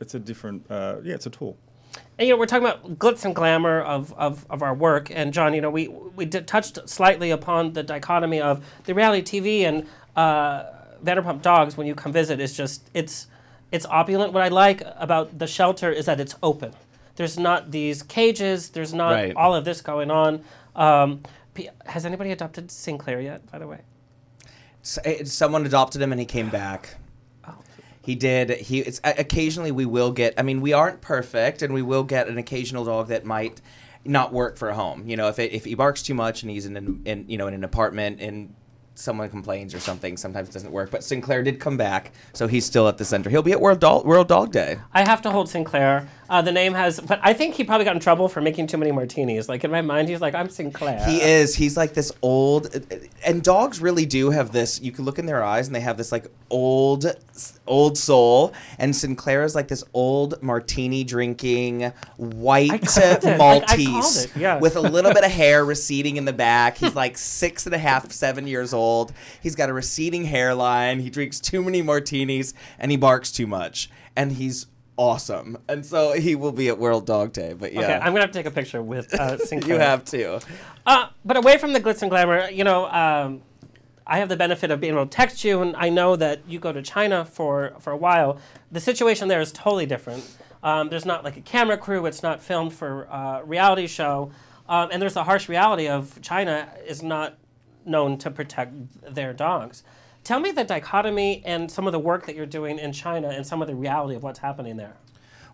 It's 0.00 0.14
a 0.14 0.18
different. 0.18 0.68
Uh, 0.70 0.96
yeah, 1.04 1.14
it's 1.14 1.26
a 1.26 1.30
tool. 1.30 1.56
And, 2.18 2.26
you 2.26 2.34
know, 2.34 2.38
we're 2.38 2.46
talking 2.46 2.66
about 2.66 2.98
glitz 2.98 3.24
and 3.24 3.34
glamour 3.34 3.80
of, 3.80 4.12
of, 4.14 4.46
of 4.48 4.62
our 4.62 4.74
work. 4.74 5.10
And 5.10 5.32
John, 5.32 5.52
you 5.54 5.60
know, 5.60 5.70
we 5.70 5.88
we 5.88 6.24
did 6.24 6.46
touched 6.46 6.78
slightly 6.88 7.30
upon 7.30 7.72
the 7.74 7.82
dichotomy 7.82 8.40
of 8.40 8.64
the 8.84 8.94
reality 8.94 9.22
TV 9.40 9.62
and 9.62 9.86
uh, 10.16 10.64
Vanderpump 11.04 11.42
Dogs. 11.42 11.76
When 11.76 11.86
you 11.86 11.94
come 11.94 12.12
visit, 12.12 12.40
is 12.40 12.56
just 12.56 12.88
it's 12.94 13.26
it's 13.72 13.84
opulent. 13.86 14.32
What 14.32 14.42
I 14.42 14.48
like 14.48 14.82
about 14.96 15.38
the 15.38 15.46
shelter 15.46 15.90
is 15.92 16.06
that 16.06 16.20
it's 16.20 16.34
open. 16.42 16.72
There's 17.16 17.38
not 17.38 17.70
these 17.70 18.02
cages. 18.02 18.70
There's 18.70 18.92
not 18.94 19.12
Right. 19.12 19.34
all 19.36 19.54
of 19.54 19.64
this 19.64 19.80
going 19.80 20.10
on. 20.10 20.42
Um, 20.74 21.22
P- 21.54 21.70
has 21.86 22.04
anybody 22.04 22.32
adopted 22.32 22.70
Sinclair 22.70 23.20
yet? 23.20 23.50
By 23.50 23.58
the 23.58 23.66
way. 23.66 23.78
S- 24.82 24.98
eh, 25.04 25.24
someone 25.24 25.64
adopted 25.64 26.02
him 26.02 26.12
and 26.12 26.20
he 26.20 26.26
came 26.26 26.50
back. 26.50 26.96
He 28.06 28.14
did. 28.14 28.50
He 28.50 28.78
it's 28.78 29.00
occasionally 29.02 29.72
we 29.72 29.84
will 29.84 30.12
get. 30.12 30.32
I 30.38 30.42
mean, 30.42 30.60
we 30.60 30.72
aren't 30.72 31.00
perfect, 31.00 31.60
and 31.60 31.74
we 31.74 31.82
will 31.82 32.04
get 32.04 32.28
an 32.28 32.38
occasional 32.38 32.84
dog 32.84 33.08
that 33.08 33.24
might 33.24 33.60
not 34.04 34.32
work 34.32 34.56
for 34.56 34.68
a 34.68 34.76
home. 34.76 35.08
You 35.08 35.16
know, 35.16 35.26
if 35.26 35.40
it, 35.40 35.50
if 35.50 35.64
he 35.64 35.74
barks 35.74 36.04
too 36.04 36.14
much 36.14 36.44
and 36.44 36.50
he's 36.52 36.66
in 36.66 36.76
an 36.76 37.02
in 37.04 37.24
you 37.28 37.36
know 37.36 37.48
in 37.48 37.54
an 37.54 37.64
apartment 37.64 38.20
and 38.20 38.54
someone 38.94 39.28
complains 39.28 39.74
or 39.74 39.80
something, 39.80 40.16
sometimes 40.16 40.48
it 40.48 40.52
doesn't 40.52 40.70
work. 40.70 40.92
But 40.92 41.02
Sinclair 41.02 41.42
did 41.42 41.58
come 41.58 41.76
back, 41.76 42.12
so 42.32 42.46
he's 42.46 42.64
still 42.64 42.86
at 42.86 42.96
the 42.96 43.04
center. 43.04 43.28
He'll 43.28 43.42
be 43.42 43.50
at 43.50 43.60
World 43.60 43.80
Dog 43.80 44.06
World 44.06 44.28
Dog 44.28 44.52
Day. 44.52 44.78
I 44.92 45.02
have 45.02 45.20
to 45.22 45.32
hold 45.32 45.48
Sinclair. 45.48 46.08
Uh, 46.28 46.42
the 46.42 46.52
name 46.52 46.74
has, 46.74 46.98
but 47.00 47.20
I 47.22 47.32
think 47.32 47.54
he 47.54 47.64
probably 47.64 47.84
got 47.84 47.94
in 47.94 48.00
trouble 48.00 48.28
for 48.28 48.40
making 48.40 48.66
too 48.66 48.76
many 48.78 48.90
martinis. 48.92 49.48
Like 49.48 49.64
in 49.64 49.70
my 49.70 49.82
mind, 49.82 50.08
he's 50.08 50.20
like, 50.20 50.34
I'm 50.34 50.48
Sinclair. 50.48 51.04
He 51.06 51.20
is. 51.22 51.54
He's 51.54 51.76
like 51.76 51.94
this 51.94 52.10
old, 52.22 52.68
and 53.24 53.42
dogs 53.42 53.80
really 53.80 54.06
do 54.06 54.30
have 54.30 54.52
this. 54.52 54.80
You 54.80 54.92
can 54.92 55.04
look 55.04 55.18
in 55.18 55.26
their 55.26 55.42
eyes, 55.44 55.66
and 55.66 55.74
they 55.76 55.80
have 55.80 55.96
this 55.96 56.10
like 56.12 56.26
old, 56.50 57.06
old 57.66 57.96
soul. 57.98 58.52
And 58.78 58.94
Sinclair 58.94 59.44
is 59.44 59.54
like 59.54 59.68
this 59.68 59.84
old 59.94 60.42
martini 60.42 61.04
drinking 61.04 61.92
white 62.16 62.72
I 62.72 62.78
called 62.78 63.24
it. 63.24 63.24
I- 63.24 63.34
I 63.34 63.36
Maltese 63.38 64.26
with 64.60 64.76
a 64.76 64.80
little 64.80 65.12
bit 65.14 65.24
of 65.24 65.30
hair 65.30 65.64
receding 65.64 66.16
in 66.16 66.24
the 66.24 66.32
back. 66.32 66.78
He's 66.78 66.94
like 66.94 67.16
six 67.18 67.66
and 67.66 67.74
a 67.74 67.78
half, 67.78 68.10
seven 68.12 68.46
years 68.46 68.72
old. 68.74 69.12
He's 69.42 69.54
got 69.54 69.68
a 69.68 69.72
receding 69.72 70.24
hairline. 70.24 71.00
He 71.00 71.10
drinks 71.10 71.38
too 71.40 71.62
many 71.62 71.82
martinis, 71.82 72.54
and 72.78 72.90
he 72.90 72.96
barks 72.96 73.30
too 73.30 73.46
much. 73.46 73.90
And 74.16 74.32
he's 74.32 74.66
awesome. 74.96 75.58
And 75.68 75.84
so 75.84 76.12
he 76.12 76.34
will 76.34 76.52
be 76.52 76.68
at 76.68 76.78
World 76.78 77.06
Dog 77.06 77.32
Day. 77.32 77.52
But 77.52 77.72
yeah, 77.72 77.80
Okay, 77.82 77.94
I'm 77.94 78.12
gonna 78.12 78.20
have 78.20 78.30
to 78.30 78.38
take 78.38 78.46
a 78.46 78.50
picture 78.50 78.82
with 78.82 79.12
uh, 79.14 79.38
Sinclair. 79.44 79.74
you 79.74 79.80
have 79.80 80.04
to. 80.06 80.40
Uh, 80.86 81.08
but 81.24 81.36
away 81.36 81.58
from 81.58 81.72
the 81.72 81.80
glitz 81.80 82.02
and 82.02 82.10
glamour, 82.10 82.48
you 82.50 82.64
know, 82.64 82.86
um, 82.86 83.42
I 84.06 84.18
have 84.18 84.28
the 84.28 84.36
benefit 84.36 84.70
of 84.70 84.80
being 84.80 84.92
able 84.94 85.04
to 85.06 85.10
text 85.10 85.42
you, 85.44 85.62
and 85.62 85.74
I 85.76 85.88
know 85.88 86.14
that 86.16 86.40
you 86.46 86.58
go 86.60 86.72
to 86.72 86.82
China 86.82 87.24
for 87.24 87.74
for 87.80 87.92
a 87.92 87.96
while. 87.96 88.38
The 88.70 88.80
situation 88.80 89.28
there 89.28 89.40
is 89.40 89.52
totally 89.52 89.86
different. 89.86 90.24
Um, 90.62 90.88
there's 90.88 91.04
not 91.04 91.24
like 91.24 91.36
a 91.36 91.40
camera 91.40 91.76
crew. 91.76 92.06
It's 92.06 92.22
not 92.22 92.40
filmed 92.42 92.72
for 92.72 93.04
a 93.04 93.42
reality 93.44 93.86
show, 93.86 94.30
um, 94.68 94.90
and 94.92 95.02
there's 95.02 95.14
the 95.14 95.24
harsh 95.24 95.48
reality 95.48 95.88
of 95.88 96.20
China 96.22 96.68
is 96.86 97.02
not 97.02 97.36
known 97.84 98.18
to 98.18 98.30
protect 98.30 98.72
their 99.14 99.32
dogs. 99.32 99.82
Tell 100.26 100.40
me 100.40 100.50
the 100.50 100.64
dichotomy 100.64 101.40
and 101.44 101.70
some 101.70 101.86
of 101.86 101.92
the 101.92 102.00
work 102.00 102.26
that 102.26 102.34
you're 102.34 102.46
doing 102.46 102.80
in 102.80 102.92
China 102.92 103.28
and 103.28 103.46
some 103.46 103.62
of 103.62 103.68
the 103.68 103.76
reality 103.76 104.16
of 104.16 104.24
what's 104.24 104.40
happening 104.40 104.76
there. 104.76 104.96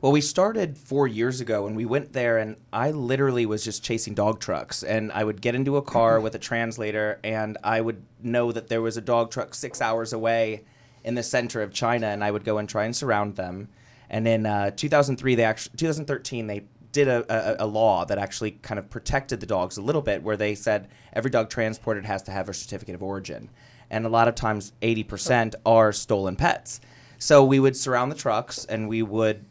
Well, 0.01 0.13
we 0.13 0.23
started 0.23 0.79
four 0.79 1.07
years 1.07 1.43
ago 1.43 1.67
and 1.67 1.77
we 1.77 1.85
went 1.85 2.15
there, 2.15 2.39
and 2.39 2.57
I 2.73 2.91
literally 2.91 3.45
was 3.45 3.63
just 3.63 3.85
chasing 3.85 4.15
dog 4.15 4.41
trucks. 4.41 4.83
And 4.83 5.13
I 5.13 5.25
would 5.25 5.43
get 5.43 5.55
into 5.55 5.77
a 5.77 5.83
car 5.83 6.21
with 6.21 6.35
a 6.37 6.39
translator, 6.39 7.21
and 7.23 7.59
I 7.63 7.83
would 7.83 8.03
know 8.23 8.51
that 8.51 8.69
there 8.69 8.81
was 8.81 8.97
a 8.97 9.03
dog 9.03 9.31
truck 9.31 9.53
six 9.53 9.83
hours 9.83 10.15
away 10.15 10.65
in 11.05 11.17
the 11.17 11.23
center 11.23 11.61
of 11.61 11.75
China, 11.75 12.07
and 12.07 12.25
I 12.25 12.31
would 12.31 12.43
go 12.43 12.57
and 12.57 12.67
try 12.67 12.85
and 12.85 12.97
surround 12.97 13.37
them. 13.37 13.69
And 14.09 14.27
in 14.27 14.47
uh, 14.47 14.71
2003, 14.71 15.35
they 15.35 15.45
actually 15.45 15.77
2013 15.77 16.47
they 16.47 16.65
did 16.93 17.09
a, 17.09 17.61
a, 17.61 17.67
a 17.67 17.69
law 17.69 18.07
that 18.07 18.17
actually 18.17 18.53
kind 18.53 18.79
of 18.79 18.89
protected 18.89 19.41
the 19.41 19.47
dogs 19.47 19.77
a 19.77 19.83
little 19.83 20.01
bit, 20.01 20.23
where 20.23 20.39
they 20.39 20.55
said 20.55 20.89
every 21.13 21.31
dog 21.31 21.51
transported 21.51 22.07
has 22.07 22.23
to 22.23 22.31
have 22.31 22.49
a 22.49 22.55
certificate 22.55 22.95
of 22.95 23.03
origin. 23.03 23.51
And 23.93 24.05
a 24.05 24.09
lot 24.09 24.27
of 24.27 24.35
times 24.35 24.73
80% 24.83 25.55
are 25.65 25.93
stolen 25.93 26.35
pets. 26.35 26.81
So 27.19 27.45
we 27.45 27.61
would 27.61 27.77
surround 27.77 28.11
the 28.11 28.17
trucks 28.17 28.65
and 28.65 28.89
we 28.89 29.03
would 29.03 29.45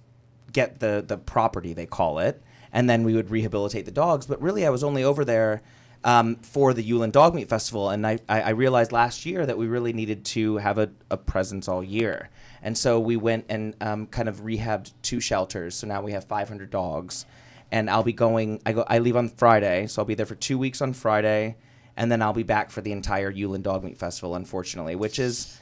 get 0.51 0.79
the 0.79 1.03
the 1.05 1.17
property 1.17 1.73
they 1.73 1.85
call 1.85 2.19
it, 2.19 2.41
and 2.73 2.89
then 2.89 3.03
we 3.03 3.13
would 3.13 3.29
rehabilitate 3.29 3.85
the 3.85 3.91
dogs. 3.91 4.25
But 4.25 4.41
really, 4.41 4.65
I 4.65 4.69
was 4.69 4.83
only 4.83 5.03
over 5.03 5.23
there 5.23 5.61
um, 6.03 6.35
for 6.37 6.73
the 6.73 6.83
Yulin 6.83 7.11
Dog 7.11 7.35
Meat 7.35 7.47
Festival, 7.49 7.89
and 7.89 8.05
I, 8.05 8.19
I 8.27 8.49
realized 8.49 8.91
last 8.91 9.25
year 9.25 9.45
that 9.45 9.57
we 9.57 9.67
really 9.67 9.93
needed 9.93 10.25
to 10.25 10.57
have 10.57 10.77
a, 10.77 10.89
a 11.09 11.17
presence 11.17 11.67
all 11.67 11.83
year, 11.83 12.29
and 12.61 12.77
so 12.77 12.99
we 12.99 13.15
went 13.15 13.45
and 13.49 13.75
um, 13.81 14.07
kind 14.07 14.27
of 14.27 14.41
rehabbed 14.41 14.91
two 15.01 15.19
shelters. 15.19 15.75
So 15.75 15.87
now 15.87 16.01
we 16.01 16.11
have 16.11 16.25
500 16.25 16.69
dogs, 16.69 17.25
and 17.71 17.89
I'll 17.89 18.03
be 18.03 18.13
going. 18.13 18.61
I 18.65 18.73
go. 18.73 18.83
I 18.87 18.99
leave 18.99 19.15
on 19.15 19.29
Friday, 19.29 19.87
so 19.87 20.01
I'll 20.01 20.05
be 20.05 20.15
there 20.15 20.25
for 20.25 20.35
two 20.35 20.57
weeks 20.57 20.81
on 20.81 20.93
Friday, 20.93 21.55
and 21.97 22.11
then 22.11 22.21
I'll 22.21 22.33
be 22.33 22.43
back 22.43 22.71
for 22.71 22.81
the 22.81 22.91
entire 22.91 23.31
Yulin 23.31 23.63
Dog 23.63 23.83
Meat 23.83 23.97
Festival. 23.97 24.35
Unfortunately, 24.35 24.95
which 24.95 25.19
is 25.19 25.59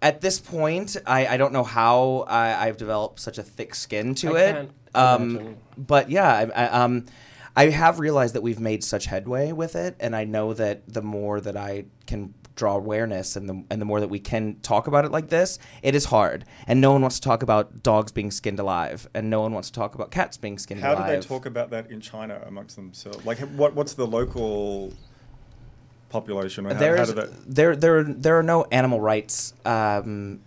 at 0.00 0.20
this 0.20 0.38
point, 0.38 0.96
I, 1.06 1.26
I 1.26 1.36
don't 1.36 1.52
know 1.52 1.64
how 1.64 2.24
I, 2.28 2.66
I've 2.66 2.76
developed 2.76 3.20
such 3.20 3.38
a 3.38 3.42
thick 3.42 3.74
skin 3.74 4.14
to 4.16 4.36
I 4.36 4.40
it. 4.40 4.70
Um, 4.94 5.56
but 5.76 6.10
yeah, 6.10 6.32
I, 6.32 6.64
I, 6.64 6.68
um, 6.82 7.06
I 7.56 7.70
have 7.70 7.98
realized 7.98 8.34
that 8.34 8.42
we've 8.42 8.60
made 8.60 8.84
such 8.84 9.06
headway 9.06 9.52
with 9.52 9.74
it, 9.74 9.96
and 9.98 10.14
I 10.14 10.24
know 10.24 10.54
that 10.54 10.88
the 10.88 11.02
more 11.02 11.40
that 11.40 11.56
I 11.56 11.86
can 12.06 12.34
draw 12.58 12.74
awareness 12.74 13.36
and 13.36 13.48
the 13.48 13.64
and 13.70 13.80
the 13.80 13.86
more 13.86 14.00
that 14.00 14.08
we 14.08 14.18
can 14.18 14.56
talk 14.60 14.86
about 14.86 15.04
it 15.04 15.12
like 15.12 15.28
this, 15.28 15.58
it 15.82 15.94
is 15.94 16.06
hard. 16.06 16.44
And 16.66 16.80
no 16.80 16.92
one 16.92 17.00
wants 17.00 17.18
to 17.20 17.22
talk 17.22 17.42
about 17.42 17.82
dogs 17.82 18.12
being 18.12 18.30
skinned 18.30 18.58
alive, 18.58 19.08
and 19.14 19.30
no 19.30 19.40
one 19.40 19.52
wants 19.52 19.70
to 19.70 19.74
talk 19.80 19.94
about 19.94 20.10
cats 20.10 20.36
being 20.36 20.58
skinned 20.58 20.82
alive. 20.82 20.98
How 20.98 21.06
do 21.06 21.16
they 21.16 21.26
talk 21.26 21.46
about 21.46 21.70
that 21.70 21.90
in 21.90 22.00
China 22.00 22.42
amongst 22.46 22.76
themselves? 22.76 23.24
Like, 23.24 23.38
what 23.38 23.74
what's 23.74 23.94
the 23.94 24.06
local 24.06 24.92
population? 26.10 26.64
How, 26.64 26.74
how 26.74 26.80
There's 26.80 27.08
do 27.08 27.14
they? 27.14 27.28
there 27.46 27.76
there 27.76 28.02
there 28.04 28.38
are 28.38 28.42
no 28.42 28.64
animal 28.64 29.00
rights 29.00 29.54
um, 29.64 30.40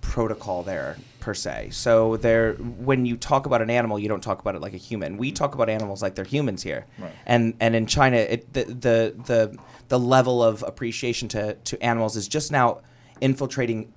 protocol 0.00 0.62
there 0.62 0.96
per 1.22 1.34
se. 1.34 1.70
So 1.70 2.16
there, 2.16 2.54
when 2.54 3.06
you 3.06 3.16
talk 3.16 3.46
about 3.46 3.62
an 3.62 3.70
animal, 3.70 3.98
you 3.98 4.08
don't 4.08 4.22
talk 4.22 4.40
about 4.40 4.56
it 4.56 4.60
like 4.60 4.74
a 4.74 4.78
human. 4.78 5.16
We 5.16 5.30
talk 5.32 5.54
about 5.54 5.68
animals 5.68 6.02
like 6.02 6.14
they're 6.16 6.24
humans 6.24 6.62
here. 6.62 6.84
Right. 6.98 7.12
And 7.26 7.54
and 7.60 7.74
in 7.74 7.86
China, 7.86 8.16
it 8.16 8.52
the 8.52 8.64
the 8.64 9.14
the, 9.26 9.58
the 9.92 9.98
level 9.98 10.42
of 10.42 10.64
appreciation 10.66 11.28
to, 11.28 11.52
to 11.52 11.82
animals 11.82 12.16
is 12.16 12.26
just 12.26 12.50
now 12.50 12.80
infiltrating 13.20 13.92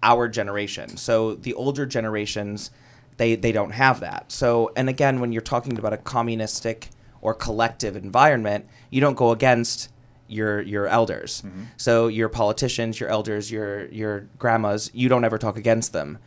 our 0.00 0.28
generation. 0.28 0.96
So 0.96 1.34
the 1.34 1.54
older 1.54 1.86
generations, 1.86 2.70
they 3.16 3.34
they 3.34 3.50
don't 3.50 3.72
have 3.72 3.98
that. 3.98 4.30
So 4.30 4.70
and 4.76 4.88
again, 4.88 5.18
when 5.18 5.32
you're 5.32 5.42
talking 5.42 5.76
about 5.76 5.92
a 5.92 5.96
communistic 5.96 6.90
or 7.20 7.34
collective 7.34 7.96
environment, 7.96 8.68
you 8.90 9.00
don't 9.00 9.16
go 9.16 9.32
against 9.32 9.88
your 10.28 10.60
your 10.60 10.86
elders. 10.86 11.42
Mm-hmm. 11.44 11.64
So 11.76 12.06
your 12.06 12.28
politicians, 12.28 13.00
your 13.00 13.08
elders, 13.08 13.50
your 13.50 13.86
your 13.86 14.28
grandmas, 14.38 14.88
you 14.94 15.08
don't 15.08 15.24
ever 15.24 15.36
talk 15.36 15.56
against 15.58 15.92
them. 15.92 16.18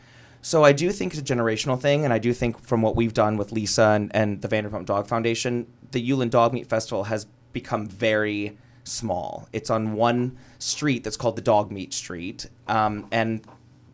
So 0.42 0.66
I 0.66 0.74
do 0.74 0.92
think 0.92 1.14
it's 1.14 1.22
a 1.22 1.34
generational 1.34 1.80
thing, 1.80 2.04
and 2.04 2.12
I 2.12 2.20
do 2.20 2.34
think 2.34 2.60
from 2.60 2.82
what 2.82 2.98
we've 2.98 3.14
done 3.14 3.38
with 3.38 3.54
Lisa 3.54 3.84
and, 3.96 4.14
and 4.14 4.42
the 4.42 4.50
Vanderpump 4.50 4.86
Dog 4.86 5.08
Foundation, 5.08 5.68
the 5.92 6.06
Yulin 6.10 6.30
Dog 6.30 6.52
Meat 6.52 6.68
Festival 6.68 7.06
has 7.06 7.26
become 7.54 7.88
very 7.88 8.58
small. 8.84 9.48
It's 9.54 9.70
on 9.70 9.94
one 9.94 10.38
street 10.60 11.04
that's 11.04 11.18
called 11.18 11.36
the 11.36 11.42
Dog 11.42 11.72
Meat 11.72 11.94
Street, 11.94 12.48
um, 12.68 13.08
and 13.12 13.46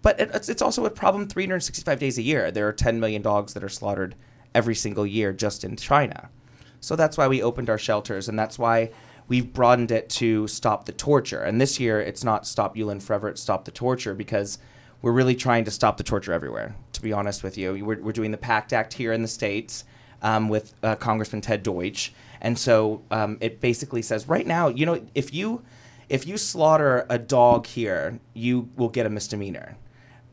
but 0.01 0.19
it, 0.19 0.31
it's, 0.33 0.49
it's 0.49 0.61
also 0.61 0.85
a 0.85 0.89
problem 0.89 1.27
365 1.27 1.99
days 1.99 2.17
a 2.17 2.21
year. 2.21 2.51
There 2.51 2.67
are 2.67 2.73
10 2.73 2.99
million 2.99 3.21
dogs 3.21 3.53
that 3.53 3.63
are 3.63 3.69
slaughtered 3.69 4.15
every 4.55 4.75
single 4.75 5.05
year 5.05 5.33
just 5.33 5.63
in 5.63 5.75
China. 5.75 6.29
So 6.79 6.95
that's 6.95 7.17
why 7.17 7.27
we 7.27 7.41
opened 7.41 7.69
our 7.69 7.77
shelters, 7.77 8.29
and 8.29 8.39
that's 8.39 8.57
why 8.57 8.91
we've 9.27 9.51
broadened 9.51 9.91
it 9.91 10.09
to 10.09 10.47
stop 10.47 10.85
the 10.85 10.93
torture. 10.93 11.41
And 11.41 11.59
this 11.59 11.79
year, 11.79 11.99
it's 11.99 12.23
not 12.23 12.47
stop 12.47 12.75
Yulin 12.75 13.01
forever; 13.01 13.29
it's 13.29 13.41
stop 13.41 13.65
the 13.65 13.71
torture 13.71 14.13
because 14.13 14.59
we're 15.01 15.11
really 15.11 15.35
trying 15.35 15.65
to 15.65 15.71
stop 15.71 15.97
the 15.97 16.03
torture 16.03 16.33
everywhere. 16.33 16.75
To 16.93 17.01
be 17.01 17.13
honest 17.13 17.43
with 17.43 17.57
you, 17.57 17.85
we're, 17.85 18.01
we're 18.01 18.11
doing 18.11 18.31
the 18.31 18.37
PACT 18.37 18.73
Act 18.73 18.93
here 18.93 19.13
in 19.13 19.21
the 19.21 19.27
states 19.27 19.83
um, 20.21 20.49
with 20.49 20.73
uh, 20.83 20.95
Congressman 20.95 21.41
Ted 21.41 21.63
Deutch, 21.63 22.13
and 22.41 22.57
so 22.57 23.01
um, 23.11 23.37
it 23.41 23.59
basically 23.59 24.01
says 24.01 24.27
right 24.27 24.47
now, 24.47 24.67
you 24.67 24.85
know, 24.85 25.05
if 25.15 25.33
you 25.33 25.63
if 26.09 26.25
you 26.25 26.37
slaughter 26.37 27.05
a 27.09 27.19
dog 27.19 27.67
here, 27.67 28.19
you 28.33 28.69
will 28.75 28.89
get 28.89 29.05
a 29.05 29.09
misdemeanor 29.09 29.77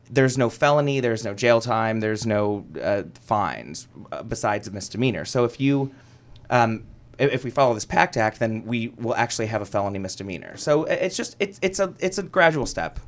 there's 0.09 0.37
no 0.37 0.49
felony, 0.49 0.99
there's 0.99 1.23
no 1.23 1.33
jail 1.33 1.61
time, 1.61 1.99
there's 1.99 2.25
no 2.25 2.65
uh, 2.81 3.03
fines 3.21 3.87
uh, 4.11 4.23
besides 4.23 4.67
a 4.67 4.71
misdemeanor. 4.71 5.25
So 5.25 5.43
if 5.45 5.59
you, 5.59 5.93
um, 6.49 6.83
if 7.19 7.43
we 7.43 7.49
follow 7.49 7.73
this 7.73 7.85
PACT 7.85 8.17
Act, 8.17 8.39
then 8.39 8.63
we 8.65 8.89
will 8.89 9.15
actually 9.15 9.47
have 9.47 9.61
a 9.61 9.65
felony 9.65 9.99
misdemeanor. 9.99 10.55
So 10.57 10.85
it's 10.85 11.17
just 11.17 11.35
it's 11.39 11.59
it's 11.61 11.79
a 11.79 11.93
it's 11.99 12.17
a 12.17 12.23
gradual 12.23 12.65
step, 12.65 12.99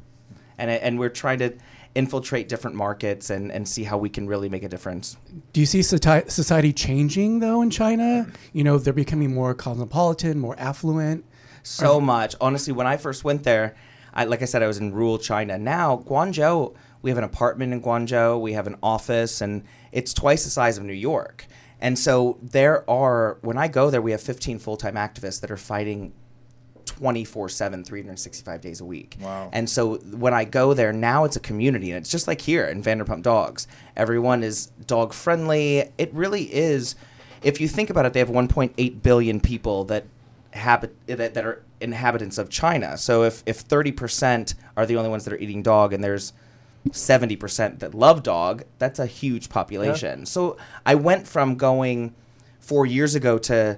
and 0.57 0.69
and 0.69 0.99
we're 0.99 1.09
trying 1.09 1.39
to 1.39 1.53
infiltrate 1.95 2.47
different 2.47 2.75
markets 2.75 3.29
and 3.29 3.51
and 3.51 3.67
see 3.67 3.83
how 3.83 3.97
we 3.97 4.09
can 4.09 4.27
really 4.27 4.49
make 4.49 4.63
a 4.63 4.69
difference. 4.69 5.17
Do 5.53 5.59
you 5.59 5.65
see 5.65 5.81
society 5.81 6.73
changing 6.73 7.39
though 7.39 7.61
in 7.61 7.69
China? 7.69 8.27
You 8.53 8.63
know, 8.63 8.77
they're 8.77 8.93
becoming 8.93 9.33
more 9.33 9.53
cosmopolitan, 9.53 10.39
more 10.39 10.55
affluent. 10.59 11.25
so 11.63 11.99
much. 11.99 12.35
Honestly, 12.39 12.73
when 12.73 12.87
I 12.87 12.97
first 12.97 13.23
went 13.23 13.43
there, 13.43 13.75
I, 14.13 14.25
like 14.25 14.41
I 14.41 14.45
said, 14.45 14.63
I 14.63 14.67
was 14.67 14.77
in 14.77 14.93
rural 14.93 15.17
China. 15.17 15.57
Now, 15.57 15.97
Guangzhou, 15.97 16.75
we 17.01 17.09
have 17.09 17.17
an 17.17 17.23
apartment 17.23 17.73
in 17.73 17.81
Guangzhou, 17.81 18.39
we 18.41 18.53
have 18.53 18.67
an 18.67 18.77
office, 18.81 19.41
and 19.41 19.63
it's 19.91 20.13
twice 20.13 20.43
the 20.43 20.49
size 20.49 20.77
of 20.77 20.83
New 20.83 20.93
York. 20.93 21.47
And 21.81 21.97
so 21.97 22.37
there 22.41 22.89
are, 22.89 23.37
when 23.41 23.57
I 23.57 23.67
go 23.67 23.89
there, 23.89 24.01
we 24.01 24.11
have 24.11 24.21
15 24.21 24.59
full 24.59 24.77
time 24.77 24.95
activists 24.95 25.41
that 25.41 25.51
are 25.51 25.57
fighting 25.57 26.13
24 26.89 27.49
7, 27.49 27.83
365 27.83 28.61
days 28.61 28.81
a 28.81 28.85
week. 28.85 29.17
Wow. 29.21 29.49
And 29.53 29.69
so 29.69 29.97
when 29.97 30.33
I 30.33 30.43
go 30.43 30.73
there, 30.73 30.91
now 30.91 31.23
it's 31.23 31.35
a 31.35 31.39
community, 31.39 31.91
and 31.91 32.01
it's 32.01 32.09
just 32.09 32.27
like 32.27 32.41
here 32.41 32.65
in 32.65 32.83
Vanderpump 32.83 33.21
Dogs. 33.21 33.67
Everyone 33.95 34.43
is 34.43 34.67
dog 34.85 35.13
friendly. 35.13 35.89
It 35.97 36.13
really 36.13 36.53
is. 36.53 36.95
If 37.41 37.61
you 37.61 37.67
think 37.67 37.89
about 37.89 38.05
it, 38.05 38.13
they 38.13 38.19
have 38.19 38.29
1.8 38.29 39.01
billion 39.01 39.39
people 39.39 39.85
that 39.85 40.05
habit 40.51 40.95
that, 41.07 41.33
that 41.33 41.45
are 41.45 41.63
inhabitants 41.79 42.37
of 42.37 42.49
China. 42.49 42.97
So 42.97 43.23
if 43.23 43.43
if 43.45 43.67
30% 43.67 44.55
are 44.75 44.85
the 44.85 44.97
only 44.97 45.09
ones 45.09 45.25
that 45.25 45.33
are 45.33 45.37
eating 45.37 45.61
dog, 45.61 45.93
and 45.93 46.03
there's 46.03 46.33
70% 46.89 47.79
that 47.79 47.93
love 47.93 48.23
dog, 48.23 48.63
that's 48.77 48.99
a 48.99 49.05
huge 49.05 49.49
population. 49.49 50.25
So 50.25 50.57
I 50.85 50.95
went 50.95 51.27
from 51.27 51.55
going 51.55 52.15
four 52.59 52.85
years 52.85 53.15
ago 53.15 53.37
to 53.37 53.77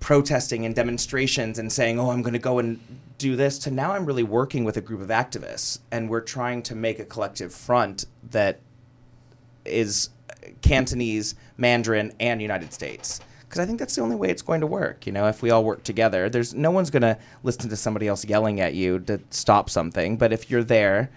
protesting 0.00 0.64
and 0.64 0.74
demonstrations 0.74 1.58
and 1.58 1.70
saying, 1.70 1.98
"Oh, 2.00 2.10
I'm 2.10 2.22
going 2.22 2.32
to 2.32 2.38
go 2.38 2.58
and 2.58 2.80
do 3.18 3.36
this," 3.36 3.58
to 3.60 3.70
now 3.70 3.92
I'm 3.92 4.06
really 4.06 4.22
working 4.22 4.64
with 4.64 4.76
a 4.76 4.80
group 4.80 5.00
of 5.00 5.08
activists, 5.08 5.78
and 5.90 6.08
we're 6.08 6.20
trying 6.20 6.62
to 6.64 6.74
make 6.74 6.98
a 6.98 7.04
collective 7.04 7.54
front 7.54 8.06
that 8.30 8.60
is 9.64 10.10
Cantonese, 10.62 11.34
Mandarin, 11.56 12.12
and 12.18 12.40
United 12.40 12.72
States. 12.72 13.20
Because 13.40 13.60
I 13.60 13.66
think 13.66 13.80
that's 13.80 13.96
the 13.96 14.02
only 14.02 14.14
way 14.14 14.28
it's 14.30 14.42
going 14.42 14.60
to 14.60 14.66
work. 14.66 15.06
You 15.06 15.12
know, 15.12 15.26
if 15.26 15.42
we 15.42 15.50
all 15.50 15.64
work 15.64 15.82
together, 15.82 16.28
there's 16.28 16.54
no 16.54 16.70
one's 16.70 16.88
going 16.88 17.02
to 17.02 17.18
listen 17.42 17.68
to 17.68 17.76
somebody 17.76 18.06
else 18.06 18.24
yelling 18.24 18.60
at 18.60 18.74
you 18.74 19.00
to 19.00 19.20
stop 19.30 19.68
something. 19.68 20.16
But 20.16 20.32
if 20.32 20.50
you're 20.50 20.62
there, 20.62 21.10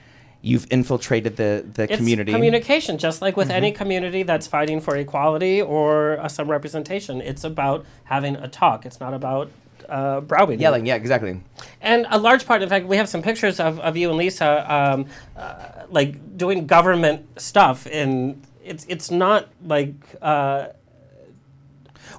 you've 0.46 0.68
infiltrated 0.70 1.38
the 1.38 1.66
the 1.74 1.84
It's 1.84 1.96
community. 1.98 2.32
communication, 2.34 2.98
just 2.98 3.22
like 3.22 3.36
with 3.38 3.50
any 3.50 3.72
Mm-hmm. 3.72 3.78
community 3.82 4.24
that's 4.24 4.46
fighting 4.46 4.80
for 4.82 4.96
equality 4.98 5.62
or 5.62 6.20
uh, 6.20 6.28
some 6.28 6.52
representation. 6.52 7.22
It's 7.22 7.44
about 7.46 7.86
having 8.04 8.36
a 8.36 8.48
talk. 8.48 8.86
It's 8.86 9.00
not 9.00 9.14
about 9.14 9.50
uh, 9.89 10.20
browbeating. 10.22 10.62
Yelling, 10.62 10.86
yeah, 10.86 10.96
exactly. 10.96 11.41
And 11.82 12.06
a 12.10 12.18
large 12.18 12.46
part, 12.46 12.62
in 12.62 12.70
fact, 12.70 12.86
we 12.88 12.98
have 12.98 13.08
some 13.10 13.22
pictures 13.22 13.60
of, 13.60 13.80
of 13.80 13.96
you 13.98 14.10
and 14.10 14.18
Lisa, 14.18 14.50
um, 14.74 15.06
uh, 15.38 15.84
like 15.89 16.38
doing 16.38 16.68
government 16.68 17.20
stuff, 17.39 17.88
and 17.91 18.41
it's 18.66 18.86
it's 18.89 19.10
not 19.12 19.48
like 19.66 19.96
uh, 20.22 20.68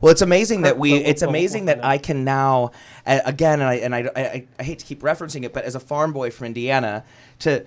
Well, 0.01 0.12
it's 0.12 0.22
amazing 0.22 0.62
that 0.62 0.79
we. 0.79 0.95
It's 0.95 1.22
amazing 1.22 1.66
that 1.66 1.85
I 1.85 1.99
can 1.99 2.25
now, 2.25 2.70
again, 3.07 3.61
and 3.61 3.68
I 3.68 3.75
and 3.85 3.95
I, 3.95 4.11
I, 4.16 4.47
I 4.59 4.62
hate 4.62 4.79
to 4.81 4.87
keep 4.87 5.01
referencing 5.03 5.45
it, 5.45 5.53
but 5.53 5.64
as 5.64 5.75
a 5.75 5.81
farm 5.81 6.12
boy 6.12 6.31
from 6.31 6.47
Indiana, 6.47 7.05
to 7.41 7.64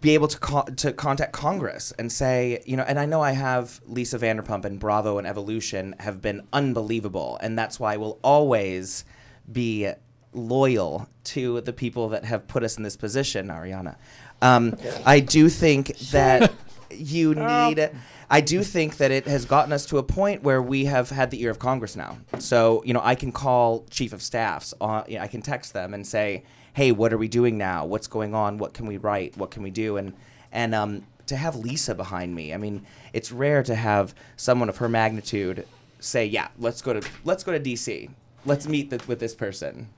be 0.00 0.14
able 0.14 0.28
to 0.28 0.38
co- 0.38 0.64
to 0.76 0.92
contact 0.92 1.32
Congress 1.32 1.92
and 1.98 2.10
say, 2.10 2.62
you 2.64 2.76
know, 2.76 2.84
and 2.84 2.98
I 2.98 3.06
know 3.06 3.20
I 3.20 3.32
have 3.32 3.80
Lisa 3.86 4.18
Vanderpump 4.18 4.64
and 4.64 4.78
Bravo 4.78 5.18
and 5.18 5.26
Evolution 5.26 5.94
have 6.00 6.22
been 6.22 6.46
unbelievable, 6.52 7.38
and 7.42 7.58
that's 7.58 7.78
why 7.78 7.96
we'll 7.96 8.18
always 8.22 9.04
be 9.50 9.90
loyal 10.32 11.08
to 11.24 11.60
the 11.62 11.72
people 11.72 12.08
that 12.10 12.24
have 12.24 12.46
put 12.46 12.62
us 12.62 12.76
in 12.76 12.82
this 12.82 12.96
position, 12.96 13.48
Ariana. 13.48 13.96
Um, 14.42 14.76
I 15.04 15.20
do 15.20 15.48
think 15.48 15.96
that 16.10 16.52
you 16.90 17.34
need. 17.34 17.90
I 18.28 18.40
do 18.40 18.64
think 18.64 18.96
that 18.96 19.12
it 19.12 19.26
has 19.26 19.44
gotten 19.44 19.72
us 19.72 19.86
to 19.86 19.98
a 19.98 20.02
point 20.02 20.42
where 20.42 20.60
we 20.60 20.86
have 20.86 21.10
had 21.10 21.30
the 21.30 21.42
ear 21.42 21.50
of 21.50 21.58
Congress 21.58 21.96
now. 21.96 22.18
So 22.38 22.82
you 22.84 22.94
know, 22.94 23.02
I 23.02 23.14
can 23.14 23.30
call 23.30 23.84
chief 23.90 24.12
of 24.12 24.22
staffs. 24.22 24.72
Uh, 24.80 25.04
you 25.06 25.18
know, 25.18 25.22
I 25.22 25.28
can 25.28 25.42
text 25.42 25.72
them 25.72 25.94
and 25.94 26.06
say, 26.06 26.44
"Hey, 26.76 26.92
what 26.92 27.10
are 27.12 27.18
we 27.18 27.26
doing 27.28 27.56
now? 27.56 27.86
What's 27.86 28.06
going 28.06 28.34
on? 28.34 28.58
What 28.58 28.74
can 28.74 28.84
we 28.86 28.98
write? 28.98 29.36
What 29.36 29.50
can 29.50 29.62
we 29.62 29.70
do?" 29.70 29.96
And 29.96 30.12
and 30.52 30.74
um, 30.74 31.06
to 31.26 31.36
have 31.36 31.56
Lisa 31.56 31.94
behind 31.94 32.34
me. 32.34 32.52
I 32.52 32.58
mean, 32.58 32.84
it's 33.14 33.32
rare 33.32 33.62
to 33.62 33.74
have 33.74 34.14
someone 34.36 34.68
of 34.68 34.76
her 34.76 34.88
magnitude 34.88 35.66
say, 36.00 36.26
"Yeah, 36.26 36.48
let's 36.58 36.82
go 36.82 36.92
to 36.92 37.08
let's 37.24 37.44
go 37.44 37.52
to 37.52 37.60
DC. 37.60 38.10
Let's 38.44 38.68
meet 38.68 38.90
th- 38.90 39.08
with 39.08 39.20
this 39.20 39.34
person." 39.34 39.88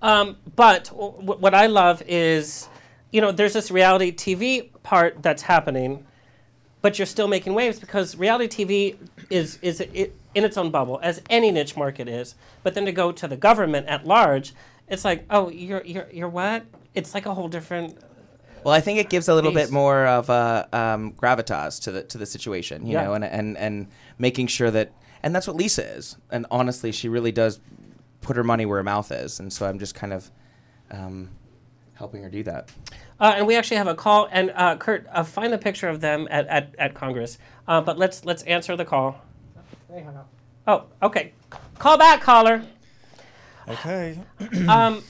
Um, 0.00 0.36
but 0.56 0.84
w- 0.86 1.38
what 1.38 1.54
I 1.54 1.66
love 1.66 2.02
is, 2.06 2.68
you 3.10 3.20
know, 3.20 3.32
there's 3.32 3.52
this 3.52 3.70
reality 3.70 4.12
TV 4.12 4.70
part 4.82 5.22
that's 5.22 5.42
happening, 5.42 6.06
but 6.82 6.98
you're 6.98 7.06
still 7.06 7.28
making 7.28 7.54
waves 7.54 7.78
because 7.78 8.16
reality 8.16 8.64
TV 8.64 8.96
is 9.30 9.58
is 9.62 9.80
it, 9.80 10.14
in 10.34 10.44
its 10.44 10.56
own 10.56 10.70
bubble, 10.70 10.98
as 11.02 11.22
any 11.30 11.50
niche 11.50 11.76
market 11.76 12.08
is. 12.08 12.34
But 12.62 12.74
then 12.74 12.84
to 12.86 12.92
go 12.92 13.12
to 13.12 13.28
the 13.28 13.36
government 13.36 13.86
at 13.86 14.06
large, 14.06 14.52
it's 14.88 15.04
like, 15.04 15.24
oh, 15.30 15.48
you're 15.50 15.82
you're 15.84 16.08
you're 16.12 16.28
what? 16.28 16.64
It's 16.94 17.14
like 17.14 17.26
a 17.26 17.34
whole 17.34 17.48
different. 17.48 17.98
Well, 18.64 18.72
I 18.74 18.80
think 18.80 18.98
it 18.98 19.10
gives 19.10 19.28
a 19.28 19.34
little 19.34 19.50
Please. 19.52 19.66
bit 19.66 19.70
more 19.72 20.06
of 20.06 20.30
a 20.30 20.68
um, 20.72 21.12
gravitas 21.12 21.80
to 21.82 21.92
the 21.92 22.02
to 22.04 22.18
the 22.18 22.26
situation, 22.26 22.86
you 22.86 22.94
Yeah. 22.94 23.04
know, 23.04 23.14
and, 23.14 23.24
and 23.24 23.58
and 23.58 23.88
making 24.18 24.46
sure 24.46 24.70
that, 24.70 24.92
and 25.22 25.34
that's 25.34 25.46
what 25.46 25.56
Lisa 25.56 25.84
is. 25.84 26.16
And 26.30 26.46
honestly, 26.50 26.90
she 26.92 27.08
really 27.08 27.32
does 27.32 27.60
put 28.22 28.36
her 28.36 28.44
money 28.44 28.64
where 28.64 28.78
her 28.78 28.82
mouth 28.84 29.12
is, 29.12 29.38
and 29.38 29.52
so 29.52 29.66
I'm 29.66 29.78
just 29.78 29.94
kind 29.94 30.12
of 30.14 30.30
um, 30.90 31.28
helping 31.94 32.22
her 32.22 32.30
do 32.30 32.42
that. 32.44 32.70
Uh, 33.20 33.34
and 33.36 33.46
we 33.46 33.54
actually 33.54 33.76
have 33.76 33.86
a 33.86 33.94
call. 33.94 34.28
And 34.32 34.50
uh, 34.54 34.76
Kurt, 34.76 35.06
uh, 35.12 35.22
find 35.24 35.52
the 35.52 35.58
picture 35.58 35.88
of 35.88 36.00
them 36.00 36.26
at, 36.30 36.46
at, 36.48 36.74
at 36.78 36.94
Congress. 36.94 37.38
Uh, 37.68 37.80
but 37.80 37.98
let's 37.98 38.24
let's 38.24 38.42
answer 38.44 38.76
the 38.76 38.84
call. 38.84 39.20
Oh, 40.66 40.84
okay. 41.02 41.32
Call 41.78 41.98
back, 41.98 42.20
caller. 42.22 42.62
Okay. 43.68 44.18
Um, 44.68 45.02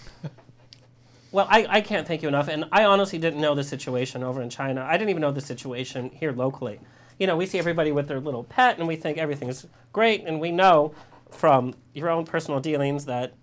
well, 1.32 1.46
I, 1.50 1.66
I 1.68 1.80
can't 1.80 2.06
thank 2.06 2.22
you 2.22 2.28
enough. 2.28 2.48
And 2.48 2.66
I 2.70 2.84
honestly 2.84 3.18
didn't 3.18 3.40
know 3.40 3.54
the 3.54 3.64
situation 3.64 4.22
over 4.22 4.40
in 4.40 4.50
China. 4.50 4.86
I 4.88 4.96
didn't 4.96 5.10
even 5.10 5.20
know 5.20 5.32
the 5.32 5.40
situation 5.40 6.10
here 6.10 6.32
locally. 6.32 6.80
You 7.18 7.26
know, 7.26 7.36
we 7.36 7.46
see 7.46 7.58
everybody 7.58 7.92
with 7.92 8.06
their 8.08 8.20
little 8.20 8.44
pet 8.44 8.78
and 8.78 8.86
we 8.86 8.96
think 8.96 9.18
everything 9.18 9.48
is 9.48 9.66
great. 9.92 10.24
And 10.24 10.40
we 10.40 10.52
know 10.52 10.94
from 11.30 11.74
your 11.94 12.10
own 12.10 12.24
personal 12.24 12.60
dealings 12.60 13.06
that 13.06 13.34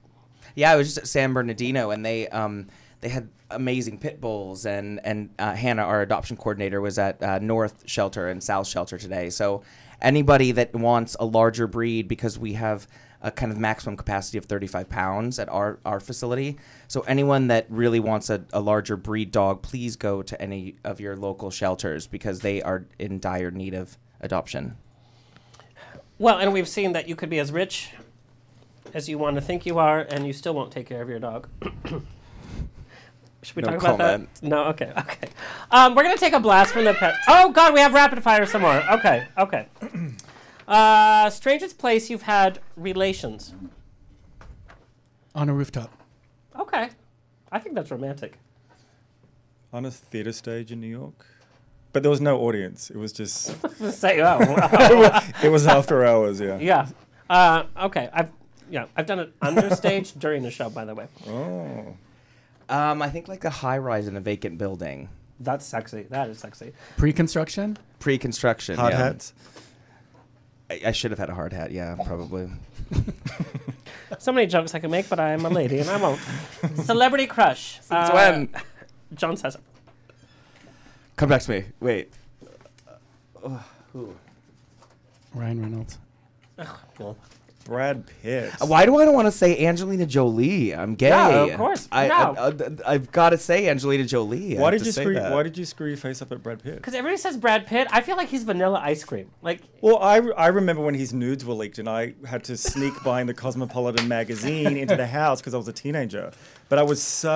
Yeah, 0.56 0.72
I 0.72 0.76
was 0.76 0.88
just 0.88 0.98
at 0.98 1.08
San 1.08 1.34
Bernardino, 1.34 1.92
and 1.92 2.06
they 2.06 2.28
um, 2.30 2.68
they 3.02 3.10
had 3.10 3.30
amazing 3.50 4.00
pit 4.00 4.22
bulls, 4.22 4.66
and 4.66 5.00
and 5.04 5.30
uh, 5.40 5.54
Hannah, 5.54 5.84
our 5.84 6.02
adoption 6.02 6.38
coordinator, 6.38 6.82
was 6.82 6.98
at 6.98 7.22
uh, 7.22 7.40
North 7.40 7.84
Shelter 7.86 8.28
and 8.28 8.44
South 8.44 8.68
Shelter 8.68 8.98
today. 8.98 9.30
So 9.30 9.64
anybody 10.02 10.52
that 10.52 10.74
wants 10.74 11.16
a 11.20 11.26
larger 11.26 11.68
breed, 11.68 12.08
because 12.08 12.38
we 12.38 12.54
have 12.54 12.88
a 13.22 13.32
kind 13.32 13.52
of 13.52 13.58
maximum 13.58 13.96
capacity 13.96 14.38
of 14.38 14.46
35 14.46 14.90
pounds 14.90 15.40
at 15.40 15.48
our, 15.50 15.80
our 15.86 16.00
facility. 16.00 16.58
So 16.88 17.02
anyone 17.02 17.48
that 17.48 17.68
really 17.70 18.00
wants 18.00 18.30
a, 18.30 18.46
a 18.52 18.60
larger 18.60 18.98
breed 18.98 19.32
dog, 19.32 19.62
please 19.62 19.96
go 19.96 20.22
to 20.22 20.42
any 20.42 20.76
of 20.84 21.00
your 21.00 21.16
local 21.16 21.52
shelters 21.52 22.08
because 22.08 22.40
they 22.40 22.62
are 22.62 22.86
in 22.98 23.20
dire 23.20 23.52
need 23.52 23.74
of 23.74 23.98
adoption. 24.20 24.78
Well, 26.18 26.38
and 26.38 26.54
we've 26.54 26.68
seen 26.68 26.94
that 26.94 27.08
you 27.08 27.16
could 27.16 27.30
be 27.30 27.40
as 27.40 27.52
rich 27.52 27.92
as 28.94 29.08
you 29.08 29.18
want 29.18 29.36
to 29.36 29.42
think 29.42 29.66
you 29.66 29.80
are, 29.80 30.02
and 30.02 30.28
you 30.28 30.34
still 30.34 30.54
won't 30.54 30.72
take 30.72 30.88
care 30.88 31.02
of 31.02 31.10
your 31.10 31.20
dog. 31.20 31.48
Should 33.44 33.56
we 33.56 33.64
No 33.64 33.72
talk 33.72 33.82
about 33.82 33.98
that? 33.98 34.22
No. 34.44 34.66
Okay. 34.66 34.94
Okay. 34.96 35.30
Um, 35.72 35.96
we're 35.96 36.04
gonna 36.04 36.18
take 36.18 36.34
a 36.34 36.40
blast 36.40 36.74
from 36.74 36.86
the 36.86 36.94
pet. 36.94 37.16
Oh 37.28 37.52
God, 37.52 37.74
we 37.74 37.80
have 37.80 37.94
rapid 37.94 38.22
fire 38.22 38.46
some 38.46 38.62
more. 38.62 38.84
Okay. 38.92 39.28
Okay. 39.38 39.68
Uh, 40.72 41.30
strangest 41.30 41.78
place 41.78 42.10
you've 42.10 42.22
had 42.22 42.60
relations. 42.78 43.54
On 45.36 45.50
a 45.50 45.54
rooftop. 45.54 45.92
Okay. 46.58 46.90
I 47.52 47.60
think 47.60 47.76
that's 47.76 47.92
romantic. 47.92 48.38
On 49.74 49.84
a 49.86 49.92
theater 49.92 50.32
stage 50.32 50.72
in 50.72 50.80
New 50.80 50.88
York. 50.88 51.26
But 51.92 52.04
there 52.04 52.10
was 52.10 52.22
no 52.22 52.40
audience. 52.40 52.90
It 52.90 52.96
was 52.96 53.12
just, 53.12 53.48
Say, 53.92 54.22
oh, 54.22 54.40
wow. 54.40 55.22
it 55.44 55.50
was 55.50 55.68
after 55.68 56.06
hours, 56.06 56.40
yeah. 56.40 56.58
yeah. 56.60 56.88
Uh, 57.30 57.64
okay. 57.84 58.10
I've 58.14 58.32
yeah. 58.70 58.86
I've 58.96 59.06
done 59.06 59.20
it 59.20 59.34
under 59.42 59.76
stage 59.76 60.14
during 60.20 60.42
the 60.42 60.52
show, 60.52 60.70
by 60.70 60.86
the 60.86 60.96
way. 60.96 61.08
Oh. 61.28 61.98
Um, 62.70 63.02
I 63.02 63.10
think 63.10 63.28
like 63.28 63.44
a 63.44 63.50
high 63.50 63.78
rise 63.78 64.08
in 64.08 64.16
a 64.16 64.22
vacant 64.22 64.58
building, 64.58 65.10
That's 65.42 65.66
sexy. 65.66 66.04
That 66.04 66.30
is 66.30 66.40
sexy. 66.40 66.72
Pre-construction. 66.96 67.78
pre-construction. 68.00 68.78
Hard 68.78 68.94
yeah. 68.94 69.00
hats. 69.00 69.34
I, 70.72 70.80
I 70.88 70.92
should 70.94 71.12
have 71.12 71.20
had 71.20 71.30
a 71.30 71.36
hard 71.36 71.54
hat. 71.54 71.72
Yeah, 71.72 71.96
probably. 72.06 72.50
So 74.20 74.34
many 74.34 74.46
jokes 74.46 74.76
I 74.76 74.80
can 74.80 74.92
make, 74.92 75.08
but 75.10 75.20
I 75.22 75.32
am 75.32 75.46
a 75.46 75.50
lady 75.50 75.80
and 75.80 75.90
I 75.90 75.96
won't. 75.96 76.20
Celebrity 76.84 77.26
crush. 77.28 77.76
Since 77.78 77.92
Uh, 77.92 78.12
when? 78.14 78.50
John 79.16 79.38
says 79.38 79.56
it. 79.56 79.62
Come 81.16 81.30
back 81.30 81.42
to 81.44 81.50
me. 81.52 81.64
Wait. 81.80 82.12
Who? 83.94 84.14
Ryan 85.34 85.62
Reynolds. 85.62 85.98
Well, 87.00 87.16
Brad 87.64 88.06
Pitt. 88.22 88.52
Why 88.60 88.86
do 88.86 88.98
I 88.98 89.06
don't 89.06 89.14
want 89.14 89.28
to 89.28 89.32
say 89.32 89.66
Angelina 89.66 90.06
Jolie? 90.06 90.74
I'm 90.76 90.96
gay. 90.96 91.10
Yeah, 91.10 91.44
of 91.46 91.58
course. 91.58 91.88
I, 91.92 92.08
No. 92.08 92.78
I, 92.86 92.94
have 92.94 93.12
got 93.12 93.30
to 93.32 93.38
say 93.38 93.70
Angelina 93.70 94.04
Jolie. 94.06 94.58
I 94.58 94.62
Why 94.62 94.72
have 94.72 94.80
did 94.80 94.86
you 94.88 94.92
screw? 94.92 95.14
that. 95.14 95.32
Why 95.32 95.44
did 95.44 95.58
you 95.58 95.66
screw 95.66 95.88
your 95.88 95.98
face 95.98 96.22
up 96.22 96.32
at 96.32 96.42
Brad 96.44 96.62
Pitt? 96.64 96.76
Because 96.76 96.94
everybody 96.94 97.18
says 97.18 97.38
Brad 97.38 97.68
Pitt. 97.68 97.88
I 97.92 98.02
feel 98.02 98.18
like 98.18 98.30
he's 98.30 98.44
vanilla 98.44 98.80
ice 98.84 99.04
cream. 99.04 99.30
Like, 99.42 99.62
Well, 99.82 99.98
I, 100.00 100.18
I 100.18 100.48
remember 100.48 100.82
when 100.84 100.96
his 100.96 101.14
nudes 101.14 101.46
were 101.46 101.54
leaked, 101.54 101.80
and 101.80 101.88
I 101.90 102.14
had 102.26 102.44
to 102.46 102.58
sneak 102.58 102.94
buying 103.04 103.28
the 103.28 103.34
Cosmopolitan 103.34 104.08
magazine 104.08 104.78
into 104.78 104.96
the 104.96 105.08
house 105.08 105.40
because 105.42 105.54
I 105.54 105.58
was 105.58 105.68
a 105.68 105.74
teenager. 105.74 106.32
But 106.70 106.80
I 106.80 106.84
was 106.84 107.02
so. 107.02 107.30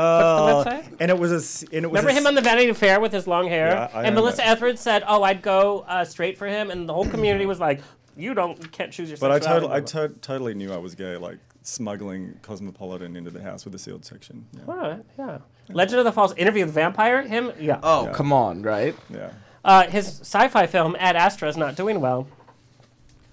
What's 0.63 0.69
the 0.69 0.71
website? 0.91 0.97
And 1.01 1.11
it 1.11 1.17
was 1.19 1.32
a. 1.32 1.36
s- 1.36 1.63
And 1.73 1.84
it 1.86 1.91
was 1.91 1.99
remember 2.01 2.09
a 2.11 2.13
him 2.13 2.28
on 2.28 2.36
the 2.36 2.41
Vanity 2.41 2.71
Fair 2.73 2.99
with 3.01 3.11
his 3.11 3.28
long 3.28 3.47
hair? 3.49 3.67
Yeah, 3.67 3.89
I 3.93 4.03
and. 4.05 4.15
Melissa 4.15 4.45
Etheridge 4.47 4.78
said, 4.78 5.03
"Oh, 5.05 5.23
I'd 5.23 5.41
go 5.41 5.84
uh, 5.89 6.05
straight 6.05 6.38
for 6.38 6.47
him," 6.47 6.71
and 6.71 6.88
the 6.88 6.93
whole 6.93 7.05
community 7.05 7.45
was 7.45 7.59
like, 7.59 7.82
"You 8.16 8.34
don't, 8.34 8.72
can't 8.72 8.91
choose 8.91 9.09
your." 9.09 9.18
But 9.18 9.32
I, 9.32 9.39
totally, 9.39 9.74
I 9.74 9.80
blah, 9.82 9.91
blah." 9.91 10.07
to- 10.07 10.13
totally 10.22 10.53
knew 10.53 10.72
I 10.74 10.78
was 10.78 10.95
gay, 10.95 11.18
like 11.18 11.38
smuggling 11.63 12.39
Cosmopolitan 12.41 13.16
into 13.16 13.32
the 13.32 13.41
house 13.41 13.66
with 13.66 13.72
the 13.74 13.80
sealed 13.80 14.05
section. 14.05 14.45
Yeah. 14.53 14.61
All 14.68 14.76
right, 14.78 15.05
yeah. 15.18 15.38
Legend 15.70 15.99
of 15.99 16.05
the 16.05 16.11
Falls 16.11 16.34
interview 16.36 16.66
with 16.66 16.74
vampire. 16.74 17.24
Him, 17.24 17.51
yeah. 17.59 17.80
Oh, 17.82 18.05
Yeah. 18.05 18.13
come 18.13 18.32
on, 18.32 18.61
right? 18.61 18.95
yeah. 19.09 19.32
Uh, 19.63 19.88
his 19.88 20.05
sci-fi 20.22 20.68
film 20.68 20.95
Ad 20.99 21.16
Astra 21.16 21.49
is 21.49 21.57
not 21.57 21.76
doing 21.76 21.99
well. 21.99 22.28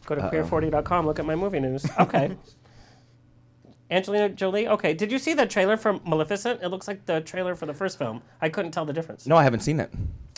Go 0.07 0.15
to 0.15 0.23
queer40.com. 0.23 1.05
Look 1.07 1.19
at 1.19 1.27
my 1.27 1.35
movie 1.35 1.61
news. 1.61 1.85
Okay. 2.01 2.35
Angelina 3.91 4.31
Jolie. 4.31 4.67
Okay. 4.67 4.95
Did 4.95 5.13
you 5.13 5.19
see 5.19 5.35
the 5.35 5.47
trailer 5.47 5.77
for 5.77 6.01
Maleficent? 6.07 6.63
It 6.63 6.69
looks 6.69 6.89
like 6.89 7.05
the 7.05 7.21
trailer 7.21 7.55
for 7.55 7.67
the 7.67 7.75
first 7.75 7.99
film. 7.99 8.23
I 8.41 8.49
couldn't 8.49 8.71
tell 8.73 8.87
the 8.87 8.95
difference. 8.95 9.27
No, 9.27 9.37
I 9.37 9.45
haven't 9.45 9.61
seen 9.61 9.79
it. 9.79 9.93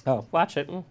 Oh, 0.07 0.27
watch 0.33 0.57
it. 0.57 0.69
Mm. 0.69 0.85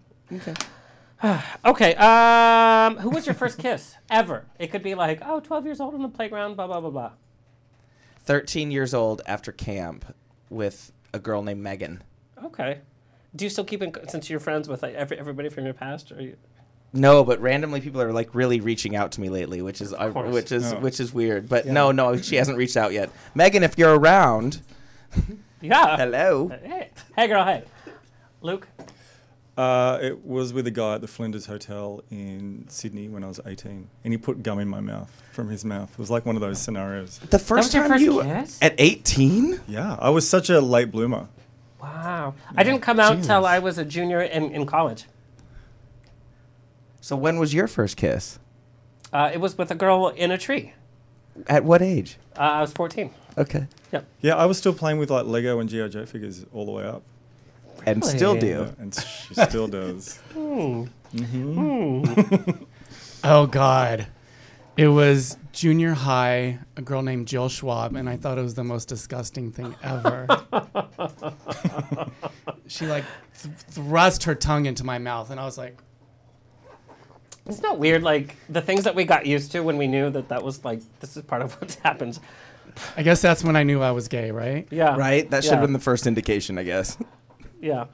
Okay. 1.64 1.94
Um, 1.94 2.98
who 2.98 3.08
was 3.10 3.26
your 3.26 3.34
first 3.34 3.58
kiss 3.58 3.96
ever? 4.10 4.44
It 4.58 4.70
could 4.70 4.82
be 4.82 4.94
like, 4.94 5.20
oh, 5.24 5.40
12 5.40 5.64
years 5.64 5.80
old 5.80 5.94
on 5.94 6.02
the 6.02 6.08
playground, 6.08 6.54
blah 6.56 6.66
blah 6.66 6.80
blah 6.80 6.90
blah. 6.90 7.10
13 8.20 8.70
years 8.70 8.92
old 8.94 9.22
after 9.26 9.52
camp 9.52 10.14
with 10.50 10.92
a 11.12 11.18
girl 11.18 11.42
named 11.42 11.62
Megan. 11.62 12.02
Okay. 12.44 12.80
Do 13.36 13.44
you 13.44 13.50
still 13.50 13.64
keep 13.64 13.82
in 13.82 13.92
since 14.08 14.30
you're 14.30 14.40
friends 14.40 14.68
with 14.68 14.82
like 14.82 14.94
every, 14.94 15.18
everybody 15.18 15.48
from 15.48 15.64
your 15.64 15.74
past? 15.74 16.12
Or 16.12 16.20
you, 16.20 16.36
No, 16.92 17.24
but 17.24 17.40
randomly 17.40 17.80
people 17.80 18.00
are 18.00 18.12
like 18.12 18.34
really 18.34 18.60
reaching 18.60 18.94
out 18.94 19.12
to 19.12 19.20
me 19.20 19.28
lately, 19.28 19.60
which 19.62 19.80
is 19.80 19.92
I, 19.92 20.08
which 20.08 20.52
is 20.52 20.72
Oh. 20.72 20.80
which 20.80 21.00
is 21.00 21.12
weird. 21.12 21.48
But 21.48 21.66
no, 21.66 21.90
no, 21.90 22.16
she 22.16 22.36
hasn't 22.36 22.56
reached 22.58 22.76
out 22.76 22.92
yet. 22.92 23.10
Megan, 23.34 23.62
if 23.62 23.76
you're 23.78 23.98
around, 23.98 24.60
yeah. 25.60 25.96
hello. 25.96 26.48
Hey, 26.48 26.90
hey, 27.16 27.26
girl. 27.28 27.44
Hey, 27.44 27.64
Luke. 28.42 28.68
Uh, 29.56 29.98
it 30.02 30.24
was 30.24 30.52
with 30.52 30.66
a 30.66 30.70
guy 30.70 30.94
at 30.96 31.00
the 31.00 31.06
Flinders 31.06 31.46
Hotel 31.46 32.02
in 32.10 32.64
Sydney 32.68 33.08
when 33.08 33.22
I 33.22 33.28
was 33.28 33.38
18, 33.46 33.88
and 34.02 34.12
he 34.12 34.18
put 34.18 34.42
gum 34.42 34.58
in 34.58 34.68
my 34.68 34.80
mouth 34.80 35.10
from 35.32 35.48
his 35.48 35.64
mouth. 35.64 35.92
It 35.92 35.98
was 35.98 36.10
like 36.10 36.26
one 36.26 36.34
of 36.34 36.40
those 36.42 36.60
scenarios. 36.60 37.18
The 37.30 37.38
first 37.38 37.70
time 37.70 37.88
first 37.88 38.02
you 38.02 38.20
kiss? 38.22 38.58
at 38.60 38.74
18? 38.78 39.60
Yeah, 39.68 39.96
I 40.00 40.10
was 40.10 40.28
such 40.28 40.50
a 40.50 40.60
late 40.60 40.90
bloomer. 40.90 41.28
Wow. 41.80 42.34
I 42.56 42.64
didn't 42.64 42.80
come 42.80 42.98
out 42.98 43.22
till 43.22 43.46
I 43.46 43.60
was 43.60 43.78
a 43.78 43.84
junior 43.84 44.20
in, 44.20 44.50
in 44.50 44.66
college. 44.66 45.04
So 47.00 47.14
when 47.14 47.38
was 47.38 47.52
your 47.54 47.68
first 47.68 47.96
kiss? 47.96 48.38
Uh, 49.12 49.30
it 49.32 49.38
was 49.38 49.56
with 49.56 49.70
a 49.70 49.74
girl 49.74 50.08
in 50.08 50.30
a 50.30 50.38
tree. 50.38 50.72
At 51.46 51.62
what 51.62 51.82
age? 51.82 52.16
Uh, 52.36 52.40
I 52.40 52.60
was 52.62 52.72
14. 52.72 53.10
Okay. 53.36 53.66
Yep. 53.92 54.06
Yeah, 54.22 54.36
I 54.36 54.46
was 54.46 54.58
still 54.58 54.72
playing 54.72 54.98
with 54.98 55.10
like 55.10 55.26
Lego 55.26 55.60
and 55.60 55.68
GI 55.68 55.90
Joe 55.90 56.06
figures 56.06 56.46
all 56.52 56.64
the 56.64 56.72
way 56.72 56.84
up, 56.84 57.02
And 57.86 58.04
still 58.04 58.34
do. 58.36 58.46
Yeah, 58.46 58.70
and 58.82 58.94
she 58.94 59.34
still 59.34 59.68
does. 59.68 60.18
Hmm. 60.34 60.84
Mm-hmm. 61.14 62.04
Hmm. 62.04 62.62
Oh 63.22 63.46
God, 63.46 64.06
it 64.76 64.88
was 64.88 65.36
junior 65.52 65.92
high. 65.94 66.58
A 66.76 66.82
girl 66.82 67.02
named 67.02 67.28
Jill 67.28 67.48
Schwab, 67.48 67.94
and 67.94 68.08
I 68.08 68.16
thought 68.16 68.36
it 68.36 68.42
was 68.42 68.54
the 68.54 68.64
most 68.64 68.88
disgusting 68.88 69.52
thing 69.52 69.74
ever. 69.82 70.26
she 72.66 72.86
like 72.86 73.04
th- 73.42 73.54
thrust 73.70 74.24
her 74.24 74.34
tongue 74.34 74.66
into 74.66 74.84
my 74.84 74.98
mouth, 74.98 75.30
and 75.30 75.38
I 75.38 75.44
was 75.44 75.56
like, 75.56 75.78
It's 77.46 77.62
not 77.62 77.78
weird, 77.78 78.02
like 78.02 78.36
the 78.48 78.60
things 78.60 78.84
that 78.84 78.94
we 78.94 79.04
got 79.04 79.26
used 79.26 79.52
to 79.52 79.60
when 79.60 79.76
we 79.76 79.86
knew 79.86 80.10
that 80.10 80.28
that 80.30 80.42
was 80.42 80.64
like 80.64 80.80
this 81.00 81.16
is 81.16 81.22
part 81.22 81.42
of 81.42 81.52
what 81.60 81.74
happens. 81.84 82.20
I 82.96 83.02
guess 83.04 83.22
that's 83.22 83.44
when 83.44 83.54
I 83.54 83.62
knew 83.62 83.80
I 83.82 83.92
was 83.92 84.08
gay, 84.08 84.32
right? 84.32 84.66
Yeah. 84.70 84.96
Right? 84.96 85.30
That 85.30 85.44
should 85.44 85.50
Yeah. 85.52 85.56
have 85.58 85.62
been 85.64 85.72
the 85.74 85.78
first 85.78 86.08
indication, 86.08 86.58
I 86.58 86.64
guess. 86.64 86.98
Yeah. 87.64 87.86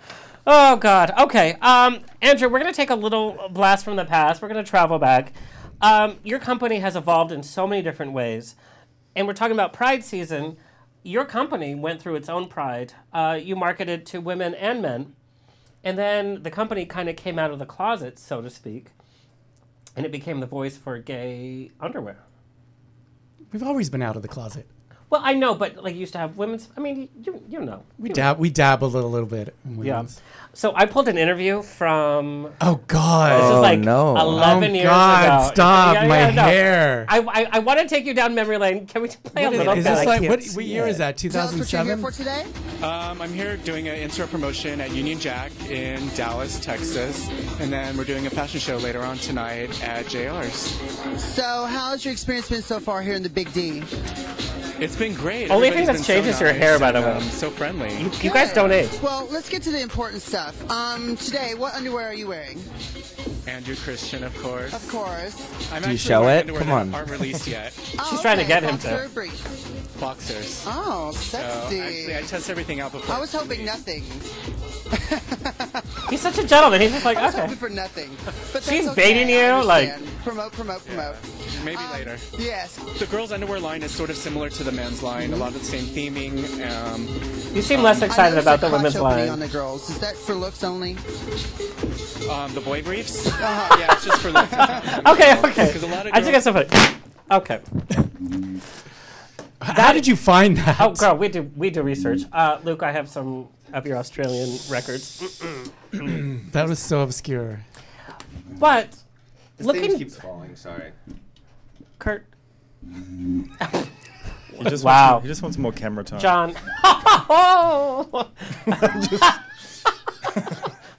Oh 0.49 0.75
God. 0.77 1.13
Okay. 1.17 1.53
Um, 1.61 2.01
Andrew, 2.21 2.49
we're 2.49 2.59
gonna 2.59 2.73
take 2.73 2.91
a 2.91 2.97
little 2.97 3.49
blast 3.53 3.85
from 3.85 3.95
the 3.95 4.05
past. 4.05 4.43
We're 4.43 4.49
gonna 4.49 4.65
travel 4.65 4.99
back. 4.99 5.33
Um, 5.81 6.19
your 6.25 6.41
company 6.41 6.81
has 6.81 6.97
evolved 6.97 7.31
in 7.31 7.45
so 7.45 7.69
many 7.69 7.81
different 7.81 8.13
ways, 8.13 8.57
and 9.15 9.29
we're 9.29 9.33
talking 9.33 9.53
about 9.55 9.73
Pride 9.73 10.03
season. 10.05 10.57
your 11.05 11.25
company 11.25 11.75
went 11.75 12.03
through 12.03 12.17
its 12.17 12.29
own 12.29 12.49
pride. 12.49 12.95
Uh, 13.13 13.39
you 13.41 13.55
marketed 13.55 14.05
to 14.07 14.21
women 14.21 14.55
and 14.55 14.83
men, 14.83 15.15
and 15.85 15.97
then 15.97 16.43
the 16.43 16.51
company 16.51 16.85
kind 16.85 17.09
of 17.09 17.15
came 17.15 17.39
out 17.39 17.53
of 17.53 17.59
the 17.61 17.65
closet, 17.65 18.19
so 18.19 18.43
to 18.43 18.51
speak, 18.51 18.89
and 19.97 20.05
it 20.05 20.11
became 20.13 20.41
the 20.41 20.47
voice 20.47 20.77
for 20.77 20.99
gay 20.99 21.71
underwear. 21.81 22.25
We've 23.53 23.63
always 23.63 23.89
been 23.89 24.03
out 24.03 24.17
of 24.17 24.23
the 24.23 24.29
closet. 24.29 24.67
Well, 25.11 25.21
I 25.25 25.35
know, 25.35 25.55
but 25.57 25.83
like 25.83 25.95
you 25.95 26.01
used 26.01 26.13
to 26.13 26.19
have 26.19 26.37
women's. 26.37 26.69
I 26.77 26.81
mean, 26.81 27.09
you 27.25 27.43
you 27.49 27.61
know. 27.61 27.83
We 27.99 28.11
you 28.11 28.15
dab 28.15 28.39
we 28.39 28.49
dabbled 28.49 28.95
a 28.95 29.01
little 29.05 29.27
bit. 29.29 29.55
In 29.65 29.83
Yeah. 29.85 30.05
So 30.53 30.73
I 30.75 30.87
pulled 30.87 31.07
an 31.09 31.17
interview 31.19 31.63
from 31.63 32.53
Oh 32.61 32.81
God. 32.89 33.41
this 33.41 33.75
is 33.75 33.87
Oh, 33.89 34.15
no. 34.15 34.17
11 34.21 34.71
oh 34.71 34.75
years 34.75 34.85
God! 34.87 35.25
ago. 35.43 35.55
Stop 35.55 35.95
Yeah, 35.95 36.07
my 36.09 36.31
no. 36.31 36.43
hair. 36.43 37.07
I, 37.09 37.19
I, 37.21 37.49
I 37.53 37.59
want 37.61 37.79
to 37.81 37.87
take 37.89 38.05
you 38.05 38.15
down 38.15 38.35
memory 38.35 38.59
lane. 38.59 38.87
Can 38.87 39.03
we 39.03 39.09
play 39.09 39.45
a 39.45 39.47
What 39.47 39.53
is, 39.55 39.59
little 39.59 39.73
is 39.79 39.85
bit? 39.85 39.91
this 39.95 40.07
like 40.07 40.23
what, 40.23 40.45
what 40.55 40.65
year 40.65 40.87
is 40.89 40.99
that? 40.99 41.17
Tell 41.19 41.37
us 41.43 41.53
what 41.57 41.73
you're 41.73 41.85
here 41.85 41.97
2007. 41.97 42.01
for 42.01 42.11
today. 42.11 42.43
Um, 42.85 43.21
I'm 43.23 43.33
here 43.33 43.57
doing 43.59 43.89
an 43.89 43.97
in-store 43.97 44.27
promotion 44.29 44.81
at 44.81 44.91
Union 44.93 45.19
Jack 45.21 45.53
in 45.71 46.09
Dallas, 46.17 46.59
Texas, 46.61 47.29
and 47.61 47.73
then 47.73 47.97
we're 47.97 48.05
doing 48.05 48.27
a 48.27 48.31
fashion 48.31 48.59
show 48.59 48.77
later 48.79 49.03
on 49.03 49.19
tonight 49.19 49.83
at 49.85 50.07
JR's. 50.07 50.77
So, 51.23 51.65
how's 51.67 52.05
your 52.05 52.13
experience 52.13 52.49
been 52.49 52.63
so 52.63 52.81
far 52.81 53.03
here 53.03 53.15
in 53.15 53.23
the 53.23 53.29
Big 53.31 53.53
D? 53.53 53.83
It's 54.81 54.97
been 54.97 55.15
great. 55.15 55.51
Only 55.51 55.69
thing 55.71 55.81
Everybody's 55.81 55.87
that's 55.87 55.99
been 55.99 56.05
so 56.05 56.13
changed 56.15 56.29
is 56.29 56.41
your 56.41 56.53
nice 56.53 56.59
hair, 56.63 56.79
by 56.79 56.93
the 56.93 56.99
and, 56.99 57.07
way. 57.19 57.25
um, 57.25 57.31
so 57.31 57.51
friendly. 57.51 57.93
You 58.23 58.33
guys 58.33 58.53
don't 58.53 58.73
age. 58.73 58.91
Well, 59.03 59.29
let's 59.31 59.49
get 59.49 59.63
to 59.63 59.71
the 59.71 59.81
important 59.81 60.23
stuff. 60.23 60.69
Um, 60.71 61.17
today, 61.17 61.55
what 61.55 61.75
underwear 61.75 62.07
are 62.09 62.15
you 62.15 62.29
wearing? 62.29 62.59
Andrew 63.47 63.77
Christian, 63.77 64.25
of 64.25 64.37
course. 64.43 64.73
Of 64.73 64.89
course. 64.89 65.71
I'm 65.73 65.83
Do 65.83 65.91
you 65.91 65.99
show 65.99 66.29
it? 66.29 66.49
Come 66.49 66.71
on. 66.73 66.95
Aren't 66.95 67.11
released 67.11 67.47
yet. 67.47 67.75
Oh, 68.03 68.19
trying 68.23 68.39
to 68.39 68.45
get 68.45 68.63
him 68.63 68.79
to. 68.79 69.09
Boxer 70.01 70.33
or 70.33 70.37
brief? 70.39 70.65
Boxers. 70.65 70.65
Oh, 70.67 71.11
So 71.13 71.21
sexy. 71.39 71.81
actually, 71.81 72.17
I 72.17 72.23
test 72.23 72.51
everything 72.51 72.81
out 72.81 72.93
before. 72.93 73.15
I 73.15 73.21
was 73.21 73.33
hoping 73.33 73.61
released. 73.67 73.87
nothing. 73.87 74.03
He's 76.11 76.21
such 76.21 76.39
a 76.39 76.47
gentleman. 76.47 76.81
He's 76.81 76.91
just 76.93 77.05
like, 77.05 77.17
I 77.19 77.27
was 77.27 77.35
okay. 77.35 77.43
hoping 77.43 77.57
for 77.59 77.69
nothing. 77.69 78.11
But 78.53 78.63
She's 78.65 78.87
okay, 78.89 78.95
baiting 79.01 79.29
you, 79.29 79.63
like- 79.65 79.91
understand. 79.93 80.23
promote, 80.25 80.53
promote, 80.53 80.85
promote. 80.87 81.17
Maybe 81.65 81.77
Um, 81.77 81.93
later. 81.93 82.17
Yes. 82.39 82.77
The 82.99 83.07
girls' 83.07 83.31
underwear 83.33 83.61
line 83.61 83.83
is 83.83 83.91
sort 83.93 84.11
of 84.11 84.17
similar 84.17 84.49
to 84.51 84.65
the 84.65 84.73
men's 84.73 85.03
line. 85.03 85.33
A 85.33 85.37
lot 85.37 85.55
of 85.55 85.61
the 85.61 85.65
same 85.65 85.85
theming. 85.85 86.35
Um, 86.71 87.07
You 87.55 87.63
seem 87.63 87.83
less 87.83 88.01
excited 88.03 88.39
about 88.39 88.61
the 88.61 88.71
women's 88.71 88.97
line. 88.99 89.29
on 89.29 89.39
the 89.39 89.49
girls. 89.49 89.89
Is 89.91 89.99
that 89.99 90.17
for 90.17 90.35
looks 90.35 90.65
only? 90.65 90.97
um, 92.31 92.53
the 92.55 92.61
boy 92.65 92.83
briefs. 92.83 93.27
Uh-huh. 93.27 93.77
Yeah, 93.79 93.93
it's 93.93 94.05
just 94.05 94.21
for 94.21 94.31
looks. 94.31 94.53
Okay, 95.07 95.39
okay. 95.39 95.73
'Cause 95.73 95.83
a 95.83 95.87
lot 95.87 96.07
of 96.07 96.13
I 96.15 96.21
think 96.23 96.35
it's 96.37 96.47
girls- 96.47 96.69
so 96.69 96.77
funny. 96.77 96.97
Okay. 97.31 97.61
How 99.61 99.93
did 99.93 100.07
you 100.07 100.17
find 100.17 100.57
that? 100.59 100.81
Oh, 100.81 100.93
girl, 100.95 101.17
we 101.17 101.29
do 101.29 101.51
we 101.57 101.71
do 101.71 101.83
research. 101.83 102.23
Uh, 102.33 102.59
Luke, 102.65 102.83
I 102.83 102.93
have 102.93 103.09
some 103.09 103.49
of 103.73 103.87
your 103.87 103.97
Australian 103.99 104.59
records, 104.71 105.21
That 105.93 106.67
was 106.69 106.79
so 106.79 107.01
obscure. 107.03 107.61
but 108.59 108.91
This 109.59 109.67
looking, 109.67 109.91
thing 109.91 109.99
keeps 109.99 110.17
falling. 110.17 110.57
Sorry. 110.57 110.93
Kurt, 111.99 112.25
He 112.83 113.45
just 114.65 114.83
Wow. 114.85 115.13
Wants, 115.15 115.25
he 115.25 115.29
just 115.29 115.43
wants 115.43 115.59
more 115.59 115.73
camera 115.73 116.05
time. 116.05 116.21
John. 116.21 116.55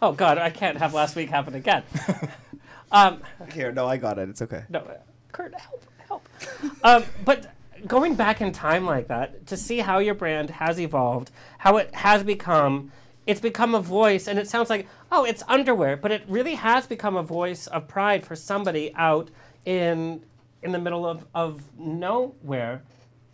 oh 0.02 0.14
God, 0.16 0.38
I 0.38 0.50
can't 0.50 0.78
have 0.78 0.94
last 0.94 1.16
week 1.16 1.30
happen 1.30 1.56
again. 1.56 1.84
Um, 2.94 3.22
Here, 3.54 3.72
no, 3.72 3.88
I 3.88 3.96
got 3.96 4.20
it. 4.20 4.28
It's 4.28 4.42
okay. 4.42 4.64
no, 4.68 4.86
Kurt, 5.32 5.54
help, 5.58 5.82
help. 6.10 6.28
um, 6.84 7.06
but 7.24 7.46
going 7.88 8.16
back 8.16 8.42
in 8.42 8.52
time 8.52 8.86
like 8.86 9.08
that 9.08 9.46
to 9.48 9.58
see 9.58 9.80
how 9.80 10.00
your 10.00 10.14
brand 10.14 10.50
has 10.50 10.80
evolved, 10.80 11.32
how 11.60 11.78
it 11.78 11.94
has 11.96 12.24
become, 12.24 12.92
it's 13.28 13.42
become 13.42 13.76
a 13.76 13.82
voice, 13.82 14.28
and 14.28 14.40
it 14.40 14.48
sounds 14.48 14.70
like 14.70 14.88
oh, 15.12 15.26
it's 15.26 15.44
underwear, 15.48 15.98
but 15.98 16.12
it 16.12 16.24
really 16.28 16.56
has 16.56 16.88
become 16.88 17.16
a 17.16 17.24
voice 17.24 17.68
of 17.68 17.88
pride 17.88 18.26
for 18.26 18.36
somebody 18.36 18.94
out 18.96 19.30
in 19.66 20.24
in 20.64 20.72
the 20.72 20.80
middle 20.80 21.06
of 21.06 21.26
of 21.34 21.64
nowhere 21.78 22.84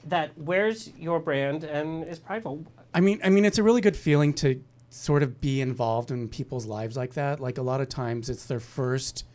that 0.06 0.38
wears 0.38 0.92
your 0.98 1.20
brand 1.20 1.64
and 1.64 2.08
is 2.08 2.20
prideful. 2.20 2.66
I 2.94 3.02
mean, 3.02 3.20
I 3.24 3.30
mean, 3.30 3.46
it's 3.46 3.58
a 3.58 3.64
really 3.64 3.82
good 3.82 3.98
feeling 3.98 4.34
to 4.36 4.64
sort 4.90 5.22
of 5.22 5.42
be 5.42 5.62
involved 5.62 6.12
in 6.12 6.30
people's 6.30 6.66
lives 6.66 6.96
like 6.96 7.14
that. 7.14 7.40
Like 7.40 7.58
a 7.58 7.62
lot 7.62 7.82
of 7.82 7.90
times, 7.90 8.30
it's 8.30 8.46
their 8.46 8.60
first 8.60 9.26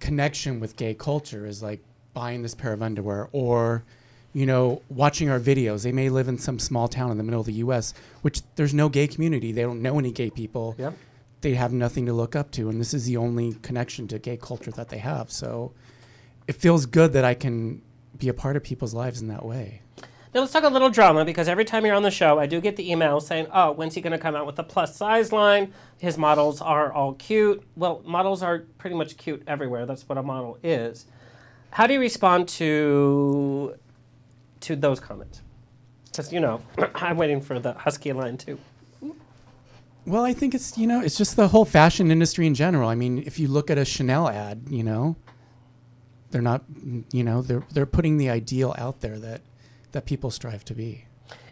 connection 0.00 0.60
with 0.60 0.76
gay 0.76 0.94
culture 0.94 1.46
is 1.46 1.62
like 1.62 1.82
buying 2.14 2.42
this 2.42 2.54
pair 2.54 2.72
of 2.72 2.82
underwear 2.82 3.28
or 3.32 3.84
you 4.32 4.46
know 4.46 4.80
watching 4.88 5.28
our 5.28 5.40
videos 5.40 5.82
they 5.82 5.92
may 5.92 6.08
live 6.08 6.28
in 6.28 6.38
some 6.38 6.58
small 6.58 6.86
town 6.88 7.10
in 7.10 7.18
the 7.18 7.24
middle 7.24 7.40
of 7.40 7.46
the 7.46 7.54
us 7.54 7.92
which 8.22 8.42
there's 8.56 8.72
no 8.74 8.88
gay 8.88 9.06
community 9.06 9.52
they 9.52 9.62
don't 9.62 9.82
know 9.82 9.98
any 9.98 10.12
gay 10.12 10.30
people 10.30 10.74
Yep. 10.78 10.94
they 11.40 11.54
have 11.54 11.72
nothing 11.72 12.06
to 12.06 12.12
look 12.12 12.36
up 12.36 12.50
to 12.52 12.68
and 12.68 12.80
this 12.80 12.94
is 12.94 13.06
the 13.06 13.16
only 13.16 13.54
connection 13.62 14.06
to 14.08 14.18
gay 14.18 14.36
culture 14.36 14.70
that 14.70 14.88
they 14.88 14.98
have 14.98 15.30
so 15.32 15.72
it 16.46 16.54
feels 16.54 16.86
good 16.86 17.12
that 17.12 17.24
i 17.24 17.34
can 17.34 17.82
be 18.16 18.28
a 18.28 18.34
part 18.34 18.56
of 18.56 18.62
people's 18.62 18.94
lives 18.94 19.20
in 19.20 19.28
that 19.28 19.44
way 19.44 19.82
Now 20.32 20.40
let's 20.42 20.52
talk 20.52 20.62
a 20.62 20.68
little 20.68 20.90
drama 20.90 21.24
because 21.24 21.48
every 21.48 21.64
time 21.64 21.84
you're 21.84 21.96
on 21.96 22.04
the 22.04 22.10
show, 22.12 22.38
I 22.38 22.46
do 22.46 22.60
get 22.60 22.76
the 22.76 22.86
email 22.92 23.18
saying, 23.18 23.46
"Oh, 23.52 23.72
when's 23.72 23.94
he 23.96 24.00
going 24.00 24.12
to 24.12 24.18
come 24.26 24.36
out 24.36 24.46
with 24.46 24.54
the 24.54 24.62
plus 24.62 24.94
size 24.94 25.32
line? 25.32 25.72
His 25.98 26.16
models 26.16 26.60
are 26.60 26.92
all 26.92 27.14
cute." 27.14 27.64
Well, 27.74 28.00
models 28.04 28.40
are 28.40 28.60
pretty 28.78 28.94
much 28.94 29.16
cute 29.16 29.42
everywhere. 29.48 29.86
That's 29.86 30.08
what 30.08 30.18
a 30.18 30.22
model 30.22 30.56
is. 30.62 31.06
How 31.72 31.88
do 31.88 31.94
you 31.94 32.00
respond 32.00 32.46
to 32.60 33.74
to 34.60 34.76
those 34.76 35.00
comments? 35.00 35.42
Because 36.06 36.32
you 36.32 36.40
know, 36.40 36.60
I'm 36.94 37.16
waiting 37.16 37.40
for 37.40 37.58
the 37.58 37.72
husky 37.74 38.12
line 38.12 38.36
too. 38.36 38.58
Well, 40.06 40.24
I 40.24 40.32
think 40.32 40.54
it's 40.54 40.78
you 40.78 40.86
know 40.86 41.00
it's 41.00 41.16
just 41.16 41.36
the 41.36 41.48
whole 41.48 41.64
fashion 41.64 42.10
industry 42.10 42.46
in 42.46 42.54
general. 42.54 42.88
I 42.88 42.94
mean, 42.94 43.22
if 43.26 43.38
you 43.38 43.48
look 43.48 43.70
at 43.70 43.78
a 43.78 43.84
Chanel 43.84 44.28
ad, 44.28 44.62
you 44.68 44.82
know, 44.82 45.16
they're 46.30 46.42
not 46.42 46.64
you 47.12 47.22
know 47.22 47.42
they're 47.42 47.64
they're 47.72 47.86
putting 47.86 48.16
the 48.16 48.30
ideal 48.30 48.74
out 48.78 49.00
there 49.00 49.18
that 49.18 49.42
that 49.92 50.06
people 50.06 50.30
strive 50.30 50.64
to 50.66 50.74
be. 50.74 51.04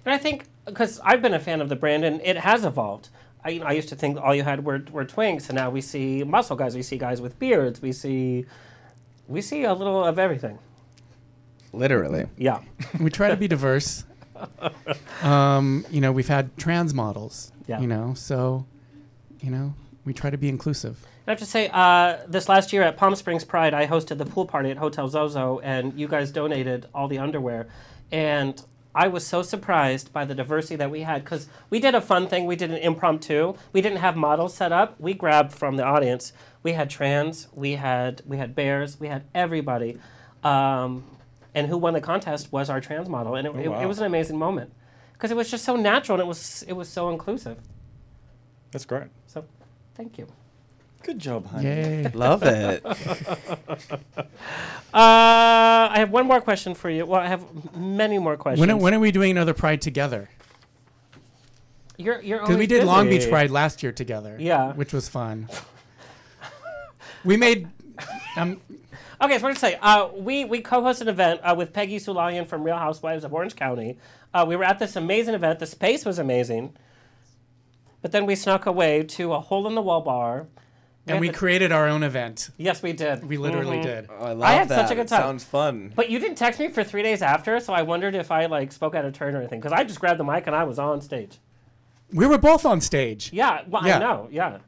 And 0.05 0.15
I 0.15 0.19
think 0.19 0.47
because 0.65 1.01
I've 1.05 1.21
been 1.21 1.35
a 1.35 1.41
fan 1.41 1.61
of 1.61 1.69
the 1.69 1.77
brand 1.77 2.05
and 2.05 2.21
it 2.23 2.39
has 2.39 2.65
evolved. 2.65 3.11
I, 3.45 3.51
you 3.51 3.61
know, 3.61 3.67
I 3.67 3.73
used 3.73 3.89
to 3.91 3.97
think 3.97 4.19
all 4.19 4.35
you 4.35 4.43
had 4.43 4.65
were, 4.65 4.83
were 4.91 5.05
twinks, 5.05 5.49
and 5.49 5.55
now 5.55 5.71
we 5.71 5.81
see 5.81 6.25
muscle 6.25 6.57
guys. 6.57 6.75
We 6.75 6.83
see 6.83 6.99
guys 6.99 7.21
with 7.21 7.39
beards. 7.39 7.81
We 7.81 7.93
see 7.93 8.47
we 9.29 9.43
see 9.43 9.65
a 9.65 9.75
little 9.75 10.05
of 10.05 10.19
everything. 10.19 10.59
Literally. 11.73 12.27
Yeah. 12.37 12.61
we 13.01 13.11
try 13.11 13.29
to 13.29 13.37
be 13.37 13.49
diverse. 13.49 14.05
Um, 15.23 15.85
you 15.91 16.01
know, 16.01 16.13
we've 16.13 16.29
had 16.29 16.57
trans 16.57 16.95
models. 16.95 17.53
Yeah. 17.67 17.81
You 17.81 17.87
know, 17.87 18.15
so 18.15 18.67
you 19.41 19.51
know 19.51 19.75
we 20.05 20.13
try 20.13 20.31
to 20.31 20.39
be 20.39 20.49
inclusive. 20.49 21.05
I 21.27 21.33
have 21.33 21.39
to 21.41 21.45
say, 21.45 21.69
uh, 21.73 22.19
this 22.27 22.49
last 22.49 22.73
year 22.73 22.83
at 22.83 22.97
Palm 22.97 23.15
Springs 23.15 23.45
Pride, 23.45 23.75
I 23.75 23.87
hosted 23.87 24.17
the 24.17 24.25
pool 24.25 24.47
party 24.47 24.71
at 24.71 24.79
Hotel 24.79 25.11
Zoso, 25.11 25.61
and 25.63 25.93
you 25.99 26.09
guys 26.09 26.31
donated 26.31 26.87
all 26.95 27.07
the 27.07 27.19
underwear. 27.19 27.67
And 28.11 28.63
I 28.95 29.09
was 29.09 29.27
so 29.27 29.43
surprised 29.43 30.11
by 30.11 30.25
the 30.25 30.35
diversity 30.35 30.77
that 30.77 30.91
we 30.91 31.03
had 31.03 31.23
because 31.23 31.47
we 31.69 31.81
did 31.81 31.95
a 31.95 32.01
fun 32.01 32.29
thing. 32.29 32.47
We 32.47 32.57
did 32.57 32.71
an 32.71 32.79
impromptu. 32.79 33.55
We 33.75 33.83
didn't 33.83 33.99
have 33.99 34.17
models 34.17 34.55
set 34.55 34.73
up. 34.73 34.99
We 34.99 35.13
grabbed 35.13 35.53
from 35.53 35.77
the 35.77 35.85
audience. 35.85 36.33
We 36.63 36.73
had 36.73 36.89
trans. 36.89 37.49
We 37.53 37.73
had 37.73 38.23
we 38.27 38.39
had 38.39 38.55
bears. 38.55 38.99
We 38.99 39.09
had 39.09 39.25
everybody. 39.35 39.99
Um, 40.43 41.05
and 41.59 41.69
who 41.69 41.77
won 41.77 41.95
the 41.95 42.01
contest 42.01 42.53
was 42.53 42.71
our 42.71 42.81
trans 42.81 43.09
model, 43.09 43.35
and 43.35 43.47
it, 43.47 43.57
it, 43.57 43.69
wow. 43.69 43.83
it 43.83 43.87
was 43.87 43.99
an 43.99 44.07
amazing 44.07 44.39
moment 44.39 44.73
because 45.13 45.31
it 45.31 45.37
was 45.37 45.51
just 45.51 45.65
so 45.65 45.75
natural 45.75 46.15
and 46.15 46.23
it 46.23 46.29
was 46.29 46.65
it 46.69 46.75
was 46.75 46.89
so 46.89 47.11
inclusive. 47.11 47.59
That's 48.71 48.85
great. 48.85 49.09
So, 49.27 49.45
thank 49.95 50.19
you. 50.19 50.27
Good 51.03 51.19
job, 51.19 51.47
honey. 51.47 51.65
Yay! 51.65 52.11
Love 52.15 52.43
it. 52.45 52.85
Uh, 54.91 55.93
I 55.93 55.97
have 55.97 56.11
one 56.11 56.27
more 56.27 56.41
question 56.41 56.75
for 56.75 56.89
you. 56.89 57.05
Well, 57.05 57.21
I 57.21 57.27
have 57.27 57.45
many 57.77 58.19
more 58.19 58.39
questions. 58.39 58.61
when 58.61 58.71
are, 58.71 58.77
when 58.79 58.95
are 58.95 58.99
we 58.99 59.11
doing 59.13 59.31
another 59.31 59.53
Pride 59.53 59.83
together? 59.83 60.31
you're 61.99 62.23
you're 62.23 62.39
Because 62.39 62.57
we 62.57 62.65
always 62.65 62.69
did 62.69 62.85
Long. 62.85 63.11
Beach 63.11 63.29
Pride 63.29 63.51
last 63.51 63.83
year 63.83 63.93
together. 63.93 64.37
Yeah. 64.41 64.73
which 64.73 64.95
was 64.95 65.07
fun. 65.07 65.51
we 67.25 67.37
made. 67.37 67.69
Um, 68.37 68.63
Okay, 69.21 69.37
so 69.39 69.43
what 69.45 69.55
to 69.55 69.59
say? 69.59 69.77
Uh, 69.83 70.09
we 70.15 70.45
we 70.45 70.61
co-hosted 70.61 71.03
an 71.03 71.09
event 71.09 71.41
uh, 71.43 71.55
with 71.57 71.73
Peggy 71.73 71.99
Sulahian 71.99 72.47
from 72.47 72.63
Real 72.63 72.77
Housewives 72.77 73.25
of 73.25 73.35
Orange 73.35 73.57
County. 73.57 73.99
Uh, 74.33 74.45
we 74.47 74.55
were 74.55 74.65
at 74.65 74.79
this 74.79 74.95
amazing 74.95 75.35
event. 75.35 75.59
The 75.59 75.67
space 75.67 76.05
was 76.05 76.19
amazing, 76.21 76.77
but 78.01 78.13
then 78.13 78.27
we 78.27 78.37
snuck 78.37 78.67
away 78.67 79.03
to 79.03 79.33
a 79.33 79.41
hole-in-the-wall 79.41 80.03
bar. 80.03 80.47
and 81.07 81.21
we 81.21 81.29
the- 81.29 81.35
created 81.35 81.73
our 81.73 81.89
own 81.89 82.03
event. 82.03 82.51
yes, 82.59 82.83
we 82.83 82.93
did. 82.93 83.25
We 83.27 83.39
literally 83.39 83.79
Mhm. 83.79 83.83
did. 83.83 84.09
Oh, 84.11 84.25
I 84.27 84.33
love 84.33 84.43
I 84.43 84.53
had 84.53 84.69
that. 84.69 84.83
such 84.83 84.91
a 84.93 84.95
good 84.95 85.07
It 85.07 85.09
time. 85.09 85.23
sounds 85.23 85.43
fun. 85.43 85.91
But 85.97 86.11
you 86.11 86.19
didn't 86.19 86.37
text 86.37 86.61
me 86.61 86.69
for 86.69 86.85
three 86.85 87.03
days 87.03 87.23
after, 87.23 87.59
so 87.61 87.73
I 87.73 87.81
wondered 87.81 88.15
if 88.15 88.31
I 88.31 88.45
like 88.45 88.71
spoke 88.73 88.95
out 88.95 89.07
of 89.07 89.15
turn 89.15 89.35
or 89.35 89.39
anything. 89.39 89.59
Because 89.59 89.73
I 89.73 89.85
just 89.85 89.99
grabbed 90.01 90.21
the 90.21 90.25
mic 90.25 90.47
and 90.47 90.55
I 90.55 90.65
was 90.65 90.79
on 90.79 91.01
stage. 91.01 91.39
We 92.13 92.27
were 92.27 92.37
both 92.37 92.67
on 92.67 92.83
stage. 92.83 93.33
Yeah, 93.33 93.63
well, 93.69 93.87
Yeah. 93.87 93.97
I 93.97 93.99
know. 94.01 94.29
Yeah. 94.31 94.59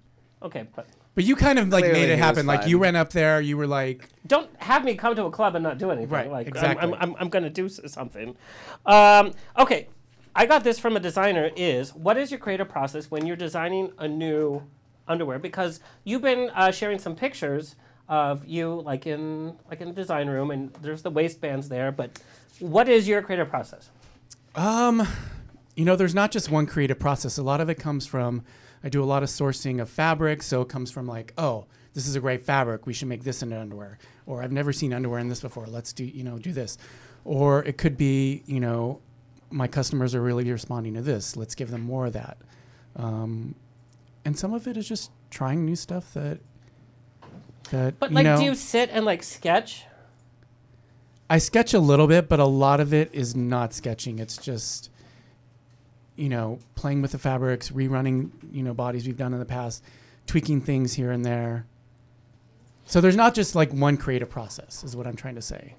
Okay, 0.43 0.67
but 0.75 0.87
But 1.15 1.25
you 1.25 1.35
kind 1.37 1.59
of 1.59 1.69
like 1.71 1.83
Clearly 1.85 2.01
made 2.01 2.07
he 2.07 2.13
it 2.13 2.17
was 2.17 2.25
happen. 2.25 2.47
Like 2.47 2.67
you 2.67 2.77
fine. 2.77 2.81
went 2.81 2.97
up 2.97 3.11
there, 3.11 3.41
you 3.41 3.57
were 3.57 3.67
like, 3.67 4.09
don't 4.27 4.49
have 4.63 4.85
me 4.85 4.95
come 4.95 5.15
to 5.17 5.25
a 5.25 5.31
club 5.31 5.55
and 5.57 5.63
not 5.63 5.77
do 5.79 5.91
anything. 5.91 6.09
Right, 6.09 6.31
Like 6.31 6.47
exactly. 6.47 6.83
I'm, 6.83 6.95
I'm, 6.95 7.03
I'm, 7.11 7.17
I'm 7.19 7.29
going 7.29 7.43
to 7.43 7.51
do 7.51 7.67
s- 7.67 7.81
something. 7.87 8.37
Um, 8.87 9.33
okay, 9.59 9.89
I 10.37 10.47
got 10.47 10.63
this 10.63 10.79
from 10.79 10.97
a 10.97 11.01
designer. 11.01 11.51
Is 11.57 11.95
what 11.95 12.17
is 12.17 12.31
your 12.31 12.39
creative 12.39 12.69
process 12.69 13.11
when 13.11 13.27
you're 13.27 13.37
designing 13.37 13.93
a 13.99 14.07
new 14.07 14.63
underwear? 15.09 15.39
Because 15.41 15.81
you've 16.05 16.23
been 16.23 16.49
uh, 16.55 16.71
sharing 16.71 16.99
some 17.01 17.17
pictures 17.17 17.75
of 18.09 18.47
you, 18.47 18.81
like 18.83 19.07
in 19.07 19.57
like 19.69 19.81
in 19.81 19.89
the 19.89 19.95
design 19.95 20.29
room, 20.29 20.51
and 20.53 20.73
there's 20.75 21.03
the 21.03 21.11
waistbands 21.11 21.69
there. 21.69 21.91
But 21.91 22.21
what 22.61 22.89
is 22.89 23.09
your 23.09 23.21
creative 23.21 23.49
process? 23.51 23.91
Um, 24.55 25.07
you 25.75 25.85
know, 25.85 25.97
there's 25.97 26.15
not 26.15 26.31
just 26.31 26.51
one 26.51 26.67
creative 26.67 26.99
process. 27.01 27.37
A 27.37 27.43
lot 27.43 27.61
of 27.61 27.69
it 27.69 27.77
comes 27.77 28.07
from 28.07 28.43
I 28.83 28.89
do 28.89 29.03
a 29.03 29.05
lot 29.05 29.23
of 29.23 29.29
sourcing 29.29 29.81
of 29.81 29.91
fabric, 29.91 30.43
so 30.43 30.63
it 30.63 30.69
comes 30.69 30.91
from 30.91 31.07
like, 31.07 31.33
oh, 31.37 31.67
this 31.93 32.07
is 32.07 32.17
a 32.17 32.21
great 32.21 32.43
fabric. 32.43 32.87
We 32.87 32.93
should 32.93 33.09
make 33.09 33.25
this 33.25 33.43
into 33.43 33.59
underwear. 33.59 33.99
Or 34.27 34.43
I've 34.43 34.53
never 34.53 34.73
seen 34.73 34.93
underwear 34.93 35.19
in 35.19 35.29
this 35.29 35.41
before. 35.41 35.67
Let's 35.67 35.93
do 35.93 36.05
you 36.05 36.25
know 36.25 36.39
do 36.39 36.53
this. 36.53 36.79
Or 37.25 37.63
it 37.65 37.79
could 37.79 37.97
be 37.97 38.43
you 38.47 38.61
know, 38.61 39.01
my 39.51 39.67
customers 39.67 40.15
are 40.15 40.23
really 40.23 40.51
responding 40.51 40.95
to 40.95 41.03
this. 41.03 41.37
Let's 41.37 41.55
give 41.55 41.71
them 41.71 41.83
more 41.83 42.07
of 42.07 42.13
that. 42.15 42.39
Um, 42.97 43.55
and 44.25 44.39
some 44.39 44.55
of 44.55 44.67
it 44.67 44.77
is 44.77 44.89
just 44.89 45.11
trying 45.31 45.65
new 45.65 45.77
stuff 45.77 46.15
that 46.15 46.41
that 47.71 47.99
But 47.99 48.13
like, 48.13 48.25
know, 48.25 48.37
do 48.37 48.45
you 48.45 48.55
sit 48.55 48.91
and 48.93 49.05
like 49.05 49.23
sketch? 49.23 49.85
I 51.29 51.39
sketch 51.39 51.75
a 51.75 51.79
little 51.79 52.09
bit, 52.09 52.29
but 52.29 52.41
a 52.41 52.45
lot 52.45 52.81
of 52.81 52.93
it 52.93 53.11
is 53.13 53.37
not 53.37 53.73
sketching. 53.73 54.19
It's 54.19 54.37
just, 54.37 54.91
you 56.21 56.29
know, 56.29 56.59
playing 56.75 57.01
with 57.01 57.13
the 57.13 57.19
fabrics, 57.19 57.71
rerunning, 57.71 58.31
you 58.53 58.63
know, 58.63 58.75
bodies 58.75 59.07
we've 59.07 59.17
done 59.17 59.33
in 59.33 59.39
the 59.39 59.47
past, 59.47 59.83
tweaking 60.27 60.61
things 60.61 60.93
here 60.93 61.11
and 61.11 61.25
there. 61.25 61.65
So 62.85 63.01
there's 63.01 63.17
not 63.17 63.35
just 63.35 63.55
like 63.55 63.73
one 63.73 63.97
creative 63.97 64.29
process, 64.29 64.85
is 64.85 64.95
what 64.95 65.07
I'm 65.07 65.17
trying 65.17 65.37
to 65.37 65.43
say. 65.43 65.77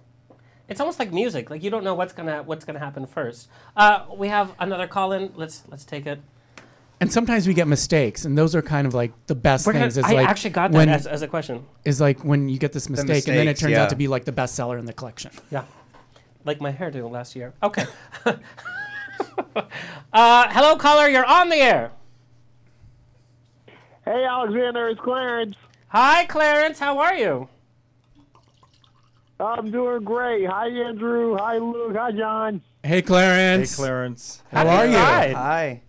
It's 0.67 0.79
almost 0.79 0.97
like 0.97 1.13
music. 1.13 1.51
Like 1.51 1.61
you 1.61 1.69
don't 1.69 1.83
know 1.83 1.93
what's 1.93 2.13
gonna 2.13 2.41
what's 2.43 2.65
gonna 2.65 2.79
happen 2.79 3.05
first. 3.05 3.49
Uh, 3.77 4.05
we 4.15 4.29
have 4.29 4.55
another 4.59 4.87
call 4.87 5.11
in. 5.11 5.31
Let's 5.35 5.63
let's 5.69 5.85
take 5.85 6.07
it. 6.07 6.19
And 6.99 7.11
sometimes 7.11 7.47
we 7.47 7.53
get 7.53 7.67
mistakes, 7.67 8.25
and 8.25 8.37
those 8.37 8.55
are 8.55 8.61
kind 8.61 8.87
of 8.87 8.93
like 8.93 9.11
the 9.27 9.35
best 9.35 9.67
We're 9.67 9.73
gonna- 9.73 9.85
things. 9.85 9.97
Is 9.97 10.05
I 10.05 10.13
like 10.13 10.27
actually 10.27 10.51
got 10.51 10.71
that 10.71 10.77
when- 10.77 10.89
as, 10.89 11.05
as 11.05 11.21
a 11.21 11.27
question. 11.27 11.65
Is 11.85 12.01
like 12.01 12.23
when 12.23 12.49
you 12.49 12.57
get 12.57 12.73
this 12.73 12.89
mistake, 12.89 13.27
and 13.27 13.37
then 13.37 13.47
it 13.47 13.57
turns 13.57 13.73
yeah. 13.73 13.83
out 13.83 13.89
to 13.89 13.95
be 13.95 14.07
like 14.07 14.25
the 14.25 14.31
best 14.31 14.55
seller 14.55 14.77
in 14.77 14.85
the 14.85 14.93
collection. 14.93 15.31
Yeah, 15.51 15.65
like 16.45 16.61
my 16.61 16.71
hairdo 16.71 17.11
last 17.11 17.35
year. 17.35 17.53
Okay. 17.61 17.85
uh, 20.13 20.47
hello, 20.49 20.75
caller. 20.77 21.07
You're 21.07 21.25
on 21.25 21.49
the 21.49 21.57
air. 21.57 21.91
Hey, 24.05 24.25
Alexander, 24.25 24.89
it's 24.89 24.99
Clarence. 24.99 25.55
Hi, 25.89 26.25
Clarence. 26.25 26.79
How 26.79 26.99
are 26.99 27.15
you? 27.15 27.47
I'm 29.39 29.71
doing 29.71 30.03
great. 30.03 30.45
Hi, 30.45 30.67
Andrew. 30.67 31.35
Hi, 31.37 31.57
Luke. 31.57 31.95
Hi, 31.95 32.11
John. 32.11 32.61
Hey, 32.83 33.01
Clarence. 33.01 33.71
Hey, 33.71 33.75
Clarence. 33.83 34.43
How 34.51 34.67
are 34.67 34.85
you? 34.85 34.95
Right. 34.95 35.33
Hi. 35.33 35.81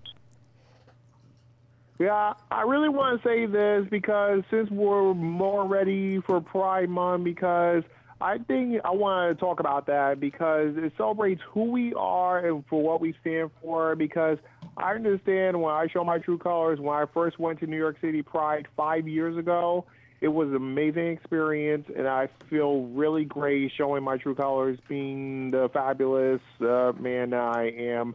Yeah, 1.98 2.34
I 2.50 2.62
really 2.62 2.88
want 2.88 3.22
to 3.22 3.28
say 3.28 3.46
this 3.46 3.86
because 3.88 4.42
since 4.50 4.68
we're 4.70 5.14
more 5.14 5.66
ready 5.66 6.20
for 6.20 6.40
Pride 6.40 6.88
Month, 6.88 7.24
because 7.24 7.84
I 8.22 8.38
think 8.38 8.80
I 8.84 8.92
want 8.92 9.36
to 9.36 9.40
talk 9.40 9.58
about 9.58 9.86
that 9.86 10.20
because 10.20 10.76
it 10.76 10.92
celebrates 10.96 11.42
who 11.50 11.64
we 11.64 11.92
are 11.94 12.38
and 12.46 12.64
for 12.66 12.80
what 12.80 13.00
we 13.00 13.16
stand 13.20 13.50
for. 13.60 13.96
Because 13.96 14.38
I 14.76 14.94
understand 14.94 15.60
when 15.60 15.74
I 15.74 15.88
show 15.88 16.04
my 16.04 16.18
true 16.18 16.38
colors, 16.38 16.78
when 16.78 16.96
I 16.96 17.06
first 17.12 17.40
went 17.40 17.58
to 17.60 17.66
New 17.66 17.76
York 17.76 17.96
City 18.00 18.22
Pride 18.22 18.68
five 18.76 19.08
years 19.08 19.36
ago, 19.36 19.86
it 20.20 20.28
was 20.28 20.50
an 20.50 20.54
amazing 20.54 21.08
experience, 21.08 21.90
and 21.96 22.06
I 22.06 22.28
feel 22.48 22.82
really 22.82 23.24
great 23.24 23.72
showing 23.76 24.04
my 24.04 24.18
true 24.18 24.36
colors, 24.36 24.78
being 24.88 25.50
the 25.50 25.68
fabulous 25.72 26.40
uh, 26.60 26.92
man 26.96 27.34
I 27.34 27.72
am. 27.72 28.14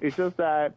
It's 0.00 0.16
just 0.16 0.36
that 0.36 0.76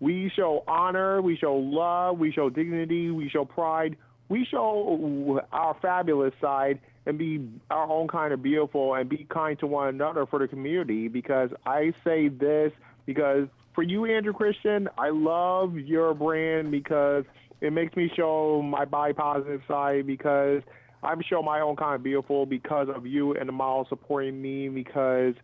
we 0.00 0.28
show 0.34 0.64
honor, 0.66 1.22
we 1.22 1.36
show 1.36 1.54
love, 1.54 2.18
we 2.18 2.32
show 2.32 2.50
dignity, 2.50 3.12
we 3.12 3.28
show 3.28 3.44
pride, 3.44 3.96
we 4.28 4.44
show 4.44 5.40
our 5.52 5.76
fabulous 5.80 6.34
side 6.40 6.80
and 7.08 7.16
be 7.16 7.48
our 7.70 7.90
own 7.90 8.06
kind 8.06 8.34
of 8.34 8.42
beautiful 8.42 8.94
and 8.94 9.08
be 9.08 9.26
kind 9.30 9.58
to 9.58 9.66
one 9.66 9.88
another 9.88 10.26
for 10.26 10.38
the 10.38 10.46
community 10.46 11.08
because 11.08 11.48
I 11.64 11.94
say 12.04 12.28
this 12.28 12.70
because 13.06 13.48
for 13.74 13.82
you, 13.82 14.04
Andrew 14.04 14.34
Christian, 14.34 14.90
I 14.98 15.08
love 15.08 15.78
your 15.78 16.12
brand 16.12 16.70
because 16.70 17.24
it 17.62 17.72
makes 17.72 17.96
me 17.96 18.12
show 18.14 18.60
my 18.60 18.84
body 18.84 19.14
positive 19.14 19.62
side 19.66 20.06
because 20.06 20.62
I'm 21.02 21.22
showing 21.22 21.46
my 21.46 21.60
own 21.60 21.76
kind 21.76 21.94
of 21.94 22.02
beautiful 22.02 22.44
because 22.44 22.88
of 22.94 23.06
you 23.06 23.34
and 23.34 23.48
the 23.48 23.52
model 23.52 23.86
supporting 23.88 24.40
me 24.40 24.68
because 24.68 25.34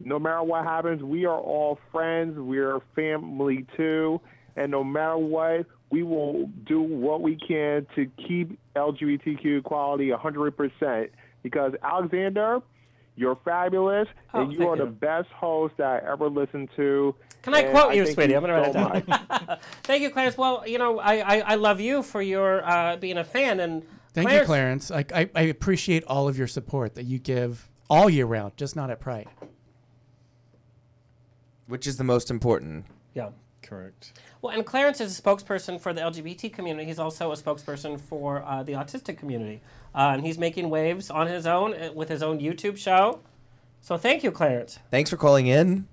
no 0.00 0.18
matter 0.18 0.42
what 0.42 0.64
happens, 0.64 1.04
we 1.04 1.24
are 1.24 1.38
all 1.38 1.78
friends. 1.92 2.36
We're 2.36 2.80
family 2.96 3.64
too. 3.76 4.20
And 4.56 4.72
no 4.72 4.82
matter 4.82 5.18
what, 5.18 5.66
we 5.90 6.02
will 6.02 6.46
do 6.66 6.80
what 6.80 7.22
we 7.22 7.36
can 7.36 7.86
to 7.94 8.06
keep 8.26 8.58
LGBTQ 8.74 9.60
equality 9.60 10.10
100%. 10.10 11.10
Because, 11.42 11.74
Alexander, 11.82 12.60
you're 13.14 13.38
fabulous, 13.44 14.08
Oh, 14.34 14.42
and 14.42 14.52
you 14.52 14.58
thank 14.58 14.70
are 14.70 14.76
the 14.76 14.90
best 14.90 15.28
host 15.28 15.74
that 15.78 15.86
I 16.04 16.12
ever 16.12 16.28
listened 16.28 16.68
to. 16.76 17.14
Can 17.42 17.54
I 17.54 17.60
And 17.60 17.70
quote 17.70 17.94
you, 17.94 18.04
thank 18.04 18.14
sweetie? 18.14 18.34
I'm 18.34 18.42
gonna 18.42 18.54
write 18.54 18.72
so 18.72 18.92
it 18.94 19.06
down. 19.06 19.58
Thank 19.84 20.02
you, 20.02 20.10
Clarence. 20.10 20.36
Well, 20.36 20.64
you 20.66 20.78
know, 20.78 20.98
I, 20.98 21.18
I, 21.18 21.38
I 21.38 21.54
love 21.54 21.80
you 21.80 22.02
for 22.02 22.20
your 22.20 22.68
uh, 22.68 22.96
being 22.96 23.16
a 23.18 23.24
fan 23.24 23.60
and. 23.60 23.84
Thank 24.12 24.32
you, 24.32 24.42
Clarence. 24.44 24.90
I, 24.90 25.04
I, 25.14 25.30
I 25.34 25.42
appreciate 25.42 26.02
all 26.04 26.26
of 26.26 26.36
your 26.38 26.46
support 26.46 26.94
that 26.94 27.04
you 27.04 27.18
give 27.18 27.70
all 27.88 28.10
year 28.10 28.26
round, 28.26 28.56
just 28.56 28.74
not 28.74 28.90
at 28.90 28.98
Pride. 28.98 29.28
Which 31.66 31.86
is 31.86 31.96
the 31.98 32.04
most 32.04 32.30
important. 32.30 32.86
Yeah. 33.14 33.30
Correct. 33.62 34.18
Well, 34.42 34.54
and 34.54 34.64
Clarence 34.66 35.00
is 35.00 35.18
a 35.18 35.22
spokesperson 35.22 35.80
for 35.80 35.92
the 35.92 36.00
LGBT 36.02 36.52
community. 36.52 36.86
He's 36.86 36.98
also 36.98 37.32
a 37.32 37.36
spokesperson 37.36 38.00
for 38.00 38.42
uh, 38.44 38.62
the 38.62 38.72
autistic 38.72 39.18
community. 39.18 39.60
Uh, 39.94 40.10
and 40.14 40.24
he's 40.26 40.38
making 40.38 40.68
waves 40.70 41.10
on 41.10 41.26
his 41.26 41.46
own 41.46 41.72
uh, 41.74 41.90
with 41.94 42.08
his 42.08 42.22
own 42.22 42.38
YouTube 42.38 42.76
show. 42.76 43.20
So 43.80 43.96
thank 43.96 44.22
you, 44.22 44.30
Clarence. 44.30 44.78
Thanks 44.90 45.10
for 45.10 45.16
calling 45.16 45.46
in. 45.46 45.86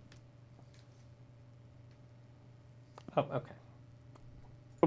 Oh, 3.15 3.21
okay. 3.33 3.49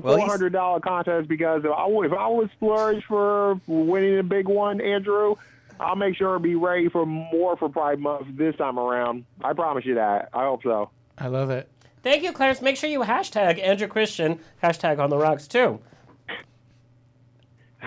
Four 0.02 0.20
hundred 0.20 0.52
dollar 0.52 0.80
contest 0.80 1.26
because 1.28 1.64
if 1.64 1.70
I, 1.70 1.86
would- 1.86 2.06
if 2.06 2.12
I 2.12 2.26
was 2.28 2.48
splurge 2.56 3.02
for 3.04 3.58
winning 3.66 4.18
a 4.18 4.22
big 4.22 4.46
one, 4.46 4.80
Andrew, 4.80 5.36
I'll 5.80 5.96
make 5.96 6.16
sure 6.16 6.34
to 6.34 6.38
be 6.40 6.54
ready 6.54 6.88
for 6.90 7.06
more 7.06 7.56
for 7.56 7.68
Pride 7.70 7.98
Month 7.98 8.26
this 8.36 8.54
time 8.56 8.78
around. 8.78 9.24
I 9.42 9.54
promise 9.54 9.86
you 9.86 9.94
that. 9.94 10.28
I 10.34 10.44
hope 10.44 10.62
so. 10.64 10.90
I 11.16 11.28
love 11.28 11.48
it. 11.48 11.68
Thank 12.06 12.22
you, 12.22 12.30
Clarence. 12.30 12.62
Make 12.62 12.76
sure 12.76 12.88
you 12.88 13.00
hashtag 13.00 13.60
Andrew 13.60 13.88
Christian, 13.88 14.38
hashtag 14.62 15.00
on 15.00 15.10
the 15.10 15.16
rocks 15.16 15.48
too. 15.48 15.80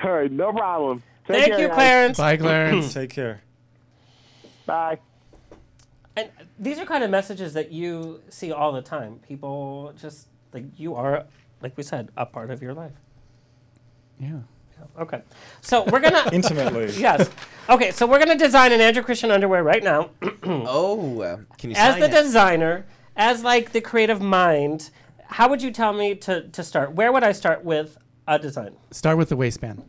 All 0.03 0.11
right, 0.11 0.29
no 0.29 0.51
problem. 0.51 1.03
Take 1.25 1.37
Thank 1.37 1.51
care, 1.51 1.59
you, 1.61 1.67
guys. 1.69 1.75
Clarence. 1.75 2.17
Bye, 2.17 2.35
Clarence. 2.45 2.93
Take 2.93 3.11
care. 3.11 3.41
Bye. 4.65 4.99
And 6.17 6.29
these 6.59 6.79
are 6.79 6.85
kind 6.85 7.05
of 7.05 7.09
messages 7.09 7.53
that 7.53 7.71
you 7.71 8.21
see 8.27 8.51
all 8.51 8.73
the 8.73 8.81
time. 8.81 9.21
People 9.25 9.93
just 9.97 10.27
like 10.51 10.65
you 10.75 10.95
are, 10.95 11.23
like 11.61 11.77
we 11.77 11.83
said, 11.83 12.09
a 12.17 12.25
part 12.25 12.51
of 12.51 12.61
your 12.61 12.73
life. 12.73 12.91
Yeah. 14.19 14.39
Okay. 14.99 15.21
So 15.61 15.85
we're 15.85 16.01
gonna 16.01 16.29
Intimately. 16.33 16.91
yes. 16.97 17.29
Okay. 17.69 17.91
So 17.91 18.05
we're 18.05 18.19
gonna 18.19 18.37
design 18.37 18.73
an 18.73 18.81
Andrew 18.81 19.01
Christian 19.01 19.31
underwear 19.31 19.63
right 19.63 19.81
now. 19.81 20.09
oh, 20.43 21.21
uh, 21.21 21.37
can 21.57 21.69
you 21.69 21.77
as 21.77 21.93
sign 21.93 22.01
the 22.01 22.07
it? 22.07 22.21
designer, 22.21 22.85
as 23.19 23.43
like 23.43 23.73
the 23.73 23.81
creative 23.81 24.21
mind, 24.21 24.89
how 25.25 25.49
would 25.49 25.61
you 25.61 25.69
tell 25.71 25.93
me 25.93 26.15
to 26.15 26.47
to 26.47 26.63
start? 26.63 26.93
Where 26.93 27.11
would 27.11 27.23
I 27.23 27.33
start 27.33 27.63
with 27.63 27.97
a 28.27 28.39
design? 28.39 28.77
Start 28.89 29.17
with 29.17 29.29
the 29.29 29.35
waistband. 29.35 29.83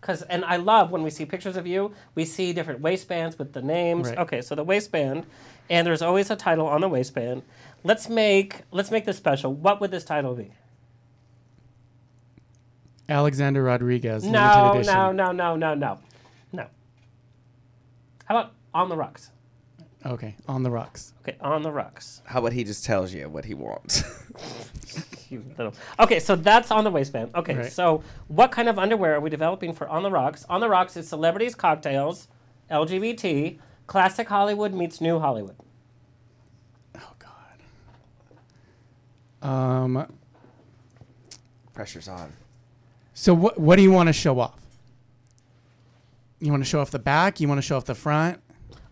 Because 0.00 0.22
and 0.22 0.44
I 0.44 0.56
love 0.56 0.90
when 0.90 1.02
we 1.02 1.10
see 1.10 1.24
pictures 1.26 1.56
of 1.56 1.66
you, 1.66 1.92
we 2.14 2.24
see 2.24 2.52
different 2.52 2.80
waistbands 2.80 3.38
with 3.38 3.52
the 3.52 3.62
names. 3.62 4.08
Right. 4.08 4.18
Okay, 4.18 4.42
so 4.42 4.54
the 4.54 4.64
waistband, 4.64 5.26
and 5.70 5.86
there's 5.86 6.02
always 6.02 6.30
a 6.30 6.36
title 6.36 6.66
on 6.66 6.80
the 6.80 6.88
waistband. 6.88 7.42
Let's 7.84 8.08
make 8.08 8.62
let's 8.72 8.90
make 8.90 9.04
this 9.04 9.18
special. 9.18 9.52
What 9.52 9.80
would 9.80 9.90
this 9.90 10.04
title 10.04 10.34
be? 10.34 10.52
Alexander 13.08 13.62
Rodriguez. 13.62 14.24
No, 14.24 14.72
edition. 14.72 14.94
no, 14.94 15.12
no, 15.12 15.32
no, 15.32 15.56
no, 15.56 15.74
no, 15.74 15.98
no. 16.50 16.66
How 18.24 18.38
about 18.38 18.52
on 18.72 18.88
the 18.88 18.96
rocks? 18.96 19.30
Okay, 20.06 20.36
on 20.46 20.62
the 20.62 20.70
rocks. 20.70 21.14
Okay, 21.22 21.36
on 21.40 21.62
the 21.62 21.72
rocks. 21.72 22.20
How 22.26 22.40
about 22.40 22.52
he 22.52 22.62
just 22.64 22.84
tells 22.84 23.12
you 23.14 23.28
what 23.28 23.44
he 23.44 23.54
wants? 23.54 24.02
You 25.30 25.42
little- 25.58 25.74
Okay, 25.98 26.20
so 26.20 26.36
that's 26.36 26.70
on 26.70 26.84
the 26.84 26.90
waistband. 26.90 27.30
Okay, 27.34 27.54
Right. 27.56 27.72
so 27.72 28.04
what 28.28 28.52
kind 28.52 28.68
of 28.68 28.78
underwear 28.78 29.14
are 29.14 29.20
we 29.20 29.30
developing 29.30 29.72
for 29.72 29.88
On 29.88 30.02
the 30.04 30.10
Rocks? 30.10 30.44
On 30.50 30.60
the 30.60 30.68
Rocks 30.68 30.96
is 30.98 31.08
celebrities, 31.08 31.54
cocktails, 31.56 32.28
LGBT, 32.70 33.58
classic 33.88 34.28
Hollywood 34.28 34.74
meets 34.74 35.00
new 35.00 35.18
Hollywood. 35.18 35.56
Oh 36.96 37.12
God. 39.42 39.48
Um, 39.48 40.06
Pressure's 41.72 42.06
on. 42.06 42.32
so 43.14 43.34
what 43.34 43.58
what 43.58 43.76
do 43.76 43.82
you 43.82 43.90
want 43.90 44.08
to 44.08 44.12
show 44.12 44.38
off? 44.38 44.60
You 46.38 46.50
want 46.52 46.62
to 46.62 46.68
show 46.68 46.80
off 46.80 46.90
the 46.92 46.98
back? 47.00 47.40
You 47.40 47.48
want 47.48 47.58
to 47.58 47.62
show 47.62 47.76
off 47.78 47.86
the 47.86 47.94
front? 47.96 48.40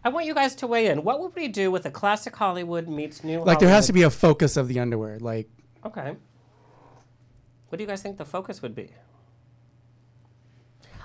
I 0.05 0.09
want 0.09 0.27
you 0.27 0.35
guys 0.35 0.55
to 0.57 0.67
weigh 0.67 0.87
in. 0.87 1.05
What 1.05 1.21
would 1.21 1.35
we 1.37 1.49
do 1.49 1.71
with 1.71 1.87
a 1.87 1.91
classic 1.91 2.35
Hollywood 2.35 2.89
meets 2.89 3.23
new? 3.23 3.41
Like 3.45 3.61
there 3.61 3.69
has 3.69 3.87
to 3.87 3.93
be 3.93 4.03
a 4.03 4.11
focus 4.11 4.57
of 4.57 4.69
the 4.69 4.81
underwear. 4.81 5.19
Like 5.19 5.49
Okay. 5.85 6.17
What 7.69 7.79
do 7.79 7.83
you 7.85 7.89
guys 7.89 8.03
think 8.03 8.19
the 8.19 8.25
focus 8.25 8.61
would 8.63 8.75
be? 8.75 8.91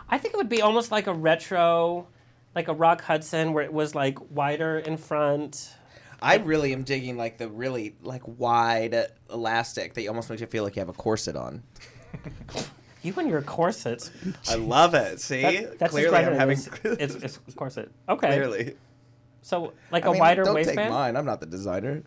I 0.09 0.17
think 0.17 0.33
it 0.33 0.37
would 0.37 0.49
be 0.49 0.61
almost 0.61 0.91
like 0.91 1.07
a 1.07 1.13
retro, 1.13 2.07
like 2.55 2.67
a 2.67 2.73
Rock 2.73 3.01
Hudson, 3.01 3.53
where 3.53 3.63
it 3.63 3.73
was 3.73 3.93
like 3.95 4.17
wider 4.31 4.79
in 4.79 4.97
front. 4.97 5.73
I 6.21 6.37
really 6.37 6.73
am 6.73 6.83
digging 6.83 7.17
like 7.17 7.37
the 7.37 7.47
really 7.49 7.95
like 8.01 8.23
wide 8.25 8.95
elastic 9.31 9.93
that 9.93 10.07
almost 10.07 10.29
makes 10.29 10.41
you 10.41 10.47
feel 10.47 10.63
like 10.63 10.75
you 10.75 10.79
have 10.79 10.89
a 10.89 10.93
corset 10.93 11.35
on. 11.35 11.63
You 13.03 13.13
and 13.17 13.29
your 13.29 13.43
corsets. 13.43 14.09
I 14.49 14.55
love 14.55 14.93
it. 14.93 15.21
See, 15.21 15.41
That- 15.41 15.79
that's 15.79 15.91
clearly 15.91 16.17
I'm 16.17 16.33
having. 16.33 16.55
describing 16.57 16.91
it 16.93 17.01
it's, 17.23 17.39
it's 17.47 17.55
corset. 17.55 17.89
Okay. 18.09 18.27
Clearly. 18.35 18.75
So 19.47 19.71
like 19.91 20.05
I 20.05 20.09
a 20.09 20.11
mean, 20.11 20.19
wider 20.19 20.43
don't 20.43 20.55
waistband. 20.55 20.77
take 20.77 20.89
mine. 20.89 21.15
I'm 21.15 21.25
not 21.25 21.39
the 21.39 21.45
designer. 21.45 22.03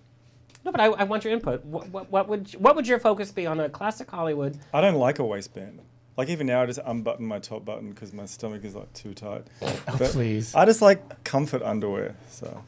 No, 0.62 0.72
but 0.72 0.80
I, 0.82 0.86
I 0.88 1.04
want 1.04 1.24
your 1.24 1.32
input. 1.32 1.64
What, 1.64 1.88
what, 1.88 2.10
what 2.12 2.28
would 2.28 2.50
what 2.52 2.76
would 2.76 2.86
your 2.86 2.98
focus 2.98 3.32
be 3.32 3.46
on 3.46 3.58
a 3.60 3.70
classic 3.70 4.10
Hollywood? 4.10 4.58
I 4.74 4.82
don't 4.82 4.96
like 4.96 5.18
a 5.20 5.24
waistband. 5.24 5.80
Like 6.18 6.28
even 6.28 6.46
now, 6.46 6.60
I 6.62 6.66
just 6.66 6.80
unbutton 6.84 7.24
my 7.24 7.38
top 7.38 7.64
button 7.64 7.88
because 7.90 8.12
my 8.12 8.26
stomach 8.26 8.62
is 8.62 8.74
like 8.74 8.92
too 8.92 9.14
tight. 9.14 9.46
Oh, 9.62 9.80
but 9.98 10.10
please. 10.10 10.54
I 10.54 10.66
just 10.66 10.82
like 10.82 11.24
comfort 11.24 11.62
underwear. 11.62 12.14
So. 12.28 12.62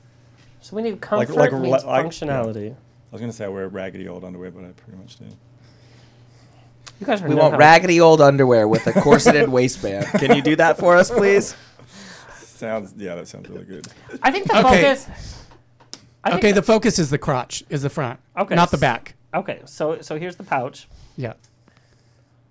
So 0.62 0.74
we 0.76 0.80
need 0.82 1.02
comfort 1.02 1.34
like, 1.36 1.52
meets 1.52 1.84
like- 1.84 2.06
functionality. 2.06 2.68
yeah. 2.68 2.74
I 3.10 3.12
was 3.12 3.20
gonna 3.20 3.32
say 3.34 3.44
I 3.44 3.48
wear 3.48 3.68
raggedy 3.68 4.08
old 4.08 4.24
underwear, 4.24 4.50
but 4.52 4.64
I 4.64 4.68
pretty 4.68 4.96
much 4.98 5.18
do. 5.18 5.26
You 6.98 7.06
guys 7.06 7.20
are 7.20 7.28
We 7.28 7.34
know 7.34 7.42
want 7.42 7.52
how- 7.54 7.58
raggedy 7.58 8.00
old 8.00 8.22
underwear 8.22 8.66
with 8.66 8.86
a 8.86 8.92
corseted 8.94 9.48
waistband. 9.58 10.06
Can 10.18 10.34
you 10.34 10.40
do 10.40 10.56
that 10.56 10.78
for 10.78 10.96
us, 10.96 11.10
please? 11.10 11.54
Sounds 12.62 12.94
yeah, 12.96 13.16
that 13.16 13.26
sounds 13.26 13.48
really 13.50 13.64
good. 13.64 13.88
I 14.22 14.30
think 14.30 14.46
the 14.46 14.56
Okay. 14.60 14.82
focus. 14.82 15.08
I 16.22 16.30
think 16.30 16.38
okay, 16.44 16.52
the 16.52 16.62
focus 16.62 17.00
is 17.00 17.10
the 17.10 17.18
crotch, 17.18 17.64
is 17.68 17.82
the 17.82 17.90
front, 17.90 18.20
Okay, 18.38 18.54
not 18.54 18.70
the 18.70 18.78
back. 18.78 19.16
Okay, 19.34 19.62
so 19.64 20.00
so 20.00 20.16
here's 20.16 20.36
the 20.36 20.44
pouch. 20.44 20.86
Yeah. 21.16 21.32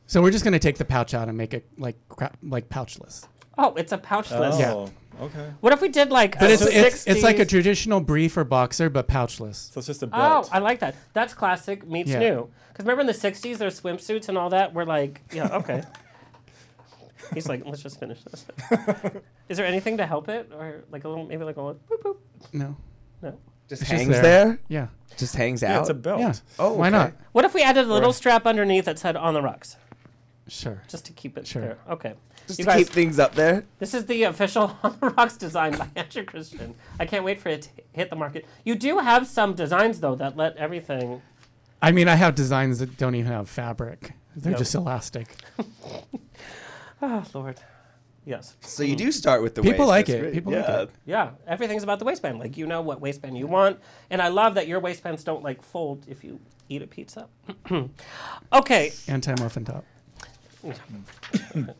So 0.08 0.22
we're 0.22 0.32
just 0.32 0.44
gonna 0.44 0.60
take 0.60 0.78
the 0.78 0.84
pouch 0.84 1.14
out 1.14 1.30
and 1.30 1.38
make 1.38 1.54
it 1.54 1.66
like 1.78 1.96
cra- 2.10 2.34
like 2.44 2.68
pouchless. 2.68 3.26
Oh, 3.58 3.74
it's 3.76 3.94
a 3.94 3.98
pouchless. 3.98 4.56
Oh, 4.56 4.60
yeah. 4.60 5.24
okay. 5.28 5.54
What 5.62 5.72
if 5.72 5.80
we 5.82 5.88
did 5.88 6.10
like 6.10 6.38
But 6.38 6.50
a 6.50 6.54
it's, 6.56 6.62
it's 6.64 7.08
it's 7.08 7.24
like 7.24 7.40
a 7.40 7.46
60s 7.46 7.50
traditional 7.50 8.02
brief 8.02 8.36
or 8.36 8.44
boxer, 8.44 8.90
but 8.90 9.08
pouchless. 9.08 9.72
So 9.72 9.78
it's 9.78 9.88
just 9.88 10.04
a 10.04 10.10
Oh, 10.12 10.46
I 10.52 10.60
like 10.60 10.80
that. 10.80 10.96
That's 11.14 11.34
classic 11.34 11.88
meets 11.88 12.10
Yeah. 12.12 12.20
new. 12.20 12.50
Because 12.74 12.84
remember 12.84 13.02
in 13.02 13.08
the 13.08 13.14
'60s, 13.14 13.58
their 13.60 13.70
swimsuits 13.70 14.28
and 14.28 14.38
all 14.38 14.50
that 14.50 14.74
were 14.74 14.86
like, 14.86 15.22
yeah, 15.32 15.56
okay. 15.60 15.84
He's 17.34 17.48
like, 17.50 17.64
let's 17.66 17.82
just 17.82 18.00
finish 18.00 18.20
this. 18.24 18.46
Is 19.50 19.58
there 19.58 19.66
anything 19.66 19.98
to 19.98 20.06
help 20.06 20.30
it, 20.30 20.52
or 20.54 20.84
like 20.92 21.04
a 21.04 21.10
little, 21.10 21.26
maybe 21.26 21.44
like 21.44 21.58
a 21.58 21.62
little, 21.62 21.80
boop 21.90 22.02
boop? 22.02 22.18
No. 22.54 22.76
No. 23.22 23.38
Just 23.70 23.82
It's 23.84 23.90
just 23.92 23.92
hangs 24.02 24.10
there. 24.14 24.22
there. 24.22 24.60
Yeah. 24.68 24.88
Just 25.18 25.36
hangs 25.36 25.62
Yeah, 25.62 25.76
out. 25.78 25.82
it's 25.82 25.90
a 25.90 25.94
belt. 25.94 26.20
Yeah. 26.20 26.34
Oh, 26.60 26.74
Why 26.74 26.88
okay. 26.88 26.98
not? 26.98 27.14
What 27.32 27.46
if 27.46 27.54
we 27.54 27.64
added 27.64 27.86
a 27.86 27.94
little 27.94 28.10
Right. 28.10 28.16
strap 28.16 28.46
underneath 28.46 28.86
that 28.86 29.00
said 29.00 29.16
"on 29.16 29.34
the 29.34 29.42
rocks"? 29.42 29.78
Sure. 30.48 30.82
Just 30.90 31.06
to 31.06 31.14
keep 31.14 31.38
it 31.38 31.48
Sure. 31.48 31.62
there. 31.62 31.78
Okay. 31.90 32.14
Just 32.48 32.60
You 32.60 32.66
to 32.66 32.72
guys- 32.72 32.78
keep 32.80 32.88
things 32.90 33.20
up 33.20 33.36
there. 33.36 33.64
This 33.80 33.94
is 33.94 34.06
the 34.08 34.24
official 34.24 34.76
On 34.84 34.98
the 35.00 35.10
Rocks 35.12 35.38
design 35.38 35.78
by 35.78 35.88
Andrew 35.96 36.24
Christian. 36.26 36.76
I 37.00 37.06
can't 37.06 37.24
wait 37.24 37.40
for 37.40 37.50
it 37.50 37.62
to 37.64 37.70
hit 37.94 38.10
the 38.10 38.16
market. 38.18 38.46
You 38.66 38.76
do 38.76 38.98
have 39.00 39.28
some 39.28 39.54
designs 39.54 40.00
though 40.02 40.16
that 40.16 40.36
let 40.36 40.58
everything. 40.58 41.22
I 41.82 41.92
mean, 41.92 42.08
I 42.10 42.16
have 42.16 42.36
designs 42.36 42.80
that 42.80 42.98
don't 42.98 43.16
even 43.16 43.32
have 43.32 43.48
fabric. 43.50 44.12
They're 44.36 44.52
Yep. 44.52 44.60
just 44.60 44.76
elastic. 44.76 45.36
Oh 47.02 47.24
Lord. 47.34 47.60
Yes. 48.24 48.56
So 48.62 48.84
you 48.84 48.96
do 48.96 49.12
start 49.12 49.42
with 49.42 49.56
the 49.56 49.64
People 49.64 49.80
waist. 49.80 49.90
like 49.90 50.06
That's 50.06 50.18
it. 50.18 50.22
great. 50.22 50.34
People 50.34 50.54
yeah. 50.54 50.60
like 50.60 50.90
it. 50.90 50.96
Yeah, 51.06 51.32
everything's 51.48 51.82
about 51.84 51.98
the 52.00 52.06
waistband. 52.06 52.40
Like 52.40 52.56
you 52.56 52.68
know 52.68 52.82
what 52.82 53.02
waistband 53.02 53.38
you 53.38 53.48
want, 53.48 53.80
and 54.12 54.22
I 54.22 54.28
love 54.28 54.56
that 54.56 54.68
your 54.68 54.80
waistbands 54.80 55.24
don't 55.24 55.44
like 55.44 55.62
fold 55.64 56.06
if 56.08 56.24
you 56.24 56.40
eat 56.70 56.82
a 56.84 56.88
pizza. 56.88 57.28
okay, 58.54 58.92
Anti 59.08 59.34
muffin 59.42 59.66
top. 59.66 59.84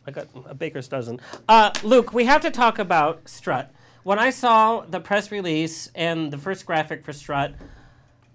I 0.06 0.10
got 0.10 0.26
a 0.46 0.54
baker's 0.54 0.88
dozen. 0.88 1.20
Uh, 1.48 1.70
Luke, 1.84 2.12
we 2.12 2.24
have 2.24 2.40
to 2.42 2.50
talk 2.50 2.80
about 2.80 3.28
Strut. 3.28 3.72
When 4.02 4.18
I 4.18 4.30
saw 4.30 4.80
the 4.80 4.98
press 4.98 5.30
release 5.30 5.88
and 5.94 6.32
the 6.32 6.38
first 6.38 6.66
graphic 6.66 7.04
for 7.04 7.12
Strut, 7.12 7.54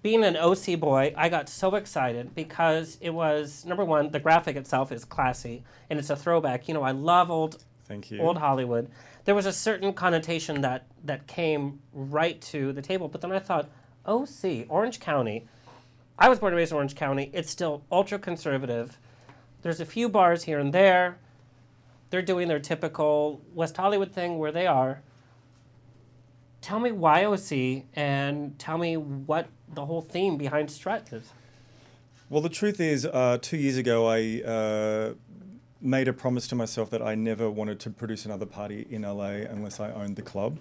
being 0.02 0.24
an 0.24 0.36
OC 0.36 0.78
boy, 0.78 1.12
I 1.16 1.28
got 1.28 1.48
so 1.48 1.74
excited 1.74 2.34
because 2.34 2.98
it 3.00 3.10
was 3.10 3.64
number 3.64 3.84
one, 3.84 4.10
the 4.10 4.20
graphic 4.20 4.56
itself 4.56 4.92
is 4.92 5.04
classy 5.04 5.64
and 5.90 5.98
it's 5.98 6.10
a 6.10 6.16
throwback. 6.16 6.68
You 6.68 6.74
know, 6.74 6.82
I 6.82 6.92
love 6.92 7.30
old 7.30 7.64
Thank 7.86 8.10
you. 8.10 8.20
old 8.20 8.38
Hollywood. 8.38 8.88
There 9.24 9.34
was 9.34 9.46
a 9.46 9.52
certain 9.52 9.92
connotation 9.92 10.60
that 10.60 10.86
that 11.04 11.26
came 11.26 11.80
right 11.92 12.40
to 12.42 12.72
the 12.72 12.82
table. 12.82 13.08
But 13.08 13.20
then 13.20 13.32
I 13.32 13.38
thought, 13.38 13.70
OC, 14.06 14.66
Orange 14.68 15.00
County. 15.00 15.46
I 16.18 16.28
was 16.28 16.38
born 16.38 16.52
and 16.52 16.58
raised 16.58 16.72
in 16.72 16.76
Orange 16.76 16.94
County. 16.94 17.30
It's 17.32 17.50
still 17.50 17.82
ultra 17.92 18.18
conservative. 18.18 18.98
There's 19.62 19.80
a 19.80 19.84
few 19.86 20.08
bars 20.08 20.44
here 20.44 20.58
and 20.58 20.72
there. 20.72 21.18
They're 22.10 22.22
doing 22.22 22.48
their 22.48 22.58
typical 22.58 23.40
West 23.54 23.76
Hollywood 23.76 24.12
thing 24.12 24.38
where 24.38 24.52
they 24.52 24.66
are. 24.66 25.02
Tell 26.60 26.80
me 26.80 26.92
why 26.92 27.24
OC 27.24 27.84
and 27.94 28.58
tell 28.58 28.78
me 28.78 28.96
what 28.96 29.48
the 29.72 29.86
whole 29.86 30.02
theme 30.02 30.36
behind 30.36 30.70
Strut 30.70 31.12
is. 31.12 31.30
Well, 32.30 32.42
the 32.42 32.48
truth 32.48 32.80
is, 32.80 33.06
uh, 33.06 33.38
two 33.40 33.56
years 33.56 33.76
ago, 33.76 34.06
I 34.06 34.42
uh, 34.42 35.14
made 35.80 36.08
a 36.08 36.12
promise 36.12 36.46
to 36.48 36.54
myself 36.54 36.90
that 36.90 37.00
I 37.00 37.14
never 37.14 37.48
wanted 37.50 37.80
to 37.80 37.90
produce 37.90 38.26
another 38.26 38.44
party 38.46 38.86
in 38.90 39.02
LA 39.02 39.46
unless 39.48 39.80
I 39.80 39.92
owned 39.92 40.16
the 40.16 40.22
club, 40.22 40.58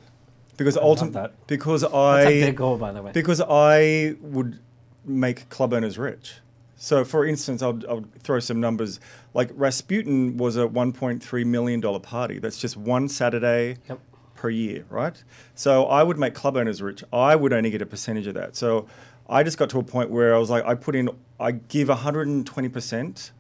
because 0.55 0.77
ultimately, 0.77 1.29
because 1.47 1.83
I 1.83 2.23
That's 2.23 2.31
a 2.31 2.45
big 2.45 2.55
goal, 2.55 2.77
by 2.77 2.91
the 2.93 3.01
way. 3.01 3.11
because 3.11 3.41
I 3.41 4.15
would 4.21 4.59
make 5.03 5.49
club 5.49 5.73
owners 5.73 5.97
rich. 5.97 6.35
So, 6.77 7.03
for 7.03 7.25
instance, 7.25 7.61
I'll, 7.63 7.81
I'll 7.89 8.05
throw 8.19 8.39
some 8.39 8.61
numbers. 8.61 8.99
Like 9.33 9.49
Rasputin 9.55 10.37
was 10.37 10.55
a 10.57 10.67
1.3 10.67 11.45
million 11.45 11.79
dollar 11.81 11.99
party. 11.99 12.37
That's 12.39 12.59
just 12.59 12.77
one 12.77 13.09
Saturday 13.09 13.77
Yep. 13.89 13.99
Per 14.38 14.49
year, 14.49 14.85
right? 14.89 15.22
So 15.55 15.85
I 15.85 16.03
would 16.03 16.18
make 16.18 16.34
club 16.34 16.55
owners 16.55 16.81
rich. 16.81 17.03
I 17.11 17.35
would 17.35 17.51
only 17.51 17.69
get 17.69 17.81
a 17.81 17.85
percentage 17.85 18.27
of 18.27 18.35
that. 18.35 18.55
So 18.55 18.88
I 19.27 19.43
just 19.43 19.57
got 19.57 19.69
to 19.72 19.80
a 19.80 19.84
point 19.84 20.09
where 20.09 20.34
I 20.34 20.38
was 20.38 20.49
like, 20.49 20.65
I 20.65 20.76
put 20.76 20.95
in, 20.95 21.09
I 21.39 21.51
give 21.51 21.89
120 21.89 22.69
percent, 22.69 23.31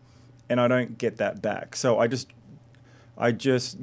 and 0.49 0.59
I 0.59 0.67
don't 0.67 0.97
get 0.97 1.17
that 1.17 1.41
back. 1.41 1.75
So 1.75 1.99
I 1.99 2.07
just, 2.07 2.27
I 3.17 3.31
just 3.31 3.77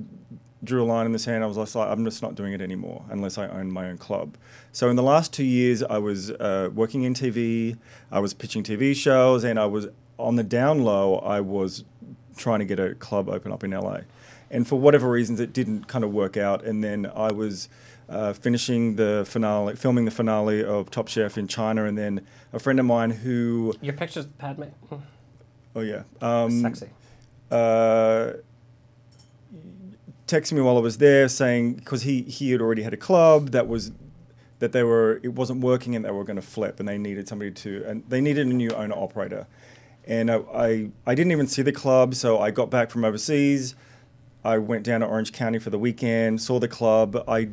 drew 0.63 0.83
a 0.83 0.87
line 0.87 1.07
in 1.07 1.13
the 1.13 1.19
sand. 1.19 1.45
I 1.45 1.47
was 1.47 1.57
like, 1.57 1.89
I'm 1.89 2.05
just 2.05 2.23
not 2.23 2.35
doing 2.35 2.53
it 2.53 2.61
anymore 2.61 3.05
unless 3.11 3.39
I 3.39 3.49
own 3.49 3.71
my 3.71 3.89
own 3.89 3.99
club. 3.99 4.37
So 4.73 4.89
in 4.89 4.97
the 4.97 5.03
last 5.03 5.33
two 5.33 5.45
years, 5.45 5.83
I 5.83 5.99
was 5.99 6.31
uh, 6.33 6.71
working 6.75 7.03
in 7.03 7.15
TV, 7.15 7.77
I 8.11 8.21
was 8.21 8.35
pitching 8.35 8.63
TV 8.63 8.95
shows, 8.95 9.45
and 9.45 9.59
I 9.59 9.67
was 9.67 9.89
on 10.19 10.37
the 10.37 10.43
down 10.43 10.83
low. 10.83 11.17
I 11.17 11.41
was 11.41 11.85
trying 12.37 12.61
to 12.61 12.65
get 12.65 12.81
a 12.81 12.95
club 12.95 13.29
open 13.29 13.53
up 13.53 13.63
in 13.63 13.71
LA, 13.71 14.01
and 14.55 14.69
for 14.69 14.79
whatever 14.79 15.11
reasons, 15.11 15.41
it 15.41 15.53
didn't 15.53 15.89
kind 15.89 16.05
of 16.05 16.13
work 16.13 16.37
out. 16.37 16.65
And 16.65 16.83
then 16.83 17.11
I 17.13 17.33
was 17.33 17.69
uh, 18.09 18.33
finishing 18.33 18.95
the 18.95 19.25
finale, 19.27 19.75
filming 19.75 20.05
the 20.05 20.13
finale 20.13 20.65
of 20.65 20.91
Top 20.93 21.09
Chef 21.09 21.37
in 21.37 21.49
China, 21.49 21.87
and 21.87 21.99
then 21.99 22.25
a 22.53 22.61
friend 22.61 22.79
of 22.79 22.87
mine 22.87 23.11
who, 23.11 23.75
Your 23.81 23.95
pictures, 23.95 24.27
Padme. 24.39 24.67
Oh 25.75 25.81
yeah, 25.81 26.05
um, 26.23 26.63
Sexy. 26.63 26.89
uh, 27.51 28.35
texted 30.29 30.53
me 30.53 30.61
while 30.61 30.77
I 30.77 30.81
was 30.81 30.99
there 30.99 31.29
saying 31.29 31.75
because 31.75 32.03
he 32.03 32.23
he 32.23 32.53
had 32.53 32.61
already 32.61 32.83
had 32.83 32.95
a 32.95 32.97
club 32.97 33.51
that 33.51 33.67
was 33.67 33.91
that 34.61 34.71
they 34.71 34.85
were 34.85 35.21
it 35.25 35.35
wasn't 35.35 35.63
working 35.63 35.97
and 35.97 36.05
they 36.05 36.13
were 36.13 36.23
going 36.23 36.37
to 36.37 36.43
flip 36.43 36.79
and 36.79 36.89
they 36.89 36.97
needed 36.97 37.27
somebody 37.27 37.51
to 37.51 37.85
and 37.89 38.05
they 38.09 38.21
needed 38.21 38.47
a 38.47 38.51
new 38.51 38.71
owner 38.71 38.95
operator 38.95 39.49
and 40.07 40.31
I, 40.31 40.37
I 40.55 40.91
I 41.09 41.15
didn't 41.17 41.33
even 41.33 41.49
see 41.49 41.63
the 41.63 41.73
club 41.73 42.15
so 42.15 42.39
I 42.39 42.53
got 42.53 42.71
back 42.71 42.91
from 42.91 43.05
overseas 43.05 43.75
I 44.45 44.59
went 44.59 44.85
down 44.85 45.01
to 45.01 45.07
Orange 45.07 45.33
County 45.33 45.59
for 45.59 45.71
the 45.71 45.79
weekend 45.79 46.41
saw 46.41 46.59
the 46.59 46.69
club 46.69 47.23
I 47.29 47.51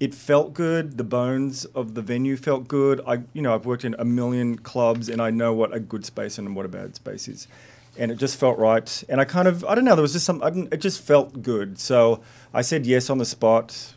it 0.00 0.14
felt 0.14 0.54
good 0.54 0.96
the 0.96 1.04
bones 1.04 1.64
of 1.66 1.94
the 1.94 2.02
venue 2.02 2.36
felt 2.36 2.68
good 2.68 3.00
I 3.06 3.22
you 3.32 3.42
know 3.42 3.54
I've 3.54 3.66
worked 3.66 3.84
in 3.84 3.94
a 3.98 4.04
million 4.04 4.58
clubs 4.58 5.08
and 5.08 5.20
I 5.20 5.30
know 5.30 5.52
what 5.52 5.74
a 5.74 5.80
good 5.80 6.04
space 6.04 6.38
and 6.38 6.54
what 6.54 6.64
a 6.66 6.68
bad 6.68 6.94
space 6.94 7.28
is 7.28 7.48
and 7.98 8.12
it 8.12 8.18
just 8.18 8.38
felt 8.38 8.58
right. 8.58 9.04
And 9.08 9.20
I 9.20 9.24
kind 9.24 9.48
of, 9.48 9.64
I 9.64 9.74
don't 9.74 9.84
know, 9.84 9.94
there 9.94 10.02
was 10.02 10.12
just 10.12 10.24
some, 10.24 10.42
it 10.70 10.80
just 10.80 11.02
felt 11.02 11.42
good. 11.42 11.78
So 11.78 12.22
I 12.54 12.62
said 12.62 12.86
yes 12.86 13.10
on 13.10 13.18
the 13.18 13.24
spot. 13.24 13.94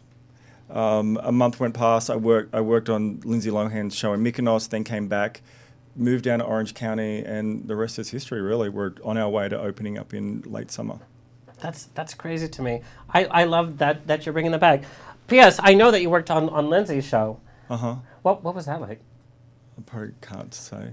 Um, 0.69 1.19
a 1.21 1.31
month 1.31 1.59
went 1.59 1.75
past. 1.75 2.09
I 2.09 2.15
worked, 2.15 2.53
I 2.55 2.61
worked 2.61 2.89
on 2.89 3.21
Lindsay 3.23 3.51
Lohan's 3.51 3.95
show 3.95 4.13
in 4.13 4.23
Mykonos, 4.23 4.69
then 4.69 4.83
came 4.83 5.07
back, 5.07 5.41
moved 5.95 6.23
down 6.23 6.39
to 6.39 6.45
Orange 6.45 6.73
County, 6.73 7.23
and 7.23 7.67
the 7.67 7.75
rest 7.75 7.99
is 7.99 8.09
history. 8.09 8.41
Really, 8.41 8.69
we're 8.69 8.93
on 9.03 9.17
our 9.17 9.29
way 9.29 9.49
to 9.49 9.59
opening 9.59 9.97
up 9.97 10.13
in 10.13 10.41
late 10.45 10.71
summer. 10.71 10.99
That's 11.61 11.85
that's 11.93 12.13
crazy 12.13 12.47
to 12.47 12.61
me. 12.61 12.81
I, 13.09 13.25
I 13.25 13.43
love 13.45 13.77
that 13.77 14.07
that 14.07 14.25
you're 14.25 14.33
bringing 14.33 14.51
the 14.51 14.57
bag. 14.57 14.85
P.S. 15.27 15.59
I 15.63 15.73
know 15.73 15.91
that 15.91 16.01
you 16.01 16.09
worked 16.09 16.31
on 16.31 16.49
on 16.49 16.69
Lindsay's 16.69 17.05
show. 17.05 17.39
Uh 17.69 17.77
huh. 17.77 17.95
What 18.23 18.43
what 18.43 18.55
was 18.55 18.65
that 18.65 18.81
like? 18.81 18.99
I 19.77 19.81
probably 19.83 20.13
can't 20.21 20.53
say, 20.53 20.89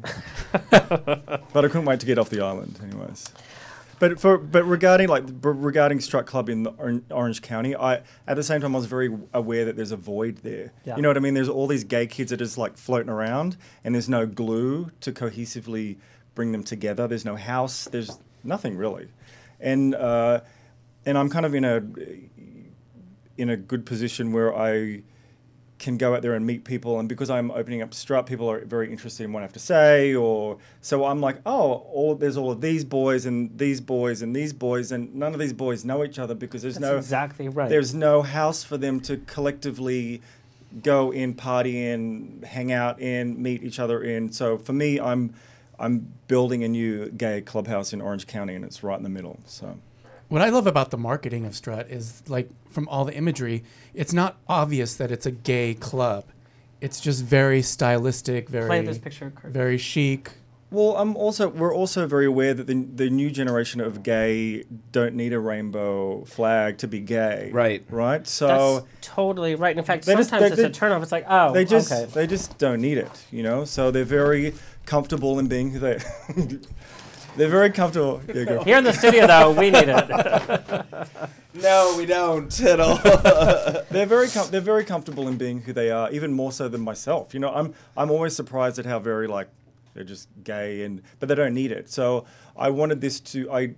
but 0.70 1.64
I 1.64 1.68
couldn't 1.68 1.84
wait 1.84 2.00
to 2.00 2.06
get 2.06 2.18
off 2.18 2.30
the 2.30 2.40
island, 2.40 2.78
anyways. 2.82 3.32
But 3.98 4.20
for 4.20 4.38
but 4.38 4.64
regarding 4.64 5.08
like 5.08 5.24
regarding 5.42 6.00
Strut 6.00 6.26
Club 6.26 6.48
in 6.48 6.66
Orange 7.10 7.42
County, 7.42 7.74
I 7.74 8.02
at 8.26 8.36
the 8.36 8.42
same 8.42 8.60
time 8.60 8.74
I 8.74 8.78
was 8.78 8.86
very 8.86 9.16
aware 9.34 9.64
that 9.64 9.76
there's 9.76 9.90
a 9.90 9.96
void 9.96 10.38
there. 10.38 10.72
Yeah. 10.84 10.96
You 10.96 11.02
know 11.02 11.08
what 11.08 11.16
I 11.16 11.20
mean? 11.20 11.34
There's 11.34 11.48
all 11.48 11.66
these 11.66 11.84
gay 11.84 12.06
kids 12.06 12.30
that 12.30 12.40
are 12.40 12.44
just 12.44 12.58
like 12.58 12.76
floating 12.76 13.10
around, 13.10 13.56
and 13.82 13.94
there's 13.94 14.08
no 14.08 14.26
glue 14.26 14.90
to 15.00 15.12
cohesively 15.12 15.96
bring 16.34 16.52
them 16.52 16.62
together. 16.62 17.08
There's 17.08 17.24
no 17.24 17.36
house. 17.36 17.88
There's 17.90 18.18
nothing 18.44 18.76
really, 18.76 19.08
and 19.58 19.94
uh, 19.96 20.42
and 21.08 21.16
I'm 21.16 21.30
kind 21.30 21.46
of 21.46 21.54
in 21.54 21.64
a 21.64 21.82
in 23.38 23.48
a 23.48 23.56
good 23.56 23.86
position 23.86 24.30
where 24.30 24.54
I 24.54 25.02
can 25.78 25.96
go 25.96 26.14
out 26.14 26.22
there 26.22 26.34
and 26.34 26.44
meet 26.44 26.64
people, 26.64 26.98
and 26.98 27.08
because 27.08 27.30
I'm 27.30 27.50
opening 27.50 27.80
up 27.80 27.94
Strut, 27.94 28.26
people 28.26 28.50
are 28.50 28.62
very 28.64 28.90
interested 28.90 29.24
in 29.24 29.32
what 29.32 29.40
I 29.40 29.42
have 29.44 29.52
to 29.54 29.58
say, 29.58 30.14
or 30.14 30.58
so 30.82 31.06
I'm 31.06 31.20
like, 31.20 31.40
oh, 31.46 31.86
all 31.94 32.14
there's 32.14 32.36
all 32.36 32.50
of 32.50 32.60
these 32.60 32.84
boys 32.84 33.24
and 33.24 33.56
these 33.56 33.80
boys 33.80 34.20
and 34.20 34.36
these 34.36 34.52
boys, 34.52 34.92
and 34.92 35.14
none 35.14 35.32
of 35.32 35.40
these 35.40 35.54
boys 35.54 35.82
know 35.82 36.04
each 36.04 36.18
other 36.18 36.34
because 36.34 36.60
there's 36.60 36.74
That's 36.74 36.92
no 36.92 36.98
exactly 36.98 37.48
right. 37.48 37.70
There's 37.70 37.94
no 37.94 38.20
house 38.20 38.62
for 38.62 38.76
them 38.76 39.00
to 39.00 39.16
collectively 39.16 40.20
go 40.82 41.10
in, 41.10 41.32
party 41.32 41.86
in, 41.86 42.44
hang 42.46 42.70
out 42.70 43.00
in, 43.00 43.42
meet 43.42 43.62
each 43.62 43.78
other 43.78 44.02
in. 44.02 44.30
So 44.30 44.58
for 44.58 44.74
me, 44.74 45.00
I'm 45.00 45.32
I'm 45.78 46.12
building 46.26 46.64
a 46.64 46.68
new 46.68 47.08
gay 47.08 47.40
clubhouse 47.40 47.94
in 47.94 48.02
Orange 48.02 48.26
County, 48.26 48.54
and 48.54 48.62
it's 48.62 48.82
right 48.82 48.98
in 48.98 49.04
the 49.04 49.08
middle. 49.08 49.38
So. 49.46 49.78
What 50.28 50.42
I 50.42 50.50
love 50.50 50.66
about 50.66 50.90
the 50.90 50.98
marketing 50.98 51.46
of 51.46 51.54
Strut 51.56 51.88
is 51.90 52.22
like 52.28 52.50
from 52.70 52.86
all 52.88 53.04
the 53.04 53.14
imagery, 53.14 53.64
it's 53.94 54.12
not 54.12 54.36
obvious 54.48 54.94
that 54.96 55.10
it's 55.10 55.24
a 55.26 55.30
gay 55.30 55.74
club. 55.74 56.24
It's 56.80 57.00
just 57.00 57.24
very 57.24 57.62
stylistic, 57.62 58.48
very 58.48 58.82
this 58.84 58.98
picture, 58.98 59.32
Kurt. 59.34 59.50
very 59.52 59.78
chic. 59.78 60.32
Well, 60.70 60.96
I'm 60.98 61.16
also 61.16 61.48
we're 61.48 61.74
also 61.74 62.06
very 62.06 62.26
aware 62.26 62.52
that 62.52 62.66
the 62.66 62.74
the 62.94 63.08
new 63.08 63.30
generation 63.30 63.80
of 63.80 64.02
gay 64.02 64.64
don't 64.92 65.14
need 65.14 65.32
a 65.32 65.40
rainbow 65.40 66.24
flag 66.26 66.76
to 66.78 66.86
be 66.88 67.00
gay. 67.00 67.48
Right. 67.50 67.82
Right. 67.88 68.26
So 68.28 68.46
That's 68.80 68.86
totally 69.00 69.54
right. 69.54 69.76
In 69.78 69.82
fact, 69.82 70.04
They 70.04 70.14
just- 70.14 70.28
sometimes 70.28 70.54
they- 70.56 70.62
it's 70.66 70.78
a 70.78 70.80
they- 70.80 70.86
turnoff. 70.86 71.02
It's 71.02 71.10
like, 71.10 71.24
oh, 71.26 71.54
they 71.54 71.64
just 71.64 71.90
okay. 71.90 72.04
they 72.12 72.26
just 72.26 72.58
don't 72.58 72.82
need 72.82 72.98
it, 72.98 73.10
you 73.32 73.42
know. 73.42 73.64
So 73.64 73.90
they're 73.90 74.04
very 74.04 74.52
comfortable 74.84 75.38
in 75.38 75.48
being 75.48 75.70
who 75.70 75.78
they. 75.78 75.98
they're 77.38 77.48
very 77.48 77.70
comfortable. 77.70 78.20
Yeah, 78.28 78.44
go. 78.44 78.64
Here 78.64 78.76
in 78.78 78.84
the 78.84 78.92
studio, 78.92 79.26
though, 79.26 79.52
we 79.52 79.70
need 79.70 79.88
it. 79.88 80.86
No, 81.54 81.94
we 81.96 82.06
don't 82.06 82.60
at 82.60 82.78
all. 82.78 82.98
they're 83.90 84.06
very 84.06 84.28
com- 84.28 84.48
they're 84.50 84.60
very 84.60 84.84
comfortable 84.84 85.26
in 85.26 85.36
being 85.36 85.60
who 85.62 85.72
they 85.72 85.90
are, 85.90 86.08
even 86.12 86.32
more 86.32 86.52
so 86.52 86.68
than 86.68 86.80
myself. 86.82 87.34
You 87.34 87.40
know, 87.40 87.52
I'm 87.52 87.74
I'm 87.96 88.12
always 88.12 88.36
surprised 88.36 88.78
at 88.78 88.86
how 88.86 89.00
very 89.00 89.26
like 89.26 89.48
they're 89.94 90.04
just 90.04 90.28
gay 90.44 90.82
and 90.84 91.02
but 91.18 91.28
they 91.28 91.34
don't 91.34 91.54
need 91.54 91.72
it. 91.72 91.90
So 91.90 92.26
I 92.56 92.70
wanted 92.70 93.00
this 93.00 93.18
to 93.32 93.50
I, 93.50 93.74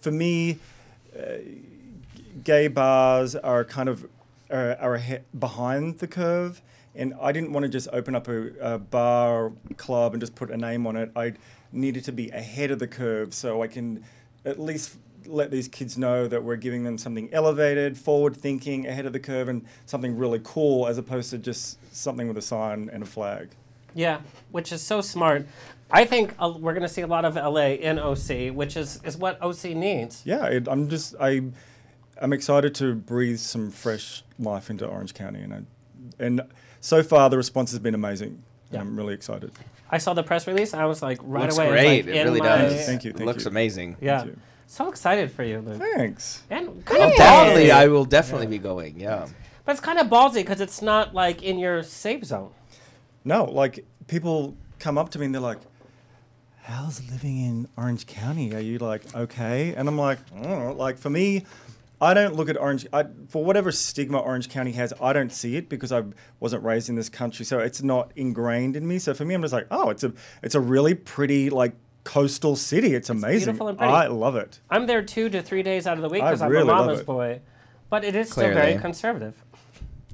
for 0.00 0.10
me, 0.10 0.58
uh, 1.16 1.34
gay 2.42 2.66
bars 2.66 3.36
are 3.36 3.64
kind 3.64 3.88
of 3.88 4.08
are, 4.50 4.76
are 4.80 4.96
ahe- 4.96 5.22
behind 5.38 5.98
the 6.00 6.08
curve. 6.08 6.62
And 6.96 7.14
I 7.20 7.32
didn't 7.32 7.52
want 7.52 7.64
to 7.64 7.68
just 7.68 7.88
open 7.92 8.14
up 8.14 8.28
a, 8.28 8.74
a 8.74 8.78
bar 8.78 9.52
club 9.76 10.14
and 10.14 10.20
just 10.20 10.34
put 10.34 10.50
a 10.50 10.56
name 10.56 10.86
on 10.86 10.96
it. 10.96 11.10
I 11.16 11.34
needed 11.74 12.04
to 12.04 12.12
be 12.12 12.30
ahead 12.30 12.70
of 12.70 12.78
the 12.78 12.86
curve 12.86 13.34
so 13.34 13.62
I 13.62 13.66
can 13.66 14.04
at 14.44 14.60
least 14.60 14.96
let 15.26 15.50
these 15.50 15.68
kids 15.68 15.96
know 15.96 16.28
that 16.28 16.42
we're 16.42 16.56
giving 16.56 16.84
them 16.84 16.98
something 16.98 17.28
elevated, 17.32 17.96
forward 17.96 18.36
thinking, 18.36 18.86
ahead 18.86 19.06
of 19.06 19.12
the 19.12 19.20
curve, 19.20 19.48
and 19.48 19.64
something 19.86 20.16
really 20.16 20.40
cool 20.42 20.86
as 20.86 20.98
opposed 20.98 21.30
to 21.30 21.38
just 21.38 21.78
something 21.94 22.28
with 22.28 22.36
a 22.36 22.42
sign 22.42 22.90
and 22.92 23.02
a 23.02 23.06
flag. 23.06 23.50
Yeah, 23.94 24.20
which 24.50 24.72
is 24.72 24.82
so 24.82 25.00
smart. 25.00 25.46
I 25.90 26.04
think 26.04 26.34
uh, 26.38 26.52
we're 26.58 26.72
going 26.72 26.82
to 26.82 26.88
see 26.88 27.02
a 27.02 27.06
lot 27.06 27.24
of 27.24 27.36
LA 27.36 27.74
in 27.74 27.98
OC, 27.98 28.54
which 28.54 28.76
is, 28.76 29.00
is 29.04 29.16
what 29.16 29.40
OC 29.40 29.64
needs. 29.76 30.22
Yeah, 30.24 30.46
it, 30.46 30.66
I'm 30.68 30.88
just 30.88 31.14
I, 31.20 31.42
I'm 32.20 32.32
excited 32.32 32.74
to 32.76 32.94
breathe 32.94 33.38
some 33.38 33.70
fresh 33.70 34.24
life 34.38 34.70
into 34.70 34.86
Orange 34.86 35.14
County, 35.14 35.40
and 35.40 35.54
I, 35.54 35.60
and 36.18 36.42
so 36.80 37.02
far 37.02 37.30
the 37.30 37.36
response 37.36 37.70
has 37.70 37.78
been 37.78 37.94
amazing. 37.94 38.42
Yeah. 38.72 38.80
I'm 38.80 38.96
really 38.96 39.14
excited. 39.14 39.52
I 39.94 39.98
saw 39.98 40.12
the 40.12 40.22
press 40.24 40.46
release. 40.46 40.74
I 40.74 40.86
was 40.86 41.02
like, 41.02 41.18
right 41.22 41.42
Looks 41.42 41.56
away. 41.58 41.68
great. 41.68 42.06
Like 42.06 42.14
It 42.14 42.18
in 42.20 42.26
really 42.26 42.40
my- 42.40 42.46
does. 42.48 42.86
Thank 42.86 43.04
you, 43.04 43.12
thank 43.12 43.26
Looks 43.26 43.44
you. 43.44 43.50
amazing. 43.50 43.96
Yeah. 44.00 44.26
So 44.66 44.88
excited 44.88 45.30
for 45.30 45.44
you, 45.44 45.60
Luke. 45.60 45.80
Thanks. 45.80 46.42
And 46.50 46.84
kind 46.84 47.02
of 47.04 47.16
definitely, 47.16 47.66
ballsy. 47.66 47.70
I 47.70 47.86
will 47.88 48.04
definitely 48.04 48.46
be 48.48 48.58
going. 48.58 48.98
Yeah. 48.98 49.28
But 49.64 49.72
it's 49.72 49.80
kind 49.80 49.98
of 50.00 50.08
ballsy 50.08 50.36
because 50.44 50.60
it's 50.60 50.82
not 50.82 51.14
like 51.14 51.42
in 51.42 51.58
your 51.58 51.82
safe 51.84 52.24
zone. 52.24 52.50
No, 53.24 53.44
like 53.44 53.84
people 54.08 54.56
come 54.80 54.98
up 54.98 55.10
to 55.10 55.18
me 55.18 55.26
and 55.26 55.34
they're 55.34 55.40
like, 55.52 55.58
"How's 56.62 57.08
living 57.10 57.38
in 57.38 57.68
Orange 57.76 58.06
County? 58.06 58.54
Are 58.54 58.60
you 58.60 58.78
like 58.78 59.02
okay?" 59.14 59.74
And 59.74 59.88
I'm 59.88 59.98
like, 59.98 60.18
I. 60.34 60.76
Like 60.76 60.98
for 60.98 61.10
me, 61.10 61.44
I 62.04 62.14
don't 62.14 62.34
look 62.36 62.48
at 62.48 62.60
Orange. 62.60 62.86
I, 62.92 63.04
for 63.28 63.44
whatever 63.44 63.72
stigma 63.72 64.18
Orange 64.18 64.48
County 64.48 64.72
has, 64.72 64.92
I 65.00 65.12
don't 65.12 65.32
see 65.32 65.56
it 65.56 65.68
because 65.68 65.90
I 65.90 66.02
wasn't 66.40 66.62
raised 66.62 66.88
in 66.88 66.94
this 66.94 67.08
country, 67.08 67.44
so 67.44 67.58
it's 67.58 67.82
not 67.82 68.12
ingrained 68.16 68.76
in 68.76 68.86
me. 68.86 68.98
So 68.98 69.14
for 69.14 69.24
me, 69.24 69.34
I'm 69.34 69.42
just 69.42 69.54
like, 69.54 69.66
oh, 69.70 69.90
it's 69.90 70.04
a 70.04 70.12
it's 70.42 70.54
a 70.54 70.60
really 70.60 70.94
pretty 70.94 71.50
like 71.50 71.74
coastal 72.04 72.54
city. 72.56 72.94
It's 72.94 73.10
amazing. 73.10 73.46
beautiful 73.46 73.68
and 73.68 73.78
pretty. 73.78 73.92
I 73.92 74.06
love 74.08 74.36
it. 74.36 74.60
I'm 74.70 74.86
there 74.86 75.02
two 75.02 75.28
to 75.30 75.42
three 75.42 75.62
days 75.62 75.86
out 75.86 75.96
of 75.96 76.02
the 76.02 76.08
week 76.08 76.22
I 76.22 76.26
because 76.30 76.42
I'm 76.42 76.50
really 76.50 76.62
a 76.62 76.66
mama's 76.66 77.02
boy. 77.02 77.40
But 77.90 78.04
it 78.04 78.14
is 78.14 78.30
still 78.30 78.52
very 78.52 78.78
conservative. 78.78 79.42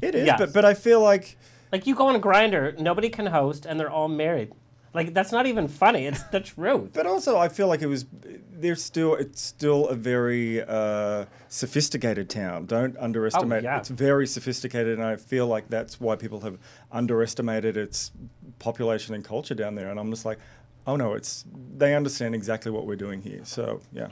It 0.00 0.14
is, 0.14 0.26
Yes. 0.26 0.38
but 0.38 0.52
but 0.52 0.64
I 0.64 0.74
feel 0.74 1.00
like 1.00 1.36
Like 1.72 1.86
you 1.86 1.94
go 1.94 2.06
on 2.06 2.16
a 2.16 2.20
Grindr, 2.20 2.78
nobody 2.78 3.08
can 3.10 3.26
host, 3.26 3.66
and 3.66 3.78
they're 3.78 3.90
all 3.90 4.08
married. 4.08 4.52
Like 4.92 5.14
that's 5.14 5.30
not 5.30 5.46
even 5.46 5.68
funny. 5.68 6.06
It's 6.06 6.22
the 6.24 6.40
truth. 6.40 6.90
But 6.92 7.06
also, 7.06 7.38
I 7.38 7.48
feel 7.48 7.68
like 7.68 7.82
it 7.82 7.86
was. 7.86 8.06
There's 8.50 8.82
still. 8.82 9.14
It's 9.14 9.40
still 9.40 9.86
a 9.86 9.94
very 9.94 10.62
uh, 10.62 11.26
sophisticated 11.48 12.28
town. 12.28 12.66
Don't 12.66 12.96
underestimate. 12.98 13.64
Oh, 13.64 13.68
yeah. 13.68 13.78
It's 13.78 13.88
very 13.88 14.26
sophisticated, 14.26 14.98
and 14.98 15.06
I 15.06 15.16
feel 15.16 15.46
like 15.46 15.68
that's 15.68 16.00
why 16.00 16.16
people 16.16 16.40
have 16.40 16.58
underestimated 16.90 17.76
its 17.76 18.10
population 18.58 19.14
and 19.14 19.24
culture 19.24 19.54
down 19.54 19.76
there. 19.76 19.90
And 19.90 20.00
I'm 20.00 20.10
just 20.10 20.24
like, 20.24 20.38
oh 20.86 20.96
no, 20.96 21.14
it's. 21.14 21.44
They 21.76 21.94
understand 21.94 22.34
exactly 22.34 22.72
what 22.72 22.84
we're 22.86 22.96
doing 22.96 23.22
here. 23.22 23.44
So 23.44 23.80
yeah. 23.92 24.08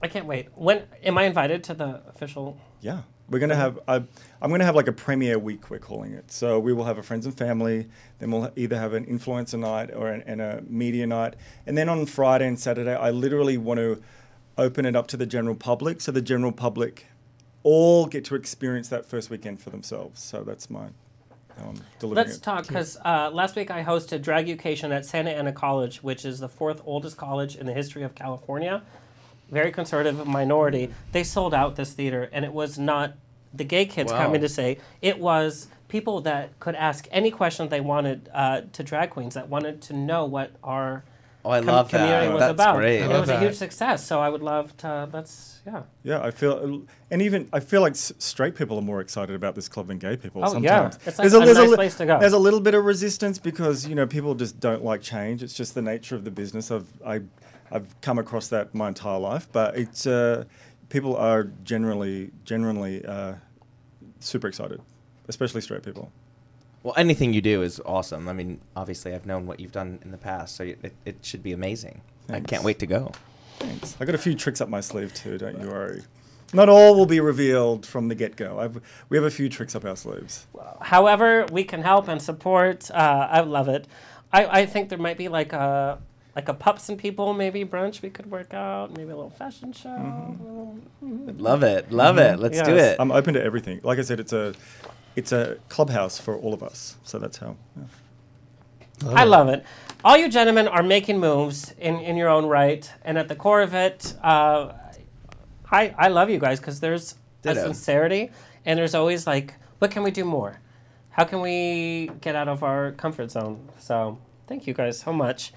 I 0.00 0.08
can't 0.08 0.26
wait. 0.26 0.48
When 0.54 0.82
am 1.04 1.16
I 1.16 1.24
invited 1.24 1.62
to 1.64 1.74
the 1.74 2.02
official? 2.08 2.58
Yeah, 2.80 3.02
we're 3.28 3.38
gonna 3.38 3.56
have. 3.56 3.78
I, 3.88 3.96
I'm 4.40 4.50
gonna 4.50 4.64
have 4.64 4.76
like 4.76 4.88
a 4.88 4.92
premiere 4.92 5.38
week. 5.38 5.70
We're 5.70 5.78
calling 5.78 6.12
it. 6.12 6.30
So 6.30 6.58
we 6.58 6.72
will 6.72 6.84
have 6.84 6.98
a 6.98 7.02
friends 7.02 7.24
and 7.24 7.36
family. 7.36 7.88
Then 8.18 8.30
we'll 8.30 8.50
either 8.56 8.78
have 8.78 8.92
an 8.92 9.06
influencer 9.06 9.58
night 9.58 9.90
or 9.94 10.08
an, 10.08 10.22
and 10.26 10.40
a 10.40 10.62
media 10.66 11.06
night. 11.06 11.34
And 11.66 11.78
then 11.78 11.88
on 11.88 12.06
Friday 12.06 12.46
and 12.46 12.58
Saturday, 12.58 12.94
I 12.94 13.10
literally 13.10 13.56
want 13.56 13.78
to 13.78 14.02
open 14.58 14.84
it 14.84 14.94
up 14.94 15.06
to 15.08 15.16
the 15.16 15.26
general 15.26 15.54
public, 15.54 16.00
so 16.00 16.12
the 16.12 16.20
general 16.20 16.52
public 16.52 17.06
all 17.62 18.06
get 18.06 18.24
to 18.26 18.34
experience 18.34 18.88
that 18.88 19.06
first 19.06 19.30
weekend 19.30 19.60
for 19.60 19.70
themselves. 19.70 20.22
So 20.22 20.42
that's 20.42 20.68
my. 20.68 20.88
How 21.56 21.68
I'm 21.68 22.08
Let's 22.10 22.36
it. 22.36 22.42
talk 22.42 22.66
because 22.66 22.96
uh, 23.04 23.30
last 23.30 23.56
week 23.56 23.70
I 23.70 23.84
hosted 23.84 24.22
Dragucation 24.22 24.90
at 24.90 25.04
Santa 25.04 25.30
Ana 25.30 25.52
College, 25.52 26.02
which 26.02 26.24
is 26.24 26.40
the 26.40 26.48
fourth 26.48 26.80
oldest 26.86 27.18
college 27.18 27.56
in 27.56 27.66
the 27.66 27.74
history 27.74 28.02
of 28.02 28.14
California. 28.14 28.82
Very 29.52 29.70
conservative 29.70 30.26
minority. 30.26 30.90
They 31.12 31.22
sold 31.22 31.52
out 31.54 31.76
this 31.76 31.92
theater, 31.92 32.28
and 32.32 32.44
it 32.44 32.52
was 32.52 32.78
not 32.78 33.12
the 33.54 33.64
gay 33.64 33.84
kids 33.84 34.10
Wow. 34.10 34.18
coming 34.24 34.40
to 34.40 34.48
say. 34.48 34.78
It 35.02 35.18
was 35.20 35.68
people 35.88 36.22
that 36.22 36.58
could 36.58 36.74
ask 36.74 37.06
any 37.12 37.30
question 37.30 37.68
they 37.68 37.82
wanted 37.82 38.30
uh, 38.32 38.62
to 38.72 38.82
drag 38.82 39.10
queens 39.10 39.34
that 39.34 39.48
wanted 39.50 39.82
to 39.82 39.92
know 39.92 40.24
what 40.24 40.52
our 40.64 41.04
Oh, 41.44 41.50
I 41.50 41.58
com- 41.58 41.66
love 41.66 41.90
that. 41.90 41.98
community 41.98 42.32
was 42.32 42.40
That's 42.40 42.50
about. 42.52 42.76
great. 42.76 43.00
And 43.02 43.06
I 43.06 43.08
it 43.08 43.12
love 43.18 43.20
was 43.22 43.28
a 43.30 43.40
huge 43.40 43.56
success. 43.56 44.06
So 44.06 44.20
I 44.20 44.28
would 44.28 44.42
love 44.42 44.74
to. 44.78 45.08
Let's 45.12 45.60
yeah. 45.66 45.82
Yeah, 46.04 46.22
I 46.22 46.30
feel, 46.30 46.84
and 47.10 47.20
even 47.20 47.48
I 47.52 47.58
feel 47.60 47.80
like 47.82 47.92
s- 47.94 48.12
straight 48.18 48.54
people 48.54 48.78
are 48.78 48.82
more 48.82 49.00
excited 49.00 49.34
about 49.34 49.54
this 49.56 49.68
club 49.68 49.88
than 49.88 49.98
gay 49.98 50.16
people. 50.16 50.40
Oh, 50.44 50.56
yeah. 50.60 50.88
sometimes 50.90 50.98
It's 51.06 51.18
like 51.18 51.26
a 51.32 51.54
nice 51.54 51.68
li- 51.68 51.74
place 51.74 51.96
to 51.96 52.06
go. 52.06 52.18
There's 52.20 52.32
a 52.32 52.38
little 52.38 52.60
bit 52.60 52.74
of 52.74 52.84
resistance 52.84 53.38
because 53.40 53.86
you 53.88 53.94
know 53.96 54.06
people 54.06 54.34
just 54.36 54.60
don't 54.60 54.82
like 54.84 55.02
change. 55.02 55.42
It's 55.42 55.52
just 55.54 55.74
the 55.74 55.82
nature 55.82 56.14
of 56.14 56.24
the 56.24 56.30
business. 56.30 56.70
I've 56.70 56.86
I, 57.04 57.20
I've 57.72 58.00
come 58.00 58.18
across 58.18 58.48
that 58.48 58.74
my 58.74 58.88
entire 58.88 59.18
life, 59.18 59.48
but 59.50 59.76
it's 59.76 60.06
uh, 60.06 60.44
people 60.88 61.16
are 61.16 61.44
generally 61.64 62.30
generally 62.44 63.04
uh, 63.04 63.34
super 64.20 64.46
excited, 64.46 64.80
especially 65.28 65.62
straight 65.62 65.82
people. 65.82 66.12
Well, 66.82 66.94
anything 66.96 67.32
you 67.32 67.40
do 67.40 67.62
is 67.62 67.80
awesome. 67.86 68.28
I 68.28 68.32
mean, 68.32 68.60
obviously, 68.76 69.14
I've 69.14 69.24
known 69.26 69.46
what 69.46 69.60
you've 69.60 69.72
done 69.72 70.00
in 70.04 70.10
the 70.10 70.18
past, 70.18 70.56
so 70.56 70.64
it, 70.64 70.92
it 71.04 71.16
should 71.22 71.42
be 71.42 71.52
amazing. 71.52 72.02
I 72.28 72.40
can't 72.40 72.64
wait 72.64 72.78
to 72.80 72.86
go. 72.86 73.12
Thanks. 73.58 73.96
I 74.00 74.04
got 74.04 74.14
a 74.14 74.18
few 74.18 74.34
tricks 74.34 74.60
up 74.60 74.68
my 74.68 74.80
sleeve 74.80 75.14
too. 75.14 75.38
Don't 75.38 75.60
you 75.60 75.68
worry. 75.68 76.02
Not 76.52 76.68
all 76.68 76.94
will 76.94 77.06
be 77.06 77.20
revealed 77.20 77.86
from 77.86 78.08
the 78.08 78.14
get 78.14 78.36
go. 78.36 78.72
We 79.08 79.16
have 79.16 79.24
a 79.24 79.30
few 79.30 79.48
tricks 79.48 79.74
up 79.74 79.84
our 79.86 79.96
sleeves. 79.96 80.46
however 80.82 81.46
we 81.50 81.64
can 81.64 81.82
help 81.82 82.08
and 82.08 82.20
support 82.20 82.90
uh, 82.90 83.28
i 83.30 83.40
love 83.40 83.68
it 83.68 83.86
I, 84.32 84.60
I 84.60 84.66
think 84.66 84.88
there 84.88 84.98
might 84.98 85.16
be 85.18 85.28
like 85.28 85.52
a 85.52 85.98
like 86.34 86.48
a 86.48 86.54
pups 86.54 86.88
and 86.88 86.98
people 86.98 87.34
maybe 87.34 87.64
brunch 87.64 88.00
we 88.02 88.08
could 88.10 88.30
work 88.30 88.54
out 88.54 88.90
maybe 88.96 89.10
a 89.10 89.16
little 89.16 89.30
fashion 89.30 89.72
show 89.72 89.88
Mm-hmm. 91.04 91.38
Love 91.38 91.62
it. 91.62 91.90
Love 91.92 92.18
it. 92.18 92.38
Let's 92.38 92.62
do 92.62 92.76
it. 92.76 92.96
I'm 92.98 93.10
open 93.12 93.34
to 93.34 93.42
everything. 93.42 93.80
Like 93.82 93.98
I 93.98 94.02
said, 94.02 94.20
it's 94.20 94.32
a 94.32 94.54
it's 95.16 95.32
a 95.32 95.58
clubhouse 95.68 96.18
for 96.18 96.36
all 96.36 96.54
of 96.54 96.62
us. 96.62 96.96
So 97.02 97.18
that's 97.18 97.38
how. 97.38 97.56
Yeah. 97.76 99.10
I 99.14 99.24
love 99.24 99.48
it. 99.48 99.64
All 100.04 100.16
you 100.16 100.28
gentlemen 100.28 100.68
are 100.68 100.82
making 100.82 101.18
moves 101.18 101.74
in, 101.78 101.98
in 102.00 102.16
your 102.16 102.28
own 102.28 102.46
right, 102.46 102.90
and 103.04 103.18
at 103.18 103.28
the 103.28 103.34
core 103.34 103.60
of 103.62 103.74
it, 103.74 104.14
uh, 104.22 104.72
I 105.70 105.94
I 105.98 106.08
love 106.08 106.30
you 106.30 106.38
guys 106.38 106.60
because 106.60 106.80
there's 106.80 107.16
a 107.44 107.54
sincerity, 107.54 108.30
and 108.64 108.78
there's 108.78 108.94
always 108.94 109.26
like, 109.26 109.54
what 109.80 109.90
can 109.90 110.02
we 110.02 110.10
do 110.10 110.24
more? 110.24 110.60
How 111.10 111.24
can 111.24 111.40
we 111.40 112.10
get 112.20 112.34
out 112.36 112.48
of 112.48 112.62
our 112.62 112.92
comfort 112.92 113.30
zone? 113.30 113.68
So 113.78 114.18
thank 114.46 114.66
you 114.66 114.74
guys 114.74 114.98
so 114.98 115.12
much. 115.12 115.52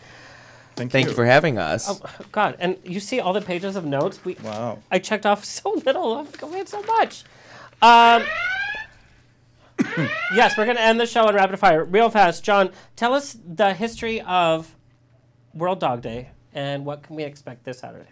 Thank, 0.76 0.92
Thank 0.92 1.08
you 1.08 1.14
for 1.14 1.26
having 1.26 1.58
us. 1.58 1.90
Oh 1.90 2.02
God! 2.32 2.58
And 2.60 2.78
you 2.84 3.00
see 3.00 3.20
all 3.22 3.32
the 3.32 3.42
pages 3.42 3.76
of 3.76 3.86
notes. 3.86 4.24
We 4.26 4.36
Wow. 4.44 4.80
I 4.92 5.00
checked 5.00 5.26
off 5.26 5.46
so 5.46 5.72
little. 5.86 6.16
I'm 6.16 6.28
going 6.38 6.66
so 6.66 6.82
much. 6.84 7.24
Um, 7.82 8.24
yes, 10.36 10.58
we're 10.58 10.66
going 10.66 10.78
to 10.78 10.84
end 10.84 11.00
the 11.00 11.06
show 11.06 11.28
in 11.28 11.36
rapid 11.36 11.60
fire 11.60 11.84
real 11.84 12.10
fast. 12.10 12.44
John, 12.44 12.72
tell 12.96 13.14
us 13.14 13.38
the 13.46 13.74
history 13.74 14.22
of 14.22 14.76
World 15.54 15.80
Dog 15.80 16.02
Day 16.02 16.30
and 16.54 16.86
what 16.86 17.04
can 17.04 17.16
we 17.16 17.24
expect 17.24 17.64
this 17.64 17.80
Saturday. 17.80 18.10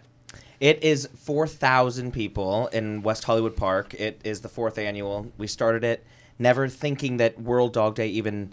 It 0.60 0.82
is 0.82 1.08
4,000 1.18 2.12
people 2.12 2.68
in 2.68 3.02
West 3.02 3.24
Hollywood 3.24 3.56
Park. 3.56 3.92
It 3.94 4.20
is 4.24 4.40
the 4.40 4.48
fourth 4.48 4.78
annual. 4.78 5.32
We 5.36 5.46
started 5.46 5.84
it 5.84 6.06
never 6.38 6.68
thinking 6.68 7.16
that 7.18 7.40
World 7.40 7.72
Dog 7.72 7.96
Day 7.96 8.08
even 8.08 8.52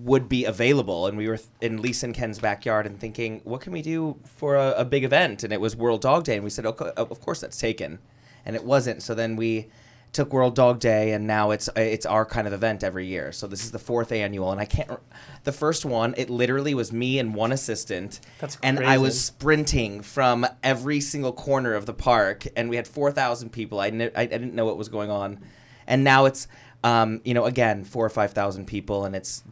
would 0.00 0.28
be 0.28 0.44
available. 0.44 1.06
And 1.06 1.16
we 1.16 1.28
were 1.28 1.38
th- 1.38 1.48
in 1.60 1.80
Lisa 1.80 2.06
and 2.06 2.14
Ken's 2.14 2.38
backyard 2.38 2.86
and 2.86 2.98
thinking, 3.00 3.40
what 3.44 3.60
can 3.60 3.72
we 3.72 3.82
do 3.82 4.18
for 4.24 4.56
a, 4.56 4.72
a 4.78 4.84
big 4.84 5.04
event? 5.04 5.44
And 5.44 5.52
it 5.52 5.60
was 5.60 5.74
World 5.74 6.02
Dog 6.02 6.24
Day. 6.24 6.34
And 6.34 6.44
we 6.44 6.50
said, 6.50 6.66
okay, 6.66 6.90
of 6.96 7.20
course 7.20 7.40
that's 7.40 7.58
taken. 7.58 7.98
And 8.44 8.54
it 8.54 8.64
wasn't. 8.64 9.02
So 9.02 9.14
then 9.14 9.36
we 9.36 9.68
took 10.12 10.32
World 10.32 10.54
Dog 10.54 10.80
Day, 10.80 11.12
and 11.12 11.26
now 11.26 11.50
it's 11.50 11.68
it's 11.76 12.06
our 12.06 12.24
kind 12.24 12.46
of 12.46 12.52
event 12.52 12.82
every 12.82 13.06
year. 13.06 13.32
So 13.32 13.46
this 13.46 13.64
is 13.64 13.70
the 13.70 13.78
fourth 13.78 14.12
annual, 14.12 14.50
and 14.50 14.60
I 14.60 14.64
can't. 14.64 14.90
The 15.44 15.52
first 15.52 15.84
one, 15.84 16.14
it 16.16 16.30
literally 16.30 16.74
was 16.74 16.92
me 16.92 17.18
and 17.18 17.34
one 17.34 17.52
assistant, 17.52 18.20
That's 18.38 18.58
and 18.62 18.80
I 18.80 18.98
was 18.98 19.22
sprinting 19.22 20.02
from 20.02 20.46
every 20.62 21.00
single 21.00 21.32
corner 21.32 21.74
of 21.74 21.86
the 21.86 21.94
park, 21.94 22.46
and 22.56 22.70
we 22.70 22.76
had 22.76 22.88
four 22.88 23.12
thousand 23.12 23.50
people. 23.50 23.80
I, 23.80 23.90
kn- 23.90 24.12
I 24.16 24.22
I 24.22 24.26
didn't 24.26 24.54
know 24.54 24.64
what 24.64 24.78
was 24.78 24.88
going 24.88 25.10
on, 25.10 25.40
and 25.86 26.04
now 26.04 26.24
it's 26.24 26.48
um, 26.84 27.20
you 27.24 27.34
know 27.34 27.44
again 27.44 27.84
four 27.84 28.04
or 28.04 28.10
five 28.10 28.32
thousand 28.32 28.66
people, 28.66 29.04
and 29.04 29.14
it's 29.14 29.44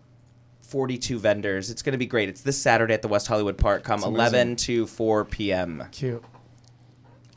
42 0.66 1.18
vendors. 1.18 1.70
It's 1.70 1.82
going 1.82 1.92
to 1.92 1.98
be 1.98 2.06
great. 2.06 2.28
It's 2.28 2.40
this 2.40 2.58
Saturday 2.60 2.92
at 2.94 3.02
the 3.02 3.08
West 3.08 3.26
Hollywood 3.28 3.56
Park. 3.56 3.84
Come 3.84 4.02
11 4.02 4.56
to 4.56 4.86
4 4.86 5.24
p.m. 5.24 5.84
Cute. 5.92 6.24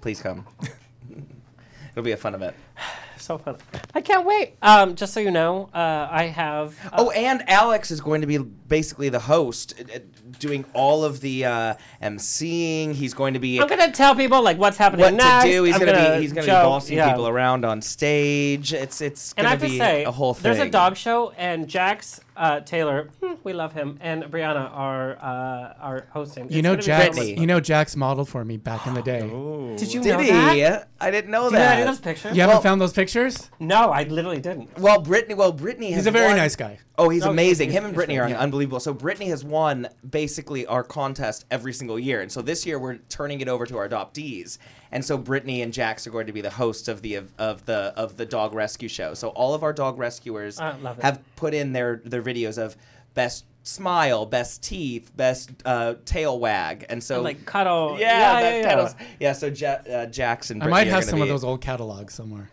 Please 0.01 0.21
come. 0.21 0.45
It'll 1.91 2.03
be 2.03 2.11
a 2.11 2.17
fun 2.17 2.35
event. 2.35 2.55
So 3.17 3.37
fun. 3.37 3.57
I 3.93 4.01
can't 4.01 4.25
wait. 4.25 4.55
Um, 4.61 4.95
just 4.95 5.13
so 5.13 5.19
you 5.19 5.29
know, 5.29 5.69
uh, 5.73 6.07
I 6.09 6.23
have. 6.23 6.73
Uh, 6.85 6.89
Oh, 6.93 7.09
and 7.11 7.47
Alex 7.47 7.91
is 7.91 7.99
going 8.01 8.21
to 8.21 8.27
be 8.27 8.37
basically 8.37 9.09
the 9.09 9.19
host, 9.19 9.73
uh, 9.77 9.97
uh, 9.97 9.99
doing 10.39 10.65
all 10.73 11.03
of 11.03 11.19
the 11.19 11.45
uh, 11.45 11.73
emceeing. 12.01 12.93
He's 12.93 13.13
going 13.13 13.33
to 13.35 13.39
be 13.39 13.59
I'm 13.59 13.67
going 13.67 13.81
to 13.85 13.91
tell 13.91 14.15
people 14.15 14.41
like 14.41 14.57
what's 14.57 14.77
happening 14.77 15.03
what 15.03 15.13
next. 15.13 15.43
to 15.43 15.51
do. 15.51 15.63
He's 15.63 15.77
going 15.77 15.93
to 15.93 16.15
be 16.15 16.21
he's 16.21 16.31
going 16.33 16.47
to 16.47 16.51
be 16.53 16.55
bossing 16.55 16.97
yeah. 16.97 17.09
people 17.11 17.27
around 17.27 17.65
on 17.65 17.81
stage. 17.83 18.73
It's 18.73 19.01
it's 19.01 19.35
I 19.37 19.41
going 19.41 19.51
have 19.51 19.59
to 19.59 19.65
to 19.65 19.71
be 19.73 19.77
say, 19.77 20.05
a 20.05 20.11
whole 20.11 20.33
thing. 20.33 20.43
there's 20.51 20.65
a 20.65 20.71
dog 20.71 20.95
show, 20.95 21.31
and 21.37 21.67
Jax 21.67 22.21
uh, 22.39 22.61
Taylor, 22.61 23.09
hmm, 23.21 23.33
we 23.43 23.53
love 23.53 23.73
him, 23.73 23.97
and 24.01 24.23
Brianna 24.23 24.71
are 24.73 25.17
uh, 25.17 25.73
are 25.79 26.07
hosting. 26.11 26.45
You 26.49 26.59
It's 26.59 26.63
know 26.63 26.75
gonna 26.97 27.13
so 27.13 27.21
You 27.21 27.45
know 27.45 27.59
Jax 27.59 27.95
modeled 27.95 28.29
for 28.29 28.43
me 28.45 28.57
back 28.57 28.87
in 28.87 28.93
the 28.93 29.01
day. 29.01 29.21
Did 29.77 29.93
you 29.93 30.01
Did 30.01 30.11
know 30.13 30.19
he? 30.19 30.29
that? 30.61 30.87
I 31.01 31.11
didn't 31.11 31.31
know 31.31 31.49
Do 31.49 31.55
you 31.55 31.59
know 31.61 31.65
that. 31.65 31.85
those 31.85 31.99
pictures? 31.99 32.35
You 32.35 32.41
haven't 32.41 32.55
Well- 32.55 32.61
found 32.63 32.81
those 32.81 32.93
pictures? 32.93 33.49
No, 33.59 33.91
I 33.91 34.03
literally 34.03 34.39
didn't. 34.39 34.77
Well, 34.79 35.01
Brittany. 35.01 35.33
Well, 35.35 35.51
Brittany. 35.51 35.91
Has 35.91 35.99
He's 36.05 36.07
a 36.07 36.11
very 36.11 36.27
won- 36.27 36.37
nice 36.37 36.55
guy. 36.55 36.79
Oh, 36.97 37.09
he's 37.09 37.25
Oh, 37.25 37.29
amazing. 37.29 37.69
he's- 37.69 37.77
Him 37.79 37.85
and 37.85 37.93
Brittany 37.93 38.17
are 38.19 38.27
great. 38.27 38.35
unbelievable. 38.37 38.79
So 38.79 38.93
Brittany 38.93 39.29
has 39.29 39.43
won 39.43 39.87
basically 40.09 40.65
our 40.65 40.83
contest 40.83 41.45
every 41.51 41.73
single 41.73 41.99
year, 41.99 42.21
and 42.21 42.31
so 42.31 42.41
this 42.41 42.65
year 42.65 42.79
we're 42.79 42.97
turning 43.09 43.41
it 43.41 43.47
over 43.47 43.65
to 43.65 43.77
our 43.77 43.87
adoptees. 43.87 44.57
And 44.91 45.05
so 45.05 45.17
Brittany 45.17 45.61
and 45.61 45.71
Jax 45.71 46.07
are 46.07 46.09
going 46.09 46.27
to 46.27 46.33
be 46.33 46.41
the 46.41 46.49
hosts 46.49 46.87
of 46.87 47.01
the 47.01 47.21
of 47.37 47.65
the 47.65 47.93
of 47.95 48.17
the 48.17 48.25
dog 48.25 48.53
rescue 48.53 48.89
show. 48.89 49.13
So 49.13 49.29
all 49.29 49.53
of 49.53 49.63
our 49.63 49.73
dog 49.73 49.99
rescuers 49.99 50.59
I 50.59 50.75
love 50.77 50.97
it. 50.97 51.03
have 51.03 51.21
put 51.35 51.53
in 51.53 51.73
their 51.73 52.01
their 52.03 52.23
videos 52.23 52.57
of 52.57 52.75
best 53.13 53.45
smile, 53.63 54.25
best 54.25 54.63
teeth, 54.63 55.11
best 55.15 55.51
uh, 55.65 55.95
tail 56.05 56.39
wag, 56.39 56.85
and 56.89 57.03
so 57.03 57.15
And, 57.15 57.23
like 57.23 57.45
cuddle. 57.45 57.97
Yeah, 57.99 58.39
yeah, 58.39 58.55
yeah, 58.57 58.69
cuddles- 58.69 58.95
yeah. 58.99 59.05
yeah. 59.19 59.33
So 59.33 59.47
ja- 59.47 59.93
uh, 59.93 60.05
Jax 60.07 60.49
and 60.49 60.63
I 60.63 60.65
Brittany 60.65 60.71
might 60.85 60.87
have 60.91 61.01
gonna 61.01 61.11
some 61.11 61.21
of 61.21 61.27
those 61.27 61.43
old 61.43 61.61
catalogs 61.61 62.13
somewhere. 62.15 62.49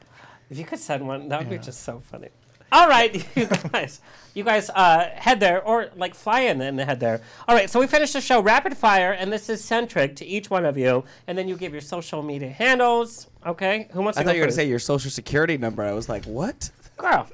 If 0.50 0.58
you 0.58 0.64
could 0.64 0.78
send 0.78 1.06
one, 1.06 1.28
that 1.28 1.40
would 1.40 1.50
be 1.50 1.58
just 1.58 1.82
so 1.84 2.00
funny. 2.00 2.28
All 2.72 2.88
right, 2.88 3.14
you 3.36 3.46
guys, 3.72 4.00
you 4.34 4.42
guys, 4.44 4.70
uh, 4.70 5.10
head 5.14 5.38
there 5.40 5.62
or 5.62 5.88
like 5.96 6.14
fly 6.14 6.40
in 6.40 6.60
and 6.60 6.78
head 6.80 6.98
there. 7.00 7.20
All 7.46 7.54
right, 7.54 7.70
so 7.70 7.78
we 7.80 7.86
finished 7.86 8.12
the 8.12 8.20
show 8.20 8.40
rapid 8.40 8.76
fire, 8.76 9.12
and 9.12 9.32
this 9.32 9.48
is 9.48 9.62
centric 9.64 10.16
to 10.16 10.26
each 10.26 10.50
one 10.50 10.64
of 10.64 10.76
you, 10.76 11.04
and 11.26 11.38
then 11.38 11.46
you 11.48 11.56
give 11.56 11.72
your 11.72 11.80
social 11.80 12.22
media 12.22 12.50
handles. 12.50 13.28
Okay, 13.46 13.88
who 13.92 14.02
wants 14.02 14.18
I 14.18 14.22
to 14.22 14.26
thought 14.26 14.32
go 14.32 14.36
you 14.36 14.40
were 14.40 14.46
going 14.46 14.50
to 14.50 14.56
say 14.56 14.68
your 14.68 14.78
social 14.80 15.10
security 15.10 15.56
number. 15.56 15.82
I 15.84 15.92
was 15.92 16.08
like, 16.08 16.24
what? 16.24 16.70
Girl, 16.96 17.28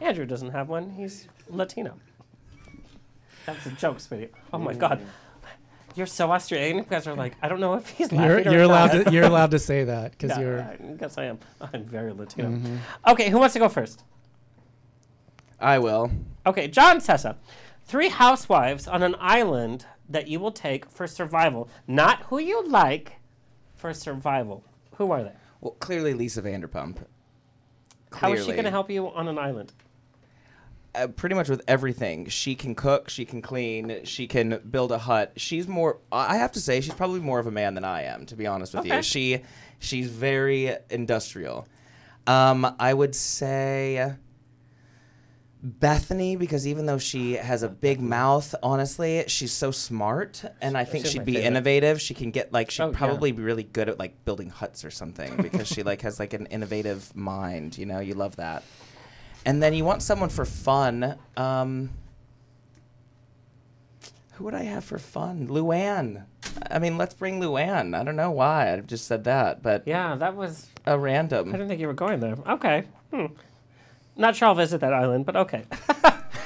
Andrew 0.00 0.24
doesn't 0.24 0.50
have 0.50 0.68
one. 0.68 0.90
He's 0.90 1.28
Latino. 1.50 1.94
That's 3.46 3.66
a 3.66 3.70
joke, 3.70 3.98
Smitty. 3.98 4.28
Oh 4.52 4.58
my 4.58 4.74
God. 4.74 5.00
You're 5.94 6.06
so 6.06 6.30
Australian. 6.30 6.76
You 6.78 6.84
guys 6.88 7.06
are 7.06 7.14
like, 7.14 7.34
I 7.42 7.48
don't 7.48 7.60
know 7.60 7.74
if 7.74 7.88
he's 7.88 8.12
You're 8.12 8.36
or 8.36 8.40
you're 8.40 8.62
allowed 8.62 8.94
not. 8.94 9.06
to 9.06 9.12
you're 9.12 9.24
allowed 9.24 9.50
to 9.50 9.58
say 9.58 9.84
that 9.84 10.12
because 10.12 10.30
Yeah, 10.36 10.40
you're. 10.40 10.60
I 10.60 10.76
guess 10.98 11.18
I 11.18 11.24
am. 11.24 11.38
I'm 11.72 11.84
very 11.84 12.12
Latino. 12.12 12.50
Mhm. 12.50 12.78
Okay, 13.08 13.30
who 13.30 13.38
wants 13.38 13.54
to 13.54 13.58
go 13.58 13.68
first? 13.68 14.04
I 15.60 15.78
will. 15.78 16.10
Okay, 16.46 16.68
John 16.68 16.98
Sessa. 16.98 17.36
Three 17.84 18.08
housewives 18.08 18.86
on 18.86 19.02
an 19.02 19.16
island 19.18 19.86
that 20.08 20.28
you 20.28 20.40
will 20.40 20.52
take 20.52 20.90
for 20.90 21.06
survival. 21.06 21.68
Not 21.86 22.22
who 22.24 22.38
you 22.38 22.66
like, 22.66 23.16
for 23.74 23.92
survival. 23.94 24.64
Who 24.96 25.10
are 25.10 25.22
they? 25.22 25.32
Well, 25.60 25.72
clearly 25.80 26.14
Lisa 26.14 26.42
Vanderpump. 26.42 26.98
How 28.12 28.32
is 28.32 28.40
she 28.40 28.44
Clearly. 28.44 28.52
going 28.52 28.64
to 28.64 28.70
help 28.70 28.90
you 28.90 29.08
on 29.08 29.28
an 29.28 29.38
island? 29.38 29.72
uh, 30.94 31.06
pretty 31.06 31.34
much 31.34 31.48
with 31.48 31.62
everything. 31.68 32.26
She 32.28 32.54
can 32.54 32.74
cook, 32.74 33.08
she 33.10 33.24
can 33.26 33.42
clean, 33.42 34.00
she 34.04 34.26
can 34.26 34.58
build 34.70 34.90
a 34.90 34.98
hut. 34.98 35.32
She's 35.36 35.68
more 35.68 35.98
I 36.10 36.38
have 36.38 36.50
to 36.52 36.60
say 36.60 36.80
she's 36.80 36.94
probably 36.94 37.20
more 37.20 37.38
of 37.38 37.46
a 37.46 37.50
man 37.50 37.74
than 37.74 37.84
I 37.84 38.02
am, 38.04 38.24
to 38.26 38.34
be 38.36 38.46
honest 38.46 38.72
with 38.74 38.86
Okay. 38.86 38.96
you. 38.96 39.02
She 39.02 39.42
she's 39.78 40.08
very 40.08 40.74
industrial. 40.90 41.68
Um 42.26 42.74
I 42.80 42.94
would 42.94 43.14
say 43.14 44.14
Bethenny 45.66 46.38
because 46.38 46.68
even 46.68 46.86
though 46.86 46.98
she 46.98 47.32
has 47.32 47.62
a 47.64 47.68
big 47.68 48.00
mouth, 48.00 48.54
honestly, 48.62 49.24
she's 49.26 49.52
so 49.52 49.70
smart 49.72 50.44
and 50.60 50.78
I 50.78 50.84
think 50.84 51.04
She's 51.04 51.12
she'd 51.12 51.18
my 51.18 51.24
be 51.24 51.32
favorite. 51.34 51.46
innovative. 51.48 52.00
She 52.00 52.14
can 52.14 52.30
get 52.30 52.52
like 52.52 52.70
she'd 52.70 52.82
Oh, 52.84 52.90
yeah. 52.92 52.96
probably 52.96 53.32
be 53.32 53.42
really 53.42 53.64
good 53.64 53.88
at 53.88 53.98
like 53.98 54.24
building 54.24 54.50
huts 54.50 54.84
or 54.84 54.90
something 54.92 55.34
because 55.36 55.66
she 55.66 55.82
like 55.82 56.02
has 56.02 56.20
like 56.20 56.32
an 56.32 56.46
innovative 56.46 57.14
mind, 57.16 57.76
you 57.76 57.86
know, 57.86 57.98
you 57.98 58.14
love 58.14 58.36
that. 58.36 58.62
And 59.44 59.60
then 59.62 59.74
you 59.74 59.84
want 59.84 60.02
someone 60.02 60.28
for 60.28 60.44
fun. 60.44 61.18
Um, 61.36 61.90
who 64.34 64.44
would 64.44 64.54
I 64.54 64.62
have 64.62 64.84
for 64.84 64.98
fun? 64.98 65.48
Luann. 65.48 66.24
I 66.70 66.78
mean, 66.78 66.96
let's 66.96 67.14
bring 67.14 67.40
Luann. 67.40 67.98
I 67.98 68.04
don't 68.04 68.14
know 68.16 68.30
why. 68.30 68.72
I 68.72 68.76
just 68.80 69.06
said 69.06 69.24
that, 69.24 69.62
but 69.62 69.82
Yeah, 69.86 70.14
that 70.16 70.36
was. 70.36 70.68
a 70.86 70.92
I 70.92 70.94
random. 70.94 71.48
I 71.48 71.52
didn't 71.52 71.68
think 71.68 71.80
you 71.80 71.88
were 71.88 71.94
going 71.94 72.20
there. 72.20 72.36
Okay. 72.48 72.84
Hmm. 73.12 73.26
Not 74.18 74.36
sure 74.36 74.48
I'll 74.48 74.54
visit 74.54 74.80
that 74.80 74.92
island, 74.92 75.24
but 75.24 75.36
okay. 75.36 75.64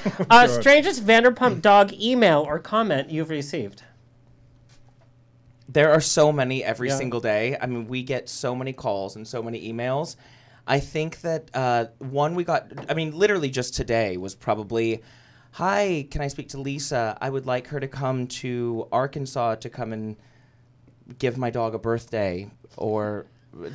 uh, 0.29 0.47
strangest 0.47 1.05
Vanderpump 1.05 1.61
dog 1.61 1.91
email 1.93 2.39
or 2.47 2.59
comment 2.59 3.09
you've 3.09 3.29
received. 3.29 3.83
There 5.67 5.91
are 5.91 6.01
so 6.01 6.31
many 6.31 6.63
every 6.63 6.89
Yeah. 6.89 6.97
single 6.97 7.19
day. 7.19 7.57
I 7.59 7.65
mean, 7.65 7.87
we 7.87 8.03
get 8.03 8.29
so 8.29 8.53
many 8.55 8.73
calls 8.73 9.15
and 9.15 9.27
so 9.27 9.41
many 9.41 9.71
emails. 9.73 10.15
I 10.67 10.79
think 10.79 11.21
that 11.21 11.49
uh, 11.53 11.85
one 11.99 12.35
we 12.35 12.43
got, 12.43 12.67
I 12.89 12.93
mean, 12.93 13.17
literally 13.17 13.49
just 13.49 13.73
today 13.73 14.17
was 14.17 14.35
probably, 14.35 15.01
Hi, 15.53 16.07
can 16.11 16.21
I 16.21 16.27
speak 16.27 16.49
to 16.49 16.57
Lisa? 16.59 17.17
I 17.19 17.29
would 17.29 17.45
like 17.45 17.67
her 17.67 17.79
to 17.79 17.87
come 17.87 18.27
to 18.27 18.87
Arkansas 18.91 19.55
to 19.55 19.69
come 19.69 19.93
and 19.93 20.15
give 21.17 21.37
my 21.37 21.49
dog 21.49 21.75
a 21.75 21.79
birthday 21.79 22.49
or 22.77 23.25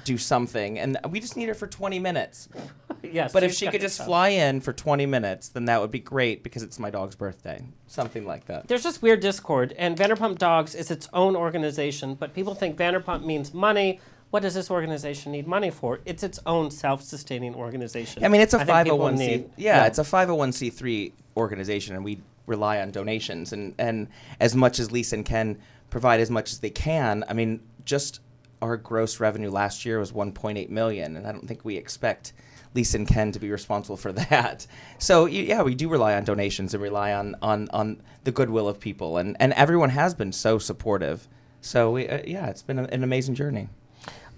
do 0.05 0.19
something. 0.19 0.79
And 0.79 0.99
we 1.09 1.21
just 1.21 1.37
need 1.37 1.49
her 1.49 1.55
for 1.55 1.67
20 1.67 1.99
minutes. 1.99 2.49
yes. 3.03 3.33
But 3.33 3.43
if 3.43 3.55
she 3.55 3.69
could 3.69 3.81
just 3.81 4.03
fly 4.03 4.29
in 4.29 4.61
for 4.61 4.73
20 4.73 5.07
minutes, 5.07 5.49
then 5.49 5.67
that 5.67 5.81
would 5.81 5.91
be 5.91 6.01
great 6.01 6.43
because 6.43 6.63
it's 6.63 6.79
my 6.79 6.91
dog's 6.91 7.17
birthday. 7.17 7.65
Something 7.87 8.27
like 8.27 8.47
that. 8.47 8.69
There's 8.69 8.83
this 8.83 9.01
weird 9.01 9.21
discord, 9.21 9.75
and 9.79 9.97
Vanderpump 9.97 10.39
Dogs 10.39 10.75
is 10.75 10.91
its 10.91 11.09
own 11.13 11.37
organization, 11.37 12.15
but 12.15 12.35
people 12.35 12.55
think 12.55 12.77
Vanderpump 12.77 13.25
means 13.25 13.55
money. 13.55 14.01
What 14.31 14.43
does 14.43 14.53
this 14.55 14.71
organization 14.71 15.33
need 15.33 15.47
money 15.47 15.71
for? 15.71 16.01
It's 16.05 16.23
its 16.23 16.39
own 16.45 16.71
self-sustaining 16.71 17.55
organization. 17.55 18.25
I 18.25 18.29
mean, 18.29 18.43
it's 18.43 18.53
a 18.53 18.59
I 18.61 18.65
think 18.65 18.85
people 18.85 18.99
501c. 18.99 19.17
need- 19.17 19.51
yeah, 19.57 19.87
it's 19.87 19.99
a 19.99 20.03
501c3 20.03 21.13
organization, 21.37 21.95
and 21.95 22.05
we 22.05 22.21
rely 22.47 22.81
on 22.81 22.91
donations. 22.91 23.53
And, 23.53 23.75
and 23.79 24.09
as 24.41 24.55
much 24.55 24.79
as 24.79 24.91
Lisa 24.91 25.17
and 25.17 25.25
Ken 25.25 25.59
provide 25.89 26.21
as 26.21 26.31
much 26.31 26.53
as 26.53 26.59
they 26.59 26.71
can, 26.71 27.25
I 27.29 27.33
mean, 27.33 27.61
just 27.85 28.21
our 28.61 28.77
gross 28.77 29.21
revenue 29.21 29.51
last 29.51 29.85
year 29.85 29.99
was 29.99 30.13
1.8 30.13 30.69
million, 30.71 31.17
and 31.17 31.27
I 31.27 31.33
don't 31.33 31.47
think 31.47 31.65
we 31.65 31.77
expect 31.77 32.33
Lisa 32.75 32.99
and 32.99 33.09
Ken 33.09 33.33
to 33.33 33.39
be 33.39 33.51
responsible 33.51 33.97
for 33.97 34.13
that. 34.31 34.67
So 34.99 35.27
yeah, 35.27 35.63
we 35.63 35.75
do 35.75 35.89
rely 35.89 36.15
on 36.15 36.25
donations 36.25 36.75
and 36.75 36.83
rely 36.83 37.13
on 37.13 37.37
on 37.43 37.69
on 37.71 38.03
the 38.25 38.33
goodwill 38.33 38.69
of 38.69 38.81
people, 38.81 39.19
and 39.19 39.37
and 39.41 39.53
everyone 39.55 39.91
has 39.91 40.15
been 40.15 40.33
so 40.33 40.59
supportive. 40.59 41.29
So 41.61 41.93
we, 41.93 42.09
uh, 42.09 42.23
yeah, 42.25 42.47
it's 42.47 42.63
been 42.63 42.79
a, 42.79 42.85
an 42.85 43.03
amazing 43.03 43.35
journey. 43.35 43.69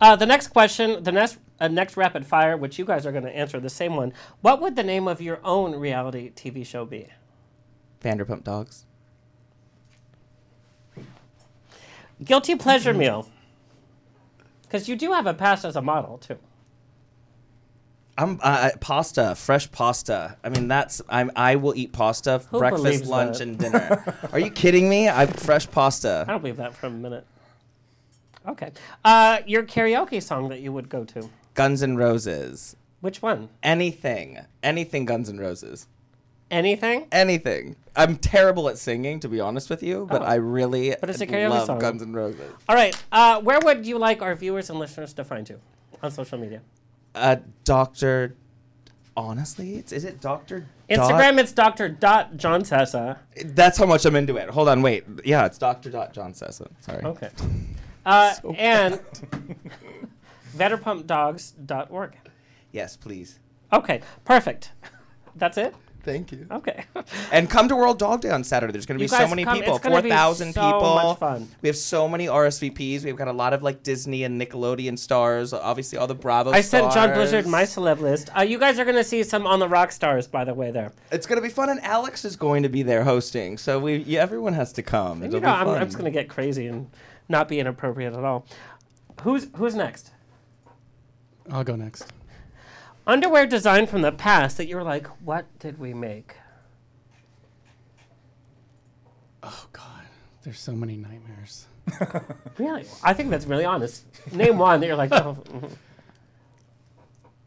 Uh, 0.01 0.17
the 0.17 0.27
next 0.27 0.49
question, 0.49 1.03
the 1.03 1.13
next 1.13 1.39
uh, 1.61 1.69
next 1.69 1.97
rapid 1.97 2.27
fire, 2.27 2.57
which 2.57 2.79
you 2.79 2.85
guys 2.85 3.05
are 3.05 3.13
going 3.13 3.25
to 3.25 3.37
answer 3.37 3.61
the 3.61 3.71
same 3.71 3.97
one. 3.97 4.13
What 4.41 4.61
would 4.61 4.77
the 4.77 4.83
name 4.83 5.07
of 5.07 5.21
your 5.21 5.41
own 5.45 5.75
reality 5.75 6.31
TV 6.35 6.65
show 6.65 6.87
be? 6.87 7.09
Vanderpump 8.03 8.45
Dogs. 8.45 8.87
Guilty 12.25 12.55
pleasure 12.55 12.93
meal. 12.93 13.29
Because 14.71 14.89
you 14.89 14.95
do 14.95 15.13
have 15.13 15.27
a 15.27 15.35
past 15.35 15.65
as 15.65 15.75
a 15.75 15.83
model 15.83 16.19
too. 16.19 16.39
I'm 18.17 18.39
uh, 18.41 18.71
pasta, 18.81 19.35
fresh 19.35 19.71
pasta. 19.73 20.37
I 20.45 20.49
mean, 20.49 20.69
that's 20.69 21.03
I'm 21.09 21.33
I 21.35 21.57
will 21.57 21.75
eat 21.75 21.93
pasta 21.93 22.41
Who 22.51 22.59
breakfast, 22.59 22.85
believes 22.85 23.09
lunch, 23.09 23.39
that? 23.39 23.49
and 23.49 23.59
dinner. 23.59 24.15
Are 24.33 24.39
you 24.39 24.51
kidding 24.51 24.89
me? 24.89 25.09
I 25.09 25.27
fresh 25.27 25.69
pasta. 25.69 26.25
I 26.29 26.31
don't 26.31 26.41
believe 26.41 26.59
that 26.59 26.75
for 26.75 26.87
a 26.87 26.91
minute. 26.91 27.27
Okay. 28.47 28.71
Uh, 29.05 29.39
your 29.45 29.65
karaoke 29.65 30.23
song 30.23 30.49
that 30.51 30.61
you 30.61 30.73
would 30.73 30.89
go 30.89 31.05
to. 31.05 31.29
Guns 31.55 31.83
N' 31.83 31.97
Roses. 31.97 32.77
Which 33.01 33.23
one? 33.23 33.49
Anything, 33.63 34.39
anything. 34.63 35.05
Guns 35.05 35.29
N' 35.29 35.39
Roses. 35.39 35.89
Anything? 36.51 37.07
Anything. 37.13 37.77
I'm 37.95 38.17
terrible 38.17 38.69
at 38.69 38.79
singing, 38.79 39.21
to 39.21 39.29
be 39.29 39.41
honest 39.41 39.71
with 39.71 39.83
you, 39.83 40.07
but 40.11 40.23
Oh. 40.23 40.25
I 40.25 40.35
really 40.37 40.95
But 41.01 41.11
it's 41.11 41.21
a 41.21 41.27
karaoke 41.27 41.51
love 41.51 41.67
song. 41.67 41.79
Guns 41.79 42.03
N' 42.03 42.13
Roses. 42.13 42.53
All 42.69 42.75
right. 42.77 42.95
Uh, 43.13 43.41
where 43.41 43.59
would 43.63 43.87
you 43.87 43.99
like 43.99 44.23
our 44.23 44.35
viewers 44.35 44.71
and 44.71 44.79
listeners 44.79 45.13
to 45.15 45.25
find 45.25 45.49
you 45.49 45.61
on 46.03 46.11
social 46.11 46.39
media? 46.39 46.61
Uh, 47.15 47.37
Doctor. 47.65 48.35
Honestly, 49.17 49.75
it's, 49.75 49.93
is 49.93 50.05
it 50.05 50.21
Doctor? 50.21 50.67
Instagram, 50.89 51.39
it's 51.39 51.53
Dr. 51.53 51.89
Dot 51.89 52.37
John 52.37 52.63
Sessa. 52.63 53.19
That's 53.45 53.77
how 53.77 53.85
much 53.87 54.05
I'm 54.07 54.17
into 54.17 54.37
it. 54.37 54.49
Hold 54.51 54.69
on, 54.69 54.83
wait. 54.83 55.05
Yeah, 55.25 55.47
it's 55.47 55.59
Doctor. 55.59 55.91
Dot 55.91 56.13
John 56.15 56.33
Sessa. 56.33 56.69
Sorry. 56.81 57.03
Okay. 57.05 57.29
Uh, 58.07 58.33
and 58.57 58.99
VanderpumpDogs.org. 60.57 62.13
Yes, 62.73 62.97
please. 62.97 63.39
Okay, 63.73 64.01
perfect. 64.25 64.73
That's 65.37 65.59
it? 65.59 65.75
Thank 66.03 66.33
you. 66.33 66.47
Okay. 66.51 66.85
And 67.33 67.49
come 67.49 67.69
to 67.69 67.77
World 67.77 67.99
Dog 67.99 68.21
Day 68.21 68.31
on 68.31 68.43
Saturday. 68.45 68.73
There's 68.73 68.87
going 68.87 68.99
to 68.99 69.03
be 69.03 69.09
so 69.09 69.27
many 69.29 69.45
come- 69.45 69.57
people. 69.59 69.79
four 69.79 69.81
thousand 69.81 69.93
gonna 69.93 69.95
Four 69.95 70.03
be 70.03 70.09
thousand 70.11 70.53
so 70.53 70.61
people. 70.63 70.95
much 70.95 71.19
fun. 71.19 71.49
We 71.63 71.69
have 71.69 71.77
so 71.77 72.09
many 72.09 72.27
RSVPs. 72.27 73.05
We've 73.05 73.17
got 73.17 73.29
a 73.29 73.33
lot 73.33 73.53
of 73.53 73.63
like 73.63 73.83
Disney 73.83 74.25
and 74.25 74.41
Nickelodeon 74.41 74.99
stars. 74.99 75.53
Obviously, 75.53 75.99
all 75.99 76.07
the 76.07 76.15
Bravo. 76.15 76.51
I 76.51 76.61
sent 76.61 76.93
John. 76.93 77.13
Blizzard 77.15 77.47
my 77.47 77.63
celeb 77.63 78.01
list. 78.01 78.31
Uh, 78.37 78.43
you 78.43 78.59
guys 78.59 78.79
are 78.79 78.85
going 78.85 78.97
to 78.97 79.05
see 79.05 79.23
some 79.23 79.47
on 79.47 79.59
the 79.61 79.69
rock 79.69 79.93
stars, 79.93 80.27
by 80.27 80.45
the 80.45 80.55
way, 80.55 80.71
there. 80.71 80.93
It's 81.11 81.27
going 81.27 81.37
to 81.41 81.43
be 81.43 81.53
fun, 81.53 81.69
and 81.69 81.81
Alex 81.83 82.25
is 82.25 82.37
going 82.37 82.63
to 82.65 82.69
be 82.69 82.83
there 82.83 83.05
hosting. 83.05 83.57
So 83.59 83.79
we, 83.79 83.97
yeah, 83.99 84.21
everyone 84.21 84.53
has 84.55 84.73
to 84.75 84.83
come. 84.83 85.23
And 85.23 85.27
It'll 85.33 85.37
you 85.37 85.41
know, 85.47 85.65
be 85.65 85.71
I'm. 85.71 85.83
I'm 85.83 85.87
just 85.87 85.99
going 85.99 86.11
to 86.13 86.17
get 86.19 86.29
crazy 86.29 86.67
and 86.67 86.89
not 87.29 87.49
be 87.49 87.59
inappropriate 87.61 88.15
at 88.15 88.25
all. 88.25 88.47
Who's 89.23 89.47
who's 89.57 89.75
next? 89.75 90.11
I'll 91.51 91.65
go 91.65 91.77
next. 91.77 92.07
Underwear 93.07 93.47
design 93.47 93.87
from 93.87 94.03
the 94.03 94.13
past 94.13 94.57
that 94.59 94.67
you 94.69 94.77
were 94.77 94.83
like, 94.83 95.07
what 95.25 95.47
did 95.59 95.79
we 95.79 95.95
make? 95.95 96.35
Oh 99.43 99.67
God, 99.73 100.03
there's 100.43 100.61
so 100.61 100.73
many 100.73 100.97
nightmares. 100.97 101.67
Really? 102.59 102.85
I 103.03 103.15
think 103.15 103.31
that's 103.31 103.47
really 103.47 103.65
honest. 103.65 104.05
Name 104.33 104.59
one 104.59 104.81
that 104.81 104.87
you're 104.87 104.95
like, 104.97 105.13
oh, 105.13 105.39
mhm. 105.49 105.71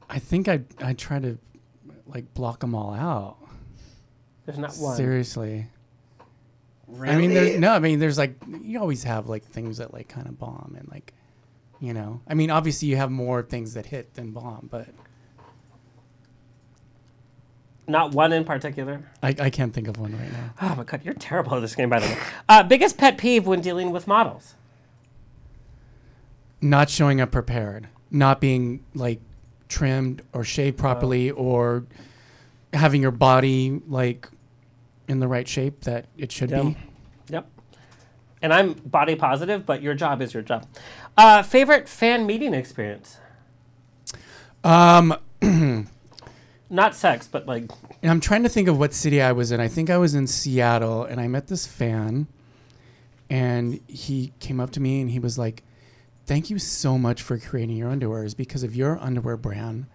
I 0.10 0.18
think 0.18 0.48
I 0.48 0.62
I 0.82 0.94
try 0.94 1.20
to 1.20 1.38
like 2.08 2.34
block 2.34 2.62
them 2.62 2.74
all 2.74 2.94
out. 2.96 3.38
there's 4.46 4.58
not 4.58 4.74
one. 4.76 4.98
Seriously. 4.98 5.68
Really? 6.88 7.14
I 7.14 7.18
mean, 7.18 7.34
there's 7.34 7.60
no. 7.60 7.74
I 7.74 7.80
mean, 7.80 8.00
there's 8.00 8.18
like 8.18 8.36
you 8.62 8.80
always 8.80 9.04
have 9.04 9.30
like 9.30 9.44
things 9.44 9.78
that 9.78 9.94
like 9.94 10.08
kind 10.08 10.26
of 10.28 10.40
bomb 10.40 10.76
and 10.80 10.90
like, 10.92 11.14
you 11.80 11.94
know. 11.94 12.22
I 12.28 12.34
mean, 12.34 12.50
obviously 12.50 12.88
you 12.88 12.98
have 12.98 13.12
more 13.12 13.44
things 13.44 13.76
that 13.76 13.86
hit 13.86 14.16
than 14.16 14.32
bomb, 14.32 14.68
but 14.72 14.88
Not 17.88 18.12
one 18.14 18.32
in 18.32 18.46
particular. 18.46 19.02
I, 19.22 19.36
I 19.40 19.50
can't 19.50 19.74
think 19.74 19.88
of 19.88 19.98
one 19.98 20.18
right 20.18 20.32
now. 20.32 20.54
Oh 20.62 20.76
my 20.76 20.84
god, 20.84 21.02
you're 21.04 21.14
terrible 21.14 21.56
at 21.56 21.60
this 21.62 21.76
game, 21.76 21.90
by 21.90 22.00
the 22.00 22.08
way. 22.08 22.18
Uh, 22.48 22.64
biggest 22.64 22.98
pet 22.98 23.18
peeve 23.18 23.46
when 23.46 23.60
dealing 23.62 23.92
with 23.92 24.08
models? 24.08 24.56
Not 26.62 26.90
showing 26.90 27.20
up 27.20 27.32
prepared, 27.32 27.90
not 28.10 28.40
being 28.40 28.86
like 28.94 29.20
trimmed 29.68 30.22
or 30.32 30.44
shaved 30.46 30.78
properly, 30.78 31.30
or 31.32 31.86
having 32.72 33.02
your 33.02 33.12
body 33.12 33.82
like 33.88 34.30
in 35.10 35.20
the 35.20 35.28
right 35.28 35.48
shape 35.48 35.82
that 35.82 36.06
it 36.18 36.32
should 36.32 36.52
Yep. 36.52 36.62
be. 36.64 36.78
Yep. 37.30 37.48
And 38.42 38.54
I'm 38.54 38.74
body 38.74 39.16
positive, 39.16 39.66
but 39.66 39.82
your 39.82 39.94
job 39.94 40.22
is 40.22 40.34
your 40.34 40.44
job. 40.44 40.66
Uh, 41.18 41.44
favorite 41.44 41.90
fan 41.90 42.26
meeting 42.26 42.54
experience? 42.54 43.18
Um, 44.64 45.16
Not 46.74 46.96
sex, 46.96 47.28
but 47.32 47.46
like 47.46 47.70
And 48.02 48.10
I'm 48.10 48.20
trying 48.20 48.42
to 48.42 48.50
think 48.50 48.68
of 48.68 48.80
what 48.80 48.96
city 48.96 49.22
I 49.22 49.32
was 49.32 49.52
in. 49.52 49.60
I 49.60 49.68
think 49.68 49.92
I 49.92 49.98
was 49.98 50.16
in 50.16 50.26
Seattle, 50.26 51.04
and 51.04 51.22
I 51.22 51.28
met 51.28 51.46
this 51.46 51.68
fan, 51.68 52.26
and 53.30 53.80
he 53.88 54.34
came 54.40 54.60
up 54.60 54.72
to 54.72 54.80
me 54.80 55.00
and 55.00 55.12
he 55.12 55.20
was 55.20 55.38
like, 55.38 55.62
"Thank 56.26 56.50
you 56.50 56.58
so 56.58 56.98
much 56.98 57.22
for 57.22 57.38
creating 57.38 57.78
your 57.78 57.92
underwear. 57.92 58.24
It's 58.24 58.34
because 58.34 58.64
of 58.64 58.76
your 58.76 58.98
underwear 59.00 59.38
brand 59.38 59.86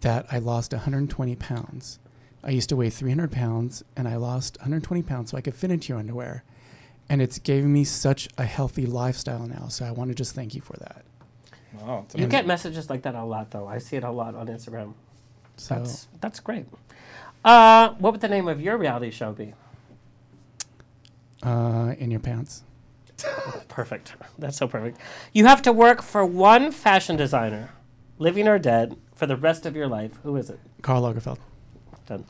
that 0.00 0.26
I 0.32 0.40
lost 0.40 0.72
120 0.72 1.36
pounds. 1.36 2.00
I 2.42 2.50
used 2.50 2.68
to 2.70 2.76
weigh 2.76 2.90
300 2.90 3.30
pounds, 3.30 3.84
and 3.96 4.08
I 4.08 4.16
lost 4.16 4.58
120 4.58 5.02
pounds 5.02 5.30
so 5.30 5.36
I 5.36 5.40
could 5.40 5.54
fit 5.54 5.70
into 5.70 5.90
your 5.90 6.00
underwear, 6.00 6.42
and 7.08 7.22
it's 7.22 7.38
giving 7.38 7.72
me 7.72 7.84
such 7.84 8.28
a 8.36 8.44
healthy 8.44 8.86
lifestyle 8.86 9.46
now. 9.46 9.68
So 9.68 9.84
I 9.84 9.92
want 9.92 10.10
to 10.10 10.16
just 10.16 10.34
thank 10.34 10.52
you 10.56 10.62
for 10.62 10.76
that. 10.78 11.04
Wow, 11.80 12.06
you 12.16 12.26
get 12.26 12.44
messages 12.44 12.90
like 12.90 13.02
that 13.02 13.14
a 13.14 13.22
lot, 13.22 13.52
though. 13.52 13.68
I 13.68 13.78
see 13.78 13.94
it 13.94 14.02
a 14.02 14.10
lot 14.10 14.34
on 14.34 14.48
Instagram. 14.48 14.94
So 15.62 15.76
That's 15.76 16.08
that's 16.20 16.40
great. 16.40 16.66
Uh, 17.44 17.90
what 17.98 18.12
would 18.12 18.20
the 18.20 18.28
name 18.28 18.48
of 18.48 18.60
your 18.60 18.76
reality 18.76 19.10
show 19.10 19.32
be? 19.32 19.54
uh, 21.42 21.94
in 21.98 22.10
your 22.10 22.20
pants, 22.20 22.62
Perfect. 23.68 24.14
That's 24.38 24.56
so 24.56 24.66
perfect. 24.66 24.98
You 25.32 25.46
have 25.46 25.62
to 25.62 25.72
work 25.72 26.02
for 26.02 26.24
one 26.24 26.72
fashion 26.72 27.16
designer, 27.16 27.70
living 28.18 28.48
or 28.48 28.58
dead, 28.58 28.96
for 29.14 29.26
the 29.26 29.36
rest 29.36 29.64
of 29.66 29.76
your 29.76 29.86
life. 29.86 30.18
Who 30.24 30.36
is 30.36 30.50
it? 30.50 30.58
Karl 30.82 31.02
Lagerfeld. 31.02 31.38
Done. 32.06 32.24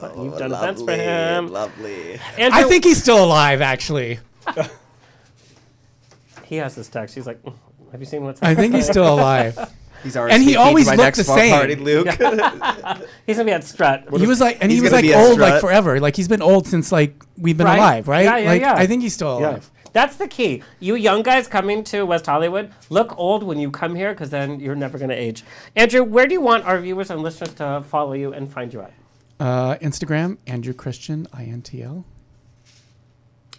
Oh, 0.00 0.24
You've 0.24 0.38
done 0.38 0.52
events 0.52 0.82
for 0.82 0.92
him. 0.92 1.48
Lovely. 1.48 2.20
Andrew, 2.38 2.60
I 2.60 2.62
think 2.64 2.84
he's 2.84 3.02
still 3.02 3.24
alive, 3.24 3.60
actually. 3.60 4.20
he 6.44 6.56
has 6.56 6.74
this 6.76 6.88
text. 6.88 7.14
He's 7.16 7.26
like, 7.26 7.42
"Mm, 7.42 7.54
"Have 7.90 8.00
you 8.00 8.06
seen 8.06 8.22
what's?" 8.22 8.40
I 8.42 8.54
think 8.54 8.74
he's 8.74 8.86
still 8.86 9.12
alive. 9.12 9.58
He's 10.02 10.16
And 10.16 10.42
he 10.42 10.56
always 10.56 10.86
my 10.86 10.92
looked 10.92 11.04
next 11.04 11.18
the 11.18 11.24
same. 11.24 11.50
Party, 11.54 11.74
Luke. 11.76 12.08
He's 13.26 13.36
gonna 13.36 13.44
be 13.44 13.52
at 13.52 13.64
Strut. 13.64 14.04
he 14.18 14.26
was 14.26 14.40
like, 14.40 14.58
and 14.60 14.70
he 14.70 14.76
He's 14.76 14.82
was 14.82 14.90
gonna 14.90 15.02
like 15.02 15.10
be 15.10 15.12
a 15.12 15.18
old, 15.18 15.38
like 15.38 15.60
forever. 15.60 16.00
Like 16.00 16.16
he's 16.16 16.28
been 16.28 16.42
old 16.42 16.66
since 16.66 16.90
like 16.92 17.22
we've 17.36 17.56
been 17.56 17.66
Right? 17.66 17.76
alive, 17.78 18.08
right? 18.08 18.24
Yeah, 18.24 18.36
yeah, 18.38 18.48
like 18.48 18.60
yeah. 18.62 18.74
I 18.74 18.86
think 18.86 19.02
he's 19.02 19.14
still 19.14 19.40
Yeah. 19.40 19.50
alive. 19.50 19.70
That's 19.92 20.16
the 20.16 20.28
key. 20.28 20.62
You 20.78 20.94
young 20.94 21.22
guys 21.24 21.48
coming 21.48 21.82
to 21.84 22.04
West 22.06 22.26
Hollywood, 22.26 22.70
look 22.90 23.18
old 23.18 23.42
when 23.42 23.58
you 23.58 23.70
come 23.72 23.96
here 23.96 24.12
because 24.12 24.30
then 24.30 24.60
you're 24.60 24.76
never 24.76 24.98
going 24.98 25.10
to 25.10 25.16
age. 25.16 25.42
Andrew, 25.74 26.04
where 26.04 26.28
do 26.28 26.32
you 26.34 26.40
want 26.40 26.64
our 26.64 26.78
viewers 26.78 27.10
and 27.10 27.22
listeners 27.22 27.52
to 27.54 27.82
follow 27.88 28.12
you 28.12 28.32
and 28.32 28.48
find 28.52 28.72
you 28.72 28.82
at? 28.82 28.92
Uh, 29.40 29.74
Instagram, 29.78 30.38
Andrew 30.46 30.72
Christian, 30.74 31.26
INTL. 31.34 32.04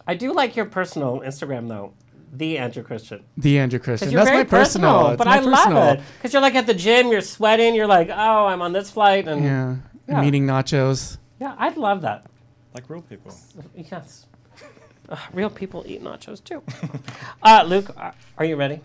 I 0.08 0.16
do 0.16 0.34
like 0.34 0.56
your 0.56 0.66
personal 0.66 1.20
Instagram 1.20 1.68
though, 1.68 1.92
the 2.32 2.58
Andrew 2.58 2.84
Christian. 2.84 3.24
The 3.38 3.60
Andrew 3.60 3.80
Christian. 3.80 4.14
That's 4.14 4.30
very 4.30 4.44
my 4.44 4.50
personal. 4.50 5.08
It's 5.10 5.18
but 5.18 5.28
my 5.28 5.34
I 5.34 5.38
personal. 5.40 5.74
love 5.80 5.98
it 5.98 6.04
because 6.18 6.34
you're 6.34 6.42
like 6.42 6.56
at 6.56 6.66
the 6.66 6.74
gym, 6.74 7.10
you're 7.12 7.22
sweating, 7.22 7.76
you're 7.76 7.88
like, 7.88 8.10
oh, 8.10 8.46
I'm 8.48 8.62
on 8.62 8.74
this 8.74 8.90
flight, 8.90 9.28
and 9.28 9.44
Yeah. 9.44 9.68
And 10.08 10.18
Yeah. 10.18 10.24
eating 10.26 10.46
nachos. 10.48 11.18
yeah, 11.40 11.56
I'd 11.58 11.78
love 11.78 12.02
that. 12.02 12.26
Like 12.74 12.90
real 12.90 13.02
people. 13.02 13.34
Yes, 13.76 14.28
uh, 15.10 15.18
real 15.34 15.50
people 15.50 15.84
eat 15.86 16.02
nachos 16.04 16.44
too. 16.44 16.64
uh, 17.44 17.64
Luke, 17.68 17.92
are- 17.98 18.14
are 18.38 18.46
you 18.46 18.56
ready? 18.56 18.80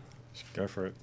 Go 0.55 0.67
for 0.67 0.87
it. 0.87 0.95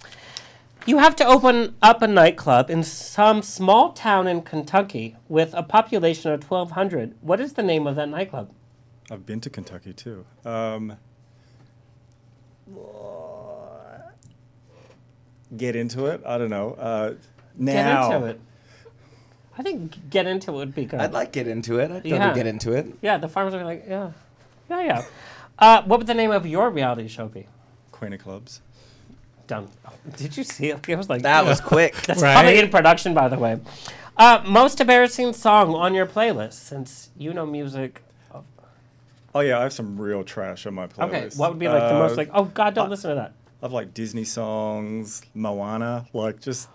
You 0.86 0.98
have 0.98 1.16
to 1.16 1.26
open 1.26 1.76
up 1.82 2.02
a 2.02 2.08
nightclub 2.08 2.70
in 2.70 2.84
some 2.84 3.42
small 3.42 3.94
town 3.94 4.28
in 4.28 4.42
Kentucky 4.42 5.16
with 5.30 5.54
a 5.54 5.64
population 5.64 6.30
of 6.34 6.44
1,200. 6.44 7.16
What 7.22 7.40
is 7.40 7.54
the 7.54 7.64
name 7.64 7.88
of 7.88 7.96
that 7.96 8.10
nightclub? 8.10 8.52
I've 9.10 9.26
been 9.26 9.40
to 9.42 9.50
Kentucky 9.50 9.94
too. 9.94 10.26
Um, 10.46 10.98
get 15.56 15.76
into 15.76 16.06
it. 16.08 16.22
I 16.26 16.38
don't 16.38 16.50
know. 16.50 16.74
Uh, 16.74 17.14
now. 17.58 17.74
Get 18.10 18.16
into 18.16 18.28
it. 18.28 18.42
I 19.58 19.62
think 19.62 20.10
get 20.10 20.26
into 20.26 20.52
it 20.52 20.56
would 20.56 20.76
be 20.76 20.86
good. 20.86 21.00
I'd 21.00 21.14
like 21.14 21.32
get 21.32 21.48
into 21.48 21.80
it. 21.80 21.92
I'd 21.92 22.06
Yeah. 22.06 22.34
get 22.34 22.48
into 22.48 22.74
it. 22.74 22.88
Yeah, 23.02 23.18
the 23.18 23.28
farmers 23.28 23.54
are 23.54 23.64
like, 23.64 23.86
yeah, 23.88 24.12
yeah, 24.70 24.82
yeah. 24.82 25.06
Uh, 25.60 25.84
what 25.84 26.00
would 26.00 26.08
the 26.08 26.16
name 26.16 26.32
of 26.32 26.48
your 26.48 26.72
reality 26.72 27.08
show 27.08 27.28
be? 27.28 27.46
Queen 27.92 28.14
of 28.14 28.20
Clubs. 28.24 28.62
Done. 29.46 29.68
Did 30.18 30.36
you 30.36 30.44
see 30.44 30.70
it? 30.72 30.90
It 30.90 30.96
was 30.96 31.10
like 31.10 31.22
That 31.22 31.46
was 31.46 31.62
quick. 31.74 31.94
That's 32.02 32.22
Right? 32.22 32.34
probably 32.34 32.60
in 32.60 32.70
production, 32.70 33.14
by 33.14 33.28
the 33.28 33.38
way. 33.38 33.60
Uh, 34.18 34.42
most 34.46 34.80
embarrassing 34.82 35.34
song 35.34 35.74
on 35.76 35.94
your 35.94 36.06
playlist, 36.06 36.54
since 36.54 37.10
you 37.18 37.34
know 37.34 37.46
music. 37.46 38.03
Oh 39.36 39.40
yeah, 39.40 39.60
I 39.60 39.64
have 39.64 39.74
some 39.74 40.00
real 40.00 40.24
trash 40.24 40.66
on 40.66 40.74
my 40.76 40.88
playlist. 40.88 41.08
Okay, 41.08 41.30
what 41.38 41.50
would 41.52 41.60
be 41.60 41.68
like 41.68 41.82
the 41.90 41.94
most 41.96 42.14
Uh, 42.14 42.16
like? 42.18 42.30
Oh 42.34 42.46
God, 42.46 42.74
don't 42.76 42.88
I- 42.88 42.90
listen 42.90 43.10
to 43.10 43.16
that. 43.16 43.34
I 43.62 43.66
have 43.68 43.72
like 43.74 43.94
Disney 43.94 44.26
songs, 44.26 45.22
Moana, 45.34 46.06
like 46.12 46.42
just. 46.42 46.68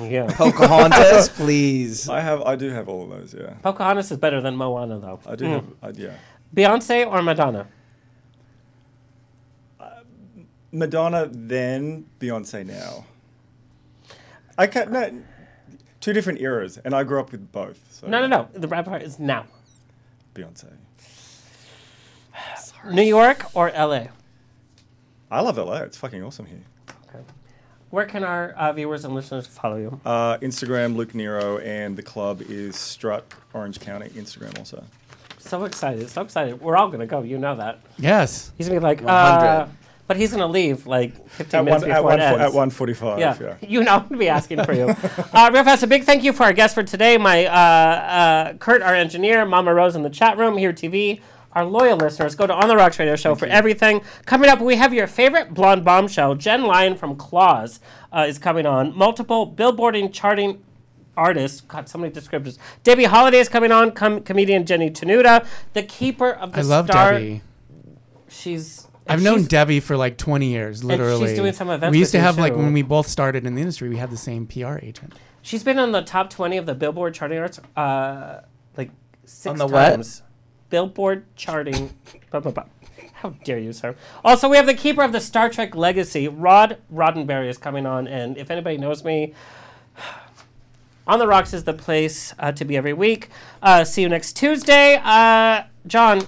Yeah. 0.00 0.26
Pocahontas, 0.36 1.28
please. 1.36 2.08
I 2.08 2.20
have, 2.20 2.42
I 2.42 2.54
do 2.54 2.70
have 2.70 2.88
all 2.88 3.02
of 3.02 3.10
those. 3.10 3.34
Yeah, 3.34 3.54
Pocahontas 3.62 4.12
is 4.12 4.18
better 4.18 4.40
than 4.40 4.56
Moana, 4.56 5.00
though. 5.00 5.18
I 5.26 5.34
do 5.34 5.44
Mm. 5.46 5.50
have, 5.50 5.64
I, 5.82 5.88
yeah. 6.00 6.14
Beyonce 6.54 7.06
or 7.10 7.22
Madonna? 7.22 7.66
Madonna 10.70 11.28
then, 11.32 12.06
Beyonce 12.20 12.64
now. 12.66 13.04
I 14.56 14.66
can't. 14.66 14.92
No, 14.92 15.22
two 16.00 16.12
different 16.12 16.40
eras, 16.40 16.78
and 16.78 16.94
I 16.94 17.04
grew 17.04 17.20
up 17.20 17.32
with 17.32 17.50
both. 17.52 17.80
So 17.90 18.06
No, 18.06 18.20
no, 18.20 18.26
no. 18.26 18.48
The 18.52 18.68
rap 18.68 18.84
part 18.84 19.02
is 19.02 19.18
now. 19.18 19.46
Beyonce. 20.34 20.66
New 22.92 23.02
York 23.02 23.44
or 23.54 23.70
L.A. 23.70 24.08
I 25.30 25.40
love 25.40 25.58
LA. 25.58 25.78
It's 25.78 25.96
fucking 25.96 26.22
awesome 26.22 26.46
here. 26.46 26.62
Okay. 27.08 27.22
Where 27.90 28.06
can 28.06 28.24
our 28.24 28.50
uh, 28.52 28.72
viewers 28.72 29.04
and 29.04 29.14
listeners 29.14 29.46
follow 29.46 29.76
you? 29.76 30.00
Uh, 30.04 30.38
Instagram, 30.38 30.96
Luke 30.96 31.14
Nero, 31.14 31.58
and 31.58 31.96
the 31.96 32.02
club 32.02 32.42
is 32.42 32.76
Strut 32.76 33.24
Orange 33.52 33.80
County. 33.80 34.08
Instagram 34.10 34.58
also. 34.58 34.84
So 35.38 35.64
excited, 35.64 36.08
so 36.10 36.22
excited. 36.22 36.60
We're 36.60 36.76
all 36.76 36.88
gonna 36.88 37.06
go. 37.06 37.22
You 37.22 37.38
know 37.38 37.56
that. 37.56 37.80
Yes. 37.98 38.52
He's 38.58 38.68
gonna 38.68 38.80
be 38.80 38.84
like, 38.84 39.00
100. 39.00 39.46
uh, 39.46 39.68
but 40.06 40.16
he's 40.16 40.30
gonna 40.30 40.46
leave 40.46 40.86
like 40.86 41.28
15 41.30 41.58
At 41.58 41.64
minutes 41.64 41.82
one, 41.82 41.90
before 41.90 41.96
at 41.96 42.04
one, 42.04 42.20
it 42.20 42.22
ends. 42.22 42.40
at 42.40 42.52
one 42.54 42.70
forty-five. 42.70 43.18
Yeah. 43.18 43.36
Yeah. 43.40 43.54
you 43.68 43.82
know, 43.84 43.96
I'm 43.96 44.02
gonna 44.04 44.16
be 44.18 44.28
asking 44.28 44.64
for 44.64 44.72
you. 44.72 44.88
uh, 45.32 45.50
real 45.52 45.64
fast, 45.64 45.82
a 45.82 45.86
big 45.86 46.04
thank 46.04 46.24
you 46.24 46.32
for 46.32 46.44
our 46.44 46.52
guest 46.54 46.74
for 46.74 46.82
today, 46.82 47.16
my 47.18 47.44
uh, 47.46 47.50
uh, 47.52 48.52
Kurt, 48.54 48.82
our 48.82 48.94
engineer, 48.94 49.44
Mama 49.44 49.72
Rose 49.74 49.96
in 49.96 50.02
the 50.02 50.10
chat 50.10 50.36
room, 50.38 50.56
here 50.56 50.72
TV. 50.72 51.20
Our 51.58 51.64
loyal 51.64 51.96
listeners, 51.96 52.36
go 52.36 52.46
to 52.46 52.54
On 52.54 52.68
the 52.68 52.76
Rocks 52.76 53.00
Radio 53.00 53.16
Show 53.16 53.34
for 53.34 53.46
everything. 53.46 54.00
Coming 54.26 54.48
up, 54.48 54.60
we 54.60 54.76
have 54.76 54.94
your 54.94 55.08
favorite 55.08 55.54
blonde 55.54 55.84
bombshell, 55.84 56.36
Jenn 56.36 56.62
Lyon 56.62 56.96
from 56.96 57.16
Claws, 57.16 57.80
uh, 58.12 58.26
is 58.28 58.38
coming 58.38 58.64
on. 58.64 58.96
Multiple 58.96 59.52
billboarding 59.52 60.12
charting 60.12 60.62
artists. 61.16 61.62
God, 61.62 61.88
so 61.88 61.98
many 61.98 62.12
descriptors. 62.14 62.58
Debby 62.84 63.02
Holiday 63.06 63.38
is 63.38 63.48
coming 63.48 63.72
on. 63.72 63.90
Com- 63.90 64.20
comedian 64.20 64.66
Jenny 64.66 64.88
Tenuta, 64.88 65.44
the 65.72 65.82
keeper 65.82 66.30
of 66.30 66.52
the 66.52 66.62
star. 66.62 66.72
I 66.72 66.76
love 66.76 66.86
star. 66.86 67.12
Debbie. 67.14 67.42
She's. 68.28 68.86
I've 69.08 69.14
and 69.14 69.24
known 69.24 69.44
Debbie 69.46 69.80
for 69.80 69.96
like 69.96 70.16
20 70.16 70.46
years, 70.46 70.84
literally. 70.84 71.34
doing 71.34 71.54
some 71.54 71.70
events 71.70 71.90
We 71.90 71.98
used 71.98 72.10
with 72.10 72.12
to 72.12 72.18
you, 72.18 72.22
have 72.22 72.38
like 72.38 72.54
when 72.54 72.72
we 72.72 72.82
both 72.82 73.08
started 73.08 73.46
in 73.46 73.56
the 73.56 73.60
industry, 73.62 73.88
we 73.88 73.96
had 73.96 74.12
the 74.12 74.16
same 74.16 74.46
PR 74.46 74.78
agent. 74.80 75.12
She's 75.42 75.64
been 75.64 75.80
on 75.80 75.90
the 75.90 76.02
top 76.02 76.30
20 76.30 76.56
of 76.56 76.66
the 76.66 76.76
Billboard 76.76 77.14
charting 77.14 77.38
arts 77.38 77.58
uh, 77.76 78.42
like 78.76 78.92
six 79.24 79.50
On 79.50 79.56
the 79.56 79.66
what? 79.66 80.22
Billboard 80.70 81.24
charting. 81.36 81.94
blah, 82.30 82.40
blah, 82.40 82.52
blah. 82.52 82.64
How 83.14 83.30
dare 83.44 83.58
you, 83.58 83.72
sir? 83.72 83.96
Also, 84.24 84.48
we 84.48 84.56
have 84.56 84.66
the 84.66 84.74
keeper 84.74 85.02
of 85.02 85.10
the 85.12 85.20
Star 85.20 85.48
Trek 85.48 85.74
legacy, 85.74 86.28
Rod 86.28 86.78
Roddenberry, 86.92 87.48
is 87.48 87.58
coming 87.58 87.84
on. 87.84 88.06
And 88.06 88.36
if 88.38 88.50
anybody 88.50 88.76
knows 88.78 89.02
me, 89.04 89.34
On 91.06 91.18
the 91.18 91.26
Rocks 91.26 91.54
is 91.54 91.64
the 91.64 91.72
place 91.72 92.34
uh, 92.38 92.52
to 92.52 92.66
be 92.66 92.76
every 92.76 92.92
week. 92.92 93.30
Uh, 93.62 93.82
see 93.82 94.02
you 94.02 94.10
next 94.10 94.34
Tuesday. 94.36 95.00
Uh, 95.02 95.62
John, 95.86 96.26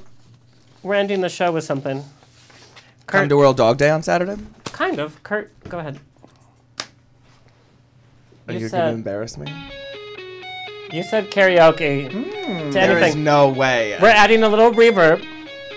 we're 0.82 0.94
ending 0.94 1.20
the 1.20 1.28
show 1.28 1.52
with 1.52 1.64
something. 1.64 2.02
Come 3.06 3.28
to 3.28 3.36
World 3.36 3.58
Dog 3.58 3.76
Day 3.76 3.90
on 3.90 4.02
Saturday. 4.02 4.36
Kind 4.64 4.98
of. 4.98 5.22
Kurt, 5.22 5.52
go 5.68 5.80
ahead. 5.80 6.00
Are 8.48 8.54
You 8.54 8.60
you, 8.60 8.68
said- 8.68 8.78
going 8.78 8.90
to 8.92 8.96
embarrass 8.96 9.36
me? 9.36 9.52
You 10.92 11.02
said 11.02 11.30
karaoke 11.30 12.10
to 12.10 12.16
Hmm, 12.18 12.70
There 12.70 12.98
is 12.98 13.14
no 13.14 13.48
way. 13.48 13.96
We're 14.02 14.08
adding 14.08 14.42
a 14.42 14.48
little 14.48 14.72
reverb. 14.72 15.24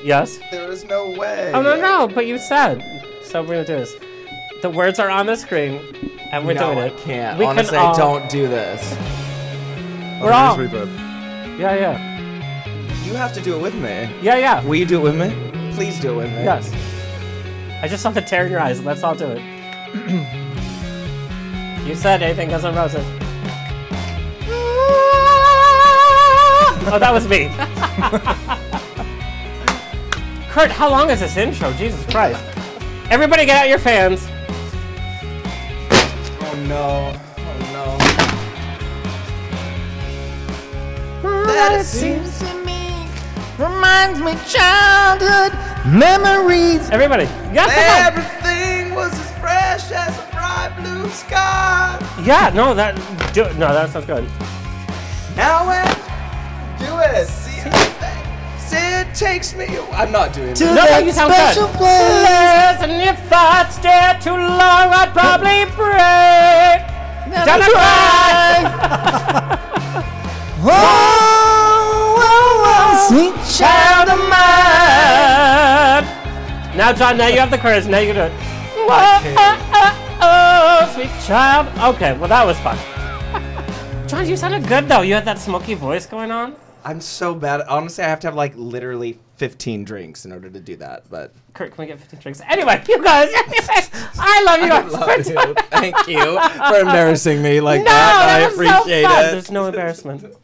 Yes. 0.03 0.39
There 0.51 0.69
is 0.71 0.83
no 0.85 1.09
way. 1.11 1.51
Oh 1.53 1.61
no 1.61 1.79
no! 1.79 2.07
But 2.07 2.25
you 2.27 2.37
said. 2.37 2.81
So 3.23 3.41
we're 3.41 3.63
gonna 3.63 3.65
do 3.65 3.75
this. 3.75 3.95
The 4.61 4.69
words 4.69 4.99
are 4.99 5.09
on 5.09 5.25
the 5.27 5.35
screen, 5.35 5.81
and 6.31 6.45
we're 6.45 6.53
no, 6.55 6.73
doing 6.73 6.77
I 6.79 6.87
it. 6.87 6.97
can't. 6.97 7.37
We 7.39 7.45
Honestly, 7.45 7.77
can 7.77 7.85
all, 7.85 7.95
don't 7.95 8.29
do 8.29 8.47
this. 8.47 8.81
We're 10.21 10.29
Oh, 10.31 10.33
all. 10.33 10.55
there's 10.57 10.71
reverb. 10.71 10.89
Yeah 11.59 11.75
yeah 11.75 13.03
You 13.05 13.13
have 13.15 13.33
to 13.33 13.41
do 13.41 13.55
it 13.57 13.61
with 13.61 13.75
me. 13.75 14.09
yeah 14.21 14.37
yeah. 14.37 14.63
Will 14.63 14.75
you 14.75 14.85
do 14.85 14.99
it 14.99 15.03
with 15.03 15.15
me? 15.17 15.29
Please 15.73 15.99
do 15.99 16.13
it 16.13 16.15
with 16.23 16.29
me. 16.31 16.43
Yes. 16.43 16.71
I 17.81 17.87
just 17.89 18.01
saw 18.03 18.09
the 18.11 18.21
tear 18.21 18.45
in 18.45 18.51
your 18.51 18.61
eyes. 18.61 18.79
Let's 18.83 19.03
all 19.03 19.15
do 19.15 19.25
it. 19.27 19.41
you 21.85 21.93
said 21.95 22.23
anything 22.23 22.49
Guns 22.49 22.63
N' 22.63 22.73
Roses. 22.75 23.05
Oh, 26.87 26.99
that 26.99 27.11
was 27.11 27.27
me. 27.27 27.47
Kurt, 30.49 30.71
how 30.71 30.89
long 30.89 31.09
is 31.09 31.19
this 31.19 31.35
intro? 31.35 31.73
Jesus 31.73 32.05
Christ. 32.05 32.41
Everybody 33.09 33.45
get 33.45 33.57
out 33.57 33.67
your 33.69 33.79
fans. 33.79 34.25
Oh 36.41 36.55
no. 36.67 37.13
Oh 37.37 37.57
no. 37.73 37.97
That 41.45 41.79
it 41.79 41.85
seems 41.85 42.39
to 42.39 42.53
me 42.65 43.07
reminds 43.57 44.19
me 44.19 44.35
childhood 44.47 45.53
memories. 45.85 46.89
Everybody. 46.89 47.25
Yeah, 47.53 47.65
come 47.65 48.17
Everything 48.17 48.95
was 48.95 49.11
as 49.13 49.31
fresh 49.39 49.91
as 49.91 50.17
a 50.17 50.27
bright 50.31 50.73
blue 50.79 51.07
sky. 51.09 51.99
Yeah, 52.23 52.51
no, 52.53 52.73
that 52.73 52.95
do, 53.33 53.43
no, 53.57 53.73
that 53.73 53.89
sounds 53.89 54.05
good. 54.05 54.23
Now 55.35 55.67
when 55.67 55.85
do 56.85 56.93
it. 56.99 57.27
See 57.27 57.59
how 57.59 57.69
it- 57.69 57.91
See 58.59 58.77
it 59.01 59.13
takes 59.13 59.53
me. 59.53 59.67
I'm 59.93 60.11
not 60.11 60.33
doing 60.33 60.53
To 60.55 60.63
it. 60.63 60.67
No, 60.67 60.73
no, 60.75 60.85
that 60.89 61.05
you 61.05 61.11
sound 61.11 61.31
special 61.33 61.67
good. 61.67 61.77
place. 61.77 62.81
Listen, 62.81 62.91
if 63.11 63.31
I 63.31 63.69
stay 63.69 64.17
too 64.19 64.33
long, 64.35 64.87
I'd 64.99 65.11
probably 65.13 65.65
break. 65.77 66.81
Never 67.29 67.45
Don't 67.45 67.61
cry. 67.71 68.65
oh, 70.65 72.17
oh, 72.17 72.65
oh, 72.65 73.07
sweet 73.09 73.35
child 73.57 74.09
of 74.09 74.19
mine. 74.31 76.05
Now, 76.77 76.91
John, 76.93 77.17
now 77.17 77.27
you 77.27 77.39
have 77.39 77.51
the 77.51 77.57
courage. 77.59 77.85
Now 77.85 77.99
you 77.99 78.13
can 78.13 78.15
do 78.15 78.21
it. 78.23 78.31
Whoa, 78.89 78.97
oh, 79.37 79.57
oh, 79.73 80.21
oh, 80.21 80.91
sweet 80.95 81.11
child. 81.27 81.67
Okay, 81.95 82.17
well, 82.17 82.29
that 82.29 82.45
was 82.45 82.57
fun. 82.59 82.77
John, 84.07 84.27
you 84.27 84.35
sounded 84.35 84.67
good, 84.67 84.87
though. 84.89 85.01
You 85.01 85.13
had 85.13 85.25
that 85.25 85.37
smoky 85.39 85.75
voice 85.75 86.05
going 86.07 86.31
on. 86.31 86.55
I'm 86.85 86.99
so 87.01 87.33
bad. 87.33 87.61
Honestly, 87.61 88.03
I 88.03 88.09
have 88.09 88.19
to 88.21 88.27
have 88.27 88.35
like 88.35 88.53
literally 88.55 89.19
15 89.37 89.83
drinks 89.85 90.25
in 90.25 90.31
order 90.31 90.49
to 90.49 90.59
do 90.59 90.75
that. 90.77 91.09
But 91.09 91.33
Kurt, 91.53 91.73
can 91.73 91.81
we 91.81 91.87
get 91.87 91.99
15 91.99 92.19
drinks? 92.19 92.41
Anyway, 92.47 92.83
you 92.87 93.01
guys, 93.03 93.29
I 93.33 94.43
love 94.45 94.61
you 94.61 94.71
I 94.71 94.81
love 94.81 95.25
you. 95.27 95.53
Thank 95.69 96.07
you 96.07 96.39
for 96.69 96.79
embarrassing 96.79 97.41
me 97.41 97.61
like 97.61 97.79
no, 97.79 97.85
that. 97.85 98.25
that 98.25 98.41
I 98.41 98.45
was 98.45 98.53
appreciate 98.53 99.03
so 99.03 99.09
fun. 99.09 99.25
it. 99.25 99.31
There's 99.31 99.51
no 99.51 99.65
embarrassment. 99.67 100.35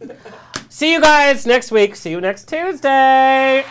See 0.70 0.94
you 0.94 1.02
guys 1.02 1.46
next 1.46 1.72
week. 1.72 1.96
See 1.96 2.12
you 2.12 2.22
next 2.22 2.48
Tuesday. 2.48 3.64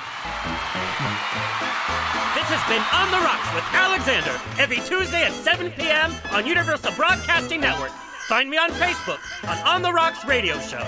This 2.34 2.48
has 2.50 2.62
been 2.68 2.82
On 2.92 3.10
the 3.10 3.18
Rocks 3.24 3.54
with 3.54 3.64
Alexander 3.72 4.40
every 4.58 4.78
Tuesday 4.86 5.24
at 5.24 5.32
7 5.32 5.70
p.m. 5.72 6.12
on 6.32 6.46
Universal 6.46 6.92
Broadcasting 6.92 7.60
Network. 7.60 7.90
Find 8.28 8.50
me 8.50 8.58
on 8.58 8.70
Facebook 8.72 9.20
on 9.48 9.58
On 9.66 9.80
the 9.82 9.92
Rocks 9.92 10.24
Radio 10.26 10.58
Show. 10.60 10.84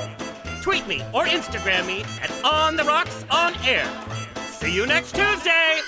Tweet 0.63 0.87
me 0.87 1.03
or 1.15 1.25
Instagram 1.25 1.87
me 1.87 2.05
at 2.21 2.31
On 2.45 2.77
the 2.77 2.85
Rocks 2.85 3.25
On 3.31 3.55
Air. 3.65 3.89
See 4.51 4.73
you 4.73 4.87
next 4.87 5.15
Tuesday! 5.15 5.81